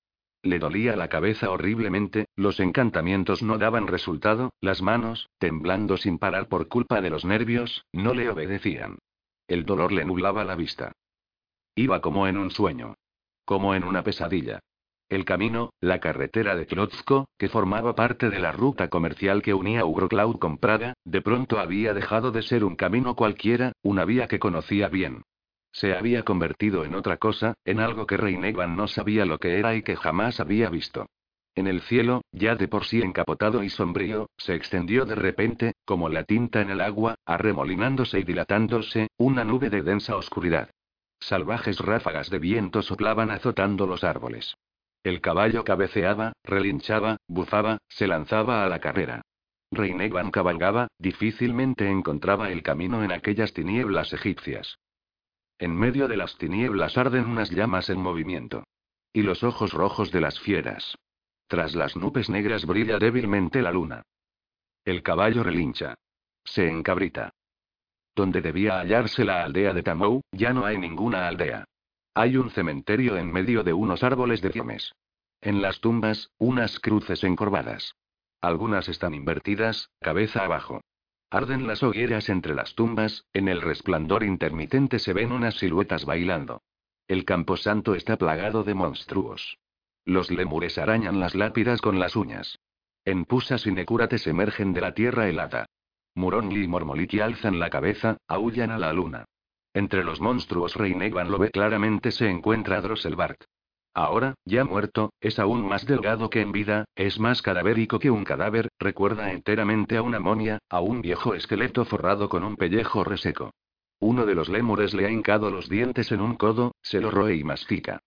Le 0.43 0.59
dolía 0.59 0.95
la 0.95 1.09
cabeza 1.09 1.49
horriblemente, 1.49 2.27
los 2.35 2.59
encantamientos 2.59 3.41
no 3.41 3.57
daban 3.57 3.87
resultado, 3.87 4.51
las 4.61 4.81
manos, 4.81 5.27
temblando 5.39 5.97
sin 5.97 6.19
parar 6.19 6.47
por 6.47 6.67
culpa 6.67 7.01
de 7.01 7.09
los 7.09 7.25
nervios, 7.25 7.83
no 7.91 8.13
le 8.13 8.29
obedecían. 8.29 8.99
El 9.47 9.65
dolor 9.65 9.91
le 9.91 10.05
nublaba 10.05 10.45
la 10.45 10.55
vista. 10.55 10.93
Iba 11.75 11.99
como 11.99 12.27
en 12.27 12.37
un 12.37 12.51
sueño. 12.51 12.95
Como 13.43 13.75
en 13.75 13.83
una 13.83 14.03
pesadilla. 14.03 14.59
El 15.07 15.23
camino, 15.23 15.71
la 15.81 15.99
carretera 15.99 16.55
de 16.55 16.65
Klotzko, 16.65 17.27
que 17.37 17.47
formaba 17.47 17.93
parte 17.93 18.31
de 18.31 18.39
la 18.39 18.51
ruta 18.51 18.89
comercial 18.89 19.43
que 19.43 19.53
unía 19.53 19.85
Ugrocloud 19.85 20.39
con 20.39 20.57
Praga, 20.57 20.95
de 21.05 21.21
pronto 21.21 21.59
había 21.59 21.93
dejado 21.93 22.31
de 22.31 22.41
ser 22.41 22.63
un 22.63 22.75
camino 22.75 23.15
cualquiera, 23.15 23.73
una 23.83 24.03
vía 24.03 24.27
que 24.27 24.39
conocía 24.39 24.87
bien. 24.89 25.21
Se 25.71 25.95
había 25.95 26.23
convertido 26.23 26.85
en 26.85 26.95
otra 26.95 27.17
cosa, 27.17 27.53
en 27.65 27.81
algo 27.81 28.07
que 28.07 28.17
Reinegan 28.17 28.75
no 28.75 28.87
sabía 28.87 29.25
lo 29.25 29.37
que 29.37 29.59
era 29.59 29.75
y 29.75 29.83
que 29.83 29.95
jamás 29.95 30.39
había 30.39 30.69
visto. 30.69 31.05
En 31.53 31.67
el 31.67 31.81
cielo, 31.81 32.21
ya 32.31 32.55
de 32.55 32.67
por 32.67 32.85
sí 32.85 33.01
encapotado 33.01 33.61
y 33.61 33.69
sombrío, 33.69 34.29
se 34.37 34.55
extendió 34.55 35.05
de 35.05 35.15
repente, 35.15 35.73
como 35.85 36.09
la 36.09 36.23
tinta 36.23 36.61
en 36.61 36.71
el 36.71 36.81
agua, 36.81 37.15
arremolinándose 37.25 38.19
y 38.19 38.23
dilatándose, 38.23 39.09
una 39.17 39.43
nube 39.43 39.69
de 39.69 39.83
densa 39.83 40.15
oscuridad. 40.15 40.71
Salvajes 41.19 41.79
ráfagas 41.79 42.29
de 42.31 42.39
viento 42.39 42.81
soplaban 42.81 43.29
azotando 43.29 43.85
los 43.85 44.03
árboles. 44.03 44.55
El 45.05 45.21
caballo 45.21 45.63
cabeceaba, 45.63 46.33
relinchaba, 46.43 47.17
bufaba, 47.27 47.77
se 47.87 48.07
lanzaba 48.07 48.65
a 48.65 48.69
la 48.69 48.79
carrera. 48.79 49.21
Reinegan 49.71 50.31
cabalgaba, 50.31 50.87
difícilmente 50.97 51.87
encontraba 51.87 52.49
el 52.49 52.63
camino 52.63 53.03
en 53.03 53.11
aquellas 53.11 53.53
tinieblas 53.53 54.13
egipcias. 54.13 54.79
En 55.59 55.75
medio 55.75 56.07
de 56.07 56.17
las 56.17 56.39
tinieblas 56.39 56.97
arden 56.97 57.25
unas 57.25 57.51
llamas 57.51 57.91
en 57.91 57.99
movimiento. 57.99 58.63
Y 59.13 59.21
los 59.21 59.43
ojos 59.43 59.73
rojos 59.73 60.11
de 60.11 60.21
las 60.21 60.39
fieras. 60.39 60.97
Tras 61.45 61.75
las 61.75 61.95
nubes 61.95 62.27
negras 62.27 62.65
brilla 62.65 62.97
débilmente 62.97 63.61
la 63.61 63.71
luna. 63.71 64.01
El 64.85 65.03
caballo 65.03 65.43
relincha. 65.43 65.93
Se 66.43 66.67
encabrita. 66.67 67.29
Donde 68.15 68.41
debía 68.41 68.79
hallarse 68.79 69.23
la 69.23 69.43
aldea 69.43 69.71
de 69.71 69.83
Tamou, 69.83 70.21
ya 70.31 70.51
no 70.51 70.65
hay 70.65 70.79
ninguna 70.79 71.27
aldea. 71.27 71.63
Hay 72.17 72.37
un 72.37 72.49
cementerio 72.49 73.17
en 73.17 73.29
medio 73.29 73.61
de 73.63 73.73
unos 73.73 74.01
árboles 74.01 74.41
de 74.41 74.49
ciemes. 74.49 74.95
En 75.41 75.61
las 75.61 75.81
tumbas, 75.81 76.31
unas 76.37 76.79
cruces 76.79 77.25
encorvadas. 77.25 77.95
Algunas 78.39 78.87
están 78.87 79.13
invertidas, 79.13 79.89
cabeza 79.99 80.45
abajo. 80.45 80.79
Arden 81.29 81.67
las 81.67 81.83
hogueras 81.83 82.29
entre 82.29 82.55
las 82.55 82.73
tumbas, 82.73 83.25
en 83.33 83.49
el 83.49 83.61
resplandor 83.61 84.23
intermitente 84.23 84.97
se 84.97 85.11
ven 85.11 85.33
unas 85.33 85.55
siluetas 85.55 86.05
bailando. 86.05 86.61
El 87.09 87.25
camposanto 87.25 87.95
está 87.95 88.15
plagado 88.15 88.63
de 88.63 88.75
monstruos. 88.75 89.57
Los 90.05 90.31
lemures 90.31 90.77
arañan 90.77 91.19
las 91.19 91.35
lápidas 91.35 91.81
con 91.81 91.99
las 91.99 92.15
uñas. 92.15 92.59
En 93.03 93.25
pusas 93.25 93.67
y 93.67 93.73
necúrates 93.73 94.25
emergen 94.25 94.71
de 94.71 94.79
la 94.79 94.93
tierra 94.93 95.27
helada. 95.27 95.65
Muronli 96.13 96.63
y 96.63 96.67
Mormoliki 96.69 97.19
alzan 97.19 97.59
la 97.59 97.69
cabeza, 97.69 98.15
aullan 98.27 98.71
a 98.71 98.79
la 98.79 98.93
luna. 98.93 99.25
Entre 99.75 100.05
los 100.05 100.21
monstruos 100.21 100.75
Reinegan 100.75 101.29
lo 101.29 101.37
ve 101.37 101.51
claramente 101.51 102.13
se 102.13 102.29
encuentra 102.29 102.79
Drosselbart. 102.79 103.43
Ahora, 103.93 104.35
ya 104.45 104.63
muerto, 104.63 105.11
es 105.19 105.37
aún 105.37 105.67
más 105.67 105.85
delgado 105.85 106.29
que 106.29 106.39
en 106.39 106.53
vida, 106.53 106.85
es 106.95 107.19
más 107.19 107.41
cadavérico 107.41 107.99
que 107.99 108.09
un 108.09 108.23
cadáver, 108.23 108.69
recuerda 108.79 109.33
enteramente 109.33 109.97
a 109.97 110.01
una 110.01 110.21
momia, 110.21 110.59
a 110.69 110.79
un 110.79 111.01
viejo 111.01 111.35
esqueleto 111.35 111.83
forrado 111.83 112.29
con 112.29 112.45
un 112.45 112.55
pellejo 112.55 113.03
reseco. 113.03 113.51
Uno 113.99 114.25
de 114.25 114.35
los 114.35 114.47
lémures 114.47 114.93
le 114.93 115.07
ha 115.07 115.11
hincado 115.11 115.51
los 115.51 115.67
dientes 115.67 116.09
en 116.13 116.21
un 116.21 116.35
codo, 116.35 116.73
se 116.81 117.01
lo 117.01 117.11
roe 117.11 117.35
y 117.35 117.43
mastica. 117.43 117.99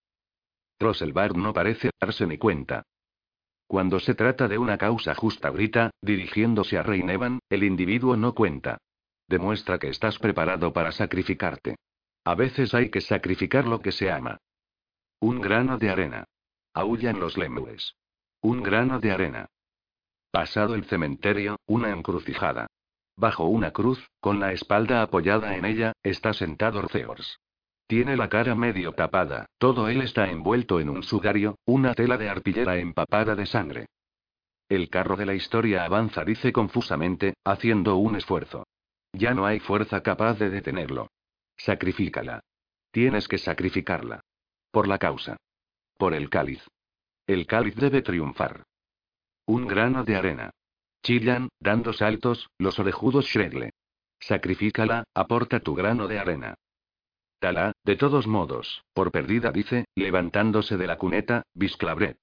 Drosselbart 0.79 1.35
no 1.35 1.53
parece 1.53 1.91
darse 2.01 2.25
ni 2.25 2.39
cuenta. 2.39 2.81
Cuando 3.67 3.99
se 3.99 4.15
trata 4.15 4.47
de 4.47 4.57
una 4.57 4.79
causa 4.79 5.13
justa, 5.13 5.51
grita, 5.51 5.91
dirigiéndose 6.01 6.79
a 6.79 6.83
Reinevan, 6.83 7.37
el 7.47 7.63
individuo 7.63 8.17
no 8.17 8.33
cuenta. 8.33 8.79
Demuestra 9.29 9.77
que 9.77 9.89
estás 9.89 10.17
preparado 10.17 10.73
para 10.73 10.91
sacrificarte. 10.91 11.75
A 12.25 12.33
veces 12.33 12.73
hay 12.73 12.89
que 12.89 12.99
sacrificar 12.99 13.65
lo 13.67 13.79
que 13.79 13.91
se 13.91 14.11
ama. 14.11 14.39
Un 15.19 15.39
grano 15.39 15.77
de 15.77 15.91
arena. 15.91 16.25
Aullan 16.73 17.19
los 17.19 17.37
lemures. 17.37 17.95
Un 18.41 18.63
grano 18.63 18.99
de 18.99 19.11
arena. 19.11 19.45
Pasado 20.31 20.73
el 20.73 20.85
cementerio, 20.85 21.57
una 21.67 21.91
encrucijada. 21.91 22.67
Bajo 23.15 23.45
una 23.45 23.69
cruz, 23.71 24.03
con 24.19 24.39
la 24.39 24.51
espalda 24.51 25.03
apoyada 25.03 25.55
en 25.55 25.65
ella, 25.65 25.93
está 26.01 26.33
sentado 26.33 26.79
Orceors. 26.79 27.39
Tiene 27.85 28.17
la 28.17 28.29
cara 28.29 28.55
medio 28.55 28.93
tapada, 28.93 29.45
todo 29.59 29.89
él 29.89 30.01
está 30.01 30.29
envuelto 30.29 30.79
en 30.79 30.89
un 30.89 31.03
sudario, 31.03 31.57
una 31.65 31.93
tela 31.93 32.17
de 32.17 32.29
arpillera 32.29 32.77
empapada 32.77 33.35
de 33.35 33.45
sangre. 33.45 33.85
El 34.69 34.89
carro 34.89 35.15
de 35.15 35.25
la 35.27 35.35
historia 35.35 35.83
avanza, 35.83 36.23
dice 36.23 36.51
confusamente, 36.51 37.35
haciendo 37.43 37.97
un 37.97 38.15
esfuerzo. 38.15 38.65
Ya 39.13 39.33
no 39.33 39.45
hay 39.45 39.59
fuerza 39.59 40.01
capaz 40.01 40.39
de 40.39 40.49
detenerlo. 40.49 41.09
Sacrifícala. 41.57 42.41
Tienes 42.91 43.27
que 43.27 43.37
sacrificarla. 43.37 44.21
Por 44.71 44.87
la 44.87 44.97
causa. 44.97 45.37
Por 45.97 46.13
el 46.13 46.29
cáliz. 46.29 46.65
El 47.27 47.45
cáliz 47.45 47.75
debe 47.75 48.01
triunfar. 48.01 48.63
Un 49.45 49.67
grano 49.67 50.03
de 50.03 50.15
arena. 50.15 50.51
Chillan, 51.03 51.49
dando 51.59 51.93
saltos, 51.93 52.49
los 52.57 52.79
orejudos 52.79 53.25
Shredle. 53.25 53.71
Sacrifícala, 54.19 55.03
aporta 55.13 55.59
tu 55.59 55.75
grano 55.75 56.07
de 56.07 56.19
arena. 56.19 56.55
Tala, 57.39 57.71
de 57.85 57.95
todos 57.95 58.27
modos, 58.27 58.83
por 58.93 59.11
perdida 59.11 59.51
dice, 59.51 59.85
levantándose 59.95 60.75
de 60.75 60.87
la 60.87 60.97
cuneta, 60.97 61.43
Bisclabret. 61.53 62.19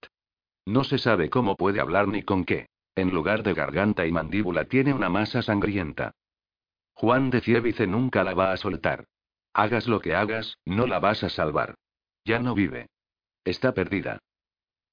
No 0.67 0.85
se 0.85 0.99
sabe 0.99 1.31
cómo 1.31 1.57
puede 1.57 1.81
hablar 1.81 2.07
ni 2.09 2.23
con 2.23 2.45
qué. 2.45 2.69
En 2.95 3.11
lugar 3.11 3.43
de 3.43 3.55
garganta 3.55 4.07
y 4.07 4.13
mandíbula 4.13 4.65
tiene 4.67 4.93
una 4.93 5.09
masa 5.09 5.43
sangrienta. 5.43 6.13
Juan 6.99 7.29
de 7.29 7.43
Cievice 7.43 7.87
nunca 7.87 8.25
la 8.25 8.33
va 8.33 8.53
a 8.53 8.57
soltar. 8.57 9.05
Hagas 9.53 9.87
lo 9.87 10.01
que 10.01 10.15
hagas, 10.15 10.57
no 10.65 10.87
la 10.87 10.99
vas 10.99 11.23
a 11.23 11.29
salvar. 11.29 11.75
Ya 12.25 12.39
no 12.39 12.55
vive. 12.55 12.89
Está 13.45 13.73
perdida. 13.73 14.19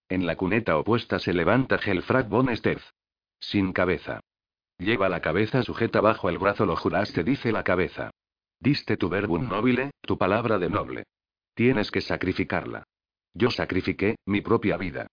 En 0.10 0.26
la 0.26 0.36
cuneta 0.36 0.78
opuesta 0.78 1.18
se 1.18 1.34
levanta 1.34 1.78
Helfrag 1.78 2.28
von. 2.28 2.50
Sin 3.40 3.72
cabeza. 3.72 4.20
Lleva 4.78 5.08
la 5.08 5.22
cabeza 5.22 5.64
sujeta 5.64 6.02
bajo 6.02 6.28
el 6.28 6.40
brazo, 6.40 6.66
lo 6.66 6.76
juraste, 6.76 7.24
dice 7.24 7.54
la 7.54 7.64
cabeza. 7.64 8.12
Diste 8.60 8.98
tu 8.98 9.08
verbum 9.08 9.48
nobile, 9.48 9.92
tu 10.02 10.18
palabra 10.18 10.60
de 10.60 10.70
noble. 10.70 11.04
Tienes 11.54 11.90
que 11.90 12.02
sacrificarla. 12.02 12.84
Yo 13.34 13.50
sacrifiqué, 13.50 14.18
mi 14.26 14.42
propia 14.42 14.76
vida. 14.76 15.08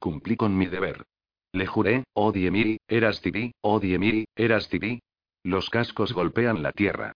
Cumplí 0.00 0.36
con 0.36 0.58
mi 0.58 0.66
deber. 0.66 1.04
Le 1.52 1.66
juré, 1.66 2.02
oh 2.14 2.32
Diemiri, 2.32 2.78
eras 2.88 3.20
Tibi, 3.20 3.52
oh 3.60 3.78
Diemiri, 3.78 4.26
eras 4.34 4.68
Tibi, 4.68 5.00
los 5.42 5.70
cascos 5.70 6.12
golpean 6.12 6.62
la 6.62 6.72
tierra. 6.72 7.12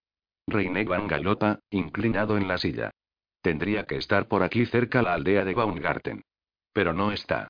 Reinegan 0.47 1.07
galopa, 1.07 1.59
inclinado 1.69 2.37
en 2.37 2.47
la 2.47 2.57
silla. 2.57 2.91
Tendría 3.41 3.85
que 3.85 3.97
estar 3.97 4.27
por 4.27 4.43
aquí 4.43 4.65
cerca 4.65 5.01
la 5.01 5.13
aldea 5.13 5.45
de 5.45 5.53
Baumgarten. 5.53 6.23
Pero 6.73 6.93
no 6.93 7.11
está. 7.11 7.47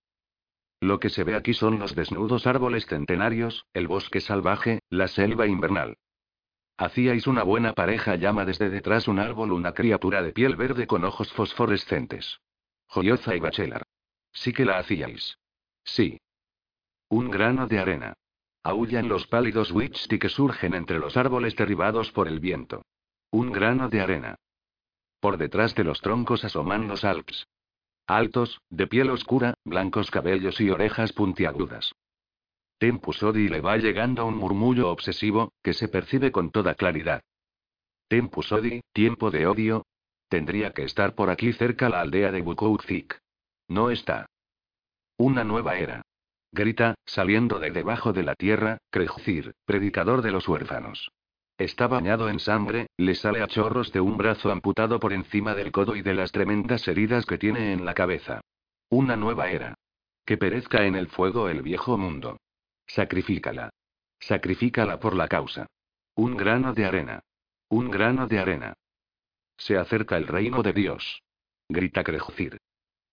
Lo 0.81 0.99
que 0.99 1.09
se 1.09 1.23
ve 1.23 1.35
aquí 1.35 1.53
son 1.53 1.79
los 1.79 1.95
desnudos 1.95 2.45
árboles 2.47 2.85
centenarios, 2.85 3.65
el 3.73 3.87
bosque 3.87 4.21
salvaje, 4.21 4.79
la 4.89 5.07
selva 5.07 5.47
invernal. 5.47 5.97
Hacíais 6.77 7.27
una 7.27 7.43
buena 7.43 7.73
pareja, 7.73 8.15
llama 8.15 8.43
desde 8.43 8.69
detrás 8.69 9.07
un 9.07 9.19
árbol 9.19 9.53
una 9.53 9.73
criatura 9.73 10.21
de 10.21 10.33
piel 10.33 10.57
verde 10.57 10.87
con 10.87 11.05
ojos 11.05 11.31
fosforescentes. 11.31 12.39
Joyoza 12.87 13.35
y 13.35 13.39
Bachelar. 13.39 13.83
Sí 14.33 14.51
que 14.51 14.65
la 14.65 14.77
hacíais. 14.77 15.37
Sí. 15.85 16.19
Un 17.07 17.31
grano 17.31 17.67
de 17.67 17.79
arena. 17.79 18.13
Aullan 18.65 19.07
los 19.07 19.27
pálidos 19.27 19.71
Wichti 19.71 20.17
que 20.17 20.27
surgen 20.27 20.73
entre 20.73 20.97
los 20.97 21.17
árboles 21.17 21.55
derribados 21.55 22.11
por 22.11 22.27
el 22.27 22.39
viento. 22.39 22.83
Un 23.29 23.51
grano 23.51 23.89
de 23.89 24.01
arena. 24.01 24.39
Por 25.19 25.37
detrás 25.37 25.75
de 25.75 25.83
los 25.83 26.01
troncos 26.01 26.43
asoman 26.43 26.87
los 26.87 27.03
Alps. 27.03 27.45
Altos, 28.07 28.59
de 28.71 28.87
piel 28.87 29.11
oscura, 29.11 29.53
blancos 29.63 30.09
cabellos 30.09 30.59
y 30.59 30.71
orejas 30.71 31.13
puntiagudas. 31.13 31.93
Tempus 32.79 33.21
Odi 33.21 33.49
le 33.49 33.61
va 33.61 33.77
llegando 33.77 34.25
un 34.25 34.35
murmullo 34.35 34.89
obsesivo, 34.89 35.53
que 35.61 35.75
se 35.75 35.87
percibe 35.87 36.31
con 36.31 36.49
toda 36.49 36.73
claridad. 36.73 37.21
Tempus 38.07 38.51
Odi, 38.51 38.81
tiempo 38.93 39.29
de 39.29 39.45
odio. 39.45 39.85
Tendría 40.27 40.73
que 40.73 40.85
estar 40.85 41.13
por 41.13 41.29
aquí 41.29 41.53
cerca 41.53 41.87
la 41.87 42.01
aldea 42.01 42.31
de 42.31 42.41
Bukoutzik. 42.41 43.15
No 43.67 43.91
está. 43.91 44.25
Una 45.19 45.43
nueva 45.43 45.77
era 45.77 46.04
grita, 46.55 46.95
saliendo 47.05 47.59
de 47.59 47.69
debajo 47.69 48.13
de 48.13 48.23
la 48.23 48.33
tierra, 48.33 48.79
Crejcir, 48.89 49.53
predicador 49.65 50.23
de 50.23 50.31
los 50.31 50.47
huérfanos. 50.47 51.11
Está 51.57 51.87
bañado 51.87 52.27
en 52.29 52.39
sangre, 52.39 52.87
le 52.97 53.13
sale 53.13 53.41
a 53.41 53.47
chorros 53.47 53.91
de 53.91 54.01
un 54.01 54.17
brazo 54.17 54.51
amputado 54.51 54.99
por 54.99 55.13
encima 55.13 55.53
del 55.53 55.71
codo 55.71 55.95
y 55.95 56.01
de 56.01 56.13
las 56.13 56.31
tremendas 56.31 56.87
heridas 56.87 57.25
que 57.25 57.37
tiene 57.37 57.71
en 57.71 57.85
la 57.85 57.93
cabeza. 57.93 58.41
Una 58.89 59.15
nueva 59.15 59.49
era. 59.49 59.75
Que 60.25 60.37
perezca 60.37 60.85
en 60.85 60.95
el 60.95 61.07
fuego 61.07 61.47
el 61.47 61.61
viejo 61.61 61.97
mundo. 61.97 62.37
Sacrifícala. 62.87 63.69
Sacrifícala 64.19 64.99
por 64.99 65.15
la 65.15 65.27
causa. 65.27 65.67
Un 66.15 66.35
grano 66.35 66.73
de 66.73 66.85
arena. 66.85 67.19
Un 67.69 67.91
grano 67.91 68.27
de 68.27 68.39
arena. 68.39 68.73
Se 69.57 69.77
acerca 69.77 70.17
el 70.17 70.27
reino 70.27 70.63
de 70.63 70.73
Dios. 70.73 71.21
Grita 71.69 72.03
Crejcir. 72.03 72.57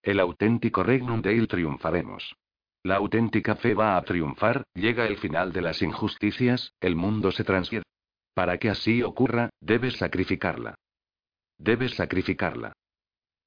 El 0.02 0.18
auténtico 0.18 0.82
regnum 0.82 1.22
de 1.22 1.36
él 1.36 1.46
triunfaremos. 1.46 2.34
La 2.84 2.96
auténtica 2.96 3.54
fe 3.54 3.74
va 3.74 3.96
a 3.96 4.02
triunfar, 4.02 4.64
llega 4.74 5.06
el 5.06 5.16
final 5.16 5.52
de 5.52 5.62
las 5.62 5.82
injusticias, 5.82 6.72
el 6.80 6.96
mundo 6.96 7.30
se 7.30 7.44
transfiere. 7.44 7.84
Para 8.34 8.58
que 8.58 8.70
así 8.70 9.02
ocurra, 9.02 9.50
debes 9.60 9.98
sacrificarla. 9.98 10.74
Debes 11.58 11.94
sacrificarla. 11.94 12.72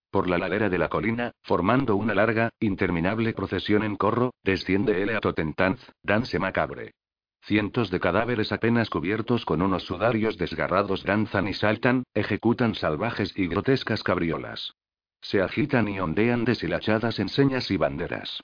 Por 0.09 0.29
la 0.29 0.37
ladera 0.37 0.69
de 0.69 0.77
la 0.77 0.87
colina, 0.87 1.31
formando 1.43 1.97
una 1.97 2.13
larga, 2.13 2.49
interminable 2.61 3.33
procesión 3.33 3.83
en 3.83 3.97
corro, 3.97 4.33
desciende 4.41 5.03
el 5.03 5.19
Totentanz, 5.19 5.81
danse 6.01 6.39
macabre. 6.39 6.93
Cientos 7.41 7.91
de 7.91 7.99
cadáveres 7.99 8.53
apenas 8.53 8.89
cubiertos 8.89 9.43
con 9.43 9.61
unos 9.61 9.83
sudarios 9.83 10.37
desgarrados 10.37 11.03
danzan 11.03 11.49
y 11.49 11.53
saltan, 11.53 12.03
ejecutan 12.13 12.73
salvajes 12.73 13.37
y 13.37 13.47
grotescas 13.47 14.01
cabriolas. 14.01 14.75
Se 15.19 15.41
agitan 15.41 15.89
y 15.89 15.99
ondean 15.99 16.45
deshilachadas 16.45 17.19
enseñas 17.19 17.69
y 17.69 17.75
banderas. 17.75 18.41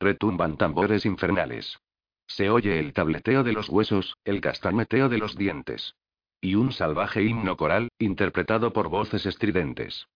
Retumban 0.00 0.56
tambores 0.56 1.06
infernales. 1.06 1.78
Se 2.26 2.50
oye 2.50 2.78
el 2.78 2.92
tableteo 2.92 3.42
de 3.44 3.52
los 3.52 3.68
huesos, 3.68 4.16
el 4.24 4.40
castañeteo 4.40 5.08
de 5.08 5.18
los 5.18 5.36
dientes. 5.36 5.94
Y 6.40 6.56
un 6.56 6.72
salvaje 6.72 7.22
himno 7.22 7.56
coral, 7.56 7.88
interpretado 7.98 8.72
por 8.72 8.88
voces 8.88 9.26
estridentes. 9.26 10.06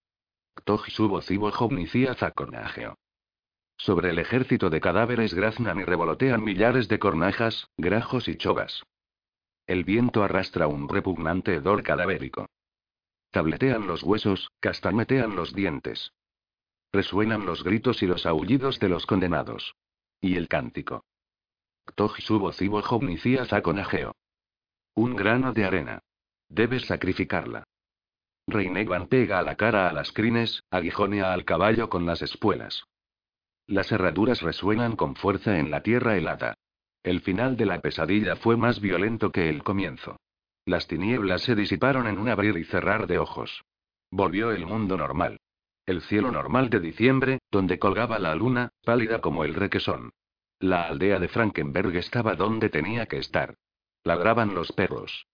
Sobre 3.76 4.10
el 4.10 4.18
ejército 4.18 4.70
de 4.70 4.80
cadáveres 4.80 5.32
graznan 5.32 5.78
y 5.78 5.84
revolotean 5.84 6.42
millares 6.42 6.88
de 6.88 6.98
cornajas, 6.98 7.68
grajos 7.76 8.26
y 8.28 8.36
chovas. 8.36 8.82
El 9.66 9.84
viento 9.84 10.24
arrastra 10.24 10.66
un 10.66 10.88
repugnante 10.88 11.54
hedor 11.54 11.82
cadavérico. 11.82 12.46
Tabletean 13.30 13.86
los 13.86 14.02
huesos, 14.02 14.50
castañetean 14.60 15.36
los 15.36 15.54
dientes. 15.54 16.12
Resuenan 16.92 17.44
los 17.44 17.62
gritos 17.62 18.02
y 18.02 18.06
los 18.06 18.26
aullidos 18.26 18.78
de 18.78 18.88
los 18.88 19.06
condenados. 19.06 19.74
Y 20.20 20.36
el 20.36 20.48
cántico. 20.48 21.04
Ktoj 21.86 22.20
subo 22.20 22.52
cibo 22.52 22.82
zaconageo. 22.82 24.14
Un 24.94 25.14
grano 25.14 25.52
de 25.52 25.64
arena. 25.64 26.02
Debes 26.48 26.86
sacrificarla. 26.86 27.64
Reinegan 28.46 29.08
pega 29.08 29.38
a 29.38 29.42
la 29.42 29.56
cara 29.56 29.88
a 29.88 29.92
las 29.92 30.12
crines, 30.12 30.62
aguijonea 30.70 31.32
al 31.32 31.44
caballo 31.44 31.90
con 31.90 32.06
las 32.06 32.22
espuelas. 32.22 32.84
Las 33.66 33.92
herraduras 33.92 34.40
resuenan 34.40 34.96
con 34.96 35.14
fuerza 35.14 35.58
en 35.58 35.70
la 35.70 35.82
tierra 35.82 36.16
helada. 36.16 36.54
El 37.02 37.20
final 37.20 37.56
de 37.58 37.66
la 37.66 37.80
pesadilla 37.80 38.36
fue 38.36 38.56
más 38.56 38.80
violento 38.80 39.30
que 39.30 39.50
el 39.50 39.62
comienzo. 39.62 40.16
Las 40.64 40.86
tinieblas 40.86 41.42
se 41.42 41.54
disiparon 41.54 42.06
en 42.06 42.18
un 42.18 42.28
abrir 42.28 42.56
y 42.56 42.64
cerrar 42.64 43.06
de 43.06 43.18
ojos. 43.18 43.62
Volvió 44.10 44.50
el 44.50 44.66
mundo 44.66 44.96
normal. 44.96 45.38
El 45.88 46.02
cielo 46.02 46.30
normal 46.30 46.68
de 46.68 46.80
diciembre, 46.80 47.38
donde 47.50 47.78
colgaba 47.78 48.18
la 48.18 48.34
luna, 48.34 48.72
pálida 48.84 49.22
como 49.22 49.44
el 49.44 49.54
requesón. 49.54 50.10
La 50.60 50.82
aldea 50.82 51.18
de 51.18 51.28
Frankenberg 51.28 51.96
estaba 51.96 52.34
donde 52.34 52.68
tenía 52.68 53.06
que 53.06 53.16
estar. 53.16 53.54
Ladraban 54.04 54.54
los 54.54 54.70
perros. 54.72 55.26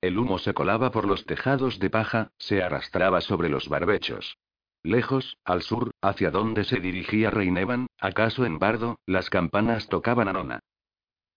El 0.00 0.18
humo 0.18 0.38
se 0.38 0.54
colaba 0.54 0.90
por 0.90 1.06
los 1.06 1.26
tejados 1.26 1.78
de 1.80 1.90
paja, 1.90 2.30
se 2.38 2.62
arrastraba 2.62 3.20
sobre 3.20 3.50
los 3.50 3.68
barbechos. 3.68 4.38
Lejos, 4.82 5.36
al 5.44 5.60
sur, 5.60 5.90
hacia 6.00 6.30
donde 6.30 6.64
se 6.64 6.80
dirigía 6.80 7.30
Reinevan, 7.30 7.88
acaso 7.98 8.46
en 8.46 8.58
bardo, 8.58 9.00
las 9.04 9.28
campanas 9.28 9.90
tocaban 9.90 10.28
a 10.28 10.32
nona. 10.32 10.60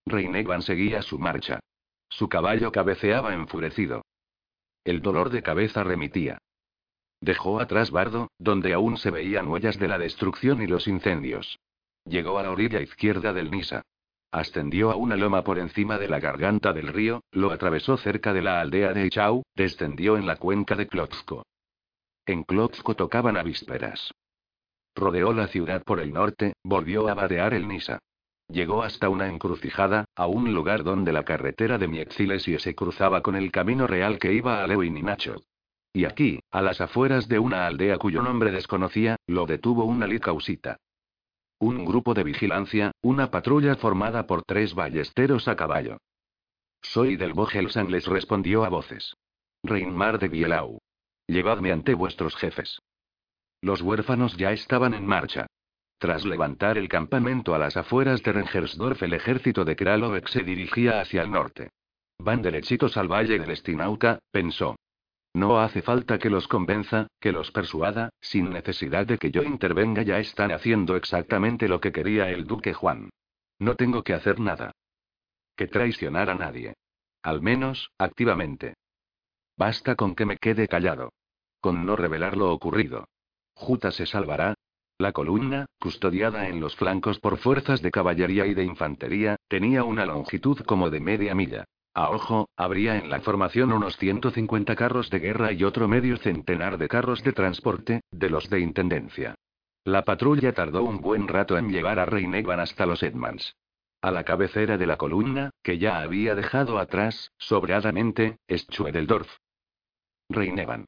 Reinevan 0.05 0.61
seguía 0.61 1.01
su 1.01 1.19
marcha. 1.19 1.59
Su 2.07 2.29
caballo 2.29 2.71
cabeceaba 2.71 3.33
enfurecido. 3.33 4.05
El 4.85 5.01
dolor 5.01 5.31
de 5.31 5.43
cabeza 5.43 5.83
remitía. 5.83 6.37
Dejó 7.21 7.59
atrás 7.59 7.91
Bardo, 7.91 8.29
donde 8.37 8.73
aún 8.73 8.97
se 8.97 9.11
veían 9.11 9.47
huellas 9.47 9.79
de 9.79 9.87
la 9.87 9.97
destrucción 9.97 10.61
y 10.61 10.67
los 10.67 10.87
incendios. 10.87 11.59
Llegó 12.05 12.37
a 12.39 12.43
la 12.43 12.51
orilla 12.51 12.81
izquierda 12.81 13.33
del 13.33 13.51
Nisa. 13.51 13.83
Ascendió 14.31 14.91
a 14.91 14.95
una 14.95 15.15
loma 15.15 15.43
por 15.43 15.57
encima 15.57 15.97
de 15.97 16.09
la 16.09 16.19
garganta 16.19 16.73
del 16.73 16.87
río, 16.87 17.23
lo 17.31 17.51
atravesó 17.51 17.97
cerca 17.97 18.33
de 18.33 18.41
la 18.41 18.61
aldea 18.61 18.93
de 18.93 19.05
Ichau, 19.05 19.43
descendió 19.55 20.17
en 20.17 20.27
la 20.27 20.35
cuenca 20.35 20.75
de 20.75 20.87
Klotsko. 20.87 21.45
En 22.25 22.43
Klotsko 22.43 22.95
tocaban 22.95 23.37
a 23.37 23.43
vísperas. 23.43 24.13
Rodeó 24.95 25.31
la 25.31 25.47
ciudad 25.47 25.83
por 25.83 25.99
el 25.99 26.11
norte, 26.11 26.53
volvió 26.63 27.07
a 27.07 27.13
vadear 27.13 27.53
el 27.53 27.67
Nisa. 27.67 27.99
Llegó 28.49 28.83
hasta 28.83 29.09
una 29.09 29.27
encrucijada, 29.27 30.05
a 30.15 30.27
un 30.27 30.53
lugar 30.53 30.83
donde 30.83 31.11
la 31.11 31.23
carretera 31.23 31.77
de 31.77 31.87
Miexilesio 31.87 32.59
se 32.59 32.75
cruzaba 32.75 33.21
con 33.21 33.35
el 33.35 33.51
camino 33.51 33.87
real 33.87 34.19
que 34.19 34.33
iba 34.33 34.63
a 34.63 34.67
Lewin 34.67 34.97
y 34.97 35.03
Nacho. 35.03 35.41
Y 35.93 36.05
aquí, 36.05 36.39
a 36.51 36.61
las 36.61 36.81
afueras 36.81 37.27
de 37.27 37.39
una 37.39 37.65
aldea 37.65 37.97
cuyo 37.97 38.21
nombre 38.21 38.51
desconocía, 38.51 39.15
lo 39.25 39.45
detuvo 39.45 39.85
una 39.85 40.07
licausita. 40.07 40.77
Un 41.59 41.85
grupo 41.85 42.13
de 42.13 42.23
vigilancia, 42.23 42.91
una 43.01 43.31
patrulla 43.31 43.75
formada 43.75 44.27
por 44.27 44.43
tres 44.43 44.75
ballesteros 44.75 45.47
a 45.47 45.55
caballo. 45.55 45.97
Soy 46.81 47.15
del 47.15 47.33
Bogelsan 47.33 47.89
les 47.89 48.05
respondió 48.05 48.63
a 48.63 48.69
voces. 48.69 49.15
Reinmar 49.63 50.19
de 50.19 50.27
Bielau. 50.27 50.79
Llevadme 51.25 51.71
ante 51.71 51.95
vuestros 51.95 52.35
jefes. 52.35 52.79
Los 53.61 53.81
huérfanos 53.81 54.37
ya 54.37 54.51
estaban 54.51 54.93
en 54.93 55.05
marcha. 55.05 55.47
Tras 55.97 56.25
levantar 56.25 56.77
el 56.77 56.87
campamento 56.87 57.55
a 57.55 57.57
las 57.57 57.75
afueras 57.75 58.21
de 58.21 58.33
Rengersdorf, 58.33 59.01
el 59.01 59.13
ejército 59.13 59.65
de 59.65 59.75
Kralovec 59.75 60.27
se 60.27 60.43
dirigía 60.43 61.01
hacia 61.01 61.23
el 61.23 61.31
norte. 61.31 61.71
Van 62.19 62.43
derechitos 62.43 62.97
al 62.97 63.11
valle 63.11 63.39
del 63.39 63.49
Estinauca, 63.49 64.19
pensó. 64.31 64.75
No 65.33 65.59
hace 65.59 65.81
falta 65.81 66.17
que 66.17 66.29
los 66.29 66.47
convenza, 66.47 67.07
que 67.19 67.31
los 67.31 67.51
persuada, 67.51 68.09
sin 68.19 68.49
necesidad 68.49 69.05
de 69.05 69.17
que 69.17 69.31
yo 69.31 69.43
intervenga 69.43 70.01
ya 70.01 70.19
están 70.19 70.51
haciendo 70.51 70.95
exactamente 70.95 71.67
lo 71.67 71.79
que 71.79 71.91
quería 71.91 72.29
el 72.29 72.45
duque 72.45 72.73
Juan. 72.73 73.09
No 73.59 73.75
tengo 73.75 74.03
que 74.03 74.13
hacer 74.13 74.39
nada. 74.39 74.71
Que 75.55 75.67
traicionar 75.67 76.29
a 76.29 76.35
nadie. 76.35 76.75
Al 77.23 77.41
menos, 77.41 77.91
activamente. 77.97 78.75
Basta 79.57 79.95
con 79.95 80.15
que 80.15 80.25
me 80.25 80.37
quede 80.37 80.67
callado. 80.67 81.11
Con 81.59 81.85
no 81.85 81.95
revelar 81.95 82.37
lo 82.37 82.51
ocurrido. 82.51 83.07
Juta 83.55 83.91
se 83.91 84.05
salvará. 84.05 84.53
La 84.99 85.11
columna, 85.11 85.67
custodiada 85.79 86.47
en 86.47 86.59
los 86.59 86.75
flancos 86.75 87.19
por 87.19 87.37
fuerzas 87.37 87.81
de 87.81 87.91
caballería 87.91 88.47
y 88.47 88.53
de 88.53 88.63
infantería, 88.63 89.35
tenía 89.47 89.83
una 89.83 90.05
longitud 90.05 90.59
como 90.61 90.89
de 90.89 90.99
media 90.99 91.35
milla. 91.35 91.65
A 91.97 92.11
ojo, 92.11 92.47
habría 92.55 92.95
en 92.97 93.09
la 93.09 93.21
formación 93.21 93.73
unos 93.73 93.97
150 93.97 94.75
carros 94.75 95.09
de 95.09 95.17
guerra 95.17 95.51
y 95.51 95.63
otro 95.63 95.87
medio 95.87 96.17
centenar 96.17 96.77
de 96.77 96.87
carros 96.87 97.23
de 97.23 97.33
transporte, 97.33 98.01
de 98.11 98.29
los 98.29 98.51
de 98.51 98.59
intendencia. 98.59 99.33
La 99.83 100.03
patrulla 100.03 100.53
tardó 100.53 100.83
un 100.83 101.01
buen 101.01 101.27
rato 101.27 101.57
en 101.57 101.71
llevar 101.71 101.97
a 101.97 102.05
Reinevan 102.05 102.59
hasta 102.59 102.85
los 102.85 103.01
Edmonds. 103.01 103.55
A 103.99 104.11
la 104.11 104.23
cabecera 104.25 104.77
de 104.77 104.85
la 104.85 104.97
columna, 104.97 105.49
que 105.63 105.79
ya 105.79 105.99
había 105.99 106.35
dejado 106.35 106.77
atrás, 106.77 107.31
sobradamente, 107.39 108.37
Schwedeldorf. 108.47 109.35
Reinevan. 110.29 110.85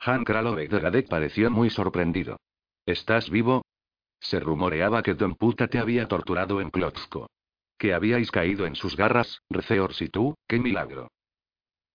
Han 0.00 0.22
Kralovec 0.22 0.70
de 0.70 0.80
Gadek 0.80 1.08
pareció 1.08 1.50
muy 1.50 1.70
sorprendido. 1.70 2.36
¿Estás 2.84 3.30
vivo? 3.30 3.64
Se 4.20 4.38
rumoreaba 4.38 5.02
que 5.02 5.14
Don 5.14 5.34
Puta 5.34 5.68
te 5.68 5.78
había 5.78 6.08
torturado 6.08 6.60
en 6.60 6.68
Klotsko. 6.68 7.30
Que 7.82 7.94
habíais 7.94 8.30
caído 8.30 8.64
en 8.64 8.76
sus 8.76 8.96
garras, 8.96 9.42
Receors 9.50 10.00
y 10.02 10.08
tú, 10.08 10.36
qué 10.46 10.60
milagro. 10.60 11.10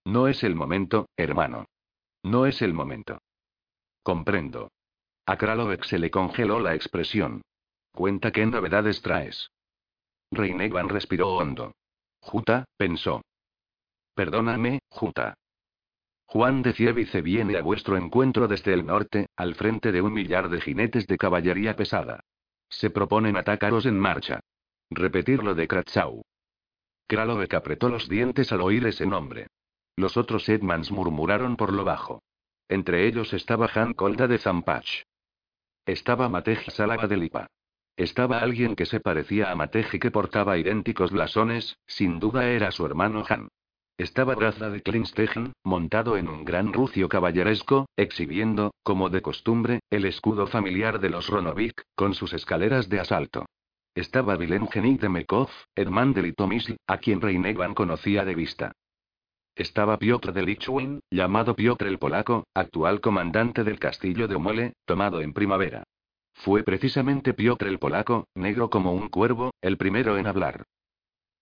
No 0.03 0.27
es 0.27 0.43
el 0.43 0.53
momento, 0.53 1.07
hermano. 1.15 1.67
No 2.23 2.45
es 2.45 2.61
el 2.61 2.73
momento. 2.73 3.19
Comprendo. 4.03 4.69
A 5.25 5.37
Kralovek 5.37 5.85
se 5.85 5.97
le 5.97 6.11
congeló 6.11 6.59
la 6.59 6.75
expresión. 6.75 7.41
Cuenta 7.93 8.33
qué 8.33 8.45
novedades 8.45 9.01
traes. 9.01 9.49
Reinegan 10.29 10.89
respiró 10.89 11.37
hondo. 11.37 11.71
Juta, 12.19 12.65
pensó. 12.75 13.21
Perdóname, 14.13 14.79
Juta. 14.89 15.35
Juan 16.25 16.63
de 16.63 16.73
Cievice 16.73 17.21
viene 17.21 17.57
a 17.57 17.61
vuestro 17.61 17.95
encuentro 17.95 18.49
desde 18.49 18.73
el 18.73 18.85
norte, 18.85 19.27
al 19.37 19.55
frente 19.55 19.93
de 19.93 20.01
un 20.01 20.11
millar 20.11 20.49
de 20.49 20.59
jinetes 20.59 21.07
de 21.07 21.17
caballería 21.17 21.77
pesada. 21.77 22.19
Se 22.67 22.89
proponen 22.89 23.37
atacaros 23.37 23.85
en 23.85 23.97
marcha. 23.97 24.41
Repetirlo 24.89 25.53
de 25.53 25.67
Kratzau. 25.67 26.23
Kralovek 27.07 27.53
apretó 27.53 27.89
los 27.89 28.07
dientes 28.07 28.53
al 28.53 28.61
oír 28.61 28.87
ese 28.87 29.05
nombre. 29.05 29.47
Los 29.97 30.15
otros 30.15 30.47
Edmans 30.47 30.91
murmuraron 30.91 31.57
por 31.57 31.73
lo 31.73 31.83
bajo. 31.83 32.21
Entre 32.69 33.05
ellos 33.05 33.33
estaba 33.33 33.69
Han 33.75 33.93
Kolda 33.93 34.27
de 34.27 34.37
Zampach. 34.37 35.03
Estaba 35.85 36.29
Matej 36.29 36.69
Salava 36.71 37.07
de 37.07 37.17
Lipa. 37.17 37.47
Estaba 37.97 38.39
alguien 38.39 38.75
que 38.75 38.85
se 38.85 39.01
parecía 39.01 39.51
a 39.51 39.55
Matej 39.55 39.95
y 39.95 39.99
que 39.99 40.11
portaba 40.11 40.57
idénticos 40.57 41.11
blasones, 41.11 41.77
sin 41.85 42.19
duda 42.19 42.49
era 42.49 42.71
su 42.71 42.85
hermano 42.85 43.25
Han. 43.27 43.49
Estaba 43.97 44.35
Braza 44.35 44.69
de 44.69 44.81
Klinstegen, 44.81 45.53
montado 45.63 46.15
en 46.15 46.29
un 46.29 46.45
gran 46.45 46.71
rucio 46.71 47.09
caballeresco, 47.09 47.87
exhibiendo, 47.97 48.71
como 48.83 49.09
de 49.09 49.21
costumbre, 49.21 49.79
el 49.89 50.05
escudo 50.05 50.47
familiar 50.47 50.99
de 50.99 51.09
los 51.09 51.27
Ronovik, 51.27 51.81
con 51.95 52.13
sus 52.13 52.33
escaleras 52.33 52.87
de 52.89 52.99
asalto. 52.99 53.45
Estaba 53.97 54.37
Vilen 54.37 54.67
de 54.99 55.09
Mekov, 55.09 55.49
hermano 55.75 56.13
de 56.13 56.21
Litomisl, 56.21 56.77
a 56.85 56.99
quien 56.99 57.19
Reinevan 57.19 57.73
conocía 57.73 58.25
de 58.25 58.35
vista. 58.35 58.73
Estaba 59.55 59.97
Piotr 59.97 60.33
de 60.33 60.43
Lichwin, 60.43 60.99
llamado 61.09 61.55
Piotr 61.55 61.87
el 61.87 61.97
Polaco, 61.97 62.45
actual 62.53 63.01
comandante 63.01 63.63
del 63.63 63.79
castillo 63.79 64.27
de 64.27 64.35
Omole, 64.35 64.73
tomado 64.85 65.19
en 65.21 65.33
primavera. 65.33 65.81
Fue 66.35 66.61
precisamente 66.61 67.33
Piotr 67.33 67.65
el 67.65 67.79
Polaco, 67.79 68.27
negro 68.35 68.69
como 68.69 68.93
un 68.93 69.09
cuervo, 69.09 69.49
el 69.63 69.77
primero 69.77 70.19
en 70.19 70.27
hablar. 70.27 70.65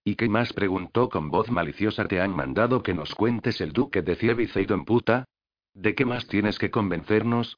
¿Y 0.06 0.16
qué 0.16 0.30
más? 0.30 0.54
preguntó 0.54 1.10
con 1.10 1.30
voz 1.30 1.52
maliciosa. 1.52 2.08
¿Te 2.08 2.22
han 2.22 2.34
mandado 2.34 2.84
que 2.84 2.94
nos 2.94 3.16
cuentes 3.16 3.60
el 3.60 3.74
duque 3.74 4.02
de 4.02 4.16
Cievice 4.16 4.62
y 4.62 4.66
Don 4.66 4.86
Puta? 4.86 5.26
¿De 5.74 5.94
qué 5.94 6.06
más 6.06 6.26
tienes 6.28 6.58
que 6.58 6.72
convencernos? 6.72 7.58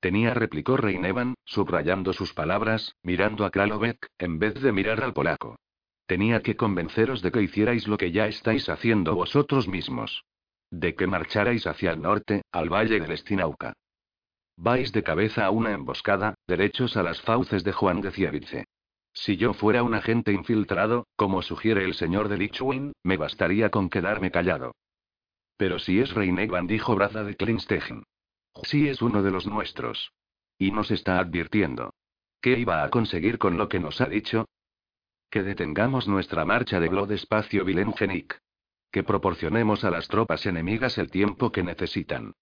Tenía, 0.00 0.34
replicó 0.34 0.76
Reinevan, 0.76 1.34
subrayando 1.44 2.12
sus 2.12 2.34
palabras, 2.34 2.94
mirando 3.02 3.44
a 3.44 3.50
Kralovek, 3.50 4.08
en 4.18 4.38
vez 4.38 4.54
de 4.54 4.72
mirar 4.72 5.02
al 5.02 5.12
polaco. 5.12 5.56
Tenía 6.06 6.42
que 6.42 6.56
convenceros 6.56 7.22
de 7.22 7.32
que 7.32 7.42
hicierais 7.42 7.88
lo 7.88 7.98
que 7.98 8.12
ya 8.12 8.26
estáis 8.26 8.68
haciendo 8.68 9.14
vosotros 9.14 9.66
mismos. 9.66 10.24
De 10.70 10.94
que 10.94 11.06
marcharais 11.06 11.66
hacia 11.66 11.92
el 11.92 12.02
norte, 12.02 12.42
al 12.52 12.68
valle 12.68 13.00
del 13.00 13.12
Estinauca. 13.12 13.74
Vais 14.56 14.92
de 14.92 15.02
cabeza 15.02 15.44
a 15.44 15.50
una 15.50 15.72
emboscada, 15.72 16.34
derechos 16.46 16.96
a 16.96 17.02
las 17.02 17.20
fauces 17.20 17.64
de 17.64 17.72
Juan 17.72 18.00
de 18.00 18.10
Cievice. 18.10 18.64
Si 19.12 19.36
yo 19.36 19.54
fuera 19.54 19.82
un 19.82 19.94
agente 19.94 20.32
infiltrado, 20.32 21.06
como 21.16 21.42
sugiere 21.42 21.84
el 21.84 21.94
señor 21.94 22.28
de 22.28 22.36
Lichwin, 22.36 22.92
me 23.02 23.16
bastaría 23.16 23.70
con 23.70 23.88
quedarme 23.88 24.30
callado. 24.30 24.74
Pero 25.56 25.78
si 25.78 26.00
es 26.00 26.12
Reinevan, 26.12 26.66
dijo 26.66 26.94
Braza 26.94 27.24
de 27.24 27.34
Klinstegen. 27.34 28.04
Sí 28.62 28.88
es 28.88 29.02
uno 29.02 29.22
de 29.22 29.30
los 29.30 29.46
nuestros. 29.46 30.12
Y 30.58 30.70
nos 30.70 30.90
está 30.90 31.18
advirtiendo. 31.18 31.94
¿Qué 32.40 32.58
iba 32.58 32.82
a 32.82 32.90
conseguir 32.90 33.38
con 33.38 33.58
lo 33.58 33.68
que 33.68 33.80
nos 33.80 34.00
ha 34.00 34.06
dicho? 34.06 34.46
Que 35.30 35.42
detengamos 35.42 36.08
nuestra 36.08 36.44
marcha 36.44 36.80
de 36.80 36.88
Glod 36.88 37.10
espacio 37.12 37.64
Vilengenik. 37.64 38.38
Que 38.90 39.02
proporcionemos 39.02 39.84
a 39.84 39.90
las 39.90 40.08
tropas 40.08 40.46
enemigas 40.46 40.98
el 40.98 41.10
tiempo 41.10 41.52
que 41.52 41.62
necesitan. 41.62 42.32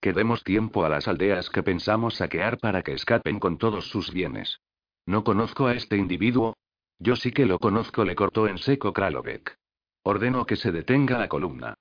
Que 0.00 0.12
demos 0.12 0.42
tiempo 0.42 0.84
a 0.84 0.88
las 0.88 1.06
aldeas 1.08 1.48
que 1.48 1.62
pensamos 1.62 2.16
saquear 2.16 2.58
para 2.58 2.82
que 2.82 2.92
escapen 2.92 3.38
con 3.38 3.56
todos 3.56 3.88
sus 3.88 4.12
bienes. 4.12 4.60
No 5.06 5.24
conozco 5.24 5.66
a 5.66 5.74
este 5.74 5.96
individuo. 5.96 6.56
Yo 6.98 7.16
sí 7.16 7.32
que 7.32 7.46
lo 7.46 7.58
conozco, 7.58 8.04
le 8.04 8.14
cortó 8.14 8.48
en 8.48 8.58
seco 8.58 8.92
Kralovek. 8.92 9.56
Ordeno 10.04 10.44
que 10.44 10.56
se 10.56 10.72
detenga 10.72 11.18
la 11.18 11.28
columna. 11.28 11.74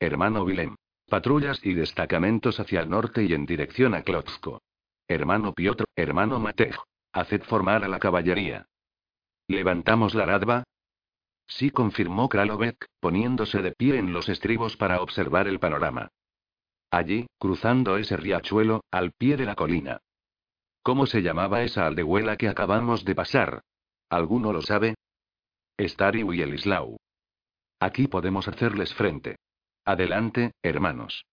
hermano 0.00 0.44
Willem. 0.44 0.76
Patrullas 1.14 1.64
y 1.64 1.74
destacamentos 1.74 2.58
hacia 2.58 2.80
el 2.80 2.90
norte 2.90 3.22
y 3.22 3.34
en 3.34 3.46
dirección 3.46 3.94
a 3.94 4.02
Klotsko. 4.02 4.60
Hermano 5.06 5.52
Piotr, 5.52 5.84
hermano 5.94 6.40
Matej. 6.40 6.74
Haced 7.12 7.42
formar 7.44 7.84
a 7.84 7.88
la 7.88 8.00
caballería. 8.00 8.66
¿Levantamos 9.46 10.16
la 10.16 10.26
radva? 10.26 10.64
Sí, 11.46 11.70
confirmó 11.70 12.28
Kralovek, 12.28 12.88
poniéndose 12.98 13.62
de 13.62 13.70
pie 13.70 13.98
en 13.98 14.12
los 14.12 14.28
estribos 14.28 14.76
para 14.76 15.00
observar 15.00 15.46
el 15.46 15.60
panorama. 15.60 16.08
Allí, 16.90 17.28
cruzando 17.38 17.96
ese 17.96 18.16
riachuelo, 18.16 18.82
al 18.90 19.12
pie 19.12 19.36
de 19.36 19.44
la 19.44 19.54
colina. 19.54 20.00
¿Cómo 20.82 21.06
se 21.06 21.22
llamaba 21.22 21.62
esa 21.62 21.86
aldehuela 21.86 22.36
que 22.36 22.48
acabamos 22.48 23.04
de 23.04 23.14
pasar? 23.14 23.62
¿Alguno 24.10 24.52
lo 24.52 24.62
sabe? 24.62 24.96
Stari 25.78 26.24
y 26.28 26.42
Elislau. 26.42 26.96
Aquí 27.78 28.08
podemos 28.08 28.48
hacerles 28.48 28.92
frente. 28.94 29.36
Adelante, 29.86 30.52
hermanos. 30.62 31.26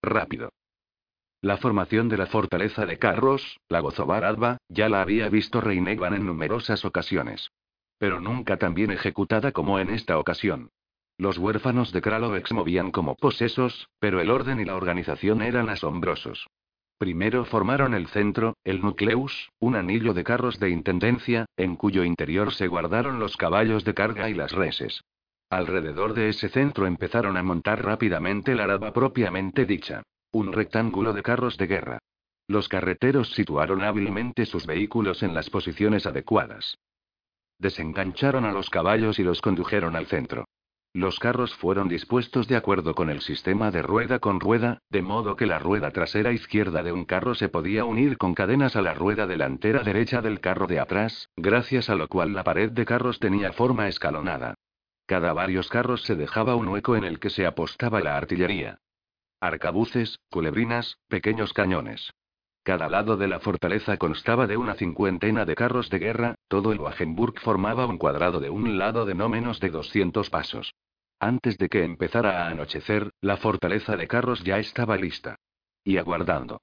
Rápido. 0.00 0.50
La 1.42 1.56
formación 1.56 2.08
de 2.08 2.16
la 2.16 2.26
fortaleza 2.26 2.86
de 2.86 2.98
Carros, 2.98 3.58
la 3.68 3.80
Gozobar 3.80 4.24
Alba, 4.24 4.58
ya 4.68 4.88
la 4.88 5.02
había 5.02 5.28
visto 5.28 5.60
Reinegan 5.60 6.14
en 6.14 6.24
numerosas 6.24 6.84
ocasiones. 6.84 7.50
Pero 7.98 8.20
nunca 8.20 8.58
tan 8.58 8.74
bien 8.74 8.92
ejecutada 8.92 9.50
como 9.50 9.80
en 9.80 9.90
esta 9.90 10.18
ocasión. 10.18 10.70
Los 11.18 11.38
huérfanos 11.38 11.92
de 11.92 12.00
Kralovex 12.00 12.52
movían 12.52 12.92
como 12.92 13.16
posesos, 13.16 13.88
pero 13.98 14.20
el 14.20 14.30
orden 14.30 14.60
y 14.60 14.64
la 14.64 14.76
organización 14.76 15.42
eran 15.42 15.68
asombrosos. 15.68 16.46
Primero 16.98 17.44
formaron 17.44 17.92
el 17.92 18.06
centro, 18.06 18.54
el 18.62 18.82
nucleus, 18.82 19.50
un 19.58 19.74
anillo 19.74 20.14
de 20.14 20.22
carros 20.22 20.60
de 20.60 20.70
intendencia, 20.70 21.46
en 21.56 21.74
cuyo 21.74 22.04
interior 22.04 22.54
se 22.54 22.68
guardaron 22.68 23.18
los 23.18 23.36
caballos 23.36 23.84
de 23.84 23.94
carga 23.94 24.30
y 24.30 24.34
las 24.34 24.52
reses. 24.52 25.02
Alrededor 25.50 26.14
de 26.14 26.28
ese 26.28 26.48
centro 26.48 26.86
empezaron 26.86 27.36
a 27.36 27.42
montar 27.42 27.84
rápidamente 27.84 28.54
la 28.56 28.64
araba 28.64 28.92
propiamente 28.92 29.64
dicha. 29.64 30.02
Un 30.32 30.52
rectángulo 30.52 31.12
de 31.12 31.22
carros 31.22 31.56
de 31.56 31.68
guerra. 31.68 31.98
Los 32.48 32.68
carreteros 32.68 33.32
situaron 33.32 33.82
hábilmente 33.82 34.44
sus 34.44 34.66
vehículos 34.66 35.22
en 35.22 35.34
las 35.34 35.48
posiciones 35.48 36.04
adecuadas. 36.06 36.78
Desengancharon 37.58 38.44
a 38.44 38.52
los 38.52 38.70
caballos 38.70 39.18
y 39.18 39.22
los 39.22 39.40
condujeron 39.40 39.94
al 39.94 40.06
centro. 40.06 40.46
Los 40.92 41.18
carros 41.20 41.54
fueron 41.54 41.88
dispuestos 41.88 42.48
de 42.48 42.56
acuerdo 42.56 42.94
con 42.94 43.08
el 43.08 43.20
sistema 43.20 43.70
de 43.70 43.82
rueda 43.82 44.18
con 44.18 44.40
rueda, 44.40 44.78
de 44.90 45.02
modo 45.02 45.36
que 45.36 45.46
la 45.46 45.58
rueda 45.58 45.90
trasera 45.90 46.32
izquierda 46.32 46.82
de 46.82 46.92
un 46.92 47.04
carro 47.04 47.34
se 47.34 47.48
podía 47.48 47.84
unir 47.84 48.18
con 48.18 48.34
cadenas 48.34 48.76
a 48.76 48.82
la 48.82 48.94
rueda 48.94 49.26
delantera 49.26 49.82
derecha 49.82 50.22
del 50.22 50.40
carro 50.40 50.66
de 50.66 50.80
atrás, 50.80 51.28
gracias 51.36 51.88
a 51.88 51.94
lo 51.94 52.08
cual 52.08 52.32
la 52.32 52.44
pared 52.44 52.72
de 52.72 52.84
carros 52.84 53.20
tenía 53.20 53.52
forma 53.52 53.88
escalonada. 53.88 54.54
Cada 55.06 55.32
varios 55.32 55.68
carros 55.68 56.02
se 56.02 56.16
dejaba 56.16 56.56
un 56.56 56.68
hueco 56.68 56.96
en 56.96 57.04
el 57.04 57.20
que 57.20 57.30
se 57.30 57.46
apostaba 57.46 58.00
la 58.00 58.16
artillería. 58.16 58.80
Arcabuces, 59.40 60.18
culebrinas, 60.30 60.98
pequeños 61.08 61.52
cañones. 61.52 62.12
Cada 62.64 62.88
lado 62.88 63.16
de 63.16 63.28
la 63.28 63.38
fortaleza 63.38 63.96
constaba 63.96 64.48
de 64.48 64.56
una 64.56 64.74
cincuentena 64.74 65.44
de 65.44 65.54
carros 65.54 65.88
de 65.88 66.00
guerra, 66.00 66.34
todo 66.48 66.72
el 66.72 66.80
Wagenburg 66.80 67.38
formaba 67.38 67.86
un 67.86 67.96
cuadrado 67.96 68.40
de 68.40 68.50
un 68.50 68.76
lado 68.76 69.06
de 69.06 69.14
no 69.14 69.28
menos 69.28 69.60
de 69.60 69.70
200 69.70 70.30
pasos. 70.30 70.74
Antes 71.20 71.56
de 71.58 71.68
que 71.68 71.84
empezara 71.84 72.42
a 72.42 72.48
anochecer, 72.48 73.12
la 73.20 73.36
fortaleza 73.36 73.96
de 73.96 74.08
carros 74.08 74.42
ya 74.42 74.58
estaba 74.58 74.96
lista. 74.96 75.36
Y 75.84 75.98
aguardando. 75.98 76.60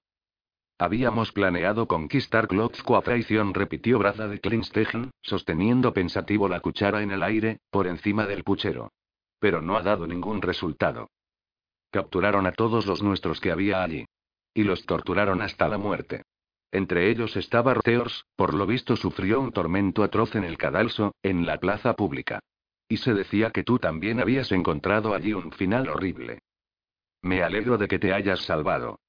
Habíamos 0.80 1.32
planeado 1.32 1.88
conquistar 1.88 2.48
Klotzko 2.48 2.98
a 2.98 3.02
traición, 3.02 3.54
repitió 3.54 4.00
Braza 4.00 4.28
de 4.28 4.40
Klinstegen, 4.40 5.12
sosteniendo 5.22 5.94
pensativo 5.94 6.50
la 6.50 6.60
cuchara 6.60 7.04
en 7.04 7.12
el 7.12 7.24
aire, 7.24 7.60
por 7.70 7.88
encima 7.88 8.26
del 8.26 8.44
puchero. 8.44 8.92
Pero 9.40 9.62
no 9.62 9.78
ha 9.78 9.84
dado 9.84 10.08
ningún 10.08 10.42
resultado. 10.42 11.10
Capturaron 11.92 12.48
a 12.48 12.52
todos 12.52 12.88
los 12.88 13.04
nuestros 13.04 13.40
que 13.40 13.52
había 13.52 13.84
allí. 13.84 14.06
Y 14.54 14.64
los 14.64 14.86
torturaron 14.86 15.42
hasta 15.42 15.68
la 15.68 15.78
muerte. 15.78 16.24
Entre 16.72 17.12
ellos 17.12 17.36
estaba 17.38 17.76
Roteors, 17.76 18.26
por 18.36 18.56
lo 18.56 18.66
visto 18.66 18.96
sufrió 18.96 19.40
un 19.40 19.52
tormento 19.52 20.04
atroz 20.04 20.36
en 20.36 20.44
el 20.44 20.58
cadalso, 20.58 21.14
en 21.22 21.46
la 21.46 21.60
plaza 21.60 21.94
pública. 21.94 22.40
Y 22.90 22.98
se 22.98 23.14
decía 23.14 23.52
que 23.52 23.64
tú 23.64 23.78
también 23.78 24.20
habías 24.20 24.52
encontrado 24.52 25.14
allí 25.14 25.34
un 25.34 25.52
final 25.52 25.88
horrible. 25.88 26.40
Me 27.22 27.44
alegro 27.44 27.78
de 27.78 27.88
que 27.88 28.00
te 28.00 28.12
hayas 28.12 28.42
salvado. 28.42 29.00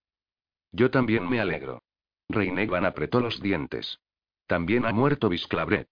Yo 0.74 0.90
también 0.90 1.28
me 1.28 1.40
alegro. 1.40 1.82
Reinegan 2.28 2.84
apretó 2.84 3.20
los 3.20 3.40
dientes. 3.40 4.00
También 4.46 4.84
ha 4.84 4.92
muerto 4.92 5.28
Visclabret. 5.28 5.88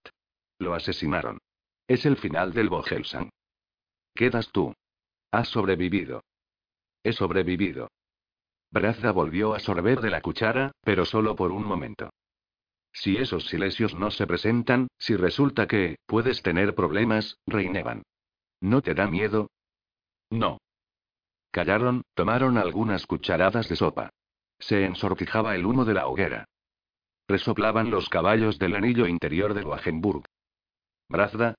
Lo 0.59 0.73
asesinaron. 0.73 1.39
Es 1.87 2.05
el 2.05 2.17
final 2.17 2.51
del 2.51 2.67
Bohelsang. 2.67 3.29
Quedas 4.13 4.51
tú. 4.51 4.73
Has 5.31 5.47
sobrevivido. 5.47 6.21
He 7.01 7.13
sobrevivido. 7.13 7.89
Brazda 8.71 9.11
volvió 9.11 9.53
a 9.53 9.59
sorber 9.59 10.01
de 10.01 10.09
la 10.09 10.21
cuchara, 10.21 10.73
pero 10.81 11.05
solo 11.05 11.35
por 11.35 11.51
un 11.51 11.63
momento. 11.65 12.09
Si 12.91 13.15
esos 13.15 13.47
silesios 13.47 13.95
no 13.95 14.11
se 14.11 14.27
presentan, 14.27 14.89
si 14.97 15.15
resulta 15.15 15.65
que, 15.65 15.95
puedes 16.05 16.41
tener 16.41 16.75
problemas, 16.75 17.37
Reinevan. 17.47 18.03
¿No 18.59 18.81
te 18.81 18.93
da 18.93 19.07
miedo? 19.07 19.49
No. 20.29 20.59
Callaron, 21.51 22.03
tomaron 22.15 22.57
algunas 22.57 23.05
cucharadas 23.05 23.69
de 23.69 23.75
sopa. 23.77 24.09
Se 24.67 24.85
ensortijaba 24.85 25.55
el 25.55 25.65
humo 25.65 25.83
de 25.83 25.93
la 25.93 26.07
hoguera. 26.07 26.45
Resoplaban 27.27 27.91
los 27.91 28.07
caballos 28.07 28.59
del 28.59 28.75
anillo 28.75 29.07
interior 29.07 29.53
de 29.53 29.63
Wagenburg. 29.63 30.23
¿Brazda? 31.09 31.55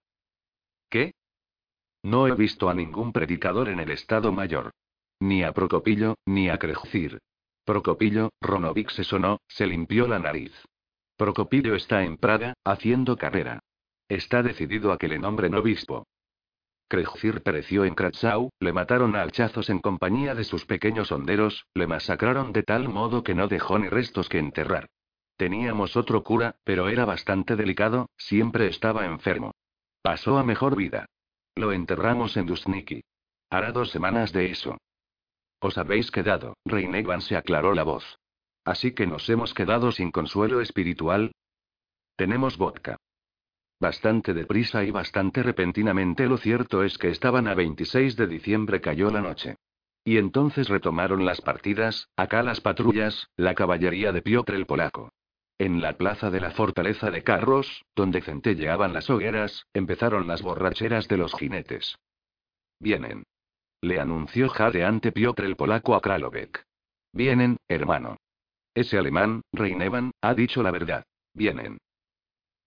¿Qué? 0.89 1.13
No 2.03 2.27
he 2.27 2.35
visto 2.35 2.71
a 2.71 2.75
ningún 2.75 3.13
predicador 3.13 3.69
en 3.69 3.81
el 3.81 3.91
Estado 3.91 4.33
Mayor. 4.33 4.71
Ni 5.21 5.43
a 5.43 5.53
Procopillo, 5.53 6.17
ni 6.27 6.49
a 6.49 6.59
Krejcir. 6.59 7.19
Procopillo, 7.65 8.31
Ronovic 8.41 8.91
se 8.91 9.05
sonó, 9.05 9.39
se 9.49 9.67
limpió 9.67 10.07
la 10.07 10.19
nariz. 10.19 10.53
Procopillo 11.17 11.75
está 11.75 12.05
en 12.05 12.17
Praga, 12.17 12.55
haciendo 12.65 13.17
carrera. 13.17 13.61
Está 14.09 14.43
decidido 14.43 14.93
a 14.93 14.99
que 14.99 15.09
le 15.09 15.19
nombren 15.19 15.55
obispo. 15.55 16.07
Krejcir 16.89 17.43
pereció 17.43 17.85
en 17.85 17.95
Kratzau, 17.95 18.51
le 18.61 18.73
mataron 18.73 19.17
a 19.17 19.23
hachazos 19.23 19.71
en 19.71 19.79
compañía 19.79 20.35
de 20.35 20.45
sus 20.45 20.67
pequeños 20.67 21.11
honderos, 21.13 21.67
le 21.75 21.87
masacraron 21.87 22.53
de 22.53 22.63
tal 22.63 22.89
modo 22.89 23.25
que 23.25 23.35
no 23.35 23.49
dejó 23.49 23.79
ni 23.79 23.89
restos 23.89 24.29
que 24.29 24.39
enterrar. 24.39 24.89
Teníamos 25.37 25.97
otro 25.97 26.23
cura, 26.23 26.57
pero 26.65 26.89
era 26.89 27.05
bastante 27.05 27.57
delicado, 27.57 28.09
siempre 28.17 28.69
estaba 28.69 29.07
enfermo. 29.07 29.53
Pasó 30.03 30.39
a 30.39 30.45
mejor 30.45 30.77
vida. 30.77 31.07
Lo 31.57 31.73
enterramos 31.73 32.37
en 32.37 32.47
Dusniki. 32.47 33.03
Hará 33.51 33.73
dos 33.73 33.91
semanas 33.91 34.33
de 34.33 34.51
eso. 34.51 34.79
Os 35.61 35.79
habéis 35.79 36.11
quedado, 36.11 36.57
Reinegan 36.65 37.23
se 37.23 37.37
aclaró 37.37 37.75
la 37.75 37.85
voz. 37.85 38.19
Así 38.65 38.93
que 38.93 39.07
nos 39.07 39.29
hemos 39.29 39.55
quedado 39.55 39.93
sin 39.93 40.11
consuelo 40.11 40.61
espiritual. 40.61 41.33
Tenemos 42.17 42.57
vodka. 42.57 42.97
Bastante 43.81 44.35
deprisa 44.35 44.85
y 44.85 44.91
bastante 44.91 45.43
repentinamente 45.43 46.27
lo 46.27 46.39
cierto 46.39 46.83
es 46.83 46.97
que 46.99 47.09
estaban 47.09 47.49
a 47.49 47.55
26 47.55 48.17
de 48.17 48.27
diciembre 48.27 48.81
cayó 48.81 49.11
la 49.11 49.21
noche. 49.21 49.57
Y 50.05 50.19
entonces 50.19 50.69
retomaron 50.69 51.25
las 51.25 51.41
partidas, 51.41 52.09
acá 52.17 52.43
las 52.43 52.61
patrullas, 52.61 53.29
la 53.37 53.55
caballería 53.55 54.13
de 54.13 54.23
Piotr 54.23 54.55
el 54.55 54.67
polaco. 54.67 55.13
En 55.59 55.81
la 55.81 55.97
plaza 55.97 56.31
de 56.31 56.41
la 56.41 56.51
fortaleza 56.51 57.11
de 57.11 57.23
carros, 57.23 57.85
donde 57.95 58.21
centelleaban 58.21 58.93
las 58.93 59.09
hogueras, 59.09 59.67
empezaron 59.73 60.27
las 60.27 60.43
borracheras 60.43 61.09
de 61.09 61.17
los 61.17 61.33
jinetes. 61.35 61.97
Vienen. 62.81 63.25
Le 63.81 64.01
anunció 64.01 64.49
jadeante 64.49 65.13
Piotr 65.13 65.45
el 65.45 65.57
polaco 65.57 65.95
a 65.95 66.01
Kralovek. 66.01 66.65
Vienen, 67.13 67.57
hermano. 67.69 68.17
Ese 68.75 68.99
alemán, 68.99 69.43
Reinevan, 69.53 70.11
ha 70.21 70.35
dicho 70.35 70.63
la 70.63 70.71
verdad. 70.71 71.05
Vienen. 71.33 71.79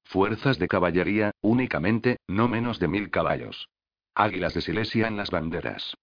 Fuerzas 0.09 0.57
de 0.57 0.69
caballería, 0.69 1.31
únicamente, 1.41 2.15
no 2.27 2.47
menos 2.47 2.79
de 2.79 2.87
mil 2.87 3.11
caballos. 3.11 3.67
Águilas 4.15 4.53
de 4.53 4.61
Silesia 4.61 5.05
en 5.05 5.17
las 5.17 5.31
banderas. 5.31 5.97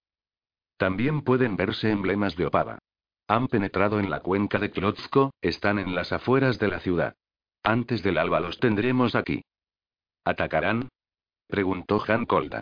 También 0.77 1.23
pueden 1.23 1.55
verse 1.57 1.89
emblemas 1.89 2.35
de 2.35 2.45
Opava. 2.45 2.77
Han 3.27 3.47
penetrado 3.47 3.99
en 3.99 4.11
la 4.11 4.19
cuenca 4.19 4.59
de 4.59 4.69
Klotsko, 4.69 5.33
están 5.41 5.79
en 5.79 5.95
las 5.95 6.11
afueras 6.11 6.59
de 6.59 6.67
la 6.67 6.79
ciudad. 6.81 7.15
Antes 7.63 8.03
del 8.03 8.19
alba 8.19 8.39
los 8.39 8.59
tendremos 8.59 9.15
aquí. 9.15 9.43
¿Atacarán? 10.23 10.89
preguntó 11.47 11.99
Han 12.07 12.27
Kolda. 12.27 12.61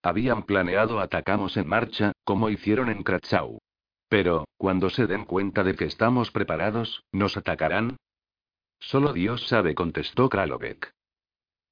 Habían 0.00 0.44
planeado 0.44 1.00
atacamos 1.00 1.56
en 1.56 1.66
marcha, 1.66 2.12
como 2.22 2.50
hicieron 2.50 2.88
en 2.88 3.02
Kratzau. 3.02 3.58
Pero, 4.08 4.44
cuando 4.58 4.90
se 4.90 5.08
den 5.08 5.24
cuenta 5.24 5.64
de 5.64 5.74
que 5.74 5.86
estamos 5.86 6.30
preparados, 6.30 7.02
¿nos 7.10 7.36
atacarán? 7.36 7.96
Solo 8.82 9.12
Dios 9.12 9.46
sabe, 9.46 9.74
contestó 9.74 10.28
Kralovek. 10.28 10.92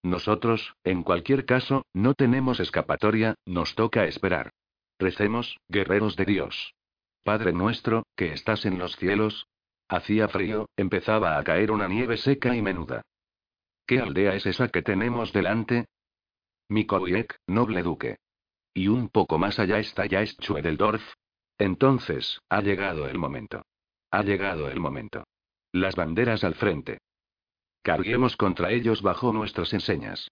Nosotros, 0.03 0.75
en 0.85 1.03
cualquier 1.03 1.45
caso, 1.45 1.85
no 1.93 2.15
tenemos 2.15 2.61
escapatoria, 2.61 3.35
nos 3.45 3.75
toca 3.75 4.05
esperar. 4.05 4.51
Recemos, 4.99 5.59
guerreros 5.69 6.17
de 6.17 6.25
Dios. 6.25 6.75
Padre 7.25 7.53
nuestro, 7.53 8.05
que 8.17 8.33
estás 8.33 8.65
en 8.65 8.79
los 8.79 8.97
cielos. 8.97 9.47
Hacía 9.89 10.29
frío, 10.29 10.69
empezaba 10.77 11.37
a 11.37 11.43
caer 11.43 11.73
una 11.73 11.89
nieve 11.89 12.17
seca 12.17 12.55
y 12.55 12.63
menuda. 12.63 13.03
¿Qué 13.87 13.99
aldea 13.99 14.35
es 14.37 14.47
esa 14.47 14.69
que 14.69 14.83
tenemos 14.83 15.33
delante? 15.33 15.87
Mikowiek, 16.69 17.37
noble 17.49 17.83
duque. 17.83 18.19
Y 18.73 18.87
un 18.87 19.09
poco 19.09 19.37
más 19.37 19.59
allá 19.59 19.81
está 19.81 20.07
ya 20.07 20.25
Schwedeldorf. 20.25 21.03
Entonces, 21.59 22.39
ha 22.49 22.63
llegado 22.63 23.09
el 23.09 23.19
momento. 23.19 23.63
Ha 24.13 24.23
llegado 24.23 24.71
el 24.71 24.79
momento. 24.79 25.25
Las 25.73 25.95
banderas 25.95 26.43
al 26.43 26.57
frente. 26.57 26.99
Carguemos 27.83 28.37
contra 28.37 28.73
ellos 28.73 29.03
bajo 29.03 29.33
nuestras 29.33 29.73
enseñas. 29.73 30.29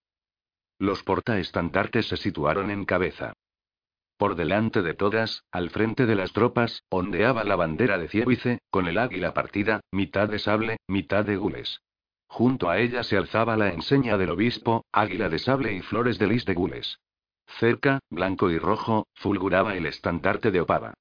Los 0.81 1.05
portaestandartes 1.05 2.09
se 2.09 2.16
situaron 2.16 2.70
en 2.70 2.85
cabeza. 2.85 3.35
Por 4.16 4.35
delante 4.35 4.82
de 4.82 4.94
todas, 4.94 5.44
al 5.52 5.70
frente 5.70 6.06
de 6.06 6.16
las 6.16 6.32
tropas, 6.32 6.82
ondeaba 6.89 7.44
la 7.44 7.55
bandera 7.55 7.98
de 7.98 8.09
Cievice, 8.09 8.59
con 8.69 8.89
el 8.89 8.98
águila 8.98 9.32
partida, 9.32 9.81
mitad 9.93 10.28
de 10.28 10.40
sable, 10.40 10.78
mitad 10.89 11.24
de 11.24 11.36
gules. 11.36 11.82
Junto 12.27 12.69
a 12.69 12.78
ella 12.78 13.05
se 13.05 13.16
alzaba 13.16 13.56
la 13.56 13.69
enseña 13.69 14.19
del 14.19 14.31
obispo, 14.31 14.85
águila 14.93 15.28
de 15.28 15.39
sable 15.39 15.73
y 15.73 15.82
flores 15.82 16.19
de 16.19 16.27
lis 16.27 16.44
de 16.47 16.55
gules. 16.55 16.98
Cerca, 17.47 18.01
blanco 18.10 18.51
y 18.51 18.59
rojo, 18.59 19.06
fulguraba 19.15 19.77
el 19.77 19.86
estandarte 19.86 20.51
de 20.51 20.60
Opava. 20.62 20.94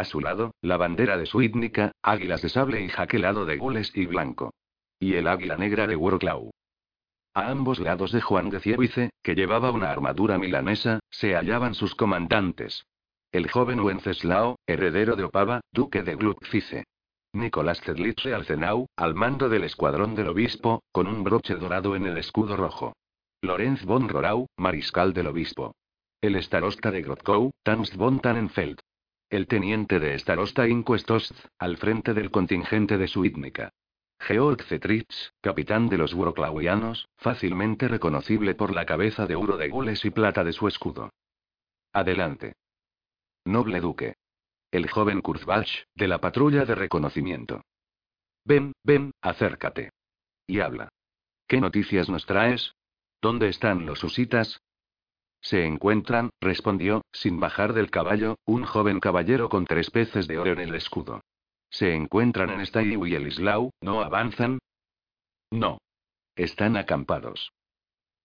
A 0.00 0.04
su 0.06 0.18
lado, 0.18 0.54
la 0.62 0.78
bandera 0.78 1.18
de 1.18 1.26
Suidnica, 1.26 1.92
águilas 2.00 2.40
de 2.40 2.48
sable 2.48 2.80
y 2.80 2.88
jaquelado 2.88 3.44
de 3.44 3.58
gules 3.58 3.92
y 3.94 4.06
blanco. 4.06 4.54
Y 4.98 5.12
el 5.16 5.26
águila 5.28 5.58
negra 5.58 5.86
de 5.86 5.94
Wroclaw. 5.94 6.48
A 7.34 7.50
ambos 7.50 7.78
lados 7.78 8.10
de 8.10 8.22
Juan 8.22 8.48
de 8.48 8.60
Cievice, 8.60 9.10
que 9.22 9.34
llevaba 9.34 9.72
una 9.72 9.90
armadura 9.90 10.38
milanesa, 10.38 11.00
se 11.10 11.34
hallaban 11.34 11.74
sus 11.74 11.94
comandantes. 11.94 12.86
El 13.30 13.50
joven 13.50 13.80
Wenceslao, 13.80 14.56
heredero 14.66 15.16
de 15.16 15.24
Opava, 15.24 15.60
duque 15.70 16.02
de 16.02 16.16
Glutfice. 16.16 16.84
Nicolás 17.34 17.82
Zedlice 17.82 18.32
Alcenau, 18.32 18.86
al 18.96 19.14
mando 19.14 19.50
del 19.50 19.64
escuadrón 19.64 20.14
del 20.14 20.28
obispo, 20.28 20.82
con 20.92 21.08
un 21.08 21.24
broche 21.24 21.56
dorado 21.56 21.94
en 21.94 22.06
el 22.06 22.16
escudo 22.16 22.56
rojo. 22.56 22.94
Lorenz 23.42 23.84
von 23.84 24.08
Rorau, 24.08 24.46
mariscal 24.56 25.12
del 25.12 25.26
obispo. 25.26 25.74
El 26.22 26.42
starosta 26.42 26.90
de 26.90 27.02
Grotkow, 27.02 27.50
Tanz 27.62 27.94
von 27.94 28.20
Tannenfeld. 28.20 28.80
El 29.30 29.46
teniente 29.46 30.00
de 30.00 30.18
starosta 30.18 30.66
Inquestost, 30.66 31.32
al 31.56 31.76
frente 31.76 32.14
del 32.14 32.32
contingente 32.32 32.98
de 32.98 33.06
Suidnica. 33.06 33.72
Georg 34.18 34.60
Zetrich, 34.64 35.30
capitán 35.40 35.88
de 35.88 35.98
los 35.98 36.14
Wroclawianos, 36.14 37.08
fácilmente 37.16 37.86
reconocible 37.86 38.56
por 38.56 38.74
la 38.74 38.84
cabeza 38.84 39.28
de 39.28 39.36
oro 39.36 39.56
de 39.56 39.68
gules 39.68 40.04
y 40.04 40.10
plata 40.10 40.42
de 40.42 40.52
su 40.52 40.66
escudo. 40.66 41.10
Adelante. 41.92 42.54
Noble 43.44 43.80
duque. 43.80 44.14
El 44.72 44.90
joven 44.90 45.20
Kurzbach, 45.20 45.84
de 45.94 46.08
la 46.08 46.18
patrulla 46.18 46.64
de 46.64 46.74
reconocimiento. 46.74 47.62
Ven, 48.44 48.72
ven, 48.82 49.12
acércate. 49.20 49.90
Y 50.48 50.58
habla. 50.58 50.88
¿Qué 51.46 51.60
noticias 51.60 52.08
nos 52.08 52.26
traes? 52.26 52.74
¿Dónde 53.22 53.48
están 53.48 53.86
los 53.86 54.02
usitas? 54.02 54.60
Se 55.40 55.64
encuentran, 55.64 56.30
respondió, 56.40 57.02
sin 57.12 57.40
bajar 57.40 57.72
del 57.72 57.90
caballo, 57.90 58.36
un 58.44 58.64
joven 58.64 59.00
caballero 59.00 59.48
con 59.48 59.64
tres 59.64 59.90
peces 59.90 60.26
de 60.26 60.38
oro 60.38 60.52
en 60.52 60.60
el 60.60 60.74
escudo. 60.74 61.22
¿Se 61.70 61.94
encuentran 61.94 62.50
en 62.50 62.66
Staiu 62.66 63.06
y 63.06 63.16
Islau, 63.16 63.70
¿No 63.80 64.02
avanzan? 64.02 64.58
No. 65.50 65.78
Están 66.36 66.76
acampados. 66.76 67.52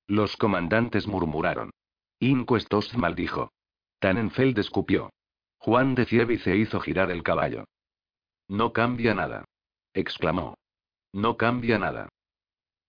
Los 0.07 0.35
comandantes 0.37 1.07
murmuraron. 1.07 1.71
Inquestos 2.19 2.95
maldijo. 2.97 3.51
Tannenfeld 3.99 4.59
escupió. 4.59 5.09
Juan 5.57 5.95
de 5.95 6.05
Cievice 6.05 6.55
hizo 6.55 6.79
girar 6.79 7.11
el 7.11 7.23
caballo. 7.23 7.65
No 8.47 8.73
cambia 8.73 9.13
nada. 9.15 9.45
exclamó. 9.93 10.55
No 11.11 11.37
cambia 11.37 11.79
nada. 11.79 12.09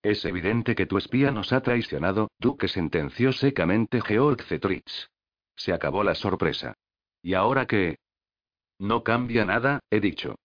Es 0.07 0.25
evidente 0.25 0.77
que 0.77 0.87
tu 0.87 0.99
espía 0.99 1.33
nos 1.33 1.53
ha 1.53 1.63
traicionado, 1.63 2.31
duque 2.39 2.69
sentenció 2.69 3.33
secamente 3.33 4.01
Georg 4.01 4.41
Zetrich. 4.45 5.09
Se 5.57 5.73
acabó 5.73 6.05
la 6.05 6.15
sorpresa. 6.15 6.75
¿Y 7.23 7.35
ahora 7.35 7.67
qué? 7.67 7.99
No 8.79 9.03
cambia 9.03 9.45
nada, 9.45 9.81
he 9.91 9.99
dicho. 9.99 10.37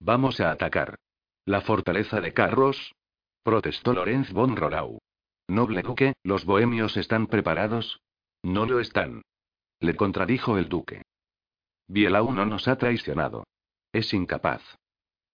Vamos 0.00 0.40
a 0.40 0.50
atacar. 0.50 0.98
¿La 1.44 1.60
fortaleza 1.60 2.22
de 2.22 2.32
Carros? 2.32 2.94
protestó 3.42 3.92
Lorenz 3.92 4.32
von 4.32 4.56
Rorau. 4.56 4.98
Noble 5.46 5.82
duque, 5.82 6.14
¿los 6.22 6.46
bohemios 6.46 6.96
están 6.96 7.26
preparados? 7.26 8.00
No 8.42 8.64
lo 8.64 8.80
están. 8.80 9.20
Le 9.80 9.94
contradijo 9.94 10.56
el 10.56 10.70
duque. 10.70 11.02
Bielau 11.86 12.32
no 12.32 12.46
nos 12.46 12.66
ha 12.66 12.78
traicionado. 12.78 13.44
Es 13.92 14.14
incapaz. 14.14 14.62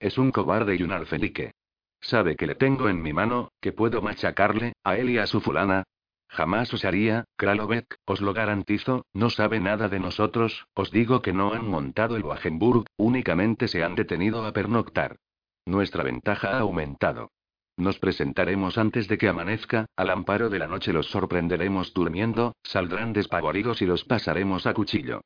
Es 0.01 0.19
un 0.19 0.33
cobarde 0.33 0.75
y 0.75 0.83
un 0.83 0.91
alfelique. 0.91 1.53
Sabe 2.01 2.37
que 2.37 2.47
le 2.47 2.55
tengo 2.55 2.89
en 2.89 3.03
mi 3.03 3.12
mano, 3.12 3.53
que 3.61 3.73
puedo 3.73 4.03
machacarle, 4.03 4.75
a 4.85 4.97
él 4.97 5.11
y 5.11 5.19
a 5.19 5.27
su 5.27 5.41
fulana, 5.41 5.85
Jamás 6.31 6.73
os 6.75 6.85
haría, 6.85 7.25
Kralovec, 7.37 7.97
os 8.05 8.20
lo 8.20 8.35
garantizo, 8.35 9.07
no 9.15 9.31
sabe 9.31 9.61
nada 9.61 9.89
de 9.89 9.99
nosotros, 9.99 10.66
os 10.75 10.91
digo 10.91 11.23
que 11.23 11.33
no 11.33 11.55
han 11.55 11.66
montado 11.66 12.16
el 12.16 12.25
Wagenburg, 12.25 12.85
únicamente 12.97 13.66
se 13.66 13.83
han 13.83 13.95
detenido 13.95 14.45
a 14.45 14.53
pernoctar. 14.53 15.16
Nuestra 15.65 16.03
ventaja 16.03 16.57
ha 16.57 16.61
aumentado. 16.61 17.31
Nos 17.77 17.99
presentaremos 17.99 18.77
antes 18.77 19.09
de 19.09 19.19
que 19.19 19.29
amanezca, 19.29 19.87
al 19.97 20.11
amparo 20.11 20.51
de 20.51 20.59
la 20.59 20.66
noche 20.66 20.93
los 20.93 21.07
sorprenderemos 21.07 21.95
durmiendo, 21.95 22.57
saldrán 22.62 23.12
despavoridos 23.12 23.81
y 23.81 23.87
los 23.87 24.05
pasaremos 24.05 24.66
a 24.66 24.75
cuchillo. 24.75 25.23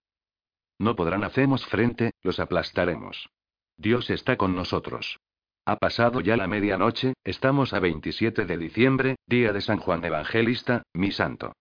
No 0.79 0.95
podrán 0.95 1.25
hacernos 1.25 1.67
frente, 1.67 2.13
los 2.23 2.39
aplastaremos. 2.39 3.29
Dios 3.77 4.11
está 4.11 4.37
con 4.37 4.55
nosotros. 4.55 5.19
Ha 5.65 5.77
pasado 5.77 6.21
ya 6.21 6.37
la 6.37 6.49
medianoche, 6.49 7.15
estamos 7.23 7.73
a 7.73 7.79
27 7.79 8.47
de 8.47 8.59
diciembre, 8.59 9.17
día 9.27 9.53
de 9.53 9.61
San 9.61 9.79
Juan 9.79 10.05
Evangelista, 10.05 10.83
mi 10.93 11.13
santo. 11.13 11.53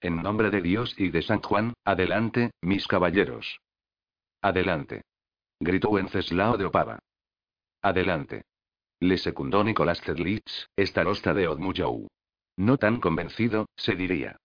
En 0.00 0.22
nombre 0.22 0.50
de 0.50 0.62
Dios 0.62 0.94
y 0.98 1.10
de 1.10 1.20
San 1.20 1.42
Juan, 1.42 1.74
adelante, 1.84 2.52
mis 2.62 2.88
caballeros. 2.88 3.60
Adelante. 4.40 5.02
Gritó 5.60 5.90
Wenceslao 5.90 6.56
de 6.56 6.64
Opava. 6.64 6.98
Adelante. 7.82 8.42
Le 9.00 9.18
secundó 9.18 9.62
Nicolás 9.62 10.00
Zedlitz, 10.00 10.68
estarosta 10.74 11.34
de 11.34 11.46
Odmujou. 11.46 12.08
No 12.56 12.78
tan 12.78 13.00
convencido, 13.00 13.66
se 13.76 13.94
diría. 13.96 14.36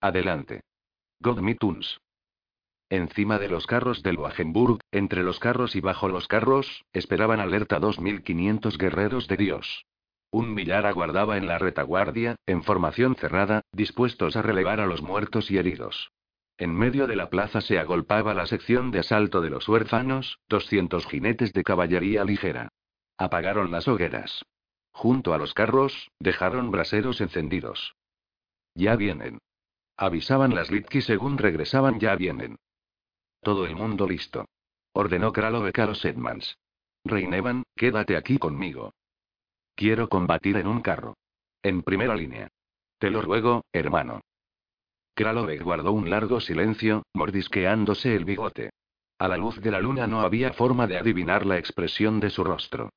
Adelante. 0.00 0.62
Godmituns. 1.20 2.00
Encima 2.94 3.40
de 3.40 3.48
los 3.48 3.66
carros 3.66 4.04
del 4.04 4.18
Wagenburg, 4.18 4.78
entre 4.92 5.24
los 5.24 5.40
carros 5.40 5.74
y 5.74 5.80
bajo 5.80 6.08
los 6.08 6.28
carros, 6.28 6.84
esperaban 6.92 7.40
alerta 7.40 7.80
2.500 7.80 8.78
guerreros 8.78 9.26
de 9.26 9.36
Dios. 9.36 9.84
Un 10.30 10.54
millar 10.54 10.86
aguardaba 10.86 11.36
en 11.36 11.48
la 11.48 11.58
retaguardia, 11.58 12.36
en 12.46 12.62
formación 12.62 13.16
cerrada, 13.16 13.62
dispuestos 13.72 14.36
a 14.36 14.42
relevar 14.42 14.78
a 14.78 14.86
los 14.86 15.02
muertos 15.02 15.50
y 15.50 15.58
heridos. 15.58 16.12
En 16.56 16.72
medio 16.72 17.08
de 17.08 17.16
la 17.16 17.30
plaza 17.30 17.60
se 17.60 17.80
agolpaba 17.80 18.32
la 18.32 18.46
sección 18.46 18.92
de 18.92 19.00
asalto 19.00 19.40
de 19.40 19.50
los 19.50 19.68
huérfanos, 19.68 20.38
200 20.48 21.04
jinetes 21.06 21.52
de 21.52 21.64
caballería 21.64 22.22
ligera. 22.22 22.68
Apagaron 23.18 23.72
las 23.72 23.88
hogueras. 23.88 24.44
Junto 24.92 25.34
a 25.34 25.38
los 25.38 25.52
carros, 25.52 26.12
dejaron 26.20 26.70
braseros 26.70 27.20
encendidos. 27.20 27.96
Ya 28.76 28.94
vienen. 28.94 29.38
Avisaban 29.96 30.54
las 30.54 30.70
Litki 30.70 31.02
según 31.02 31.38
regresaban 31.38 31.98
ya 31.98 32.14
vienen. 32.14 32.56
Todo 33.44 33.66
el 33.66 33.76
mundo 33.76 34.08
listo. 34.08 34.46
Ordenó 34.94 35.30
Kralovek 35.30 35.78
a 35.78 35.86
los 35.86 36.02
Edmans. 36.06 36.56
Reinevan, 37.04 37.64
quédate 37.76 38.16
aquí 38.16 38.38
conmigo. 38.38 38.94
Quiero 39.74 40.08
combatir 40.08 40.56
en 40.56 40.66
un 40.66 40.80
carro. 40.80 41.18
En 41.62 41.82
primera 41.82 42.16
línea. 42.16 42.48
Te 42.98 43.10
lo 43.10 43.20
ruego, 43.20 43.66
hermano. 43.70 44.22
Kralovek 45.14 45.62
guardó 45.62 45.92
un 45.92 46.08
largo 46.08 46.40
silencio, 46.40 47.02
mordisqueándose 47.12 48.16
el 48.16 48.24
bigote. 48.24 48.70
A 49.18 49.28
la 49.28 49.36
luz 49.36 49.60
de 49.60 49.70
la 49.70 49.80
luna 49.80 50.06
no 50.06 50.22
había 50.22 50.54
forma 50.54 50.86
de 50.86 50.96
adivinar 50.96 51.44
la 51.44 51.58
expresión 51.58 52.20
de 52.20 52.30
su 52.30 52.44
rostro. 52.44 52.94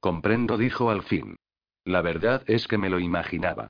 Comprendo, 0.00 0.58
dijo 0.58 0.90
al 0.90 1.04
fin. 1.04 1.36
La 1.84 2.02
verdad 2.02 2.42
es 2.48 2.66
que 2.66 2.76
me 2.76 2.90
lo 2.90 2.98
imaginaba. 2.98 3.68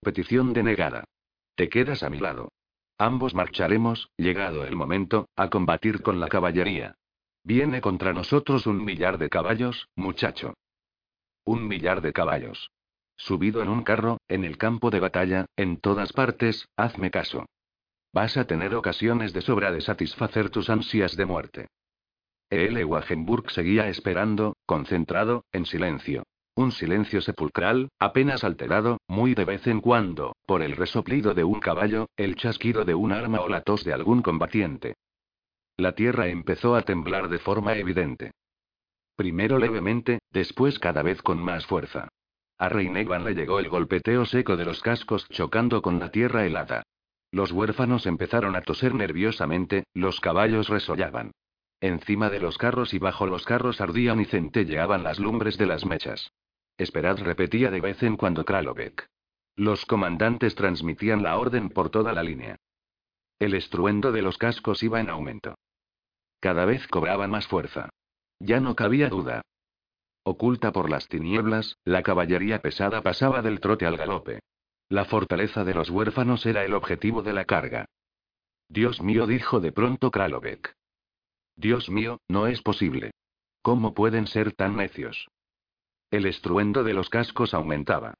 Petición 0.00 0.54
denegada. 0.54 1.04
Te 1.56 1.68
quedas 1.68 2.02
a 2.02 2.08
mi 2.08 2.20
lado. 2.20 2.48
Ambos 2.98 3.34
marcharemos, 3.34 4.10
llegado 4.16 4.64
el 4.64 4.76
momento, 4.76 5.28
a 5.36 5.50
combatir 5.50 6.02
con 6.02 6.20
la 6.20 6.28
caballería. 6.28 6.96
Viene 7.44 7.80
contra 7.80 8.12
nosotros 8.12 8.66
un 8.66 8.84
millar 8.84 9.18
de 9.18 9.28
caballos, 9.28 9.88
muchacho. 9.96 10.54
Un 11.44 11.66
millar 11.66 12.00
de 12.00 12.12
caballos. 12.12 12.70
Subido 13.16 13.62
en 13.62 13.68
un 13.68 13.82
carro, 13.82 14.18
en 14.28 14.44
el 14.44 14.58
campo 14.58 14.90
de 14.90 15.00
batalla, 15.00 15.46
en 15.56 15.78
todas 15.78 16.12
partes, 16.12 16.68
hazme 16.76 17.10
caso. 17.10 17.46
Vas 18.12 18.36
a 18.36 18.46
tener 18.46 18.74
ocasiones 18.74 19.32
de 19.32 19.42
sobra 19.42 19.72
de 19.72 19.80
satisfacer 19.80 20.50
tus 20.50 20.70
ansias 20.70 21.16
de 21.16 21.26
muerte. 21.26 21.68
El 22.50 22.84
Wagenburg 22.84 23.50
seguía 23.50 23.88
esperando, 23.88 24.56
concentrado, 24.66 25.44
en 25.52 25.64
silencio. 25.64 26.24
Un 26.54 26.70
silencio 26.70 27.22
sepulcral, 27.22 27.88
apenas 27.98 28.44
alterado, 28.44 28.98
muy 29.08 29.34
de 29.34 29.46
vez 29.46 29.66
en 29.66 29.80
cuando, 29.80 30.36
por 30.46 30.60
el 30.62 30.76
resoplido 30.76 31.32
de 31.32 31.44
un 31.44 31.60
caballo, 31.60 32.08
el 32.16 32.36
chasquido 32.36 32.84
de 32.84 32.94
un 32.94 33.12
arma 33.12 33.40
o 33.40 33.48
la 33.48 33.62
tos 33.62 33.84
de 33.84 33.94
algún 33.94 34.20
combatiente. 34.20 34.96
La 35.78 35.94
tierra 35.94 36.28
empezó 36.28 36.74
a 36.76 36.82
temblar 36.82 37.30
de 37.30 37.38
forma 37.38 37.74
evidente. 37.74 38.32
Primero 39.16 39.58
levemente, 39.58 40.18
después 40.30 40.78
cada 40.78 41.02
vez 41.02 41.22
con 41.22 41.42
más 41.42 41.64
fuerza. 41.64 42.08
A 42.58 42.68
Reinegan 42.68 43.24
le 43.24 43.34
llegó 43.34 43.58
el 43.58 43.70
golpeteo 43.70 44.26
seco 44.26 44.56
de 44.56 44.66
los 44.66 44.82
cascos 44.82 45.26
chocando 45.30 45.80
con 45.80 45.98
la 45.98 46.10
tierra 46.10 46.44
helada. 46.44 46.82
Los 47.30 47.50
huérfanos 47.50 48.04
empezaron 48.04 48.56
a 48.56 48.60
toser 48.60 48.94
nerviosamente, 48.94 49.84
los 49.94 50.20
caballos 50.20 50.68
resollaban. 50.68 51.32
Encima 51.82 52.30
de 52.30 52.38
los 52.38 52.58
carros 52.58 52.94
y 52.94 53.00
bajo 53.00 53.26
los 53.26 53.44
carros 53.44 53.80
ardían 53.80 54.20
y 54.20 54.24
centelleaban 54.24 55.02
las 55.02 55.18
lumbres 55.18 55.58
de 55.58 55.66
las 55.66 55.84
mechas. 55.84 56.32
Esperad 56.78 57.18
repetía 57.18 57.72
de 57.72 57.80
vez 57.80 58.04
en 58.04 58.16
cuando 58.16 58.44
Kralovek. 58.44 59.08
Los 59.56 59.84
comandantes 59.84 60.54
transmitían 60.54 61.24
la 61.24 61.36
orden 61.36 61.70
por 61.70 61.90
toda 61.90 62.12
la 62.12 62.22
línea. 62.22 62.54
El 63.40 63.54
estruendo 63.54 64.12
de 64.12 64.22
los 64.22 64.38
cascos 64.38 64.84
iba 64.84 65.00
en 65.00 65.10
aumento. 65.10 65.56
Cada 66.38 66.66
vez 66.66 66.86
cobraba 66.86 67.26
más 67.26 67.48
fuerza. 67.48 67.88
Ya 68.38 68.60
no 68.60 68.76
cabía 68.76 69.08
duda. 69.08 69.42
Oculta 70.22 70.70
por 70.70 70.88
las 70.88 71.08
tinieblas, 71.08 71.78
la 71.84 72.04
caballería 72.04 72.62
pesada 72.62 73.02
pasaba 73.02 73.42
del 73.42 73.58
trote 73.58 73.86
al 73.86 73.96
galope. 73.96 74.38
La 74.88 75.04
fortaleza 75.04 75.64
de 75.64 75.74
los 75.74 75.90
huérfanos 75.90 76.46
era 76.46 76.64
el 76.64 76.74
objetivo 76.74 77.24
de 77.24 77.32
la 77.32 77.44
carga. 77.44 77.86
Dios 78.68 79.02
mío, 79.02 79.26
dijo 79.26 79.58
de 79.58 79.72
pronto 79.72 80.12
Kralovek. 80.12 80.76
Dios 81.56 81.90
mío, 81.90 82.20
no 82.28 82.46
es 82.46 82.62
posible. 82.62 83.12
¿Cómo 83.62 83.94
pueden 83.94 84.26
ser 84.26 84.52
tan 84.52 84.76
necios? 84.76 85.28
El 86.10 86.26
estruendo 86.26 86.84
de 86.84 86.94
los 86.94 87.08
cascos 87.08 87.54
aumentaba. 87.54 88.14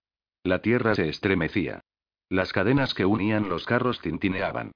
La 0.45 0.61
tierra 0.63 0.95
se 0.95 1.09
estremecía. 1.09 1.83
Las 2.29 2.53
cadenas 2.53 2.95
que 2.95 3.05
unían 3.05 3.49
los 3.49 3.65
carros 3.65 4.01
tintineaban. 4.01 4.73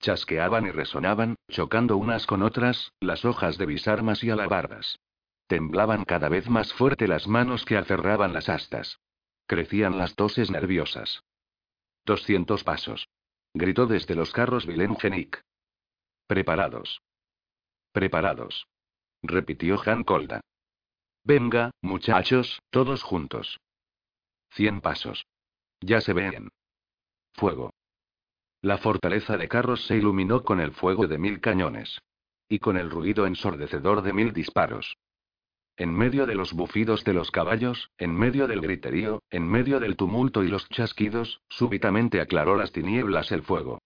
Chasqueaban 0.00 0.66
y 0.66 0.70
resonaban, 0.70 1.36
chocando 1.50 1.96
unas 1.96 2.26
con 2.26 2.42
otras, 2.42 2.92
las 3.00 3.24
hojas 3.24 3.58
de 3.58 3.66
bisarmas 3.66 4.24
y 4.24 4.30
alabardas. 4.30 4.98
Temblaban 5.46 6.04
cada 6.04 6.28
vez 6.28 6.48
más 6.48 6.72
fuerte 6.72 7.08
las 7.08 7.26
manos 7.26 7.64
que 7.64 7.76
aferraban 7.76 8.32
las 8.32 8.48
astas. 8.48 9.00
Crecían 9.46 9.98
las 9.98 10.14
toses 10.14 10.50
nerviosas. 10.50 11.24
Doscientos 12.06 12.64
pasos. 12.64 13.08
Gritó 13.52 13.86
desde 13.86 14.14
los 14.14 14.32
carros 14.32 14.64
Genick. 15.00 15.42
Preparados. 16.28 17.02
Preparados. 17.92 18.66
Repitió 19.22 19.80
Han 19.84 20.04
Colda. 20.04 20.40
Venga, 21.24 21.72
muchachos, 21.82 22.60
todos 22.70 23.02
juntos. 23.02 23.58
Cien 24.50 24.80
pasos. 24.80 25.26
Ya 25.80 26.00
se 26.00 26.12
ven. 26.12 26.50
Fuego. 27.34 27.72
La 28.62 28.78
fortaleza 28.78 29.36
de 29.36 29.48
carros 29.48 29.86
se 29.86 29.96
iluminó 29.96 30.44
con 30.44 30.60
el 30.60 30.72
fuego 30.72 31.06
de 31.06 31.18
mil 31.18 31.40
cañones. 31.40 32.00
Y 32.48 32.58
con 32.58 32.76
el 32.76 32.90
ruido 32.90 33.26
ensordecedor 33.26 34.02
de 34.02 34.12
mil 34.12 34.32
disparos. 34.32 34.96
En 35.76 35.94
medio 35.94 36.26
de 36.26 36.34
los 36.34 36.52
bufidos 36.52 37.04
de 37.04 37.14
los 37.14 37.30
caballos, 37.30 37.90
en 37.96 38.14
medio 38.14 38.46
del 38.46 38.60
griterío, 38.60 39.22
en 39.30 39.48
medio 39.48 39.80
del 39.80 39.96
tumulto 39.96 40.44
y 40.44 40.48
los 40.48 40.68
chasquidos, 40.68 41.40
súbitamente 41.48 42.20
aclaró 42.20 42.56
las 42.56 42.72
tinieblas 42.72 43.32
el 43.32 43.42
fuego. 43.42 43.80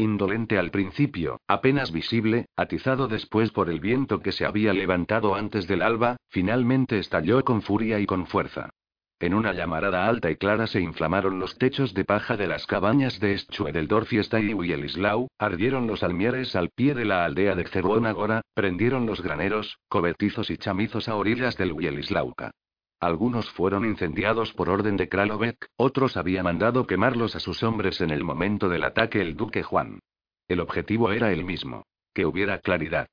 Indolente 0.00 0.56
al 0.56 0.70
principio, 0.70 1.42
apenas 1.46 1.92
visible, 1.92 2.46
atizado 2.56 3.06
después 3.06 3.50
por 3.50 3.68
el 3.68 3.80
viento 3.80 4.20
que 4.20 4.32
se 4.32 4.46
había 4.46 4.72
levantado 4.72 5.34
antes 5.34 5.68
del 5.68 5.82
alba, 5.82 6.16
finalmente 6.30 6.98
estalló 6.98 7.44
con 7.44 7.60
furia 7.60 8.00
y 8.00 8.06
con 8.06 8.26
fuerza. 8.26 8.70
En 9.18 9.34
una 9.34 9.52
llamarada 9.52 10.06
alta 10.06 10.30
y 10.30 10.36
clara 10.36 10.66
se 10.66 10.80
inflamaron 10.80 11.38
los 11.38 11.58
techos 11.58 11.92
de 11.92 12.06
paja 12.06 12.38
de 12.38 12.46
las 12.46 12.66
cabañas 12.66 13.20
de 13.20 13.38
Dorf 13.86 14.14
y 14.14 14.54
Wielislau, 14.54 15.28
ardieron 15.38 15.86
los 15.86 16.02
almieres 16.02 16.56
al 16.56 16.70
pie 16.70 16.94
de 16.94 17.04
la 17.04 17.26
aldea 17.26 17.54
de 17.54 17.66
Agora, 18.06 18.40
prendieron 18.54 19.04
los 19.04 19.20
graneros, 19.20 19.76
cobertizos 19.90 20.48
y 20.48 20.56
chamizos 20.56 21.10
a 21.10 21.16
orillas 21.16 21.58
del 21.58 21.74
Wielislauka. 21.74 22.52
Algunos 23.00 23.50
fueron 23.50 23.86
incendiados 23.86 24.52
por 24.52 24.68
orden 24.68 24.98
de 24.98 25.08
Kralovek, 25.08 25.70
otros 25.76 26.18
había 26.18 26.42
mandado 26.42 26.86
quemarlos 26.86 27.34
a 27.34 27.40
sus 27.40 27.62
hombres 27.62 28.02
en 28.02 28.10
el 28.10 28.22
momento 28.22 28.68
del 28.68 28.84
ataque 28.84 29.22
el 29.22 29.36
duque 29.36 29.62
Juan. 29.62 30.00
El 30.48 30.60
objetivo 30.60 31.10
era 31.10 31.32
el 31.32 31.44
mismo. 31.44 31.86
Que 32.12 32.26
hubiera 32.26 32.58
claridad. 32.58 33.08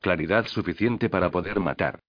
Claridad 0.00 0.46
suficiente 0.46 1.08
para 1.08 1.30
poder 1.30 1.60
matar. 1.60 2.00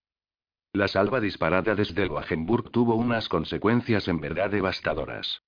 La 0.74 0.88
salva 0.88 1.20
disparada 1.20 1.76
desde 1.76 2.08
Wagenburg 2.08 2.72
tuvo 2.72 2.96
unas 2.96 3.30
consecuencias 3.30 4.08
en 4.08 4.20
verdad 4.20 4.50
devastadoras. 4.50 5.42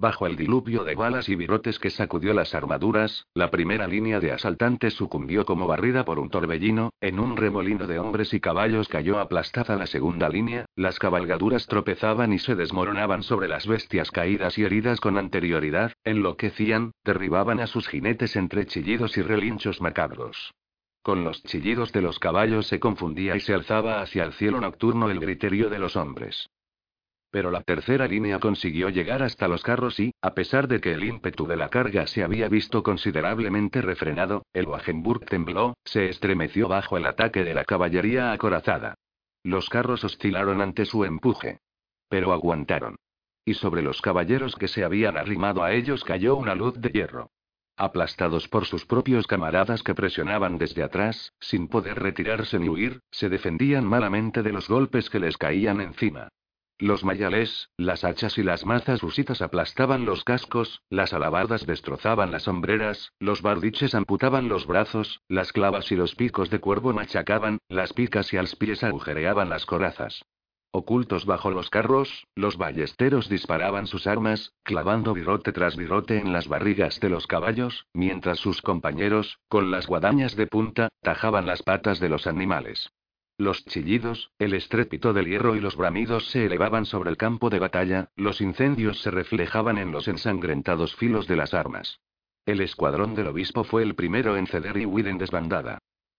Bajo 0.00 0.26
el 0.26 0.34
diluvio 0.34 0.82
de 0.84 0.94
balas 0.94 1.28
y 1.28 1.34
virotes 1.34 1.78
que 1.78 1.90
sacudió 1.90 2.32
las 2.32 2.54
armaduras, 2.54 3.26
la 3.34 3.50
primera 3.50 3.86
línea 3.86 4.18
de 4.18 4.32
asaltantes 4.32 4.94
sucumbió 4.94 5.44
como 5.44 5.66
barrida 5.66 6.06
por 6.06 6.18
un 6.18 6.30
torbellino, 6.30 6.94
en 7.02 7.20
un 7.20 7.36
remolino 7.36 7.86
de 7.86 7.98
hombres 7.98 8.32
y 8.32 8.40
caballos 8.40 8.88
cayó 8.88 9.18
aplastada 9.18 9.76
la 9.76 9.86
segunda 9.86 10.30
línea, 10.30 10.64
las 10.74 10.98
cabalgaduras 10.98 11.66
tropezaban 11.66 12.32
y 12.32 12.38
se 12.38 12.54
desmoronaban 12.54 13.22
sobre 13.22 13.46
las 13.46 13.66
bestias 13.66 14.10
caídas 14.10 14.56
y 14.56 14.64
heridas 14.64 15.00
con 15.00 15.18
anterioridad, 15.18 15.92
enloquecían, 16.02 16.92
derribaban 17.04 17.60
a 17.60 17.66
sus 17.66 17.86
jinetes 17.86 18.36
entre 18.36 18.64
chillidos 18.64 19.18
y 19.18 19.20
relinchos 19.20 19.82
macabros. 19.82 20.54
Con 21.02 21.24
los 21.24 21.42
chillidos 21.42 21.92
de 21.92 22.00
los 22.00 22.18
caballos 22.18 22.68
se 22.68 22.80
confundía 22.80 23.36
y 23.36 23.40
se 23.40 23.52
alzaba 23.52 24.00
hacia 24.00 24.24
el 24.24 24.32
cielo 24.32 24.62
nocturno 24.62 25.10
el 25.10 25.20
griterío 25.20 25.68
de 25.68 25.78
los 25.78 25.94
hombres. 25.94 26.48
Pero 27.30 27.52
la 27.52 27.62
tercera 27.62 28.08
línea 28.08 28.40
consiguió 28.40 28.88
llegar 28.88 29.22
hasta 29.22 29.46
los 29.46 29.62
carros 29.62 30.00
y, 30.00 30.12
a 30.20 30.34
pesar 30.34 30.66
de 30.66 30.80
que 30.80 30.92
el 30.92 31.04
ímpetu 31.04 31.46
de 31.46 31.56
la 31.56 31.68
carga 31.68 32.06
se 32.08 32.24
había 32.24 32.48
visto 32.48 32.82
considerablemente 32.82 33.82
refrenado, 33.82 34.44
el 34.52 34.66
Wagenburg 34.66 35.26
tembló, 35.26 35.74
se 35.84 36.08
estremeció 36.08 36.66
bajo 36.66 36.96
el 36.96 37.06
ataque 37.06 37.44
de 37.44 37.54
la 37.54 37.64
caballería 37.64 38.32
acorazada. 38.32 38.96
Los 39.44 39.68
carros 39.68 40.02
oscilaron 40.02 40.60
ante 40.60 40.84
su 40.84 41.04
empuje. 41.04 41.60
Pero 42.08 42.32
aguantaron. 42.32 42.96
Y 43.44 43.54
sobre 43.54 43.82
los 43.82 44.02
caballeros 44.02 44.56
que 44.56 44.68
se 44.68 44.84
habían 44.84 45.16
arrimado 45.16 45.62
a 45.62 45.72
ellos 45.72 46.04
cayó 46.04 46.34
una 46.36 46.56
luz 46.56 46.80
de 46.80 46.90
hierro. 46.90 47.30
Aplastados 47.76 48.48
por 48.48 48.66
sus 48.66 48.84
propios 48.84 49.26
camaradas 49.26 49.82
que 49.82 49.94
presionaban 49.94 50.58
desde 50.58 50.82
atrás, 50.82 51.32
sin 51.40 51.68
poder 51.68 51.98
retirarse 51.98 52.58
ni 52.58 52.68
huir, 52.68 53.00
se 53.10 53.28
defendían 53.28 53.86
malamente 53.86 54.42
de 54.42 54.52
los 54.52 54.68
golpes 54.68 55.08
que 55.08 55.20
les 55.20 55.38
caían 55.38 55.80
encima. 55.80 56.28
Los 56.80 57.04
mayales, 57.04 57.68
las 57.76 58.04
hachas 58.04 58.38
y 58.38 58.42
las 58.42 58.64
mazas 58.64 59.02
usitas 59.02 59.42
aplastaban 59.42 60.06
los 60.06 60.24
cascos, 60.24 60.80
las 60.88 61.12
alabardas 61.12 61.66
destrozaban 61.66 62.30
las 62.30 62.44
sombreras, 62.44 63.12
los 63.20 63.42
bardiches 63.42 63.94
amputaban 63.94 64.48
los 64.48 64.66
brazos, 64.66 65.20
las 65.28 65.52
clavas 65.52 65.92
y 65.92 65.96
los 65.96 66.14
picos 66.14 66.48
de 66.48 66.58
cuervo 66.58 66.94
machacaban, 66.94 67.58
las 67.68 67.92
picas 67.92 68.32
y 68.32 68.38
alspilles 68.38 68.82
agujereaban 68.82 69.50
las 69.50 69.66
corazas. 69.66 70.22
Ocultos 70.72 71.26
bajo 71.26 71.50
los 71.50 71.68
carros, 71.68 72.26
los 72.34 72.56
ballesteros 72.56 73.28
disparaban 73.28 73.86
sus 73.86 74.06
armas, 74.06 74.54
clavando 74.62 75.12
virote 75.12 75.52
tras 75.52 75.76
virote 75.76 76.16
en 76.16 76.32
las 76.32 76.48
barrigas 76.48 76.98
de 77.00 77.10
los 77.10 77.26
caballos, 77.26 77.88
mientras 77.92 78.38
sus 78.38 78.62
compañeros, 78.62 79.38
con 79.48 79.70
las 79.70 79.86
guadañas 79.86 80.34
de 80.34 80.46
punta, 80.46 80.88
tajaban 81.02 81.44
las 81.44 81.62
patas 81.62 82.00
de 82.00 82.08
los 82.08 82.26
animales. 82.26 82.90
Los 83.40 83.64
chillidos, 83.64 84.32
el 84.38 84.52
estrépito 84.52 85.14
del 85.14 85.24
hierro 85.24 85.56
y 85.56 85.60
los 85.60 85.74
bramidos 85.74 86.28
se 86.28 86.44
elevaban 86.44 86.84
sobre 86.84 87.08
el 87.08 87.16
campo 87.16 87.48
de 87.48 87.58
batalla, 87.58 88.10
los 88.14 88.42
incendios 88.42 89.00
se 89.00 89.10
reflejaban 89.10 89.78
en 89.78 89.92
los 89.92 90.08
ensangrentados 90.08 90.94
filos 90.94 91.26
de 91.26 91.36
las 91.36 91.54
armas. 91.54 92.00
El 92.44 92.60
escuadrón 92.60 93.14
del 93.14 93.28
obispo 93.28 93.64
fue 93.64 93.82
el 93.82 93.94
primero 93.94 94.36
en 94.36 94.46
ceder 94.46 94.76
y 94.76 94.84
huir 94.84 95.08
en 95.08 95.16
desbandada. 95.16 95.78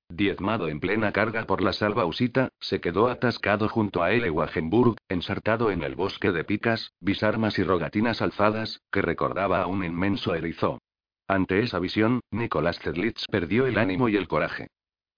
Diezmado 0.10 0.68
en 0.68 0.80
plena 0.80 1.11
carga 1.11 1.45
por 1.45 1.61
la 1.61 1.73
salva 1.73 2.06
usita, 2.06 2.49
se 2.60 2.81
quedó 2.81 3.07
atascado 3.07 3.69
junto 3.69 4.03
a 4.03 4.10
Wagenburg, 4.10 4.95
ensartado 5.07 5.69
en 5.69 5.84
el 5.84 5.93
bosque 5.93 6.31
de 6.31 6.43
picas, 6.43 6.91
bisarmas 7.02 7.60
y 7.60 7.64
rogatinas 7.64 8.23
alzadas, 8.23 8.81
que 8.91 9.03
recordaba 9.03 9.61
a 9.61 9.68
un 9.68 9.85
inmenso 9.85 10.34
erizo. 10.34 10.81
Ante 11.27 11.60
esa 11.60 11.77
visión, 11.77 12.22
Nicolás 12.31 12.80
Zedlitz 12.80 13.27
perdió 13.27 13.68
el 13.68 13.77
ánimo 13.77 14.10
y 14.10 14.15
el 14.15 14.27
coraje. 14.27 14.69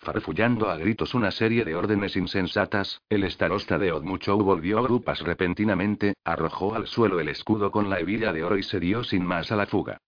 Farfullando 0.04 0.70
a 0.70 0.76
gritos 0.76 1.14
una 1.14 1.32
serie 1.32 1.64
de 1.64 1.76
órdenes 1.76 2.18
insensatas, 2.18 3.02
el 3.08 3.24
starosta 3.32 3.78
de 3.78 3.94
Odmuchou 3.94 4.44
volvió 4.44 4.80
a 4.80 4.82
grupas 4.82 5.22
repentinamente, 5.22 6.16
arrojó 6.26 6.76
al 6.76 6.88
suelo 6.88 7.22
el 7.22 7.30
escudo 7.30 7.72
con 7.72 7.90
la 7.90 8.02
hebilla 8.02 8.34
de 8.34 8.44
oro 8.44 8.58
y 8.58 8.64
se 8.64 8.82
dio 8.82 9.06
sin 9.06 9.26
más 9.26 9.54
a 9.54 9.56
la 9.56 9.66
fuga. 9.66 10.00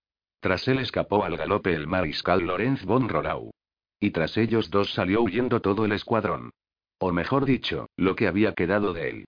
Tras 0.42 0.68
él 0.68 0.80
escapó 0.80 1.24
al 1.24 1.38
galope 1.38 1.74
el 1.74 1.88
mariscal 1.88 2.42
Lorenz 2.42 2.84
von 2.84 3.08
Rorau. 3.08 3.52
Y 3.98 4.12
tras 4.12 4.36
ellos 4.36 4.70
dos 4.70 4.94
salió 4.94 5.22
huyendo 5.22 5.62
todo 5.62 5.86
el 5.86 5.94
escuadrón. 5.94 6.52
O 7.00 7.14
mejor 7.14 7.46
dicho, 7.46 7.88
lo 7.96 8.18
que 8.18 8.28
había 8.28 8.52
quedado 8.52 8.92
de 8.92 9.10
él. 9.10 9.26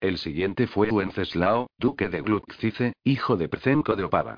El 0.00 0.18
siguiente 0.18 0.66
fue 0.66 0.90
Wenceslao, 0.90 1.70
duque 1.78 2.10
de 2.10 2.20
Glutzice, 2.20 2.92
hijo 3.04 3.38
de 3.38 3.48
Precenco 3.48 3.96
de 3.96 4.04
Opava. 4.04 4.36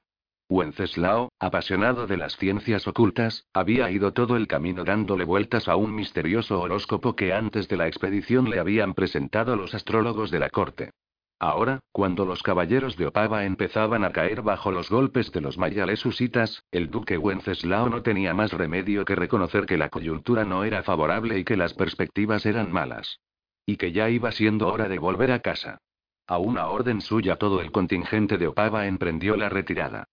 Wenceslao, 0.50 1.30
apasionado 1.38 2.08
de 2.08 2.16
las 2.16 2.36
ciencias 2.36 2.88
ocultas, 2.88 3.46
había 3.54 3.88
ido 3.92 4.12
todo 4.12 4.36
el 4.36 4.48
camino 4.48 4.82
dándole 4.82 5.24
vueltas 5.24 5.68
a 5.68 5.76
un 5.76 5.94
misterioso 5.94 6.60
horóscopo 6.60 7.14
que 7.14 7.32
antes 7.32 7.68
de 7.68 7.76
la 7.76 7.86
expedición 7.86 8.50
le 8.50 8.58
habían 8.58 8.94
presentado 8.94 9.54
los 9.54 9.74
astrólogos 9.74 10.32
de 10.32 10.40
la 10.40 10.50
corte. 10.50 10.90
Ahora, 11.38 11.78
cuando 11.92 12.24
los 12.24 12.42
caballeros 12.42 12.96
de 12.96 13.06
Opava 13.06 13.44
empezaban 13.44 14.02
a 14.02 14.10
caer 14.10 14.42
bajo 14.42 14.72
los 14.72 14.90
golpes 14.90 15.30
de 15.30 15.40
los 15.40 15.56
mayales 15.56 16.04
husitas, 16.04 16.64
el 16.72 16.90
duque 16.90 17.16
Wenceslao 17.16 17.88
no 17.88 18.02
tenía 18.02 18.34
más 18.34 18.52
remedio 18.52 19.04
que 19.04 19.14
reconocer 19.14 19.66
que 19.66 19.78
la 19.78 19.88
coyuntura 19.88 20.44
no 20.44 20.64
era 20.64 20.82
favorable 20.82 21.38
y 21.38 21.44
que 21.44 21.56
las 21.56 21.74
perspectivas 21.74 22.44
eran 22.44 22.72
malas. 22.72 23.20
Y 23.66 23.76
que 23.76 23.92
ya 23.92 24.10
iba 24.10 24.32
siendo 24.32 24.66
hora 24.66 24.88
de 24.88 24.98
volver 24.98 25.30
a 25.30 25.38
casa. 25.38 25.78
A 26.26 26.38
una 26.38 26.66
orden 26.66 27.02
suya 27.02 27.36
todo 27.36 27.60
el 27.60 27.70
contingente 27.70 28.36
de 28.36 28.48
Opava 28.48 28.88
emprendió 28.88 29.36
la 29.36 29.48
retirada. 29.48 30.08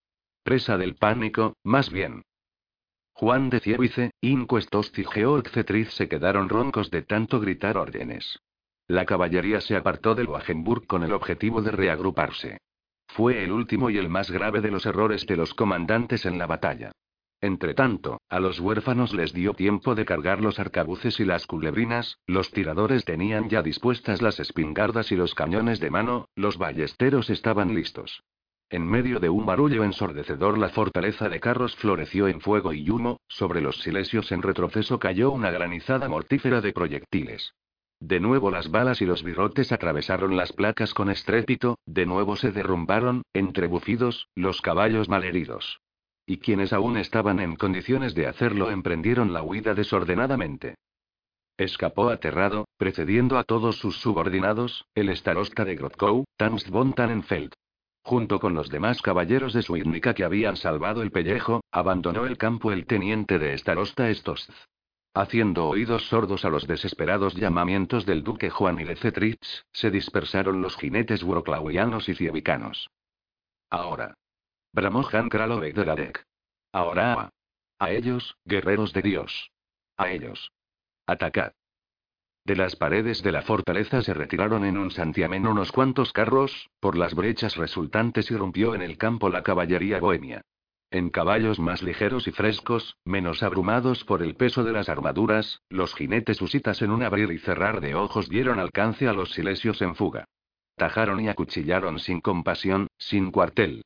Presa 0.47 0.77
del 0.77 0.95
pánico, 0.95 1.57
más 1.65 1.91
bien. 1.91 2.23
Juan 3.11 3.49
de 3.49 3.59
Cievice, 3.59 4.11
Incuestos 4.21 4.93
y 4.97 5.03
Georg 5.03 5.49
se 5.89 6.07
quedaron 6.07 6.47
roncos 6.47 6.89
de 6.89 7.01
tanto 7.01 7.41
gritar 7.41 7.75
órdenes. 7.75 8.39
La 8.87 9.05
caballería 9.05 9.59
se 9.59 9.75
apartó 9.75 10.15
del 10.15 10.29
Wagenburg 10.29 10.87
con 10.87 11.03
el 11.03 11.11
objetivo 11.11 11.61
de 11.61 11.71
reagruparse. 11.71 12.59
Fue 13.09 13.43
el 13.43 13.51
último 13.51 13.89
y 13.89 13.97
el 13.97 14.07
más 14.07 14.31
grave 14.31 14.61
de 14.61 14.71
los 14.71 14.85
errores 14.85 15.25
de 15.25 15.35
los 15.35 15.53
comandantes 15.53 16.25
en 16.25 16.37
la 16.37 16.45
batalla. 16.47 16.93
Entretanto, 17.41 18.21
a 18.29 18.39
los 18.39 18.61
huérfanos 18.61 19.13
les 19.13 19.33
dio 19.33 19.53
tiempo 19.53 19.95
de 19.95 20.05
cargar 20.05 20.39
los 20.39 20.59
arcabuces 20.59 21.19
y 21.19 21.25
las 21.25 21.45
culebrinas, 21.45 22.19
los 22.25 22.51
tiradores 22.51 23.03
tenían 23.03 23.49
ya 23.49 23.63
dispuestas 23.63 24.21
las 24.21 24.39
espingardas 24.39 25.11
y 25.11 25.17
los 25.17 25.35
cañones 25.35 25.81
de 25.81 25.89
mano, 25.89 26.29
los 26.35 26.57
ballesteros 26.57 27.29
estaban 27.29 27.75
listos. 27.75 28.23
En 28.69 28.85
medio 28.85 29.22
de 29.22 29.30
un 29.30 29.45
barullo 29.45 29.85
ensordecedor 29.85 30.57
la 30.57 30.68
fortaleza 30.69 31.30
de 31.30 31.39
carros 31.39 31.76
floreció 31.77 32.27
en 32.27 32.41
fuego 32.41 32.73
y 32.73 32.89
humo, 32.89 33.22
sobre 33.30 33.61
los 33.61 33.77
silesios 33.77 34.34
en 34.34 34.41
retroceso 34.41 34.99
cayó 34.99 35.31
una 35.31 35.52
granizada 35.52 36.10
mortífera 36.10 36.60
de 36.60 36.73
proyectiles. 36.73 37.53
De 38.02 38.19
nuevo 38.19 38.52
las 38.52 38.69
balas 38.69 39.02
y 39.02 39.06
los 39.06 39.23
birrotes 39.23 39.72
atravesaron 39.72 40.35
las 40.35 40.52
placas 40.52 40.94
con 40.94 41.10
estrépito, 41.10 41.80
de 41.85 42.06
nuevo 42.06 42.35
se 42.35 42.52
derrumbaron, 42.52 43.23
entre 43.34 43.68
bufidos, 43.68 44.27
los 44.35 44.61
caballos 44.61 45.07
malheridos. 45.07 45.80
Y 46.26 46.39
quienes 46.39 46.73
aún 46.73 46.98
estaban 46.98 47.39
en 47.39 47.56
condiciones 47.56 48.15
de 48.15 48.27
hacerlo 48.27 48.69
emprendieron 48.69 49.31
la 49.31 49.44
huida 49.44 49.76
desordenadamente. 49.76 50.76
Escapó 51.57 52.10
aterrado, 52.10 52.68
precediendo 52.77 53.38
a 53.38 53.45
todos 53.45 53.77
sus 53.77 53.98
subordinados, 53.98 54.85
el 54.94 55.15
starosta 55.15 55.64
de 55.64 55.76
Grotkow, 55.77 56.26
Tans 56.35 56.69
von 56.69 56.94
Tannenfeld. 56.94 57.53
Junto 58.07 58.39
con 58.39 58.53
los 58.53 58.69
demás 58.69 59.01
caballeros 59.01 59.51
de 59.51 59.61
Swidnica 59.61 60.13
que 60.13 60.23
habían 60.23 60.55
salvado 60.55 61.01
el 61.01 61.11
pellejo, 61.11 61.59
abandonó 61.73 62.25
el 62.25 62.38
campo 62.38 62.71
el 62.71 62.85
teniente 62.85 63.38
de 63.38 63.57
starosta 63.57 64.09
Stosz. 64.13 64.47
Haciendo 65.13 65.67
oídos 65.67 66.07
sordos 66.07 66.45
a 66.45 66.49
los 66.49 66.67
desesperados 66.67 67.35
llamamientos 67.35 68.05
del 68.05 68.23
duque 68.23 68.49
Juan 68.49 68.79
y 68.79 68.85
de 68.85 68.95
Cetrich, 68.95 69.65
se 69.73 69.91
dispersaron 69.91 70.61
los 70.61 70.77
jinetes 70.77 71.21
wroclawianos 71.21 72.07
y 72.07 72.15
cievicanos. 72.15 72.89
Ahora, 73.69 74.13
Bramó 74.71 75.05
Han 75.11 75.27
Kralovek 75.27 76.25
Ahora 76.71 77.13
a. 77.13 77.29
A 77.77 77.91
ellos, 77.91 78.38
guerreros 78.45 78.93
de 78.93 79.01
Dios. 79.01 79.51
A 79.97 80.11
ellos. 80.11 80.53
Atacad. 81.07 81.51
De 82.47 82.55
las 82.55 82.77
paredes 82.77 83.23
de 83.23 83.33
la 83.33 83.41
fortaleza 83.41 84.01
se 84.01 84.13
retiraron 84.13 84.63
en 84.63 84.77
un 84.77 84.89
santiamén 84.89 85.45
unos 85.45 85.73
cuantos 85.73 86.13
carros, 86.13 86.69
por 86.79 86.97
las 86.97 87.13
brechas 87.13 87.57
resultantes 87.57 88.31
irrumpió 88.31 88.73
en 88.73 88.81
el 88.81 88.97
campo 88.97 89.27
la 89.27 89.43
caballería 89.43 89.99
bohemia. 89.99 90.39
En 90.89 91.09
caballos 91.09 91.59
más 91.59 91.83
ligeros 91.83 92.25
y 92.25 92.31
frescos, 92.31 92.95
menos 93.03 93.43
abrumados 93.43 94.05
por 94.05 94.23
el 94.23 94.35
peso 94.35 94.63
de 94.63 94.71
las 94.71 94.87
armaduras, 94.87 95.59
los 95.67 95.93
jinetes 95.93 96.41
usitas 96.41 96.81
en 96.81 96.91
un 96.91 97.03
abrir 97.03 97.33
y 97.33 97.37
cerrar 97.37 97.81
de 97.81 97.95
ojos 97.95 98.29
dieron 98.29 98.59
alcance 98.59 99.09
a 99.09 99.13
los 99.13 99.33
silesios 99.33 99.81
en 99.81 99.95
fuga. 99.95 100.23
Tajaron 100.77 101.19
y 101.19 101.27
acuchillaron 101.27 101.99
sin 101.99 102.21
compasión, 102.21 102.87
sin 102.97 103.29
cuartel. 103.29 103.83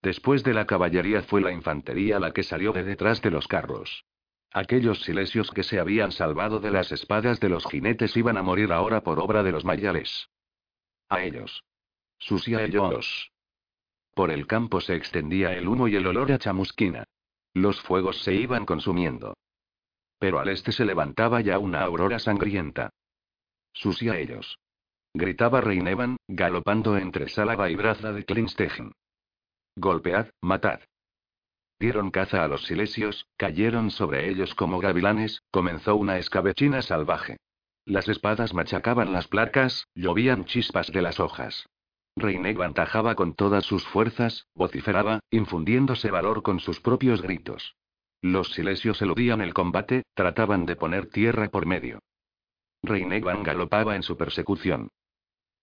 Después 0.00 0.44
de 0.44 0.54
la 0.54 0.68
caballería 0.68 1.22
fue 1.22 1.40
la 1.40 1.50
infantería 1.50 2.20
la 2.20 2.30
que 2.30 2.44
salió 2.44 2.72
de 2.72 2.84
detrás 2.84 3.20
de 3.20 3.32
los 3.32 3.48
carros. 3.48 4.04
Aquellos 4.56 5.02
silesios 5.02 5.50
que 5.50 5.64
se 5.64 5.80
habían 5.80 6.12
salvado 6.12 6.60
de 6.60 6.70
las 6.70 6.92
espadas 6.92 7.40
de 7.40 7.48
los 7.48 7.66
jinetes 7.66 8.16
iban 8.16 8.36
a 8.36 8.42
morir 8.44 8.72
ahora 8.72 9.00
por 9.00 9.18
obra 9.18 9.42
de 9.42 9.50
los 9.50 9.64
mayales. 9.64 10.30
A 11.08 11.24
ellos. 11.24 11.64
Sus 12.18 12.46
y 12.46 12.54
ellos. 12.54 13.32
Por 14.14 14.30
el 14.30 14.46
campo 14.46 14.80
se 14.80 14.94
extendía 14.94 15.54
el 15.54 15.66
humo 15.66 15.88
y 15.88 15.96
el 15.96 16.06
olor 16.06 16.30
a 16.30 16.38
chamusquina. 16.38 17.02
Los 17.52 17.80
fuegos 17.80 18.22
se 18.22 18.32
iban 18.34 18.64
consumiendo. 18.64 19.36
Pero 20.20 20.38
al 20.38 20.48
este 20.48 20.70
se 20.70 20.84
levantaba 20.84 21.40
ya 21.40 21.58
una 21.58 21.82
aurora 21.82 22.20
sangrienta. 22.20 22.90
Sus 23.72 24.00
ellos. 24.02 24.56
Gritaba 25.14 25.62
Reinevan, 25.62 26.16
galopando 26.28 26.96
entre 26.96 27.28
Sálava 27.28 27.70
y 27.70 27.74
Braza 27.74 28.12
de 28.12 28.24
Klinstegen. 28.24 28.92
Golpead, 29.74 30.30
matad. 30.40 30.78
Dieron 31.84 32.10
caza 32.10 32.42
a 32.42 32.48
los 32.48 32.64
silesios, 32.64 33.26
cayeron 33.36 33.90
sobre 33.90 34.30
ellos 34.30 34.54
como 34.54 34.78
gavilanes, 34.78 35.42
comenzó 35.50 35.96
una 35.96 36.16
escabechina 36.16 36.80
salvaje. 36.80 37.36
Las 37.84 38.08
espadas 38.08 38.54
machacaban 38.54 39.12
las 39.12 39.28
placas, 39.28 39.86
llovían 39.94 40.46
chispas 40.46 40.90
de 40.90 41.02
las 41.02 41.20
hojas. 41.20 41.68
Reinegan 42.16 42.56
avantajaba 42.56 43.14
con 43.14 43.34
todas 43.34 43.66
sus 43.66 43.86
fuerzas, 43.86 44.46
vociferaba, 44.54 45.20
infundiéndose 45.28 46.10
valor 46.10 46.42
con 46.42 46.58
sus 46.58 46.80
propios 46.80 47.20
gritos. 47.20 47.76
Los 48.22 48.54
silesios 48.54 49.02
eludían 49.02 49.42
el 49.42 49.52
combate, 49.52 50.04
trataban 50.14 50.64
de 50.64 50.76
poner 50.76 51.10
tierra 51.10 51.50
por 51.50 51.66
medio. 51.66 51.98
Reinegan 52.82 53.42
galopaba 53.42 53.94
en 53.94 54.02
su 54.02 54.16
persecución. 54.16 54.88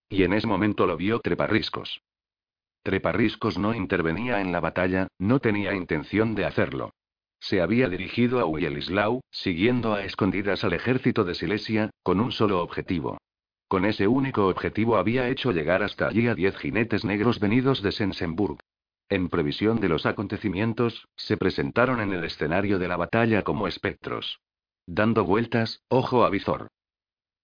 Y 0.07 0.21
en 0.21 0.33
ese 0.33 0.45
momento 0.45 0.85
lo 0.85 0.97
vio 0.97 1.19
Treparriscos. 1.19 1.99
Treparriscos 2.83 3.57
no 3.59 3.75
intervenía 3.75 4.41
en 4.41 4.51
la 4.51 4.59
batalla, 4.59 5.07
no 5.19 5.39
tenía 5.39 5.73
intención 5.73 6.33
de 6.33 6.45
hacerlo. 6.45 6.93
Se 7.39 7.61
había 7.61 7.89
dirigido 7.89 8.39
a 8.39 8.45
Uyelislau, 8.45 9.21
siguiendo 9.31 9.93
a 9.93 10.03
escondidas 10.03 10.63
al 10.63 10.73
ejército 10.73 11.23
de 11.23 11.35
Silesia, 11.35 11.91
con 12.03 12.19
un 12.19 12.31
solo 12.31 12.61
objetivo. 12.61 13.17
Con 13.67 13.85
ese 13.85 14.07
único 14.07 14.47
objetivo 14.47 14.97
había 14.97 15.29
hecho 15.29 15.51
llegar 15.51 15.83
hasta 15.83 16.07
allí 16.07 16.27
a 16.27 16.35
diez 16.35 16.57
jinetes 16.57 17.05
negros 17.05 17.39
venidos 17.39 17.81
de 17.81 17.91
Sensenburg. 17.91 18.59
En 19.09 19.29
previsión 19.29 19.79
de 19.79 19.89
los 19.89 20.05
acontecimientos, 20.05 21.07
se 21.15 21.37
presentaron 21.37 21.99
en 21.99 22.13
el 22.13 22.23
escenario 22.23 22.79
de 22.79 22.87
la 22.87 22.97
batalla 22.97 23.43
como 23.43 23.67
espectros. 23.67 24.39
Dando 24.87 25.23
vueltas, 25.23 25.83
ojo 25.87 26.25
a 26.25 26.29
visor 26.29 26.67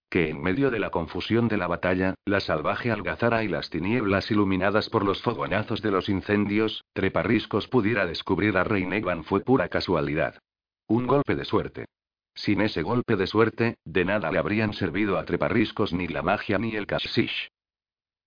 que 0.09 0.29
en 0.29 0.41
medio 0.41 0.71
de 0.71 0.79
la 0.79 0.89
confusión 0.89 1.47
de 1.47 1.57
la 1.57 1.67
batalla, 1.67 2.15
la 2.25 2.39
salvaje 2.39 2.91
algazara 2.91 3.43
y 3.43 3.47
las 3.47 3.69
tinieblas 3.69 4.31
iluminadas 4.31 4.89
por 4.89 5.03
los 5.03 5.21
fogonazos 5.21 5.81
de 5.81 5.91
los 5.91 6.09
incendios, 6.09 6.83
Treparriscos 6.93 7.67
pudiera 7.67 8.05
descubrir 8.05 8.57
a 8.57 8.63
Reinegan 8.63 9.23
fue 9.23 9.41
pura 9.41 9.67
casualidad. 9.67 10.39
Un 10.87 11.07
golpe 11.07 11.35
de 11.35 11.45
suerte. 11.45 11.85
Sin 12.33 12.61
ese 12.61 12.83
golpe 12.83 13.15
de 13.15 13.27
suerte, 13.27 13.77
de 13.83 14.05
nada 14.05 14.31
le 14.31 14.39
habrían 14.39 14.73
servido 14.73 15.17
a 15.17 15.25
Treparriscos 15.25 15.91
ni 15.91 16.07
la 16.07 16.21
magia 16.21 16.57
ni 16.57 16.75
el 16.75 16.87
Kashish. 16.87 17.49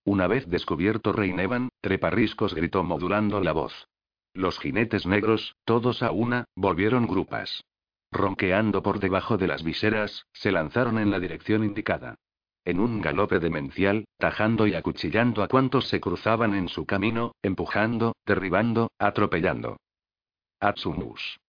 Una 0.03 0.27
vez 0.27 0.47
descubierto 0.47 1.13
Reinevan, 1.13 1.69
Treparriscos 1.81 2.53
gritó 2.53 2.83
modulando 2.83 3.39
la 3.39 3.53
voz. 3.53 3.87
Los 4.33 4.59
jinetes 4.59 5.05
negros, 5.05 5.55
todos 5.65 6.03
a 6.03 6.11
una, 6.11 6.45
volvieron 6.55 7.07
grupas. 7.07 7.63
Ronqueando 8.11 8.83
por 8.83 8.99
debajo 8.99 9.37
de 9.37 9.47
las 9.47 9.63
viseras, 9.63 10.25
se 10.33 10.51
lanzaron 10.51 10.99
en 10.99 11.11
la 11.11 11.19
dirección 11.19 11.63
indicada. 11.63 12.15
En 12.65 12.79
un 12.79 13.01
galope 13.01 13.39
demencial, 13.39 14.05
tajando 14.17 14.67
y 14.67 14.75
acuchillando 14.75 15.41
a 15.41 15.47
cuantos 15.47 15.87
se 15.87 15.99
cruzaban 15.99 16.53
en 16.53 16.67
su 16.67 16.85
camino, 16.85 17.33
empujando, 17.41 18.15
derribando, 18.25 18.91
atropellando. 18.99 19.77
Atsumus. 20.59 21.39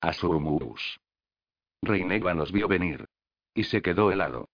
Asumus. 0.00 0.98
Reineva 1.82 2.34
los 2.34 2.50
vio 2.50 2.66
venir. 2.66 3.04
Y 3.54 3.64
se 3.64 3.80
quedó 3.82 4.10
helado. 4.10 4.48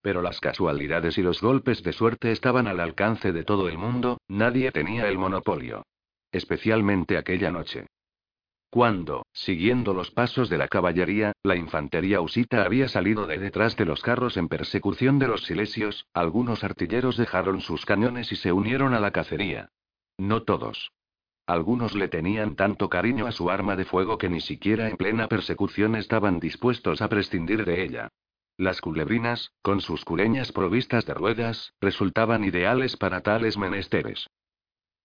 Pero 0.00 0.22
las 0.22 0.40
casualidades 0.40 1.18
y 1.18 1.22
los 1.22 1.40
golpes 1.40 1.82
de 1.82 1.92
suerte 1.92 2.32
estaban 2.32 2.66
al 2.66 2.80
alcance 2.80 3.32
de 3.32 3.44
todo 3.44 3.68
el 3.68 3.78
mundo, 3.78 4.18
nadie 4.26 4.72
tenía 4.72 5.08
el 5.08 5.18
monopolio. 5.18 5.84
Especialmente 6.32 7.16
aquella 7.16 7.50
noche. 7.50 7.86
Cuando, 8.70 9.24
siguiendo 9.32 9.94
los 9.94 10.10
pasos 10.10 10.50
de 10.50 10.58
la 10.58 10.68
caballería, 10.68 11.32
la 11.42 11.56
infantería 11.56 12.20
usita 12.20 12.64
había 12.64 12.88
salido 12.88 13.26
de 13.26 13.38
detrás 13.38 13.76
de 13.76 13.86
los 13.86 14.02
carros 14.02 14.36
en 14.36 14.48
persecución 14.48 15.18
de 15.18 15.26
los 15.26 15.44
silesios, 15.44 16.06
algunos 16.12 16.62
artilleros 16.64 17.16
dejaron 17.16 17.62
sus 17.62 17.86
cañones 17.86 18.30
y 18.30 18.36
se 18.36 18.52
unieron 18.52 18.92
a 18.92 19.00
la 19.00 19.10
cacería. 19.10 19.70
No 20.18 20.42
todos. 20.42 20.92
Algunos 21.46 21.94
le 21.94 22.08
tenían 22.08 22.56
tanto 22.56 22.90
cariño 22.90 23.26
a 23.26 23.32
su 23.32 23.48
arma 23.48 23.74
de 23.74 23.86
fuego 23.86 24.18
que 24.18 24.28
ni 24.28 24.42
siquiera 24.42 24.86
en 24.86 24.98
plena 24.98 25.28
persecución 25.28 25.96
estaban 25.96 26.38
dispuestos 26.38 27.00
a 27.00 27.08
prescindir 27.08 27.64
de 27.64 27.82
ella. 27.82 28.10
Las 28.58 28.82
culebrinas, 28.82 29.52
con 29.62 29.80
sus 29.80 30.04
culeñas 30.04 30.52
provistas 30.52 31.06
de 31.06 31.14
ruedas, 31.14 31.72
resultaban 31.80 32.44
ideales 32.44 32.98
para 32.98 33.22
tales 33.22 33.56
menesteres. 33.56 34.26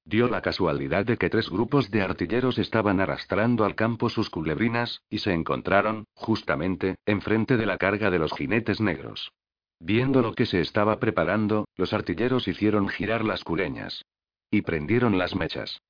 Dio 0.05 0.27
la 0.27 0.41
casualidad 0.41 1.05
de 1.05 1.17
que 1.17 1.29
tres 1.29 1.49
grupos 1.49 1.89
de 1.89 2.01
artilleros 2.01 2.57
estaban 2.57 2.99
arrastrando 2.99 3.63
al 3.63 3.75
campo 3.75 4.09
sus 4.09 4.29
culebrinas, 4.29 5.01
y 5.09 5.19
se 5.19 5.33
encontraron, 5.33 6.05
justamente, 6.13 6.95
enfrente 7.05 7.55
de 7.55 7.65
la 7.65 7.77
carga 7.77 8.11
de 8.11 8.19
los 8.19 8.33
jinetes 8.33 8.81
negros. 8.81 9.31
Viendo 9.79 10.21
lo 10.21 10.33
que 10.33 10.45
se 10.45 10.61
estaba 10.61 10.99
preparando, 10.99 11.67
los 11.75 11.93
artilleros 11.93 12.47
hicieron 12.47 12.89
girar 12.89 13.23
las 13.23 13.43
culeñas. 13.43 14.03
Y 14.51 14.61
prendieron 14.61 15.17
las 15.17 15.35
mechas. 15.35 15.81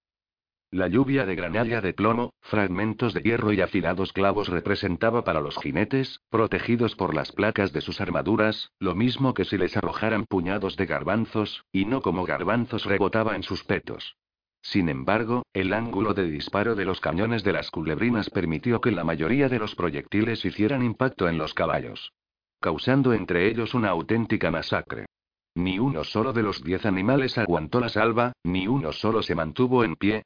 La 0.73 0.87
lluvia 0.87 1.27
de 1.27 1.35
granalla 1.35 1.81
de 1.81 1.93
plomo, 1.93 2.33
fragmentos 2.41 3.13
de 3.13 3.21
hierro 3.21 3.53
y 3.53 3.61
afilados 3.61 4.11
clavos 4.11 4.47
representaba 4.47 5.23
para 5.23 5.39
los 5.39 5.55
jinetes, 5.59 6.21
protegidos 6.31 6.95
por 6.95 7.13
las 7.13 7.31
placas 7.31 7.73
de 7.73 7.81
sus 7.81 8.01
armaduras, 8.01 8.71
lo 8.79 8.95
mismo 8.95 9.35
que 9.35 9.45
si 9.45 9.59
les 9.59 9.77
arrojaran 9.77 10.25
puñados 10.25 10.75
de 10.75 10.87
garbanzos, 10.87 11.63
y 11.71 11.85
no 11.85 12.01
como 12.01 12.25
garbanzos 12.25 12.85
rebotaba 12.85 13.35
en 13.35 13.43
sus 13.43 13.63
petos. 13.63 14.17
Sin 14.63 14.89
embargo, 14.89 15.43
el 15.53 15.73
ángulo 15.73 16.15
de 16.15 16.23
disparo 16.23 16.73
de 16.73 16.85
los 16.85 16.99
cañones 16.99 17.43
de 17.43 17.53
las 17.53 17.69
culebrinas 17.69 18.31
permitió 18.31 18.81
que 18.81 18.89
la 18.89 19.03
mayoría 19.03 19.49
de 19.49 19.59
los 19.59 19.75
proyectiles 19.75 20.43
hicieran 20.43 20.81
impacto 20.81 21.29
en 21.29 21.37
los 21.37 21.53
caballos, 21.53 22.13
causando 22.59 23.13
entre 23.13 23.47
ellos 23.47 23.75
una 23.75 23.89
auténtica 23.89 24.49
masacre. 24.49 25.05
Ni 25.53 25.77
uno 25.77 26.03
solo 26.03 26.33
de 26.33 26.41
los 26.41 26.63
diez 26.63 26.83
animales 26.87 27.37
aguantó 27.37 27.79
la 27.79 27.89
salva, 27.89 28.33
ni 28.43 28.67
uno 28.67 28.91
solo 28.91 29.21
se 29.21 29.35
mantuvo 29.35 29.83
en 29.83 29.95
pie. 29.97 30.23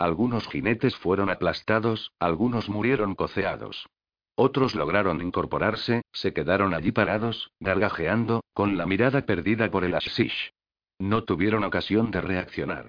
Algunos 0.00 0.48
jinetes 0.48 0.96
fueron 0.96 1.28
aplastados, 1.28 2.10
algunos 2.18 2.70
murieron 2.70 3.14
coceados. 3.14 3.86
Otros 4.34 4.74
lograron 4.74 5.20
incorporarse, 5.20 6.00
se 6.10 6.32
quedaron 6.32 6.72
allí 6.72 6.90
parados, 6.90 7.50
gargajeando, 7.60 8.42
con 8.54 8.78
la 8.78 8.86
mirada 8.86 9.26
perdida 9.26 9.70
por 9.70 9.84
el 9.84 9.94
Ashish. 9.94 10.54
No 10.98 11.24
tuvieron 11.24 11.64
ocasión 11.64 12.10
de 12.10 12.22
reaccionar. 12.22 12.88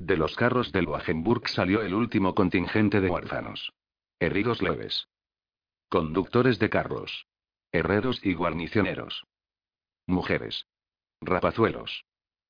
De 0.00 0.16
los 0.16 0.34
carros 0.34 0.72
del 0.72 0.88
Wagenburg 0.88 1.46
salió 1.46 1.80
el 1.82 1.94
último 1.94 2.34
contingente 2.34 3.00
de 3.00 3.08
huérfanos. 3.08 3.72
Heridos 4.18 4.60
leves. 4.62 5.06
Conductores 5.88 6.58
de 6.58 6.68
carros. 6.68 7.28
Herreros 7.70 8.18
y 8.26 8.34
guarnicioneros. 8.34 9.22
Mujeres. 10.08 10.66
Rapazuelos. 11.20 12.04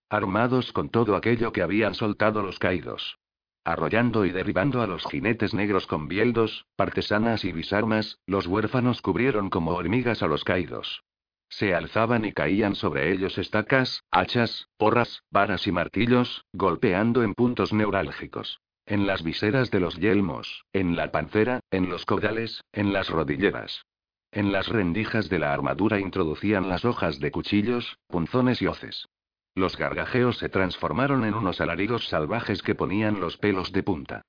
Armados 0.08 0.72
con 0.72 0.88
todo 0.88 1.14
aquello 1.14 1.52
que 1.52 1.60
habían 1.60 1.92
soltado 1.92 2.40
los 2.40 2.58
caídos. 2.58 3.18
Arrollando 3.66 4.24
y 4.24 4.30
derribando 4.30 4.80
a 4.80 4.86
los 4.86 5.04
jinetes 5.06 5.52
negros 5.52 5.88
con 5.88 6.06
bieldos, 6.06 6.66
partesanas 6.76 7.44
y 7.44 7.50
bisarmas, 7.50 8.20
los 8.24 8.46
huérfanos 8.46 9.02
cubrieron 9.02 9.50
como 9.50 9.72
hormigas 9.72 10.22
a 10.22 10.28
los 10.28 10.44
caídos. 10.44 11.02
Se 11.48 11.74
alzaban 11.74 12.24
y 12.24 12.32
caían 12.32 12.76
sobre 12.76 13.10
ellos 13.10 13.38
estacas, 13.38 14.04
hachas, 14.12 14.68
porras, 14.76 15.24
varas 15.32 15.66
y 15.66 15.72
martillos, 15.72 16.44
golpeando 16.52 17.24
en 17.24 17.34
puntos 17.34 17.72
neurálgicos. 17.72 18.60
En 18.86 19.08
las 19.08 19.24
viseras 19.24 19.72
de 19.72 19.80
los 19.80 19.96
yelmos, 19.96 20.64
en 20.72 20.94
la 20.94 21.10
pancera, 21.10 21.58
en 21.72 21.88
los 21.88 22.06
caudales, 22.06 22.62
en 22.70 22.92
las 22.92 23.10
rodilleras. 23.10 23.84
En 24.30 24.52
las 24.52 24.68
rendijas 24.68 25.28
de 25.28 25.40
la 25.40 25.52
armadura 25.52 25.98
introducían 25.98 26.68
las 26.68 26.84
hojas 26.84 27.18
de 27.18 27.32
cuchillos, 27.32 27.98
punzones 28.06 28.62
y 28.62 28.68
hoces. 28.68 29.08
Los 29.56 29.78
gargajeos 29.78 30.36
se 30.36 30.50
transformaron 30.50 31.24
en 31.24 31.32
unos 31.32 31.62
alaridos 31.62 32.06
salvajes 32.08 32.62
que 32.62 32.74
ponían 32.74 33.20
los 33.20 33.38
pelos 33.38 33.72
de 33.72 33.82
punta. 33.82 34.20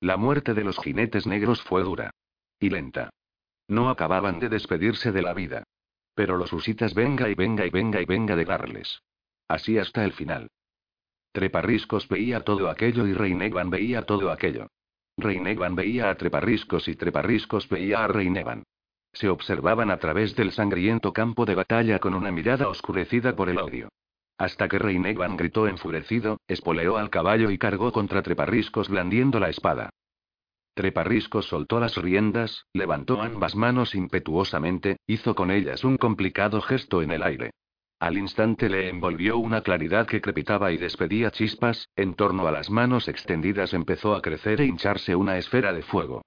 La 0.00 0.16
muerte 0.16 0.54
de 0.54 0.62
los 0.62 0.78
jinetes 0.78 1.26
negros 1.26 1.60
fue 1.62 1.82
dura. 1.82 2.12
Y 2.60 2.70
lenta. 2.70 3.10
No 3.66 3.90
acababan 3.90 4.38
de 4.38 4.48
despedirse 4.48 5.10
de 5.10 5.22
la 5.22 5.34
vida. 5.34 5.64
Pero 6.14 6.36
los 6.36 6.52
usitas 6.52 6.94
venga 6.94 7.28
y 7.28 7.34
venga 7.34 7.66
y 7.66 7.70
venga 7.70 8.00
y 8.00 8.04
venga 8.04 8.36
de 8.36 8.44
darles. 8.44 9.02
Así 9.48 9.76
hasta 9.76 10.04
el 10.04 10.12
final. 10.12 10.46
Treparriscos 11.32 12.08
veía 12.08 12.42
todo 12.42 12.70
aquello 12.70 13.08
y 13.08 13.12
Reinevan 13.12 13.70
veía 13.70 14.02
todo 14.02 14.30
aquello. 14.30 14.68
Reinevan 15.16 15.74
veía 15.74 16.10
a 16.10 16.14
Treparriscos 16.14 16.86
y 16.86 16.94
Treparriscos 16.94 17.68
veía 17.68 18.04
a 18.04 18.06
Reinevan. 18.06 18.62
Se 19.12 19.28
observaban 19.28 19.90
a 19.90 19.98
través 19.98 20.36
del 20.36 20.52
sangriento 20.52 21.12
campo 21.12 21.44
de 21.44 21.56
batalla 21.56 21.98
con 21.98 22.14
una 22.14 22.30
mirada 22.30 22.68
oscurecida 22.68 23.34
por 23.34 23.48
el 23.48 23.58
odio. 23.58 23.88
Hasta 24.38 24.68
que 24.68 24.78
Reinevan 24.78 25.36
gritó 25.36 25.66
enfurecido, 25.66 26.40
espoleó 26.46 26.98
al 26.98 27.10
caballo 27.10 27.50
y 27.50 27.58
cargó 27.58 27.92
contra 27.92 28.22
Treparriscos 28.22 28.88
blandiendo 28.88 29.40
la 29.40 29.48
espada. 29.48 29.90
Treparriscos 30.74 31.46
soltó 31.46 31.80
las 31.80 31.96
riendas, 31.96 32.66
levantó 32.74 33.22
ambas 33.22 33.56
manos 33.56 33.94
impetuosamente, 33.94 34.98
hizo 35.06 35.34
con 35.34 35.50
ellas 35.50 35.84
un 35.84 35.96
complicado 35.96 36.60
gesto 36.60 37.00
en 37.00 37.12
el 37.12 37.22
aire. 37.22 37.52
Al 37.98 38.18
instante 38.18 38.68
le 38.68 38.90
envolvió 38.90 39.38
una 39.38 39.62
claridad 39.62 40.06
que 40.06 40.20
crepitaba 40.20 40.70
y 40.70 40.76
despedía 40.76 41.30
chispas, 41.30 41.88
en 41.96 42.12
torno 42.12 42.46
a 42.46 42.52
las 42.52 42.68
manos 42.68 43.08
extendidas 43.08 43.72
empezó 43.72 44.14
a 44.14 44.20
crecer 44.20 44.60
e 44.60 44.66
hincharse 44.66 45.16
una 45.16 45.38
esfera 45.38 45.72
de 45.72 45.80
fuego. 45.80 46.22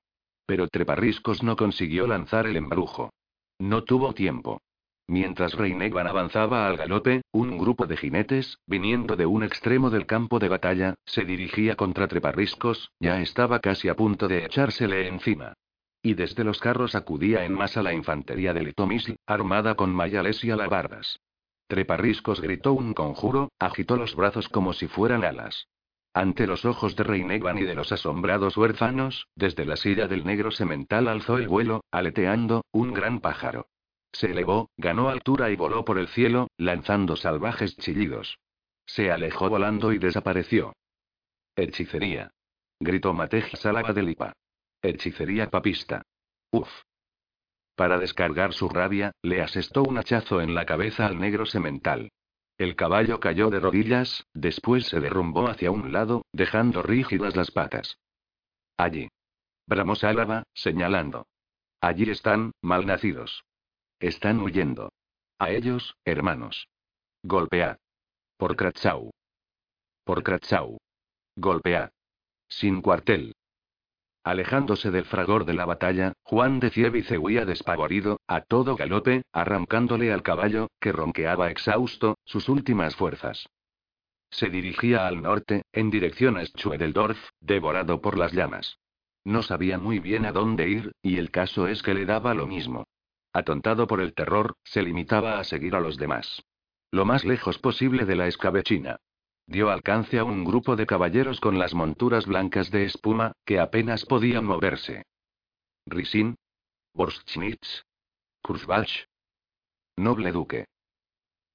Pero 0.48 0.68
Treparriscos 0.68 1.44
no 1.44 1.56
consiguió 1.56 2.07
lanzar 2.07 2.48
el 2.48 2.57
embrujo. 2.57 3.11
No 3.60 3.84
tuvo 3.84 4.14
tiempo. 4.15 4.61
Mientras 5.10 5.56
Reinegan 5.56 6.06
avanzaba 6.06 6.68
al 6.68 6.77
galope, 6.77 7.23
un 7.31 7.57
grupo 7.57 7.88
de 7.88 7.98
jinetes, 7.98 8.60
viniendo 8.68 9.15
de 9.15 9.26
un 9.26 9.41
extremo 9.41 9.90
del 9.90 10.06
campo 10.06 10.38
de 10.38 10.49
batalla, 10.49 10.94
se 11.03 11.26
dirigía 11.26 11.76
contra 11.76 12.07
Treparriscos, 12.07 12.91
ya 12.99 13.19
estaba 13.19 13.60
casi 13.60 13.90
a 13.90 13.95
punto 13.95 14.27
de 14.27 14.45
echársele 14.45 15.07
encima. 15.07 15.53
Y 16.03 16.14
desde 16.14 16.44
los 16.44 16.60
carros 16.60 16.94
acudía 16.94 17.44
en 17.44 17.53
masa 17.53 17.81
la 17.81 17.91
infantería 17.91 18.53
de 18.53 18.61
Litomisl, 18.61 19.15
armada 19.26 19.73
con 19.73 19.95
mayales 19.95 20.44
y 20.44 20.52
alabardas. 20.52 21.19
Treparriscos 21.65 22.40
gritó 22.40 22.73
un 22.73 22.94
conjuro, 22.94 23.49
agitó 23.57 23.98
los 23.98 24.15
brazos 24.15 24.48
como 24.48 24.73
si 24.73 24.88
fueran 24.88 25.23
alas. 25.23 25.69
Ante 26.14 26.45
los 26.45 26.65
ojos 26.65 26.95
de 26.95 27.03
Reinegan 27.03 27.57
y 27.57 27.64
de 27.64 27.73
los 27.73 27.91
asombrados 27.91 28.56
huérfanos, 28.57 29.26
desde 29.34 29.65
la 29.65 29.76
silla 29.76 30.07
del 30.07 30.23
negro 30.23 30.52
semental 30.52 31.07
alzó 31.07 31.40
el 31.40 31.48
vuelo, 31.48 31.81
aleteando, 31.90 32.64
un 32.72 32.94
gran 32.94 33.22
pájaro. 33.22 33.65
Se 34.11 34.31
elevó, 34.31 34.69
ganó 34.77 35.10
altura 35.10 35.49
y 35.49 35.56
voló 35.56 35.86
por 35.86 35.99
el 35.99 36.07
cielo, 36.07 36.48
lanzando 36.57 37.15
salvajes 37.15 37.77
chillidos. 37.77 38.40
Se 38.86 39.11
alejó 39.11 39.49
volando 39.49 39.94
y 39.94 39.99
desapareció. 39.99 40.73
Hechicería. 41.56 42.31
Gritó 42.80 43.14
Matej 43.14 43.56
Salaba 43.57 43.94
de 43.94 44.03
Lipa. 44.03 44.34
Hechicería 44.81 45.49
papista. 45.49 46.02
Uf. 46.52 46.69
Para 47.76 47.99
descargar 47.99 48.53
su 48.53 48.68
rabia, 48.68 49.11
le 49.22 49.41
asestó 49.41 49.84
un 49.84 49.98
hachazo 49.98 50.41
en 50.41 50.56
la 50.56 50.65
cabeza 50.65 51.06
al 51.06 51.19
negro 51.19 51.45
semental. 51.45 52.10
El 52.57 52.76
caballo 52.76 53.19
cayó 53.19 53.49
de 53.49 53.60
rodillas, 53.60 54.26
después 54.34 54.88
se 54.88 54.99
derrumbó 54.99 55.48
hacia 55.48 55.72
un 55.72 55.94
lado, 55.94 56.26
dejando 56.34 56.81
rígidas 56.81 57.38
las 57.38 57.52
patas. 57.52 57.98
Allí. 58.76 59.07
Bramó 59.65 59.95
Sálava, 59.95 60.44
señalando. 60.53 61.27
Allí 61.80 62.10
están, 62.10 62.52
malnacidos. 62.61 63.44
Están 64.00 64.40
huyendo. 64.40 64.94
A 65.40 65.50
ellos, 65.52 65.98
hermanos. 66.06 66.70
Golpead. 67.24 67.78
Por 68.38 68.56
Kratzau. 68.56 69.12
Por 70.06 70.24
Kratzau. 70.24 70.78
Golpead. 71.36 71.90
Sin 72.48 72.82
cuartel. 72.82 73.36
Alejándose 74.24 74.90
del 74.92 75.04
fragor 75.04 75.44
de 75.44 75.54
la 75.54 75.66
batalla, 75.66 76.14
Juan 76.24 76.62
de 76.62 76.70
Cievice 76.70 77.18
huía 77.18 77.44
despavorido, 77.44 78.22
a 78.26 78.42
todo 78.42 78.78
galope, 78.78 79.24
arrancándole 79.34 80.14
al 80.14 80.24
caballo, 80.24 80.70
que 80.80 80.94
ronqueaba 80.94 81.52
exhausto, 81.52 82.18
sus 82.24 82.48
últimas 82.48 82.96
fuerzas. 82.96 83.50
Se 84.30 84.50
dirigía 84.50 85.08
al 85.08 85.22
norte, 85.22 85.64
en 85.74 85.90
dirección 85.90 86.38
a 86.38 86.46
Schwedeldorf, 86.46 87.20
devorado 87.42 88.02
por 88.02 88.18
las 88.18 88.32
llamas. 88.32 88.78
No 89.26 89.44
sabía 89.44 89.78
muy 89.78 90.00
bien 90.00 90.26
a 90.26 90.32
dónde 90.32 90.70
ir, 90.70 90.94
y 91.02 91.18
el 91.18 91.32
caso 91.32 91.68
es 91.68 91.84
que 91.84 91.94
le 91.94 92.06
daba 92.06 92.34
lo 92.34 92.48
mismo. 92.48 92.86
Atontado 93.34 93.88
por 93.88 94.01
el 94.01 94.14
terror, 94.14 94.57
se 94.64 94.81
limitaba 94.81 95.39
a 95.39 95.43
seguir 95.43 95.76
a 95.76 95.80
los 95.80 95.97
demás. 95.97 96.43
Lo 96.91 97.06
más 97.06 97.26
lejos 97.26 97.60
posible 97.60 98.06
de 98.06 98.15
la 98.15 98.27
escabechina. 98.27 98.99
Dio 99.45 99.69
alcance 99.69 100.19
a 100.19 100.23
un 100.23 100.43
grupo 100.43 100.76
de 100.76 100.85
caballeros 100.85 101.39
con 101.39 101.60
las 101.60 101.73
monturas 101.73 102.26
blancas 102.26 102.72
de 102.72 102.85
espuma, 102.85 103.34
que 103.45 103.60
apenas 103.60 104.06
podían 104.06 104.45
moverse. 104.45 105.06
Risin. 105.85 106.35
Borschnitz. 106.93 107.85
Kurzbach. 108.41 109.07
Noble 109.97 110.31
duque. 110.31 110.65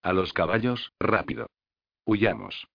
A 0.02 0.12
los 0.12 0.32
caballos, 0.32 0.92
rápido. 1.00 1.48
Huyamos. 2.04 2.66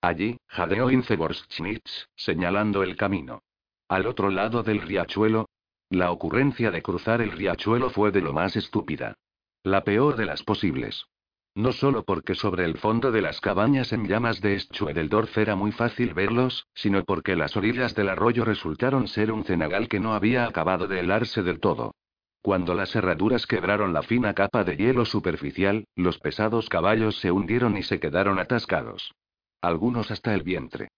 Allí, 0.00 0.38
jadeó 0.46 0.90
Ince 0.90 1.16
Borschnitz, 1.16 2.08
señalando 2.16 2.82
el 2.82 2.96
camino. 2.96 3.42
Al 3.88 4.06
otro 4.06 4.30
lado 4.30 4.62
del 4.62 4.80
riachuelo, 4.80 5.48
la 5.90 6.10
ocurrencia 6.10 6.70
de 6.70 6.82
cruzar 6.82 7.22
el 7.22 7.32
riachuelo 7.32 7.88
fue 7.88 8.10
de 8.10 8.20
lo 8.20 8.32
más 8.32 8.56
estúpida. 8.56 9.14
La 9.62 9.84
peor 9.84 10.16
de 10.16 10.26
las 10.26 10.42
posibles. 10.42 11.06
No 11.54 11.72
solo 11.72 12.04
porque 12.04 12.34
sobre 12.34 12.64
el 12.64 12.76
fondo 12.76 13.10
de 13.10 13.22
las 13.22 13.40
cabañas 13.40 13.92
en 13.92 14.06
llamas 14.06 14.40
de 14.40 14.60
Schwedeldorf 14.60 15.36
era 15.38 15.56
muy 15.56 15.72
fácil 15.72 16.14
verlos, 16.14 16.66
sino 16.74 17.02
porque 17.04 17.36
las 17.36 17.56
orillas 17.56 17.94
del 17.94 18.10
arroyo 18.10 18.44
resultaron 18.44 19.08
ser 19.08 19.32
un 19.32 19.44
cenagal 19.44 19.88
que 19.88 19.98
no 19.98 20.12
había 20.12 20.46
acabado 20.46 20.86
de 20.86 21.00
helarse 21.00 21.42
del 21.42 21.58
todo. 21.58 21.94
Cuando 22.42 22.74
las 22.74 22.94
herraduras 22.94 23.46
quebraron 23.46 23.92
la 23.92 24.02
fina 24.02 24.34
capa 24.34 24.62
de 24.62 24.76
hielo 24.76 25.04
superficial, 25.04 25.84
los 25.96 26.18
pesados 26.18 26.68
caballos 26.68 27.16
se 27.18 27.32
hundieron 27.32 27.76
y 27.76 27.82
se 27.82 27.98
quedaron 27.98 28.38
atascados. 28.38 29.12
Algunos 29.60 30.10
hasta 30.10 30.34
el 30.34 30.42
vientre. 30.42 30.88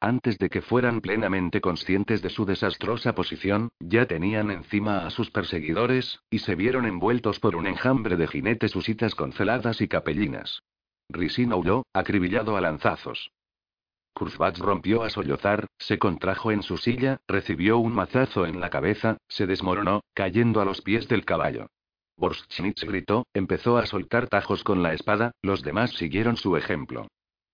Antes 0.00 0.38
de 0.38 0.48
que 0.48 0.62
fueran 0.62 1.00
plenamente 1.00 1.60
conscientes 1.60 2.22
de 2.22 2.30
su 2.30 2.44
desastrosa 2.44 3.16
posición, 3.16 3.70
ya 3.80 4.06
tenían 4.06 4.52
encima 4.52 5.04
a 5.04 5.10
sus 5.10 5.30
perseguidores, 5.32 6.20
y 6.30 6.38
se 6.38 6.54
vieron 6.54 6.86
envueltos 6.86 7.40
por 7.40 7.56
un 7.56 7.66
enjambre 7.66 8.16
de 8.16 8.28
jinetes 8.28 8.76
usitas 8.76 9.16
con 9.16 9.32
celadas 9.32 9.80
y 9.80 9.88
capellinas. 9.88 10.62
Risino 11.08 11.56
huyó, 11.56 11.84
acribillado 11.92 12.56
a 12.56 12.60
lanzazos. 12.60 13.32
Kurzbach 14.14 14.58
rompió 14.58 15.02
a 15.02 15.10
sollozar, 15.10 15.66
se 15.78 15.98
contrajo 15.98 16.52
en 16.52 16.62
su 16.62 16.76
silla, 16.76 17.20
recibió 17.26 17.78
un 17.78 17.92
mazazo 17.92 18.46
en 18.46 18.60
la 18.60 18.70
cabeza, 18.70 19.18
se 19.28 19.46
desmoronó, 19.46 20.02
cayendo 20.14 20.60
a 20.60 20.64
los 20.64 20.80
pies 20.80 21.08
del 21.08 21.24
caballo. 21.24 21.70
Borschnitz 22.16 22.84
gritó, 22.84 23.26
empezó 23.32 23.78
a 23.78 23.86
soltar 23.86 24.28
tajos 24.28 24.64
con 24.64 24.82
la 24.82 24.92
espada, 24.92 25.32
los 25.40 25.62
demás 25.62 25.90
siguieron 25.92 26.36
su 26.36 26.56
ejemplo. 26.56 27.08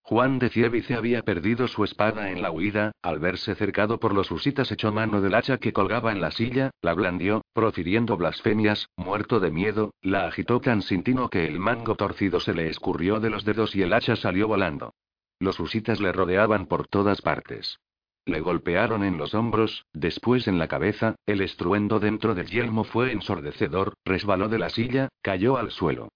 Juan 0.06 0.38
de 0.38 0.50
Cievice 0.50 0.92
había 0.92 1.22
perdido 1.22 1.66
su 1.66 1.82
espada 1.82 2.30
en 2.30 2.42
la 2.42 2.50
huida, 2.50 2.92
al 3.00 3.20
verse 3.20 3.54
cercado 3.54 3.98
por 3.98 4.12
los 4.12 4.30
husitas 4.30 4.70
echó 4.70 4.92
mano 4.92 5.22
del 5.22 5.34
hacha 5.34 5.56
que 5.56 5.72
colgaba 5.72 6.12
en 6.12 6.20
la 6.20 6.30
silla, 6.30 6.72
la 6.82 6.92
blandió, 6.92 7.40
profiriendo 7.54 8.18
blasfemias, 8.18 8.90
muerto 8.98 9.40
de 9.40 9.50
miedo, 9.50 9.94
la 10.02 10.26
agitó 10.26 10.60
tan 10.60 10.82
sin 10.82 11.04
tino 11.04 11.30
que 11.30 11.46
el 11.46 11.58
mango 11.58 11.94
torcido 11.94 12.38
se 12.38 12.52
le 12.52 12.68
escurrió 12.68 13.18
de 13.18 13.30
los 13.30 13.46
dedos 13.46 13.74
y 13.74 13.80
el 13.80 13.94
hacha 13.94 14.14
salió 14.14 14.46
volando. 14.46 14.92
Los 15.40 15.58
husitas 15.58 16.02
le 16.02 16.12
rodeaban 16.12 16.66
por 16.66 16.86
todas 16.86 17.22
partes. 17.22 17.78
Le 18.26 18.40
golpearon 18.40 19.04
en 19.04 19.16
los 19.16 19.32
hombros, 19.32 19.86
después 19.94 20.48
en 20.48 20.58
la 20.58 20.68
cabeza, 20.68 21.14
el 21.24 21.40
estruendo 21.40 21.98
dentro 21.98 22.34
del 22.34 22.48
yelmo 22.48 22.84
fue 22.84 23.10
ensordecedor, 23.10 23.94
resbaló 24.04 24.50
de 24.50 24.58
la 24.58 24.68
silla, 24.68 25.08
cayó 25.22 25.56
al 25.56 25.70
suelo. 25.70 26.10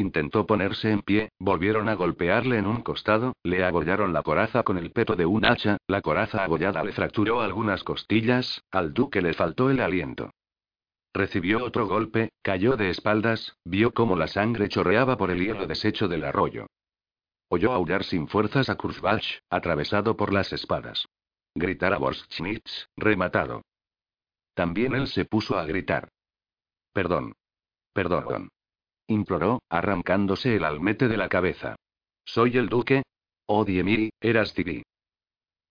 Intentó 0.00 0.46
ponerse 0.46 0.90
en 0.90 1.02
pie, 1.02 1.28
volvieron 1.38 1.90
a 1.90 1.94
golpearle 1.94 2.56
en 2.56 2.66
un 2.66 2.80
costado, 2.80 3.34
le 3.42 3.62
abollaron 3.62 4.14
la 4.14 4.22
coraza 4.22 4.62
con 4.62 4.78
el 4.78 4.92
peto 4.92 5.14
de 5.14 5.26
un 5.26 5.44
hacha, 5.44 5.76
la 5.86 6.00
coraza 6.00 6.42
abollada 6.42 6.82
le 6.82 6.92
fracturó 6.92 7.42
algunas 7.42 7.84
costillas, 7.84 8.62
al 8.70 8.94
duque 8.94 9.20
le 9.20 9.34
faltó 9.34 9.68
el 9.68 9.78
aliento. 9.78 10.30
Recibió 11.12 11.62
otro 11.62 11.86
golpe, 11.86 12.30
cayó 12.40 12.78
de 12.78 12.88
espaldas, 12.88 13.58
vio 13.62 13.92
cómo 13.92 14.16
la 14.16 14.26
sangre 14.26 14.70
chorreaba 14.70 15.18
por 15.18 15.30
el 15.30 15.38
hielo 15.38 15.66
deshecho 15.66 16.08
del 16.08 16.24
arroyo. 16.24 16.64
Oyó 17.50 17.72
aullar 17.72 18.02
sin 18.04 18.26
fuerzas 18.26 18.70
a 18.70 18.76
Kurzbach, 18.76 19.40
atravesado 19.50 20.16
por 20.16 20.32
las 20.32 20.50
espadas. 20.54 21.08
Gritar 21.54 21.92
a 21.92 21.98
Borschnitz, 21.98 22.88
rematado. 22.96 23.60
También 24.54 24.94
él 24.94 25.08
se 25.08 25.26
puso 25.26 25.58
a 25.58 25.66
gritar. 25.66 26.08
Perdón. 26.94 27.34
Perdón 27.92 28.48
imploró, 29.10 29.62
arrancándose 29.68 30.56
el 30.56 30.64
almete 30.64 31.08
de 31.08 31.16
la 31.16 31.28
cabeza. 31.28 31.76
¿Soy 32.24 32.56
el 32.56 32.68
duque? 32.68 33.02
Oh, 33.46 33.64
Diemiri, 33.64 34.10
eras 34.20 34.54
Tiri. 34.54 34.82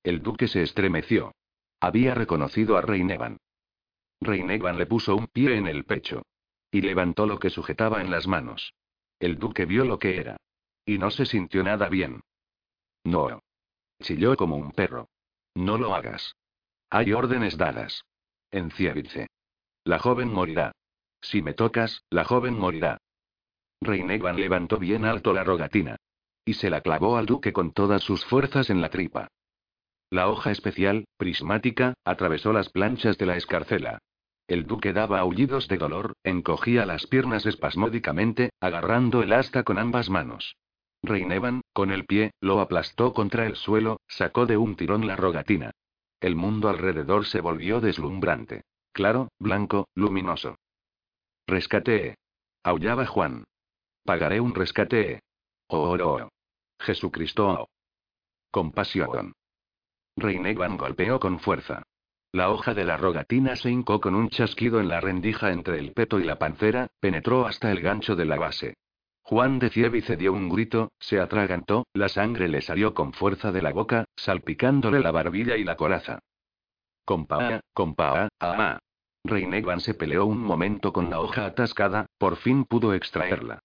El 0.03 0.21
duque 0.21 0.47
se 0.47 0.61
estremeció. 0.61 1.33
Había 1.79 2.13
reconocido 2.13 2.77
a 2.77 2.81
Reinevan. 2.81 3.37
Reinevan 4.21 4.77
le 4.77 4.85
puso 4.85 5.15
un 5.15 5.27
pie 5.27 5.55
en 5.55 5.67
el 5.67 5.85
pecho. 5.85 6.23
Y 6.71 6.81
levantó 6.81 7.25
lo 7.25 7.39
que 7.39 7.49
sujetaba 7.49 8.01
en 8.01 8.11
las 8.11 8.27
manos. 8.27 8.73
El 9.19 9.39
duque 9.39 9.65
vio 9.65 9.85
lo 9.85 9.97
que 9.97 10.17
era. 10.17 10.37
Y 10.85 10.97
no 10.97 11.09
se 11.09 11.25
sintió 11.25 11.63
nada 11.63 11.89
bien. 11.89 12.21
No. 13.03 13.41
Chilló 14.01 14.35
como 14.35 14.57
un 14.57 14.71
perro. 14.71 15.09
No 15.55 15.77
lo 15.77 15.95
hagas. 15.95 16.35
Hay 16.89 17.13
órdenes 17.13 17.57
dadas. 17.57 18.03
Enciérdice. 18.51 19.27
La 19.83 19.99
joven 19.99 20.31
morirá. 20.33 20.73
Si 21.21 21.41
me 21.41 21.53
tocas, 21.53 22.03
la 22.09 22.23
joven 22.23 22.57
morirá. 22.57 22.99
Reinegan 23.81 24.39
levantó 24.39 24.77
bien 24.77 25.05
alto 25.05 25.33
la 25.33 25.43
rogatina. 25.43 25.95
Y 26.45 26.55
se 26.55 26.69
la 26.69 26.81
clavó 26.81 27.17
al 27.17 27.25
duque 27.25 27.53
con 27.53 27.71
todas 27.71 28.03
sus 28.03 28.25
fuerzas 28.25 28.69
en 28.69 28.81
la 28.81 28.89
tripa. 28.89 29.27
La 30.09 30.27
hoja 30.27 30.51
especial, 30.51 31.05
prismática, 31.17 31.93
atravesó 32.03 32.51
las 32.51 32.69
planchas 32.69 33.17
de 33.17 33.25
la 33.25 33.37
escarcela. 33.37 33.99
El 34.47 34.65
duque 34.65 34.93
daba 34.93 35.19
aullidos 35.19 35.67
de 35.67 35.77
dolor, 35.77 36.13
encogía 36.23 36.85
las 36.85 37.05
piernas 37.05 37.45
espasmódicamente, 37.45 38.49
agarrando 38.59 39.21
el 39.21 39.31
asta 39.31 39.63
con 39.63 39.77
ambas 39.77 40.09
manos. 40.09 40.55
Reinevan, 41.03 41.61
con 41.71 41.91
el 41.91 42.05
pie, 42.05 42.31
lo 42.41 42.59
aplastó 42.59 43.13
contra 43.13 43.45
el 43.45 43.55
suelo, 43.55 43.99
sacó 44.07 44.47
de 44.47 44.57
un 44.57 44.75
tirón 44.75 45.05
la 45.05 45.15
rogatina. 45.15 45.71
El 46.19 46.35
mundo 46.35 46.67
alrededor 46.67 47.25
se 47.25 47.41
volvió 47.41 47.79
deslumbrante. 47.79 48.63
Claro, 48.91 49.29
blanco, 49.37 49.87
luminoso. 49.93 50.57
Rescate. 51.47 52.15
Aullaba 52.63 53.05
Juan. 53.05 53.45
Pagaré 54.09 54.41
un 54.41 54.55
rescate. 54.55 55.21
Oh, 55.67 55.95
oh. 55.95 56.29
Jesucristo. 56.79 57.69
Compasión. 58.49 59.33
Reinegan 60.17 60.77
golpeó 60.77 61.19
con 61.19 61.37
fuerza. 61.39 61.83
La 62.31 62.49
hoja 62.49 62.73
de 62.73 62.85
la 62.85 62.97
rogatina 62.97 63.55
se 63.55 63.69
hincó 63.69 64.01
con 64.01 64.15
un 64.15 64.29
chasquido 64.29 64.79
en 64.79 64.87
la 64.87 64.99
rendija 64.99 65.51
entre 65.51 65.77
el 65.77 65.93
peto 65.93 66.19
y 66.19 66.23
la 66.23 66.39
pancera, 66.39 66.87
penetró 66.99 67.45
hasta 67.45 67.71
el 67.71 67.81
gancho 67.81 68.15
de 68.15 68.25
la 68.25 68.37
base. 68.37 68.77
Juan 69.21 69.59
de 69.59 69.69
Cievice 69.69 70.17
dio 70.17 70.33
un 70.33 70.49
grito, 70.49 70.91
se 70.97 71.19
atragantó, 71.19 71.85
la 71.93 72.09
sangre 72.09 72.47
le 72.47 72.61
salió 72.61 72.95
con 72.95 73.13
fuerza 73.13 73.51
de 73.51 73.61
la 73.61 73.71
boca, 73.73 74.05
salpicándole 74.15 75.01
la 75.01 75.11
barbilla 75.11 75.55
y 75.55 75.63
la 75.63 75.75
coraza. 75.75 76.17
Compa, 77.05 77.61
compa, 77.75 78.27
ah. 78.39 78.79
Reinegan 79.23 79.81
se 79.81 79.93
peleó 79.93 80.25
un 80.25 80.39
momento 80.39 80.91
con 80.93 81.11
la 81.11 81.19
hoja 81.19 81.45
atascada, 81.45 82.07
por 82.17 82.37
fin 82.37 82.65
pudo 82.65 82.95
extraerla. 82.95 83.59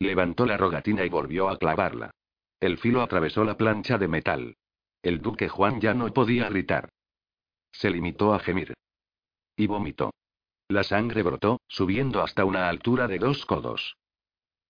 Levantó 0.00 0.46
la 0.46 0.56
rogatina 0.56 1.04
y 1.04 1.10
volvió 1.10 1.50
a 1.50 1.58
clavarla. 1.58 2.10
El 2.58 2.78
filo 2.78 3.02
atravesó 3.02 3.44
la 3.44 3.56
plancha 3.56 3.98
de 3.98 4.08
metal. 4.08 4.56
El 5.02 5.20
duque 5.20 5.48
Juan 5.48 5.78
ya 5.80 5.92
no 5.92 6.10
podía 6.12 6.48
gritar. 6.48 6.88
Se 7.70 7.90
limitó 7.90 8.32
a 8.32 8.40
gemir. 8.40 8.74
Y 9.56 9.66
vomitó. 9.66 10.12
La 10.68 10.84
sangre 10.84 11.22
brotó, 11.22 11.60
subiendo 11.68 12.22
hasta 12.22 12.46
una 12.46 12.68
altura 12.68 13.08
de 13.08 13.18
dos 13.18 13.44
codos. 13.44 13.96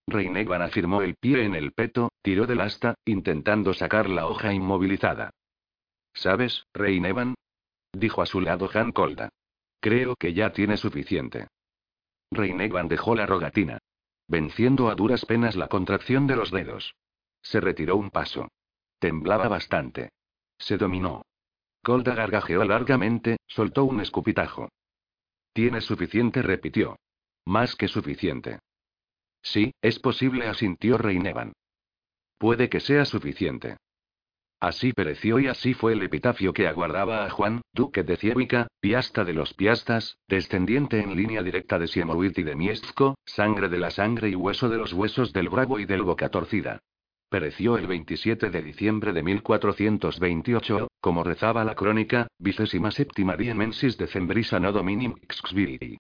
Reinegan 0.09 0.62
afirmó 0.62 1.02
el 1.02 1.15
pie 1.15 1.44
en 1.44 1.55
el 1.55 1.73
peto, 1.73 2.11
tiró 2.23 2.47
del 2.47 2.61
asta, 2.61 2.94
intentando 3.05 3.73
sacar 3.73 4.11
la 4.11 4.27
hoja 4.27 4.52
inmovilizada. 4.52 5.31
¿Sabes, 6.12 6.65
Reinevan? 6.74 7.36
Dijo 7.93 8.20
a 8.20 8.27
su 8.27 8.40
lado 8.40 8.69
Han 8.74 8.90
Colda. 8.90 9.28
Creo 9.81 10.16
que 10.16 10.35
ya 10.35 10.52
tiene 10.52 10.77
suficiente. 10.77 11.47
Reinegan 12.32 12.89
dejó 12.89 13.15
la 13.15 13.27
rogatina 13.27 13.78
venciendo 14.31 14.89
a 14.89 14.94
duras 14.94 15.27
penas 15.27 15.57
la 15.57 15.66
contracción 15.66 16.28
de 16.28 16.36
los 16.36 16.52
dedos. 16.52 16.94
Se 17.43 17.61
retiró 17.61 17.97
un 17.97 18.11
paso. 18.11 18.48
Temblaba 19.01 19.48
bastante. 19.48 20.11
Se 20.57 20.77
dominó. 20.77 21.23
Colda 21.82 22.15
gargajeó 22.15 22.65
largamente, 22.65 23.39
soltó 23.48 23.85
un 23.85 24.01
escupitajo. 24.01 24.69
Tiene 25.52 25.81
suficiente, 25.81 26.43
repitió. 26.43 26.97
Más 27.44 27.74
que 27.74 27.89
suficiente. 27.89 28.61
Sí, 29.43 29.73
es 29.82 29.98
posible, 29.98 30.47
asintió 30.47 30.97
Reinevan. 30.97 31.52
Puede 32.39 32.69
que 32.69 32.78
sea 32.78 33.05
suficiente. 33.07 33.78
Así 34.61 34.93
pereció 34.93 35.39
y 35.39 35.47
así 35.47 35.73
fue 35.73 35.95
el 35.95 36.03
epitafio 36.03 36.53
que 36.53 36.69
aguardaba 36.69 37.24
a 37.24 37.31
Juan, 37.31 37.62
duque 37.73 38.03
de 38.03 38.19
Cievica, 38.19 38.69
piasta 38.78 39.24
de 39.24 39.32
los 39.32 39.55
piastas, 39.55 40.19
descendiente 40.28 41.01
en 41.01 41.16
línea 41.16 41.43
directa 41.43 41.78
de 41.78 41.87
Siemowit 41.87 42.39
y 42.39 42.43
de 42.43 42.57
Miestko, 42.57 43.16
sangre 43.24 43.70
de 43.70 43.78
la 43.78 43.91
sangre 43.91 44.28
y 44.28 44.35
hueso 44.35 44.69
de 44.69 44.77
los 44.77 44.93
huesos 44.93 45.32
del 45.32 45.49
bravo 45.49 45.78
y 45.78 45.87
del 45.87 46.03
boca 46.03 46.28
torcida. 46.28 46.78
Pereció 47.31 47.78
el 47.78 47.87
27 47.87 48.51
de 48.51 48.61
diciembre 48.61 49.15
de 49.15 49.23
1428, 49.23 50.89
como 51.01 51.24
rezaba 51.24 51.65
la 51.65 51.74
crónica, 51.74 52.27
vicesima 52.39 52.91
séptima 52.91 53.37
diemensis 53.37 53.97
decembrisa 53.97 54.61
no 54.61 54.73
dominim 54.73 55.15
xxviri. 55.27 55.97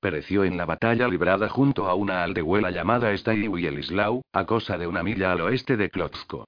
Pereció 0.00 0.44
en 0.44 0.58
la 0.58 0.66
batalla 0.66 1.08
librada 1.08 1.48
junto 1.48 1.86
a 1.86 1.94
una 1.94 2.24
aldehuela 2.24 2.72
llamada 2.72 3.16
Staiu 3.16 3.56
y 3.56 3.66
Elislau, 3.66 4.20
a 4.34 4.44
cosa 4.44 4.76
de 4.76 4.86
una 4.86 5.02
milla 5.02 5.32
al 5.32 5.40
oeste 5.40 5.78
de 5.78 5.88
Klotzko. 5.88 6.44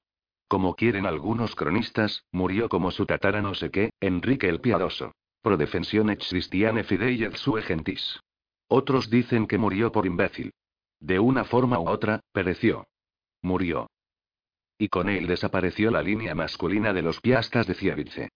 Como 0.55 0.77
quieren 0.77 1.05
algunos 1.05 1.57
cronistas, 1.57 2.23
murió 2.31 2.69
como 2.69 2.93
su 2.93 3.07
tatara 3.07 3.43
no 3.43 3.55
sé 3.55 3.73
qué, 3.73 3.91
Enrique 3.99 4.49
el 4.49 4.61
Piadoso. 4.61 5.11
Pro 5.43 5.57
defensione 5.57 6.17
Christiane 6.17 6.85
fidei 6.85 7.25
et 7.25 7.35
sue 7.35 7.61
gentis. 7.61 8.21
Otros 8.69 9.11
dicen 9.11 9.49
que 9.49 9.59
murió 9.59 9.91
por 9.91 10.07
imbécil. 10.07 10.53
De 11.01 11.19
una 11.19 11.43
forma 11.43 11.81
u 11.81 11.89
otra, 11.89 12.21
pereció. 12.31 12.87
Murió. 13.43 13.89
Y 14.79 14.91
con 14.91 15.09
él 15.09 15.27
desapareció 15.27 15.91
la 15.91 16.03
línea 16.03 16.37
masculina 16.37 16.93
de 16.93 17.03
los 17.03 17.21
piastas 17.21 17.67
de 17.67 17.75
Cievice. 17.75 18.29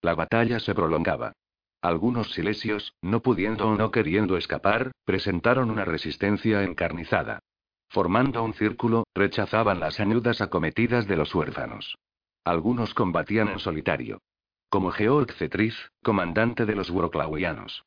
La 0.00 0.14
batalla 0.14 0.60
se 0.60 0.74
prolongaba. 0.74 1.34
Algunos 1.82 2.32
silesios, 2.32 2.94
no 3.02 3.20
pudiendo 3.20 3.68
o 3.68 3.74
no 3.74 3.90
queriendo 3.90 4.38
escapar, 4.38 4.92
presentaron 5.04 5.70
una 5.70 5.84
resistencia 5.84 6.62
encarnizada. 6.62 7.40
Formando 7.94 8.42
un 8.42 8.54
círculo, 8.54 9.04
rechazaban 9.14 9.78
las 9.78 10.00
ayudas 10.00 10.40
acometidas 10.40 11.06
de 11.06 11.14
los 11.14 11.32
huérfanos. 11.32 11.96
Algunos 12.44 12.92
combatían 12.92 13.46
en 13.46 13.60
solitario. 13.60 14.20
Como 14.68 14.90
Georg 14.90 15.30
Cetriz, 15.30 15.76
comandante 16.02 16.66
de 16.66 16.74
los 16.74 16.90
Wroclawianos. 16.90 17.84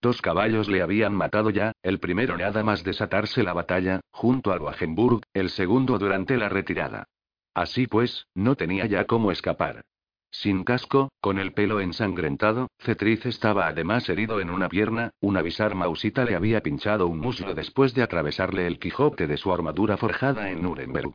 Dos 0.00 0.22
caballos 0.22 0.70
le 0.70 0.80
habían 0.80 1.14
matado 1.14 1.50
ya, 1.50 1.72
el 1.82 2.00
primero 2.00 2.38
nada 2.38 2.62
más 2.62 2.84
desatarse 2.84 3.42
la 3.42 3.52
batalla, 3.52 4.00
junto 4.12 4.50
al 4.50 4.62
Wagenburg, 4.62 5.20
el 5.34 5.50
segundo 5.50 5.98
durante 5.98 6.38
la 6.38 6.48
retirada. 6.48 7.04
Así 7.52 7.86
pues, 7.86 8.28
no 8.34 8.56
tenía 8.56 8.86
ya 8.86 9.04
cómo 9.04 9.30
escapar. 9.30 9.84
Sin 10.30 10.62
casco, 10.62 11.10
con 11.20 11.38
el 11.38 11.52
pelo 11.52 11.80
ensangrentado, 11.80 12.68
Cetriz 12.78 13.24
estaba 13.26 13.66
además 13.66 14.08
herido 14.08 14.40
en 14.40 14.50
una 14.50 14.68
pierna, 14.68 15.10
una 15.20 15.42
visar 15.42 15.74
mausita 15.74 16.24
le 16.24 16.36
había 16.36 16.62
pinchado 16.62 17.06
un 17.06 17.18
muslo 17.18 17.54
después 17.54 17.94
de 17.94 18.02
atravesarle 18.02 18.66
el 18.66 18.78
quijote 18.78 19.26
de 19.26 19.38
su 19.38 19.52
armadura 19.52 19.96
forjada 19.96 20.50
en 20.50 20.62
Nuremberg. 20.62 21.14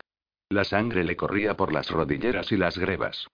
La 0.49 0.63
sangre 0.63 1.03
le 1.03 1.15
corría 1.15 1.55
por 1.55 1.71
las 1.71 1.89
rodilleras 1.89 2.51
y 2.51 2.57
las 2.57 2.77
grebas. 2.77 3.27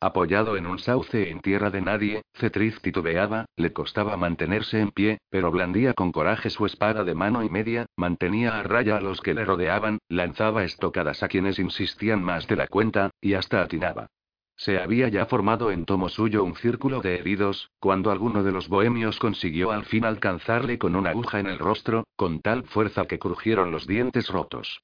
Apoyado 0.00 0.56
en 0.56 0.66
un 0.66 0.78
sauce 0.78 1.30
en 1.30 1.40
tierra 1.40 1.70
de 1.70 1.80
nadie, 1.80 2.22
Cetriz 2.34 2.80
titubeaba, 2.82 3.46
le 3.56 3.72
costaba 3.72 4.16
mantenerse 4.16 4.80
en 4.80 4.90
pie, 4.90 5.18
pero 5.30 5.50
blandía 5.50 5.94
con 5.94 6.12
coraje 6.12 6.50
su 6.50 6.66
espada 6.66 7.02
de 7.04 7.14
mano 7.14 7.42
y 7.42 7.48
media, 7.48 7.86
mantenía 7.96 8.58
a 8.58 8.62
raya 8.62 8.98
a 8.98 9.00
los 9.00 9.20
que 9.22 9.32
le 9.32 9.44
rodeaban, 9.44 9.98
lanzaba 10.08 10.64
estocadas 10.64 11.22
a 11.22 11.28
quienes 11.28 11.58
insistían 11.58 12.22
más 12.22 12.46
de 12.46 12.56
la 12.56 12.66
cuenta, 12.66 13.10
y 13.22 13.34
hasta 13.34 13.62
atinaba. 13.62 14.08
Se 14.56 14.78
había 14.78 15.08
ya 15.08 15.26
formado 15.26 15.70
en 15.70 15.84
tomo 15.84 16.08
suyo 16.08 16.42
un 16.42 16.56
círculo 16.56 17.00
de 17.00 17.18
heridos, 17.18 17.70
cuando 17.78 18.10
alguno 18.10 18.42
de 18.42 18.52
los 18.52 18.68
bohemios 18.68 19.18
consiguió 19.18 19.70
al 19.70 19.84
fin 19.84 20.04
alcanzarle 20.04 20.78
con 20.78 20.96
una 20.96 21.10
aguja 21.10 21.40
en 21.40 21.46
el 21.46 21.58
rostro, 21.58 22.06
con 22.16 22.40
tal 22.40 22.64
fuerza 22.64 23.06
que 23.06 23.18
crujieron 23.18 23.70
los 23.70 23.86
dientes 23.86 24.28
rotos. 24.28 24.80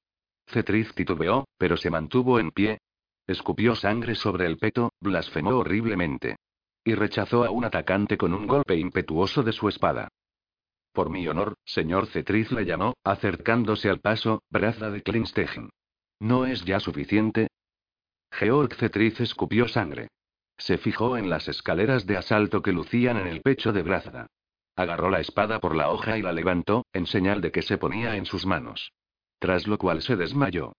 Cetriz 0.47 0.93
titubeó, 0.93 1.45
pero 1.57 1.77
se 1.77 1.89
mantuvo 1.89 2.39
en 2.39 2.51
pie, 2.51 2.79
Escupió 3.25 3.75
sangre 3.75 4.15
sobre 4.15 4.45
el 4.45 4.57
peto, 4.57 4.91
blasfemó 4.99 5.51
horriblemente. 5.51 6.35
Y 6.83 6.95
rechazó 6.95 7.45
a 7.45 7.51
un 7.51 7.63
atacante 7.63 8.17
con 8.17 8.33
un 8.33 8.45
golpe 8.45 8.75
impetuoso 8.75 9.43
de 9.43 9.53
su 9.53 9.69
espada. 9.69 10.09
Por 10.91 11.09
mi 11.09 11.27
honor, 11.27 11.55
señor 11.63 12.07
Cetriz 12.07 12.51
le 12.51 12.65
llamó, 12.65 12.95
acercándose 13.03 13.89
al 13.89 14.01
paso, 14.01 14.43
Brazda 14.49 14.91
de 14.91 15.01
Klinstegen. 15.01 15.69
¿No 16.19 16.45
es 16.45 16.65
ya 16.65 16.81
suficiente? 16.81 17.47
Georg 18.33 18.73
Cetriz 18.73 19.19
escupió 19.21 19.67
sangre. 19.67 20.07
Se 20.57 20.79
fijó 20.79 21.17
en 21.17 21.29
las 21.29 21.47
escaleras 21.47 22.07
de 22.07 22.17
asalto 22.17 22.63
que 22.63 22.71
lucían 22.71 23.17
en 23.17 23.27
el 23.27 23.41
pecho 23.41 23.71
de 23.71 23.83
Brazda. 23.83 24.27
Agarró 24.75 25.11
la 25.11 25.19
espada 25.19 25.59
por 25.59 25.75
la 25.75 25.91
hoja 25.91 26.17
y 26.17 26.23
la 26.23 26.31
levantó, 26.31 26.87
en 26.93 27.05
señal 27.05 27.41
de 27.41 27.51
que 27.51 27.61
se 27.61 27.77
ponía 27.77 28.15
en 28.15 28.25
sus 28.25 28.47
manos. 28.47 28.91
Tras 29.37 29.67
lo 29.67 29.77
cual 29.77 30.01
se 30.01 30.15
desmayó. 30.15 30.73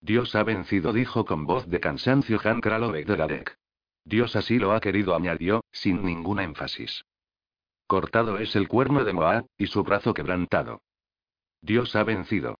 Dios 0.00 0.36
ha 0.36 0.44
vencido, 0.44 0.92
dijo 0.92 1.24
con 1.24 1.46
voz 1.46 1.66
de 1.66 1.80
cansancio 1.80 2.38
Han 2.44 2.60
Kralovek 2.60 3.08
de 3.08 3.16
Gadek. 3.16 3.58
Dios 4.04 4.36
así 4.36 4.58
lo 4.58 4.72
ha 4.72 4.80
querido, 4.80 5.16
añadió, 5.16 5.64
sin 5.72 6.04
ningún 6.04 6.38
énfasis. 6.38 7.04
Cortado 7.88 8.38
es 8.38 8.54
el 8.54 8.68
cuerno 8.68 9.04
de 9.04 9.12
Moab, 9.12 9.46
y 9.56 9.66
su 9.66 9.82
brazo 9.82 10.14
quebrantado. 10.14 10.82
Dios 11.60 11.96
ha 11.96 12.04
vencido. 12.04 12.56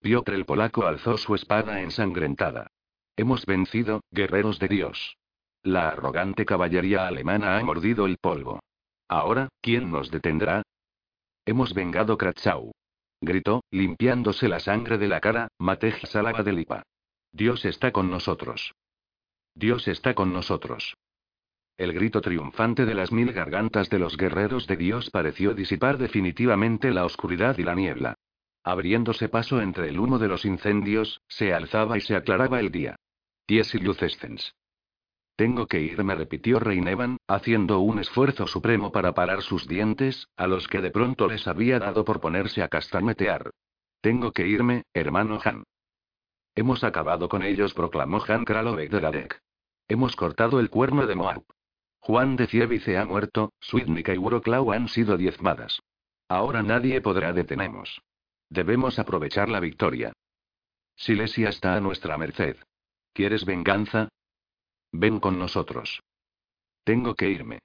Piotr 0.00 0.34
el 0.34 0.44
polaco 0.44 0.86
alzó 0.86 1.16
su 1.16 1.34
espada 1.34 1.80
ensangrentada. 1.80 2.70
Hemos 3.22 3.46
vencido, 3.46 4.00
guerreros 4.10 4.58
de 4.58 4.66
Dios. 4.66 5.16
La 5.62 5.90
arrogante 5.90 6.44
caballería 6.44 7.06
alemana 7.06 7.56
ha 7.56 7.62
mordido 7.62 8.04
el 8.04 8.16
polvo. 8.18 8.58
Ahora, 9.06 9.48
¿quién 9.60 9.92
nos 9.92 10.10
detendrá? 10.10 10.64
Hemos 11.46 11.72
vengado 11.72 12.18
Kratzau 12.18 12.72
gritó, 13.20 13.62
limpiándose 13.70 14.48
la 14.48 14.58
sangre 14.58 14.98
de 14.98 15.06
la 15.06 15.20
cara, 15.20 15.46
Matej 15.60 16.04
Salaba 16.08 16.42
de 16.42 16.52
Lipa. 16.52 16.82
Dios 17.30 17.64
está 17.64 17.92
con 17.92 18.10
nosotros. 18.10 18.74
Dios 19.54 19.86
está 19.86 20.14
con 20.14 20.32
nosotros. 20.32 20.96
El 21.76 21.92
grito 21.92 22.22
triunfante 22.22 22.84
de 22.86 22.94
las 22.94 23.12
mil 23.12 23.32
gargantas 23.32 23.88
de 23.88 24.00
los 24.00 24.16
guerreros 24.16 24.66
de 24.66 24.76
Dios 24.76 25.10
pareció 25.10 25.54
disipar 25.54 25.96
definitivamente 25.96 26.90
la 26.90 27.04
oscuridad 27.04 27.56
y 27.56 27.62
la 27.62 27.76
niebla. 27.76 28.16
Abriéndose 28.64 29.28
paso 29.28 29.62
entre 29.62 29.90
el 29.90 30.00
humo 30.00 30.18
de 30.18 30.26
los 30.26 30.44
incendios, 30.44 31.20
se 31.28 31.54
alzaba 31.54 31.96
y 31.96 32.00
se 32.00 32.16
aclaraba 32.16 32.58
el 32.58 32.72
día. 32.72 32.96
Ties 33.52 33.74
y 33.74 33.80
lucescens. 33.80 34.54
Tengo 35.36 35.66
que 35.66 35.78
irme, 35.78 36.14
repitió 36.14 36.58
Reinevan, 36.58 37.18
haciendo 37.28 37.80
un 37.80 37.98
esfuerzo 37.98 38.46
supremo 38.46 38.92
para 38.92 39.12
parar 39.12 39.42
sus 39.42 39.68
dientes, 39.68 40.26
a 40.38 40.46
los 40.46 40.68
que 40.68 40.80
de 40.80 40.90
pronto 40.90 41.28
les 41.28 41.46
había 41.46 41.78
dado 41.78 42.02
por 42.02 42.18
ponerse 42.18 42.62
a 42.62 42.68
castañetear. 42.68 43.50
Tengo 44.00 44.32
que 44.32 44.46
irme, 44.46 44.84
hermano 44.94 45.38
Han. 45.44 45.64
Hemos 46.54 46.82
acabado 46.82 47.28
con 47.28 47.42
ellos, 47.42 47.74
proclamó 47.74 48.24
Han 48.26 48.46
Kralovek 48.46 48.90
de 48.90 49.00
Gadek. 49.00 49.42
Hemos 49.86 50.16
cortado 50.16 50.58
el 50.58 50.70
cuerno 50.70 51.06
de 51.06 51.14
Moab. 51.14 51.42
Juan 52.00 52.36
de 52.36 52.46
Cievice 52.46 52.96
ha 52.96 53.04
muerto, 53.04 53.52
Swidnica 53.60 54.14
y 54.14 54.16
Uroclau 54.16 54.72
han 54.72 54.88
sido 54.88 55.18
diezmadas. 55.18 55.82
Ahora 56.26 56.62
nadie 56.62 57.02
podrá 57.02 57.34
detenernos. 57.34 58.00
Debemos 58.48 58.98
aprovechar 58.98 59.50
la 59.50 59.60
victoria. 59.60 60.14
Silesia 60.96 61.50
está 61.50 61.74
a 61.74 61.80
nuestra 61.82 62.16
merced. 62.16 62.56
¿Quieres 63.12 63.44
venganza? 63.44 64.08
Ven 64.90 65.20
con 65.20 65.38
nosotros. 65.38 66.00
Tengo 66.84 67.14
que 67.14 67.28
irme. 67.28 67.60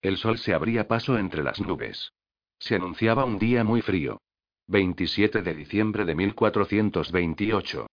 El 0.00 0.16
sol 0.16 0.38
se 0.38 0.54
abría 0.54 0.88
paso 0.88 1.18
entre 1.18 1.42
las 1.42 1.60
nubes. 1.60 2.12
Se 2.58 2.74
anunciaba 2.74 3.24
un 3.24 3.38
día 3.38 3.64
muy 3.64 3.82
frío. 3.82 4.20
27 4.68 5.42
de 5.42 5.54
diciembre 5.54 6.04
de 6.04 6.14
1428. 6.14 7.86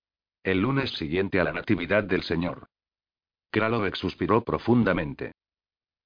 El 0.44 0.62
lunes 0.62 0.92
siguiente 0.92 1.40
a 1.40 1.44
la 1.44 1.52
Natividad 1.52 2.04
del 2.04 2.24
Señor. 2.24 2.68
Kralovic 3.52 3.96
suspiró 3.96 4.44
profundamente. 4.44 5.34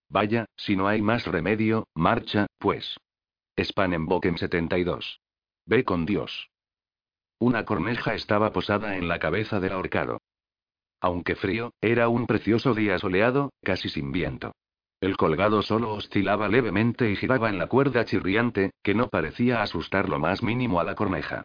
Vaya, 0.09 0.45
si 0.55 0.75
no 0.75 0.87
hay 0.87 1.01
más 1.01 1.25
remedio, 1.27 1.87
marcha, 1.93 2.47
pues. 2.57 2.97
Spanenboken 3.59 4.37
72. 4.37 5.19
Ve 5.65 5.83
con 5.83 6.05
Dios. 6.05 6.49
Una 7.39 7.65
corneja 7.65 8.15
estaba 8.15 8.51
posada 8.51 8.97
en 8.97 9.07
la 9.07 9.19
cabeza 9.19 9.59
del 9.59 9.73
ahorcado. 9.73 10.19
Aunque 11.03 11.35
frío, 11.35 11.73
era 11.81 12.07
un 12.07 12.25
precioso 12.27 12.73
día 12.73 12.97
soleado, 12.97 13.51
casi 13.61 13.89
sin 13.89 14.13
viento. 14.13 14.53
El 15.01 15.17
colgado 15.17 15.61
solo 15.61 15.93
oscilaba 15.93 16.47
levemente 16.47 17.11
y 17.11 17.17
giraba 17.17 17.49
en 17.49 17.57
la 17.57 17.67
cuerda 17.67 18.05
chirriante, 18.05 18.71
que 18.81 18.95
no 18.95 19.09
parecía 19.09 19.61
asustar 19.61 20.07
lo 20.07 20.17
más 20.17 20.41
mínimo 20.41 20.79
a 20.79 20.85
la 20.85 20.95
corneja. 20.95 21.43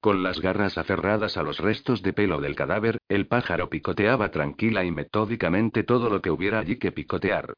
Con 0.00 0.22
las 0.22 0.40
garras 0.40 0.78
aferradas 0.78 1.36
a 1.36 1.42
los 1.42 1.58
restos 1.58 2.02
de 2.02 2.12
pelo 2.12 2.40
del 2.40 2.54
cadáver, 2.54 2.98
el 3.08 3.26
pájaro 3.26 3.68
picoteaba 3.68 4.30
tranquila 4.30 4.84
y 4.84 4.92
metódicamente 4.92 5.82
todo 5.82 6.08
lo 6.08 6.22
que 6.22 6.30
hubiera 6.30 6.60
allí 6.60 6.78
que 6.78 6.92
picotear. 6.92 7.54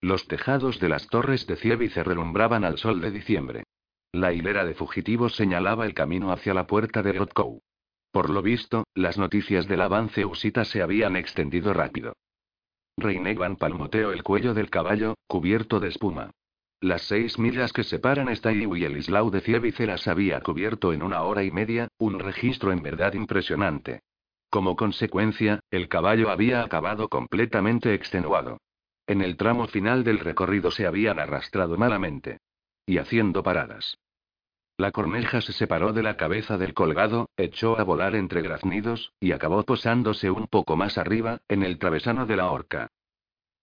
Los 0.00 0.26
tejados 0.26 0.80
de 0.80 0.88
las 0.88 1.06
torres 1.06 1.46
de 1.46 1.54
Cievice 1.54 2.02
relumbraban 2.02 2.64
al 2.64 2.78
sol 2.78 3.00
de 3.00 3.12
diciembre. 3.12 3.62
La 4.10 4.32
hilera 4.32 4.64
de 4.64 4.74
fugitivos 4.74 5.36
señalaba 5.36 5.86
el 5.86 5.94
camino 5.94 6.32
hacia 6.32 6.52
la 6.52 6.66
puerta 6.66 7.00
de 7.04 7.12
Rotkow. 7.12 7.62
Por 8.14 8.30
lo 8.30 8.42
visto, 8.42 8.86
las 8.94 9.18
noticias 9.18 9.66
del 9.66 9.80
avance 9.80 10.24
usita 10.24 10.64
se 10.64 10.82
habían 10.82 11.16
extendido 11.16 11.74
rápido. 11.74 12.12
Reinegan 12.96 13.56
palmoteó 13.56 14.12
el 14.12 14.22
cuello 14.22 14.54
del 14.54 14.70
caballo, 14.70 15.16
cubierto 15.26 15.80
de 15.80 15.88
espuma. 15.88 16.30
Las 16.80 17.02
seis 17.02 17.40
millas 17.40 17.72
que 17.72 17.82
separan 17.82 18.28
Staiu 18.36 18.76
y 18.76 18.84
el 18.84 18.98
Islau 18.98 19.30
de 19.30 19.40
Cievice 19.40 19.88
las 19.88 20.06
había 20.06 20.40
cubierto 20.42 20.92
en 20.92 21.02
una 21.02 21.22
hora 21.22 21.42
y 21.42 21.50
media, 21.50 21.88
un 21.98 22.20
registro 22.20 22.70
en 22.70 22.84
verdad 22.84 23.14
impresionante. 23.14 24.02
Como 24.48 24.76
consecuencia, 24.76 25.58
el 25.72 25.88
caballo 25.88 26.30
había 26.30 26.62
acabado 26.62 27.08
completamente 27.08 27.94
extenuado. 27.94 28.58
En 29.08 29.22
el 29.22 29.36
tramo 29.36 29.66
final 29.66 30.04
del 30.04 30.20
recorrido 30.20 30.70
se 30.70 30.86
habían 30.86 31.18
arrastrado 31.18 31.76
malamente. 31.76 32.38
Y 32.86 32.98
haciendo 32.98 33.42
paradas. 33.42 33.96
La 34.76 34.90
corneja 34.90 35.40
se 35.40 35.52
separó 35.52 35.92
de 35.92 36.02
la 36.02 36.16
cabeza 36.16 36.58
del 36.58 36.74
colgado, 36.74 37.28
echó 37.36 37.78
a 37.78 37.84
volar 37.84 38.16
entre 38.16 38.42
graznidos, 38.42 39.12
y 39.20 39.30
acabó 39.30 39.62
posándose 39.62 40.30
un 40.30 40.48
poco 40.48 40.76
más 40.76 40.98
arriba, 40.98 41.38
en 41.48 41.62
el 41.62 41.78
travesano 41.78 42.26
de 42.26 42.36
la 42.36 42.50
horca. 42.50 42.88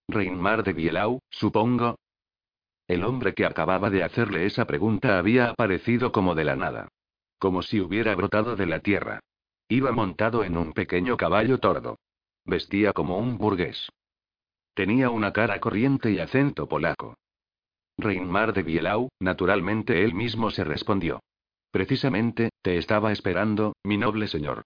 Reinmar 0.07 0.63
de 0.63 0.71
Bielau, 0.71 1.19
supongo. 1.29 1.97
El 2.87 3.03
hombre 3.03 3.33
que 3.33 3.45
acababa 3.45 3.89
de 3.89 4.03
hacerle 4.03 4.45
esa 4.45 4.65
pregunta 4.65 5.17
había 5.17 5.49
aparecido 5.49 6.11
como 6.13 6.33
de 6.33 6.45
la 6.45 6.55
nada. 6.55 6.87
Como 7.39 7.61
si 7.61 7.81
hubiera 7.81 8.15
brotado 8.15 8.55
de 8.55 8.65
la 8.65 8.79
tierra. 8.79 9.19
Iba 9.67 9.91
montado 9.91 10.43
en 10.43 10.57
un 10.57 10.73
pequeño 10.73 11.17
caballo 11.17 11.57
tordo. 11.57 11.97
Vestía 12.45 12.93
como 12.93 13.17
un 13.17 13.37
burgués. 13.37 13.89
Tenía 14.73 15.09
una 15.09 15.33
cara 15.33 15.59
corriente 15.59 16.11
y 16.11 16.19
acento 16.19 16.67
polaco. 16.67 17.15
Reinmar 18.01 18.53
de 18.53 18.63
Bielau, 18.63 19.09
naturalmente 19.19 20.03
él 20.03 20.13
mismo 20.13 20.49
se 20.51 20.63
respondió. 20.63 21.21
Precisamente, 21.71 22.49
te 22.61 22.77
estaba 22.77 23.11
esperando, 23.11 23.73
mi 23.83 23.97
noble 23.97 24.27
señor. 24.27 24.63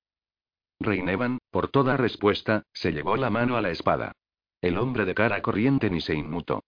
Reinevan, 0.79 1.39
por 1.51 1.67
toda 1.67 1.97
respuesta, 1.97 2.63
se 2.73 2.91
llevó 2.91 3.17
la 3.17 3.29
mano 3.29 3.57
a 3.57 3.61
la 3.61 3.71
espada. 3.71 4.13
El 4.61 4.77
hombre 4.77 5.05
de 5.05 5.13
cara 5.13 5.41
corriente 5.41 5.89
ni 5.89 6.01
se 6.01 6.15
inmutó. 6.15 6.63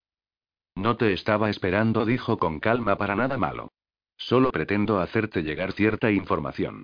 No 0.76 0.98
te 0.98 1.14
estaba 1.14 1.50
esperando, 1.50 2.06
dijo 2.06 2.38
con 2.38 2.60
calma 2.60 2.98
para 2.98 3.16
nada 3.16 3.38
malo. 3.38 3.72
Solo 4.18 4.52
pretendo 4.52 5.00
hacerte 5.00 5.44
llegar 5.44 5.72
cierta 5.72 6.12
información. 6.12 6.84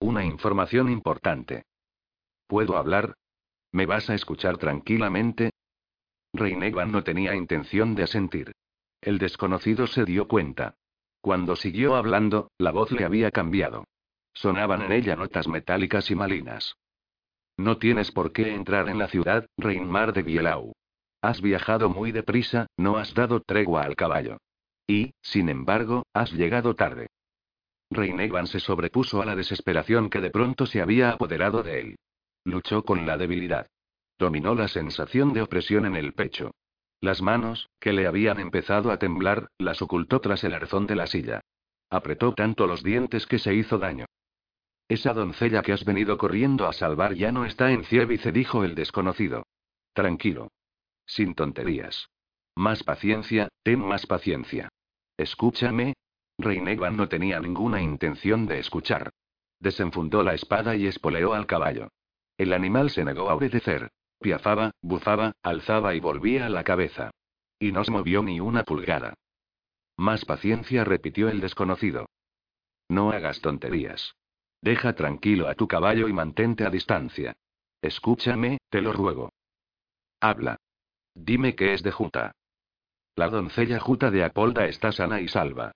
Una 0.00 0.24
información 0.24 0.90
importante. 0.90 1.64
¿Puedo 2.46 2.76
hablar? 2.76 3.14
¿Me 3.72 3.86
vas 3.86 4.08
a 4.10 4.14
escuchar 4.14 4.58
tranquilamente? 4.58 5.50
Reinevan 6.32 6.92
no 6.92 7.02
tenía 7.04 7.34
intención 7.34 7.94
de 7.94 8.04
asentir. 8.04 8.52
El 9.04 9.18
desconocido 9.18 9.86
se 9.86 10.06
dio 10.06 10.26
cuenta. 10.26 10.76
Cuando 11.20 11.56
siguió 11.56 11.94
hablando, 11.94 12.50
la 12.56 12.70
voz 12.70 12.90
le 12.90 13.04
había 13.04 13.30
cambiado. 13.30 13.84
Sonaban 14.32 14.80
en 14.80 14.92
ella 14.92 15.14
notas 15.14 15.46
metálicas 15.46 16.10
y 16.10 16.14
malinas. 16.14 16.76
No 17.58 17.76
tienes 17.76 18.10
por 18.12 18.32
qué 18.32 18.54
entrar 18.54 18.88
en 18.88 18.98
la 18.98 19.08
ciudad, 19.08 19.46
Reinmar 19.58 20.14
de 20.14 20.22
Bielau. 20.22 20.72
Has 21.20 21.42
viajado 21.42 21.90
muy 21.90 22.12
deprisa, 22.12 22.66
no 22.78 22.96
has 22.96 23.12
dado 23.12 23.40
tregua 23.40 23.82
al 23.82 23.94
caballo. 23.94 24.38
Y, 24.86 25.12
sin 25.20 25.50
embargo, 25.50 26.06
has 26.14 26.32
llegado 26.32 26.74
tarde. 26.74 27.08
Reinevan 27.90 28.46
se 28.46 28.58
sobrepuso 28.58 29.20
a 29.20 29.26
la 29.26 29.36
desesperación 29.36 30.08
que 30.08 30.22
de 30.22 30.30
pronto 30.30 30.64
se 30.64 30.80
había 30.80 31.10
apoderado 31.10 31.62
de 31.62 31.80
él. 31.80 31.96
Luchó 32.44 32.84
con 32.84 33.04
la 33.04 33.18
debilidad. 33.18 33.66
Dominó 34.18 34.54
la 34.54 34.68
sensación 34.68 35.34
de 35.34 35.42
opresión 35.42 35.84
en 35.84 35.94
el 35.94 36.14
pecho. 36.14 36.52
Las 37.00 37.22
manos, 37.22 37.68
que 37.80 37.92
le 37.92 38.06
habían 38.06 38.40
empezado 38.40 38.90
a 38.90 38.98
temblar, 38.98 39.48
las 39.58 39.82
ocultó 39.82 40.20
tras 40.20 40.44
el 40.44 40.54
arzón 40.54 40.86
de 40.86 40.96
la 40.96 41.06
silla. 41.06 41.40
Apretó 41.90 42.34
tanto 42.34 42.66
los 42.66 42.82
dientes 42.82 43.26
que 43.26 43.38
se 43.38 43.54
hizo 43.54 43.78
daño. 43.78 44.06
Esa 44.88 45.14
doncella 45.14 45.62
que 45.62 45.72
has 45.72 45.84
venido 45.84 46.18
corriendo 46.18 46.66
a 46.66 46.72
salvar 46.72 47.14
ya 47.14 47.32
no 47.32 47.44
está 47.44 47.72
en 47.72 47.84
Cievice, 47.84 48.32
dijo 48.32 48.64
el 48.64 48.74
desconocido. 48.74 49.44
Tranquilo. 49.92 50.48
Sin 51.06 51.34
tonterías. 51.34 52.08
Más 52.56 52.82
paciencia, 52.82 53.48
ten 53.62 53.80
más 53.80 54.06
paciencia. 54.06 54.68
Escúchame. 55.16 55.94
Reinegan 56.38 56.96
no 56.96 57.08
tenía 57.08 57.38
ninguna 57.40 57.80
intención 57.80 58.46
de 58.46 58.58
escuchar. 58.58 59.10
Desenfundó 59.60 60.22
la 60.22 60.34
espada 60.34 60.76
y 60.76 60.86
espoleó 60.86 61.32
al 61.32 61.46
caballo. 61.46 61.88
El 62.36 62.52
animal 62.52 62.90
se 62.90 63.04
negó 63.04 63.30
a 63.30 63.34
obedecer. 63.34 63.90
Piafaba, 64.24 64.70
bufaba, 64.80 65.34
alzaba 65.42 65.94
y 65.94 66.00
volvía 66.00 66.48
la 66.48 66.64
cabeza. 66.64 67.10
Y 67.58 67.72
no 67.72 67.84
se 67.84 67.90
movió 67.90 68.22
ni 68.22 68.40
una 68.40 68.64
pulgada. 68.64 69.12
Más 69.98 70.24
paciencia, 70.24 70.82
repitió 70.82 71.28
el 71.28 71.42
desconocido. 71.42 72.06
No 72.88 73.10
hagas 73.10 73.42
tonterías. 73.42 74.14
Deja 74.62 74.94
tranquilo 74.94 75.46
a 75.46 75.54
tu 75.54 75.68
caballo 75.68 76.08
y 76.08 76.14
mantente 76.14 76.64
a 76.64 76.70
distancia. 76.70 77.34
Escúchame, 77.82 78.56
te 78.70 78.80
lo 78.80 78.94
ruego. 78.94 79.28
Habla. 80.20 80.56
Dime 81.14 81.54
que 81.54 81.74
es 81.74 81.82
de 81.82 81.92
Juta. 81.92 82.32
La 83.16 83.28
doncella 83.28 83.78
Juta 83.78 84.10
de 84.10 84.24
Apolda 84.24 84.64
está 84.64 84.90
sana 84.90 85.20
y 85.20 85.28
salva. 85.28 85.72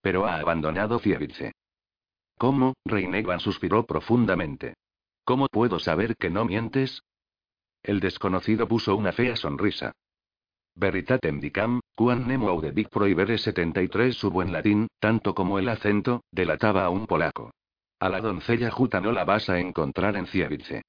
Pero 0.00 0.26
ha 0.26 0.40
abandonado 0.40 0.98
Fievice. 0.98 1.52
¿Cómo? 2.36 2.74
Reinegan 2.84 3.38
suspiró 3.38 3.86
profundamente. 3.86 4.74
¿Cómo 5.22 5.46
puedo 5.46 5.78
saber 5.78 6.16
que 6.16 6.30
no 6.30 6.44
mientes? 6.44 7.00
El 7.82 8.00
desconocido 8.00 8.68
puso 8.68 8.94
una 8.96 9.12
fea 9.12 9.36
sonrisa. 9.36 9.92
Veritatem 10.74 11.40
dicam, 11.40 11.80
quan 11.94 12.26
nemo 12.26 12.48
audebic 12.48 12.88
prohibere 12.88 13.36
73 13.36 14.16
su 14.16 14.30
buen 14.30 14.52
latín, 14.52 14.88
tanto 15.00 15.34
como 15.34 15.58
el 15.58 15.68
acento, 15.68 16.22
delataba 16.30 16.84
a 16.84 16.90
un 16.90 17.06
polaco. 17.06 17.50
A 17.98 18.08
la 18.08 18.20
doncella 18.20 18.70
Juta 18.70 19.00
no 19.00 19.12
la 19.12 19.24
vas 19.24 19.50
a 19.50 19.58
encontrar 19.58 20.16
en 20.16 20.26
Cievice. 20.26 20.82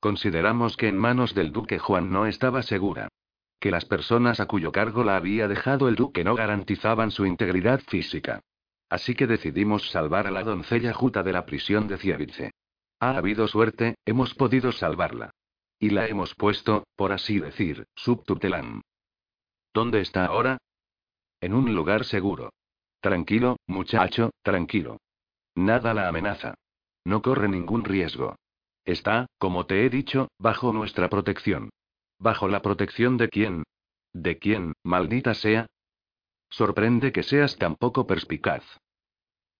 Consideramos 0.00 0.76
que 0.76 0.88
en 0.88 0.96
manos 0.96 1.34
del 1.34 1.52
duque 1.52 1.78
Juan 1.78 2.10
no 2.10 2.26
estaba 2.26 2.62
segura. 2.62 3.08
Que 3.58 3.70
las 3.70 3.84
personas 3.84 4.40
a 4.40 4.46
cuyo 4.46 4.72
cargo 4.72 5.04
la 5.04 5.16
había 5.16 5.48
dejado 5.48 5.88
el 5.88 5.94
duque 5.94 6.24
no 6.24 6.34
garantizaban 6.34 7.10
su 7.10 7.26
integridad 7.26 7.80
física. 7.80 8.40
Así 8.88 9.14
que 9.14 9.26
decidimos 9.26 9.90
salvar 9.90 10.26
a 10.26 10.30
la 10.30 10.42
doncella 10.42 10.92
Juta 10.92 11.22
de 11.22 11.32
la 11.32 11.46
prisión 11.46 11.86
de 11.86 11.98
Cievice. 11.98 12.52
Ha 12.98 13.16
habido 13.16 13.46
suerte, 13.48 13.96
hemos 14.04 14.34
podido 14.34 14.72
salvarla. 14.72 15.30
Y 15.80 15.90
la 15.90 16.06
hemos 16.06 16.34
puesto, 16.34 16.84
por 16.94 17.10
así 17.10 17.40
decir, 17.40 17.86
subtutelán. 17.96 18.82
¿Dónde 19.72 20.02
está 20.02 20.26
ahora? 20.26 20.58
En 21.40 21.54
un 21.54 21.74
lugar 21.74 22.04
seguro. 22.04 22.52
Tranquilo, 23.00 23.56
muchacho, 23.66 24.30
tranquilo. 24.42 24.98
Nada 25.54 25.94
la 25.94 26.06
amenaza. 26.06 26.54
No 27.04 27.22
corre 27.22 27.48
ningún 27.48 27.84
riesgo. 27.84 28.36
Está, 28.84 29.26
como 29.38 29.64
te 29.64 29.86
he 29.86 29.90
dicho, 29.90 30.28
bajo 30.38 30.72
nuestra 30.74 31.08
protección. 31.08 31.70
¿Bajo 32.18 32.46
la 32.46 32.60
protección 32.60 33.16
de 33.16 33.30
quién? 33.30 33.62
¿De 34.12 34.38
quién, 34.38 34.74
maldita 34.84 35.32
sea? 35.32 35.66
Sorprende 36.50 37.10
que 37.10 37.22
seas 37.22 37.56
tan 37.56 37.76
poco 37.76 38.06
perspicaz. 38.06 38.64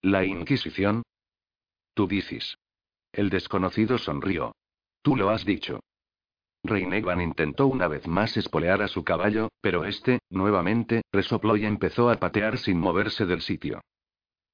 ¿La 0.03 0.23
Inquisición? 0.23 1.01
Tú 1.95 2.07
dices. 2.07 2.57
El 3.11 3.29
desconocido 3.29 3.97
sonrió. 3.97 4.53
Tú 5.01 5.15
lo 5.15 5.29
has 5.29 5.45
dicho. 5.45 5.79
Reinegan 6.63 7.21
intentó 7.21 7.67
una 7.67 7.87
vez 7.87 8.07
más 8.07 8.37
espolear 8.37 8.81
a 8.81 8.87
su 8.87 9.03
caballo, 9.03 9.49
pero 9.61 9.85
este, 9.85 10.19
nuevamente, 10.29 11.01
resopló 11.11 11.57
y 11.57 11.65
empezó 11.65 12.09
a 12.09 12.15
patear 12.15 12.57
sin 12.57 12.79
moverse 12.79 13.25
del 13.25 13.41
sitio. 13.41 13.81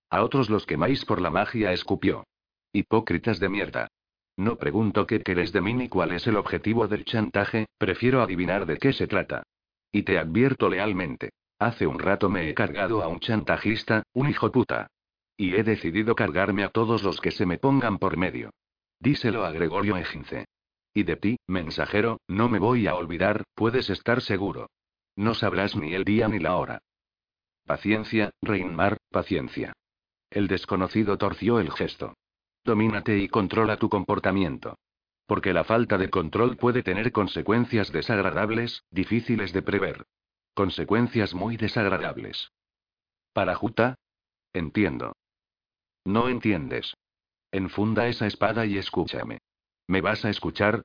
A 0.10 0.24
otros 0.24 0.50
los 0.50 0.66
quemáis 0.66 1.04
por 1.04 1.20
la 1.20 1.30
magia, 1.30 1.74
escupió. 1.74 2.24
Hipócritas 2.72 3.40
de 3.40 3.50
mierda. 3.50 3.88
No 4.38 4.56
pregunto 4.58 5.06
qué 5.06 5.22
querés 5.22 5.52
de 5.52 5.62
mí 5.62 5.74
ni 5.74 5.90
cuál 5.90 6.12
es 6.14 6.28
el 6.28 6.38
objetivo 6.38 6.88
del 6.88 7.04
chantaje, 7.04 7.66
prefiero 7.78 8.22
adivinar 8.22 8.66
de 8.66 8.78
qué 8.78 8.94
se 8.94 9.08
trata. 9.08 9.44
Y 9.92 10.04
te 10.04 10.18
advierto 10.18 10.70
lealmente. 10.70 11.32
Hace 11.60 11.88
un 11.88 12.00
rato 12.00 12.30
me 12.30 12.50
he 12.50 12.54
cargado 12.54 13.02
a 13.02 13.08
un 13.08 13.20
chantajista, 13.20 14.04
un 14.14 14.30
hijo 14.30 14.52
puta. 14.52 14.88
Y 15.36 15.56
he 15.56 15.64
decidido 15.64 16.16
cargarme 16.16 16.64
a 16.64 16.70
todos 16.70 17.04
los 17.04 17.20
que 17.20 17.32
se 17.32 17.46
me 17.46 17.58
pongan 17.58 17.98
por 17.98 18.16
medio. 18.16 18.52
Díselo 19.00 19.44
a 19.44 19.52
Gregorio 19.52 19.98
Egince. 19.98 20.46
Y 20.94 21.04
de 21.04 21.16
ti, 21.16 21.38
mensajero, 21.48 22.20
no 22.28 22.50
me 22.50 22.60
voy 22.60 22.88
a 22.88 22.96
olvidar, 22.96 23.44
puedes 23.56 23.90
estar 23.90 24.22
seguro. 24.22 24.70
No 25.16 25.34
sabrás 25.34 25.76
ni 25.76 25.94
el 25.94 26.04
día 26.04 26.28
ni 26.28 26.40
la 26.40 26.58
hora. 26.58 26.82
Paciencia, 27.66 28.32
Reinmar, 28.42 28.98
paciencia. 29.10 29.74
El 30.30 30.48
desconocido 30.48 31.18
torció 31.18 31.60
el 31.60 31.72
gesto. 31.72 32.16
Domínate 32.64 33.18
y 33.18 33.28
controla 33.28 33.78
tu 33.78 33.90
comportamiento. 33.90 34.78
Porque 35.26 35.54
la 35.54 35.64
falta 35.64 35.98
de 35.98 36.10
control 36.10 36.58
puede 36.58 36.84
tener 36.84 37.12
consecuencias 37.12 37.92
desagradables, 37.92 38.84
difíciles 38.92 39.54
de 39.54 39.62
prever. 39.62 40.06
Consecuencias 40.54 41.34
muy 41.34 41.58
desagradables. 41.58 42.52
¿Para 43.34 43.56
Juta? 43.56 43.96
Entiendo. 44.54 45.14
No 46.06 46.30
entiendes. 46.30 46.96
Enfunda 47.52 48.08
esa 48.08 48.28
espada 48.28 48.66
y 48.66 48.78
escúchame. 48.78 49.40
¿Me 49.88 50.02
vas 50.02 50.26
a 50.26 50.30
escuchar? 50.30 50.84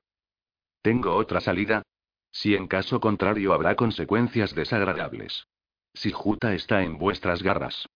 ¿Tengo 0.81 1.15
otra 1.17 1.41
salida? 1.41 1.83
Si 2.31 2.55
en 2.55 2.69
caso 2.69 3.01
contrario 3.01 3.53
habrá 3.53 3.75
consecuencias 3.75 4.55
desagradables. 4.55 5.45
Si 5.93 6.13
Juta 6.13 6.55
está 6.55 6.83
en 6.83 6.99
vuestras 6.99 7.43
garras. 7.43 7.87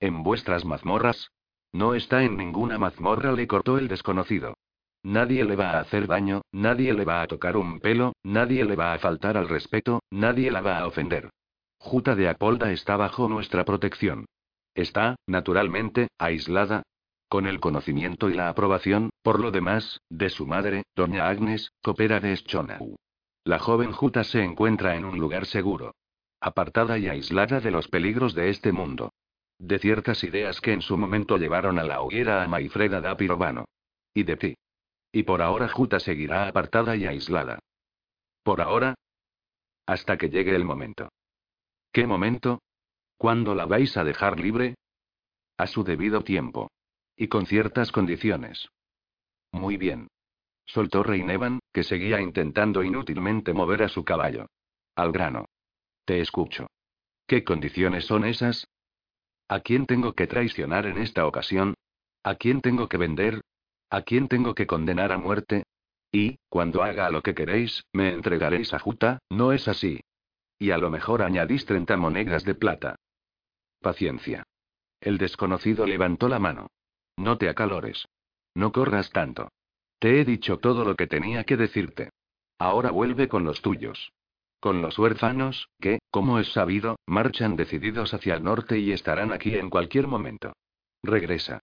¿En 0.00 0.22
vuestras 0.22 0.64
mazmorras? 0.64 1.30
No 1.72 1.94
está 1.94 2.24
en 2.24 2.36
ninguna 2.36 2.78
mazmorra, 2.78 3.32
le 3.32 3.46
cortó 3.46 3.78
el 3.78 3.88
desconocido. 3.88 4.54
Nadie 5.02 5.44
le 5.44 5.54
va 5.54 5.70
a 5.70 5.80
hacer 5.80 6.08
daño, 6.08 6.42
nadie 6.50 6.92
le 6.92 7.04
va 7.04 7.22
a 7.22 7.26
tocar 7.28 7.56
un 7.56 7.78
pelo, 7.80 8.14
nadie 8.24 8.64
le 8.64 8.74
va 8.74 8.92
a 8.92 8.98
faltar 8.98 9.36
al 9.36 9.48
respeto, 9.48 10.02
nadie 10.10 10.50
la 10.50 10.62
va 10.62 10.78
a 10.78 10.86
ofender. 10.86 11.30
Juta 11.78 12.16
de 12.16 12.28
Apolda 12.28 12.72
está 12.72 12.96
bajo 12.96 13.28
nuestra 13.28 13.64
protección. 13.64 14.26
Está, 14.74 15.16
naturalmente, 15.26 16.08
aislada, 16.18 16.82
con 17.28 17.46
el 17.46 17.60
conocimiento 17.60 18.30
y 18.30 18.34
la 18.34 18.48
aprobación, 18.48 19.10
por 19.22 19.40
lo 19.40 19.50
demás, 19.50 20.00
de 20.08 20.30
su 20.30 20.46
madre, 20.46 20.84
doña 20.94 21.28
Agnes, 21.28 21.72
copera 21.82 22.20
de 22.20 22.36
Schonau. 22.36 22.96
La 23.44 23.58
joven 23.58 23.92
Juta 23.92 24.24
se 24.24 24.42
encuentra 24.42 24.96
en 24.96 25.04
un 25.04 25.18
lugar 25.18 25.46
seguro. 25.46 25.94
Apartada 26.40 26.98
y 26.98 27.08
aislada 27.08 27.60
de 27.60 27.70
los 27.70 27.88
peligros 27.88 28.34
de 28.34 28.50
este 28.50 28.72
mundo. 28.72 29.12
De 29.58 29.78
ciertas 29.78 30.22
ideas 30.24 30.60
que 30.60 30.72
en 30.72 30.82
su 30.82 30.96
momento 30.96 31.38
llevaron 31.38 31.78
a 31.78 31.84
la 31.84 32.00
hoguera 32.00 32.42
a 32.42 32.48
Maifreda 32.48 33.00
da 33.00 33.16
Pirovano. 33.16 33.64
Y 34.12 34.24
de 34.24 34.36
ti. 34.36 34.54
Y 35.12 35.22
por 35.22 35.42
ahora 35.42 35.68
Juta 35.68 35.98
seguirá 36.00 36.46
apartada 36.46 36.96
y 36.96 37.06
aislada. 37.06 37.58
¿Por 38.42 38.60
ahora? 38.60 38.94
Hasta 39.86 40.18
que 40.18 40.28
llegue 40.28 40.54
el 40.54 40.64
momento. 40.64 41.08
¿Qué 41.92 42.06
momento? 42.06 42.60
¿Cuándo 43.16 43.54
la 43.54 43.64
vais 43.64 43.96
a 43.96 44.04
dejar 44.04 44.38
libre? 44.38 44.74
A 45.56 45.66
su 45.66 45.84
debido 45.84 46.22
tiempo. 46.22 46.68
Y 47.16 47.28
con 47.28 47.46
ciertas 47.46 47.92
condiciones. 47.92 48.68
Muy 49.52 49.76
bien. 49.76 50.08
Soltó 50.66 51.02
Reinevan, 51.02 51.60
que 51.72 51.82
seguía 51.82 52.20
intentando 52.20 52.82
inútilmente 52.82 53.52
mover 53.52 53.82
a 53.82 53.88
su 53.88 54.04
caballo. 54.04 54.46
Al 54.94 55.12
grano. 55.12 55.46
Te 56.04 56.20
escucho. 56.20 56.66
¿Qué 57.26 57.42
condiciones 57.44 58.04
son 58.04 58.24
esas? 58.24 58.68
¿A 59.48 59.60
quién 59.60 59.86
tengo 59.86 60.12
que 60.12 60.26
traicionar 60.26 60.86
en 60.86 60.98
esta 60.98 61.26
ocasión? 61.26 61.74
¿A 62.22 62.34
quién 62.34 62.60
tengo 62.60 62.88
que 62.88 62.96
vender? 62.96 63.40
¿A 63.90 64.02
quién 64.02 64.28
tengo 64.28 64.54
que 64.54 64.66
condenar 64.66 65.12
a 65.12 65.18
muerte? 65.18 65.64
Y, 66.10 66.38
cuando 66.48 66.82
haga 66.82 67.10
lo 67.10 67.22
que 67.22 67.34
queréis, 67.34 67.84
me 67.92 68.12
entregaréis 68.12 68.74
a 68.74 68.78
Juta, 68.78 69.20
¿no 69.30 69.52
es 69.52 69.68
así? 69.68 70.00
Y 70.58 70.70
a 70.70 70.78
lo 70.78 70.90
mejor 70.90 71.22
añadís 71.22 71.66
30 71.66 71.96
monedas 71.96 72.44
de 72.44 72.54
plata. 72.54 72.96
Paciencia. 73.80 74.44
El 75.00 75.18
desconocido 75.18 75.86
levantó 75.86 76.28
la 76.28 76.38
mano. 76.38 76.68
No 77.16 77.38
te 77.38 77.48
acalores. 77.48 78.06
No 78.54 78.72
corras 78.72 79.10
tanto. 79.10 79.48
Te 79.98 80.20
he 80.20 80.24
dicho 80.24 80.58
todo 80.58 80.84
lo 80.84 80.96
que 80.96 81.06
tenía 81.06 81.44
que 81.44 81.56
decirte. 81.56 82.10
Ahora 82.58 82.90
vuelve 82.90 83.28
con 83.28 83.44
los 83.44 83.62
tuyos. 83.62 84.12
Con 84.60 84.82
los 84.82 84.98
huérfanos, 84.98 85.68
que, 85.80 85.98
como 86.10 86.38
es 86.38 86.52
sabido, 86.52 86.96
marchan 87.06 87.56
decididos 87.56 88.14
hacia 88.14 88.34
el 88.34 88.44
norte 88.44 88.78
y 88.78 88.92
estarán 88.92 89.32
aquí 89.32 89.54
en 89.54 89.70
cualquier 89.70 90.06
momento. 90.06 90.52
Regresa. 91.02 91.60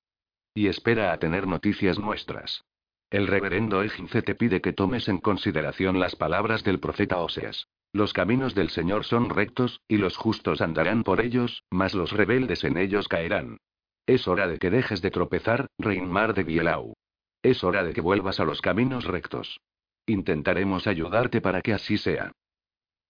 Y 0.53 0.67
espera 0.67 1.11
a 1.11 1.17
tener 1.17 1.47
noticias 1.47 1.97
nuestras. 1.97 2.63
El 3.09 3.27
reverendo 3.27 3.84
Egince 3.84 4.21
te 4.21 4.35
pide 4.35 4.61
que 4.61 4.73
tomes 4.73 5.07
en 5.07 5.19
consideración 5.19 5.99
las 5.99 6.15
palabras 6.15 6.63
del 6.63 6.80
profeta 6.80 7.17
Oseas. 7.17 7.67
Los 7.91 8.13
caminos 8.13 8.55
del 8.55 8.69
Señor 8.69 9.05
son 9.05 9.30
rectos, 9.30 9.81
y 9.88 9.97
los 9.97 10.17
justos 10.17 10.61
andarán 10.61 11.03
por 11.03 11.21
ellos, 11.21 11.63
mas 11.69 11.93
los 11.93 12.11
rebeldes 12.11 12.63
en 12.63 12.77
ellos 12.77 13.07
caerán. 13.07 13.57
Es 14.05 14.27
hora 14.27 14.47
de 14.47 14.59
que 14.59 14.69
dejes 14.69 15.01
de 15.01 15.11
tropezar, 15.11 15.67
Reinmar 15.77 16.34
de 16.34 16.43
Bielau. 16.43 16.93
Es 17.41 17.63
hora 17.63 17.84
de 17.84 17.93
que 17.93 18.01
vuelvas 18.01 18.39
a 18.39 18.45
los 18.45 18.61
caminos 18.61 19.05
rectos. 19.05 19.59
Intentaremos 20.05 20.88
ayudarte 20.88 21.39
para 21.39 21.61
que 21.61 21.73
así 21.73 21.97
sea. 21.97 22.34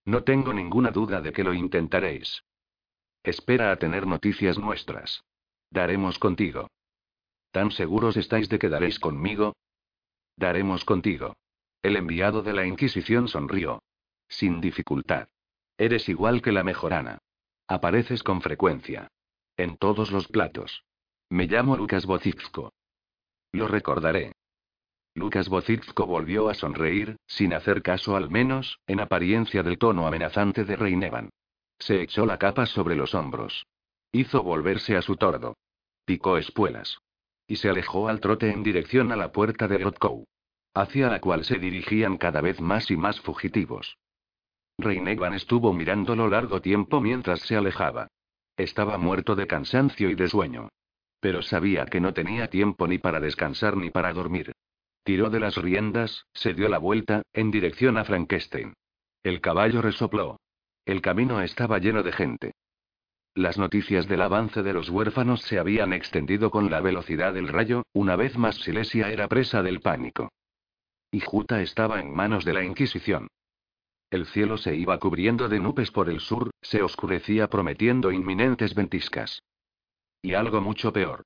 No 0.06 0.24
tengo 0.24 0.54
ninguna 0.54 0.92
duda 0.92 1.22
de 1.22 1.32
que 1.32 1.44
lo 1.44 1.54
intentaréis. 1.54 2.44
Espera 3.24 3.72
a 3.72 3.78
tener 3.78 4.06
noticias 4.06 4.60
nuestras. 4.60 5.24
Daremos 5.72 6.20
contigo. 6.20 6.68
¿Tan 7.52 7.72
seguros 7.72 8.18
estáis 8.18 8.50
de 8.50 8.60
que 8.60 8.70
daréis 8.70 9.00
conmigo? 9.00 9.56
Daremos 10.36 10.86
contigo. 10.86 11.36
El 11.82 11.96
enviado 11.96 12.44
de 12.44 12.54
la 12.54 12.66
Inquisición 12.66 13.28
sonrió. 13.28 13.82
Sin 14.28 14.62
dificultad. 14.62 15.28
Eres 15.78 16.10
igual 16.10 16.42
que 16.42 16.52
la 16.52 16.64
mejorana. 16.64 17.20
Apareces 17.68 18.24
con 18.24 18.42
frecuencia. 18.42 19.08
En 19.56 19.78
todos 19.78 20.12
los 20.12 20.28
platos. 20.28 20.84
Me 21.30 21.46
llamo 21.46 21.78
Lucas 21.78 22.08
Bocizco. 22.08 22.74
Lo 23.52 23.68
recordaré. 23.68 24.32
Lucas 25.14 25.48
Bocizco 25.48 26.08
volvió 26.08 26.50
a 26.50 26.56
sonreír, 26.56 27.18
sin 27.28 27.54
hacer 27.54 27.84
caso 27.84 28.16
al 28.16 28.32
menos, 28.32 28.80
en 28.88 29.00
apariencia 29.00 29.62
del 29.62 29.78
tono 29.78 30.08
amenazante 30.08 30.66
de 30.66 30.76
Reinevan. 30.76 31.30
Se 31.78 32.02
echó 32.02 32.26
la 32.26 32.40
capa 32.40 32.66
sobre 32.66 32.96
los 32.96 33.14
hombros. 33.14 33.68
Hizo 34.12 34.42
volverse 34.42 34.98
a 34.98 35.04
su 35.04 35.18
tordo. 35.18 35.56
Picó 36.04 36.38
espuelas. 36.38 36.98
Y 37.48 37.58
se 37.58 37.70
alejó 37.70 38.08
al 38.08 38.22
trote 38.22 38.50
en 38.50 38.64
dirección 38.64 39.12
a 39.12 39.16
la 39.16 39.32
puerta 39.32 39.68
de 39.68 39.78
Rotkow. 39.78 40.26
Hacia 40.74 41.10
la 41.10 41.22
cual 41.22 41.44
se 41.44 41.60
dirigían 41.60 42.18
cada 42.18 42.42
vez 42.42 42.60
más 42.60 42.90
y 42.90 42.98
más 42.98 43.22
fugitivos. 43.22 44.00
Reinevan 44.80 45.36
estuvo 45.36 45.74
mirándolo 45.74 46.28
largo 46.28 46.60
tiempo 46.60 47.00
mientras 47.00 47.42
se 47.42 47.56
alejaba. 47.56 48.08
Estaba 48.58 48.98
muerto 48.98 49.36
de 49.36 49.48
cansancio 49.48 50.10
y 50.10 50.16
de 50.16 50.28
sueño. 50.28 50.70
Pero 51.20 51.42
sabía 51.42 51.86
que 51.86 52.02
no 52.02 52.14
tenía 52.14 52.50
tiempo 52.50 52.88
ni 52.88 52.98
para 52.98 53.20
descansar 53.20 53.78
ni 53.78 53.90
para 53.90 54.14
dormir. 54.14 54.52
Tiró 55.04 55.30
de 55.30 55.40
las 55.40 55.58
riendas, 55.58 56.26
se 56.34 56.54
dio 56.54 56.70
la 56.70 56.78
vuelta, 56.78 57.24
en 57.34 57.52
dirección 57.52 57.98
a 57.98 58.06
Frankenstein. 58.06 58.74
El 59.24 59.42
caballo 59.42 59.82
resopló. 59.82 60.40
El 60.86 61.02
camino 61.02 61.42
estaba 61.42 61.80
lleno 61.80 62.04
de 62.04 62.12
gente. 62.12 62.52
Las 63.36 63.58
noticias 63.58 64.08
del 64.08 64.22
avance 64.22 64.62
de 64.62 64.74
los 64.74 64.90
huérfanos 64.90 65.42
se 65.42 65.58
habían 65.58 65.92
extendido 65.92 66.52
con 66.52 66.70
la 66.70 66.82
velocidad 66.82 67.34
del 67.34 67.48
rayo, 67.48 67.84
una 67.94 68.16
vez 68.16 68.38
más 68.38 68.58
Silesia 68.58 69.10
era 69.10 69.28
presa 69.28 69.64
del 69.64 69.82
pánico. 69.82 70.32
Y 71.10 71.20
Juta 71.20 71.62
estaba 71.62 72.00
en 72.00 72.14
manos 72.14 72.46
de 72.46 72.54
la 72.54 72.64
Inquisición. 72.64 73.28
El 74.14 74.28
cielo 74.28 74.60
se 74.60 74.76
iba 74.76 75.00
cubriendo 75.00 75.50
de 75.50 75.60
nubes 75.60 75.90
por 75.90 76.08
el 76.08 76.20
sur, 76.20 76.52
se 76.62 76.84
oscurecía 76.84 77.48
prometiendo 77.48 78.12
inminentes 78.12 78.76
ventiscas. 78.76 79.42
Y 80.22 80.36
algo 80.36 80.62
mucho 80.62 80.94
peor. 80.94 81.24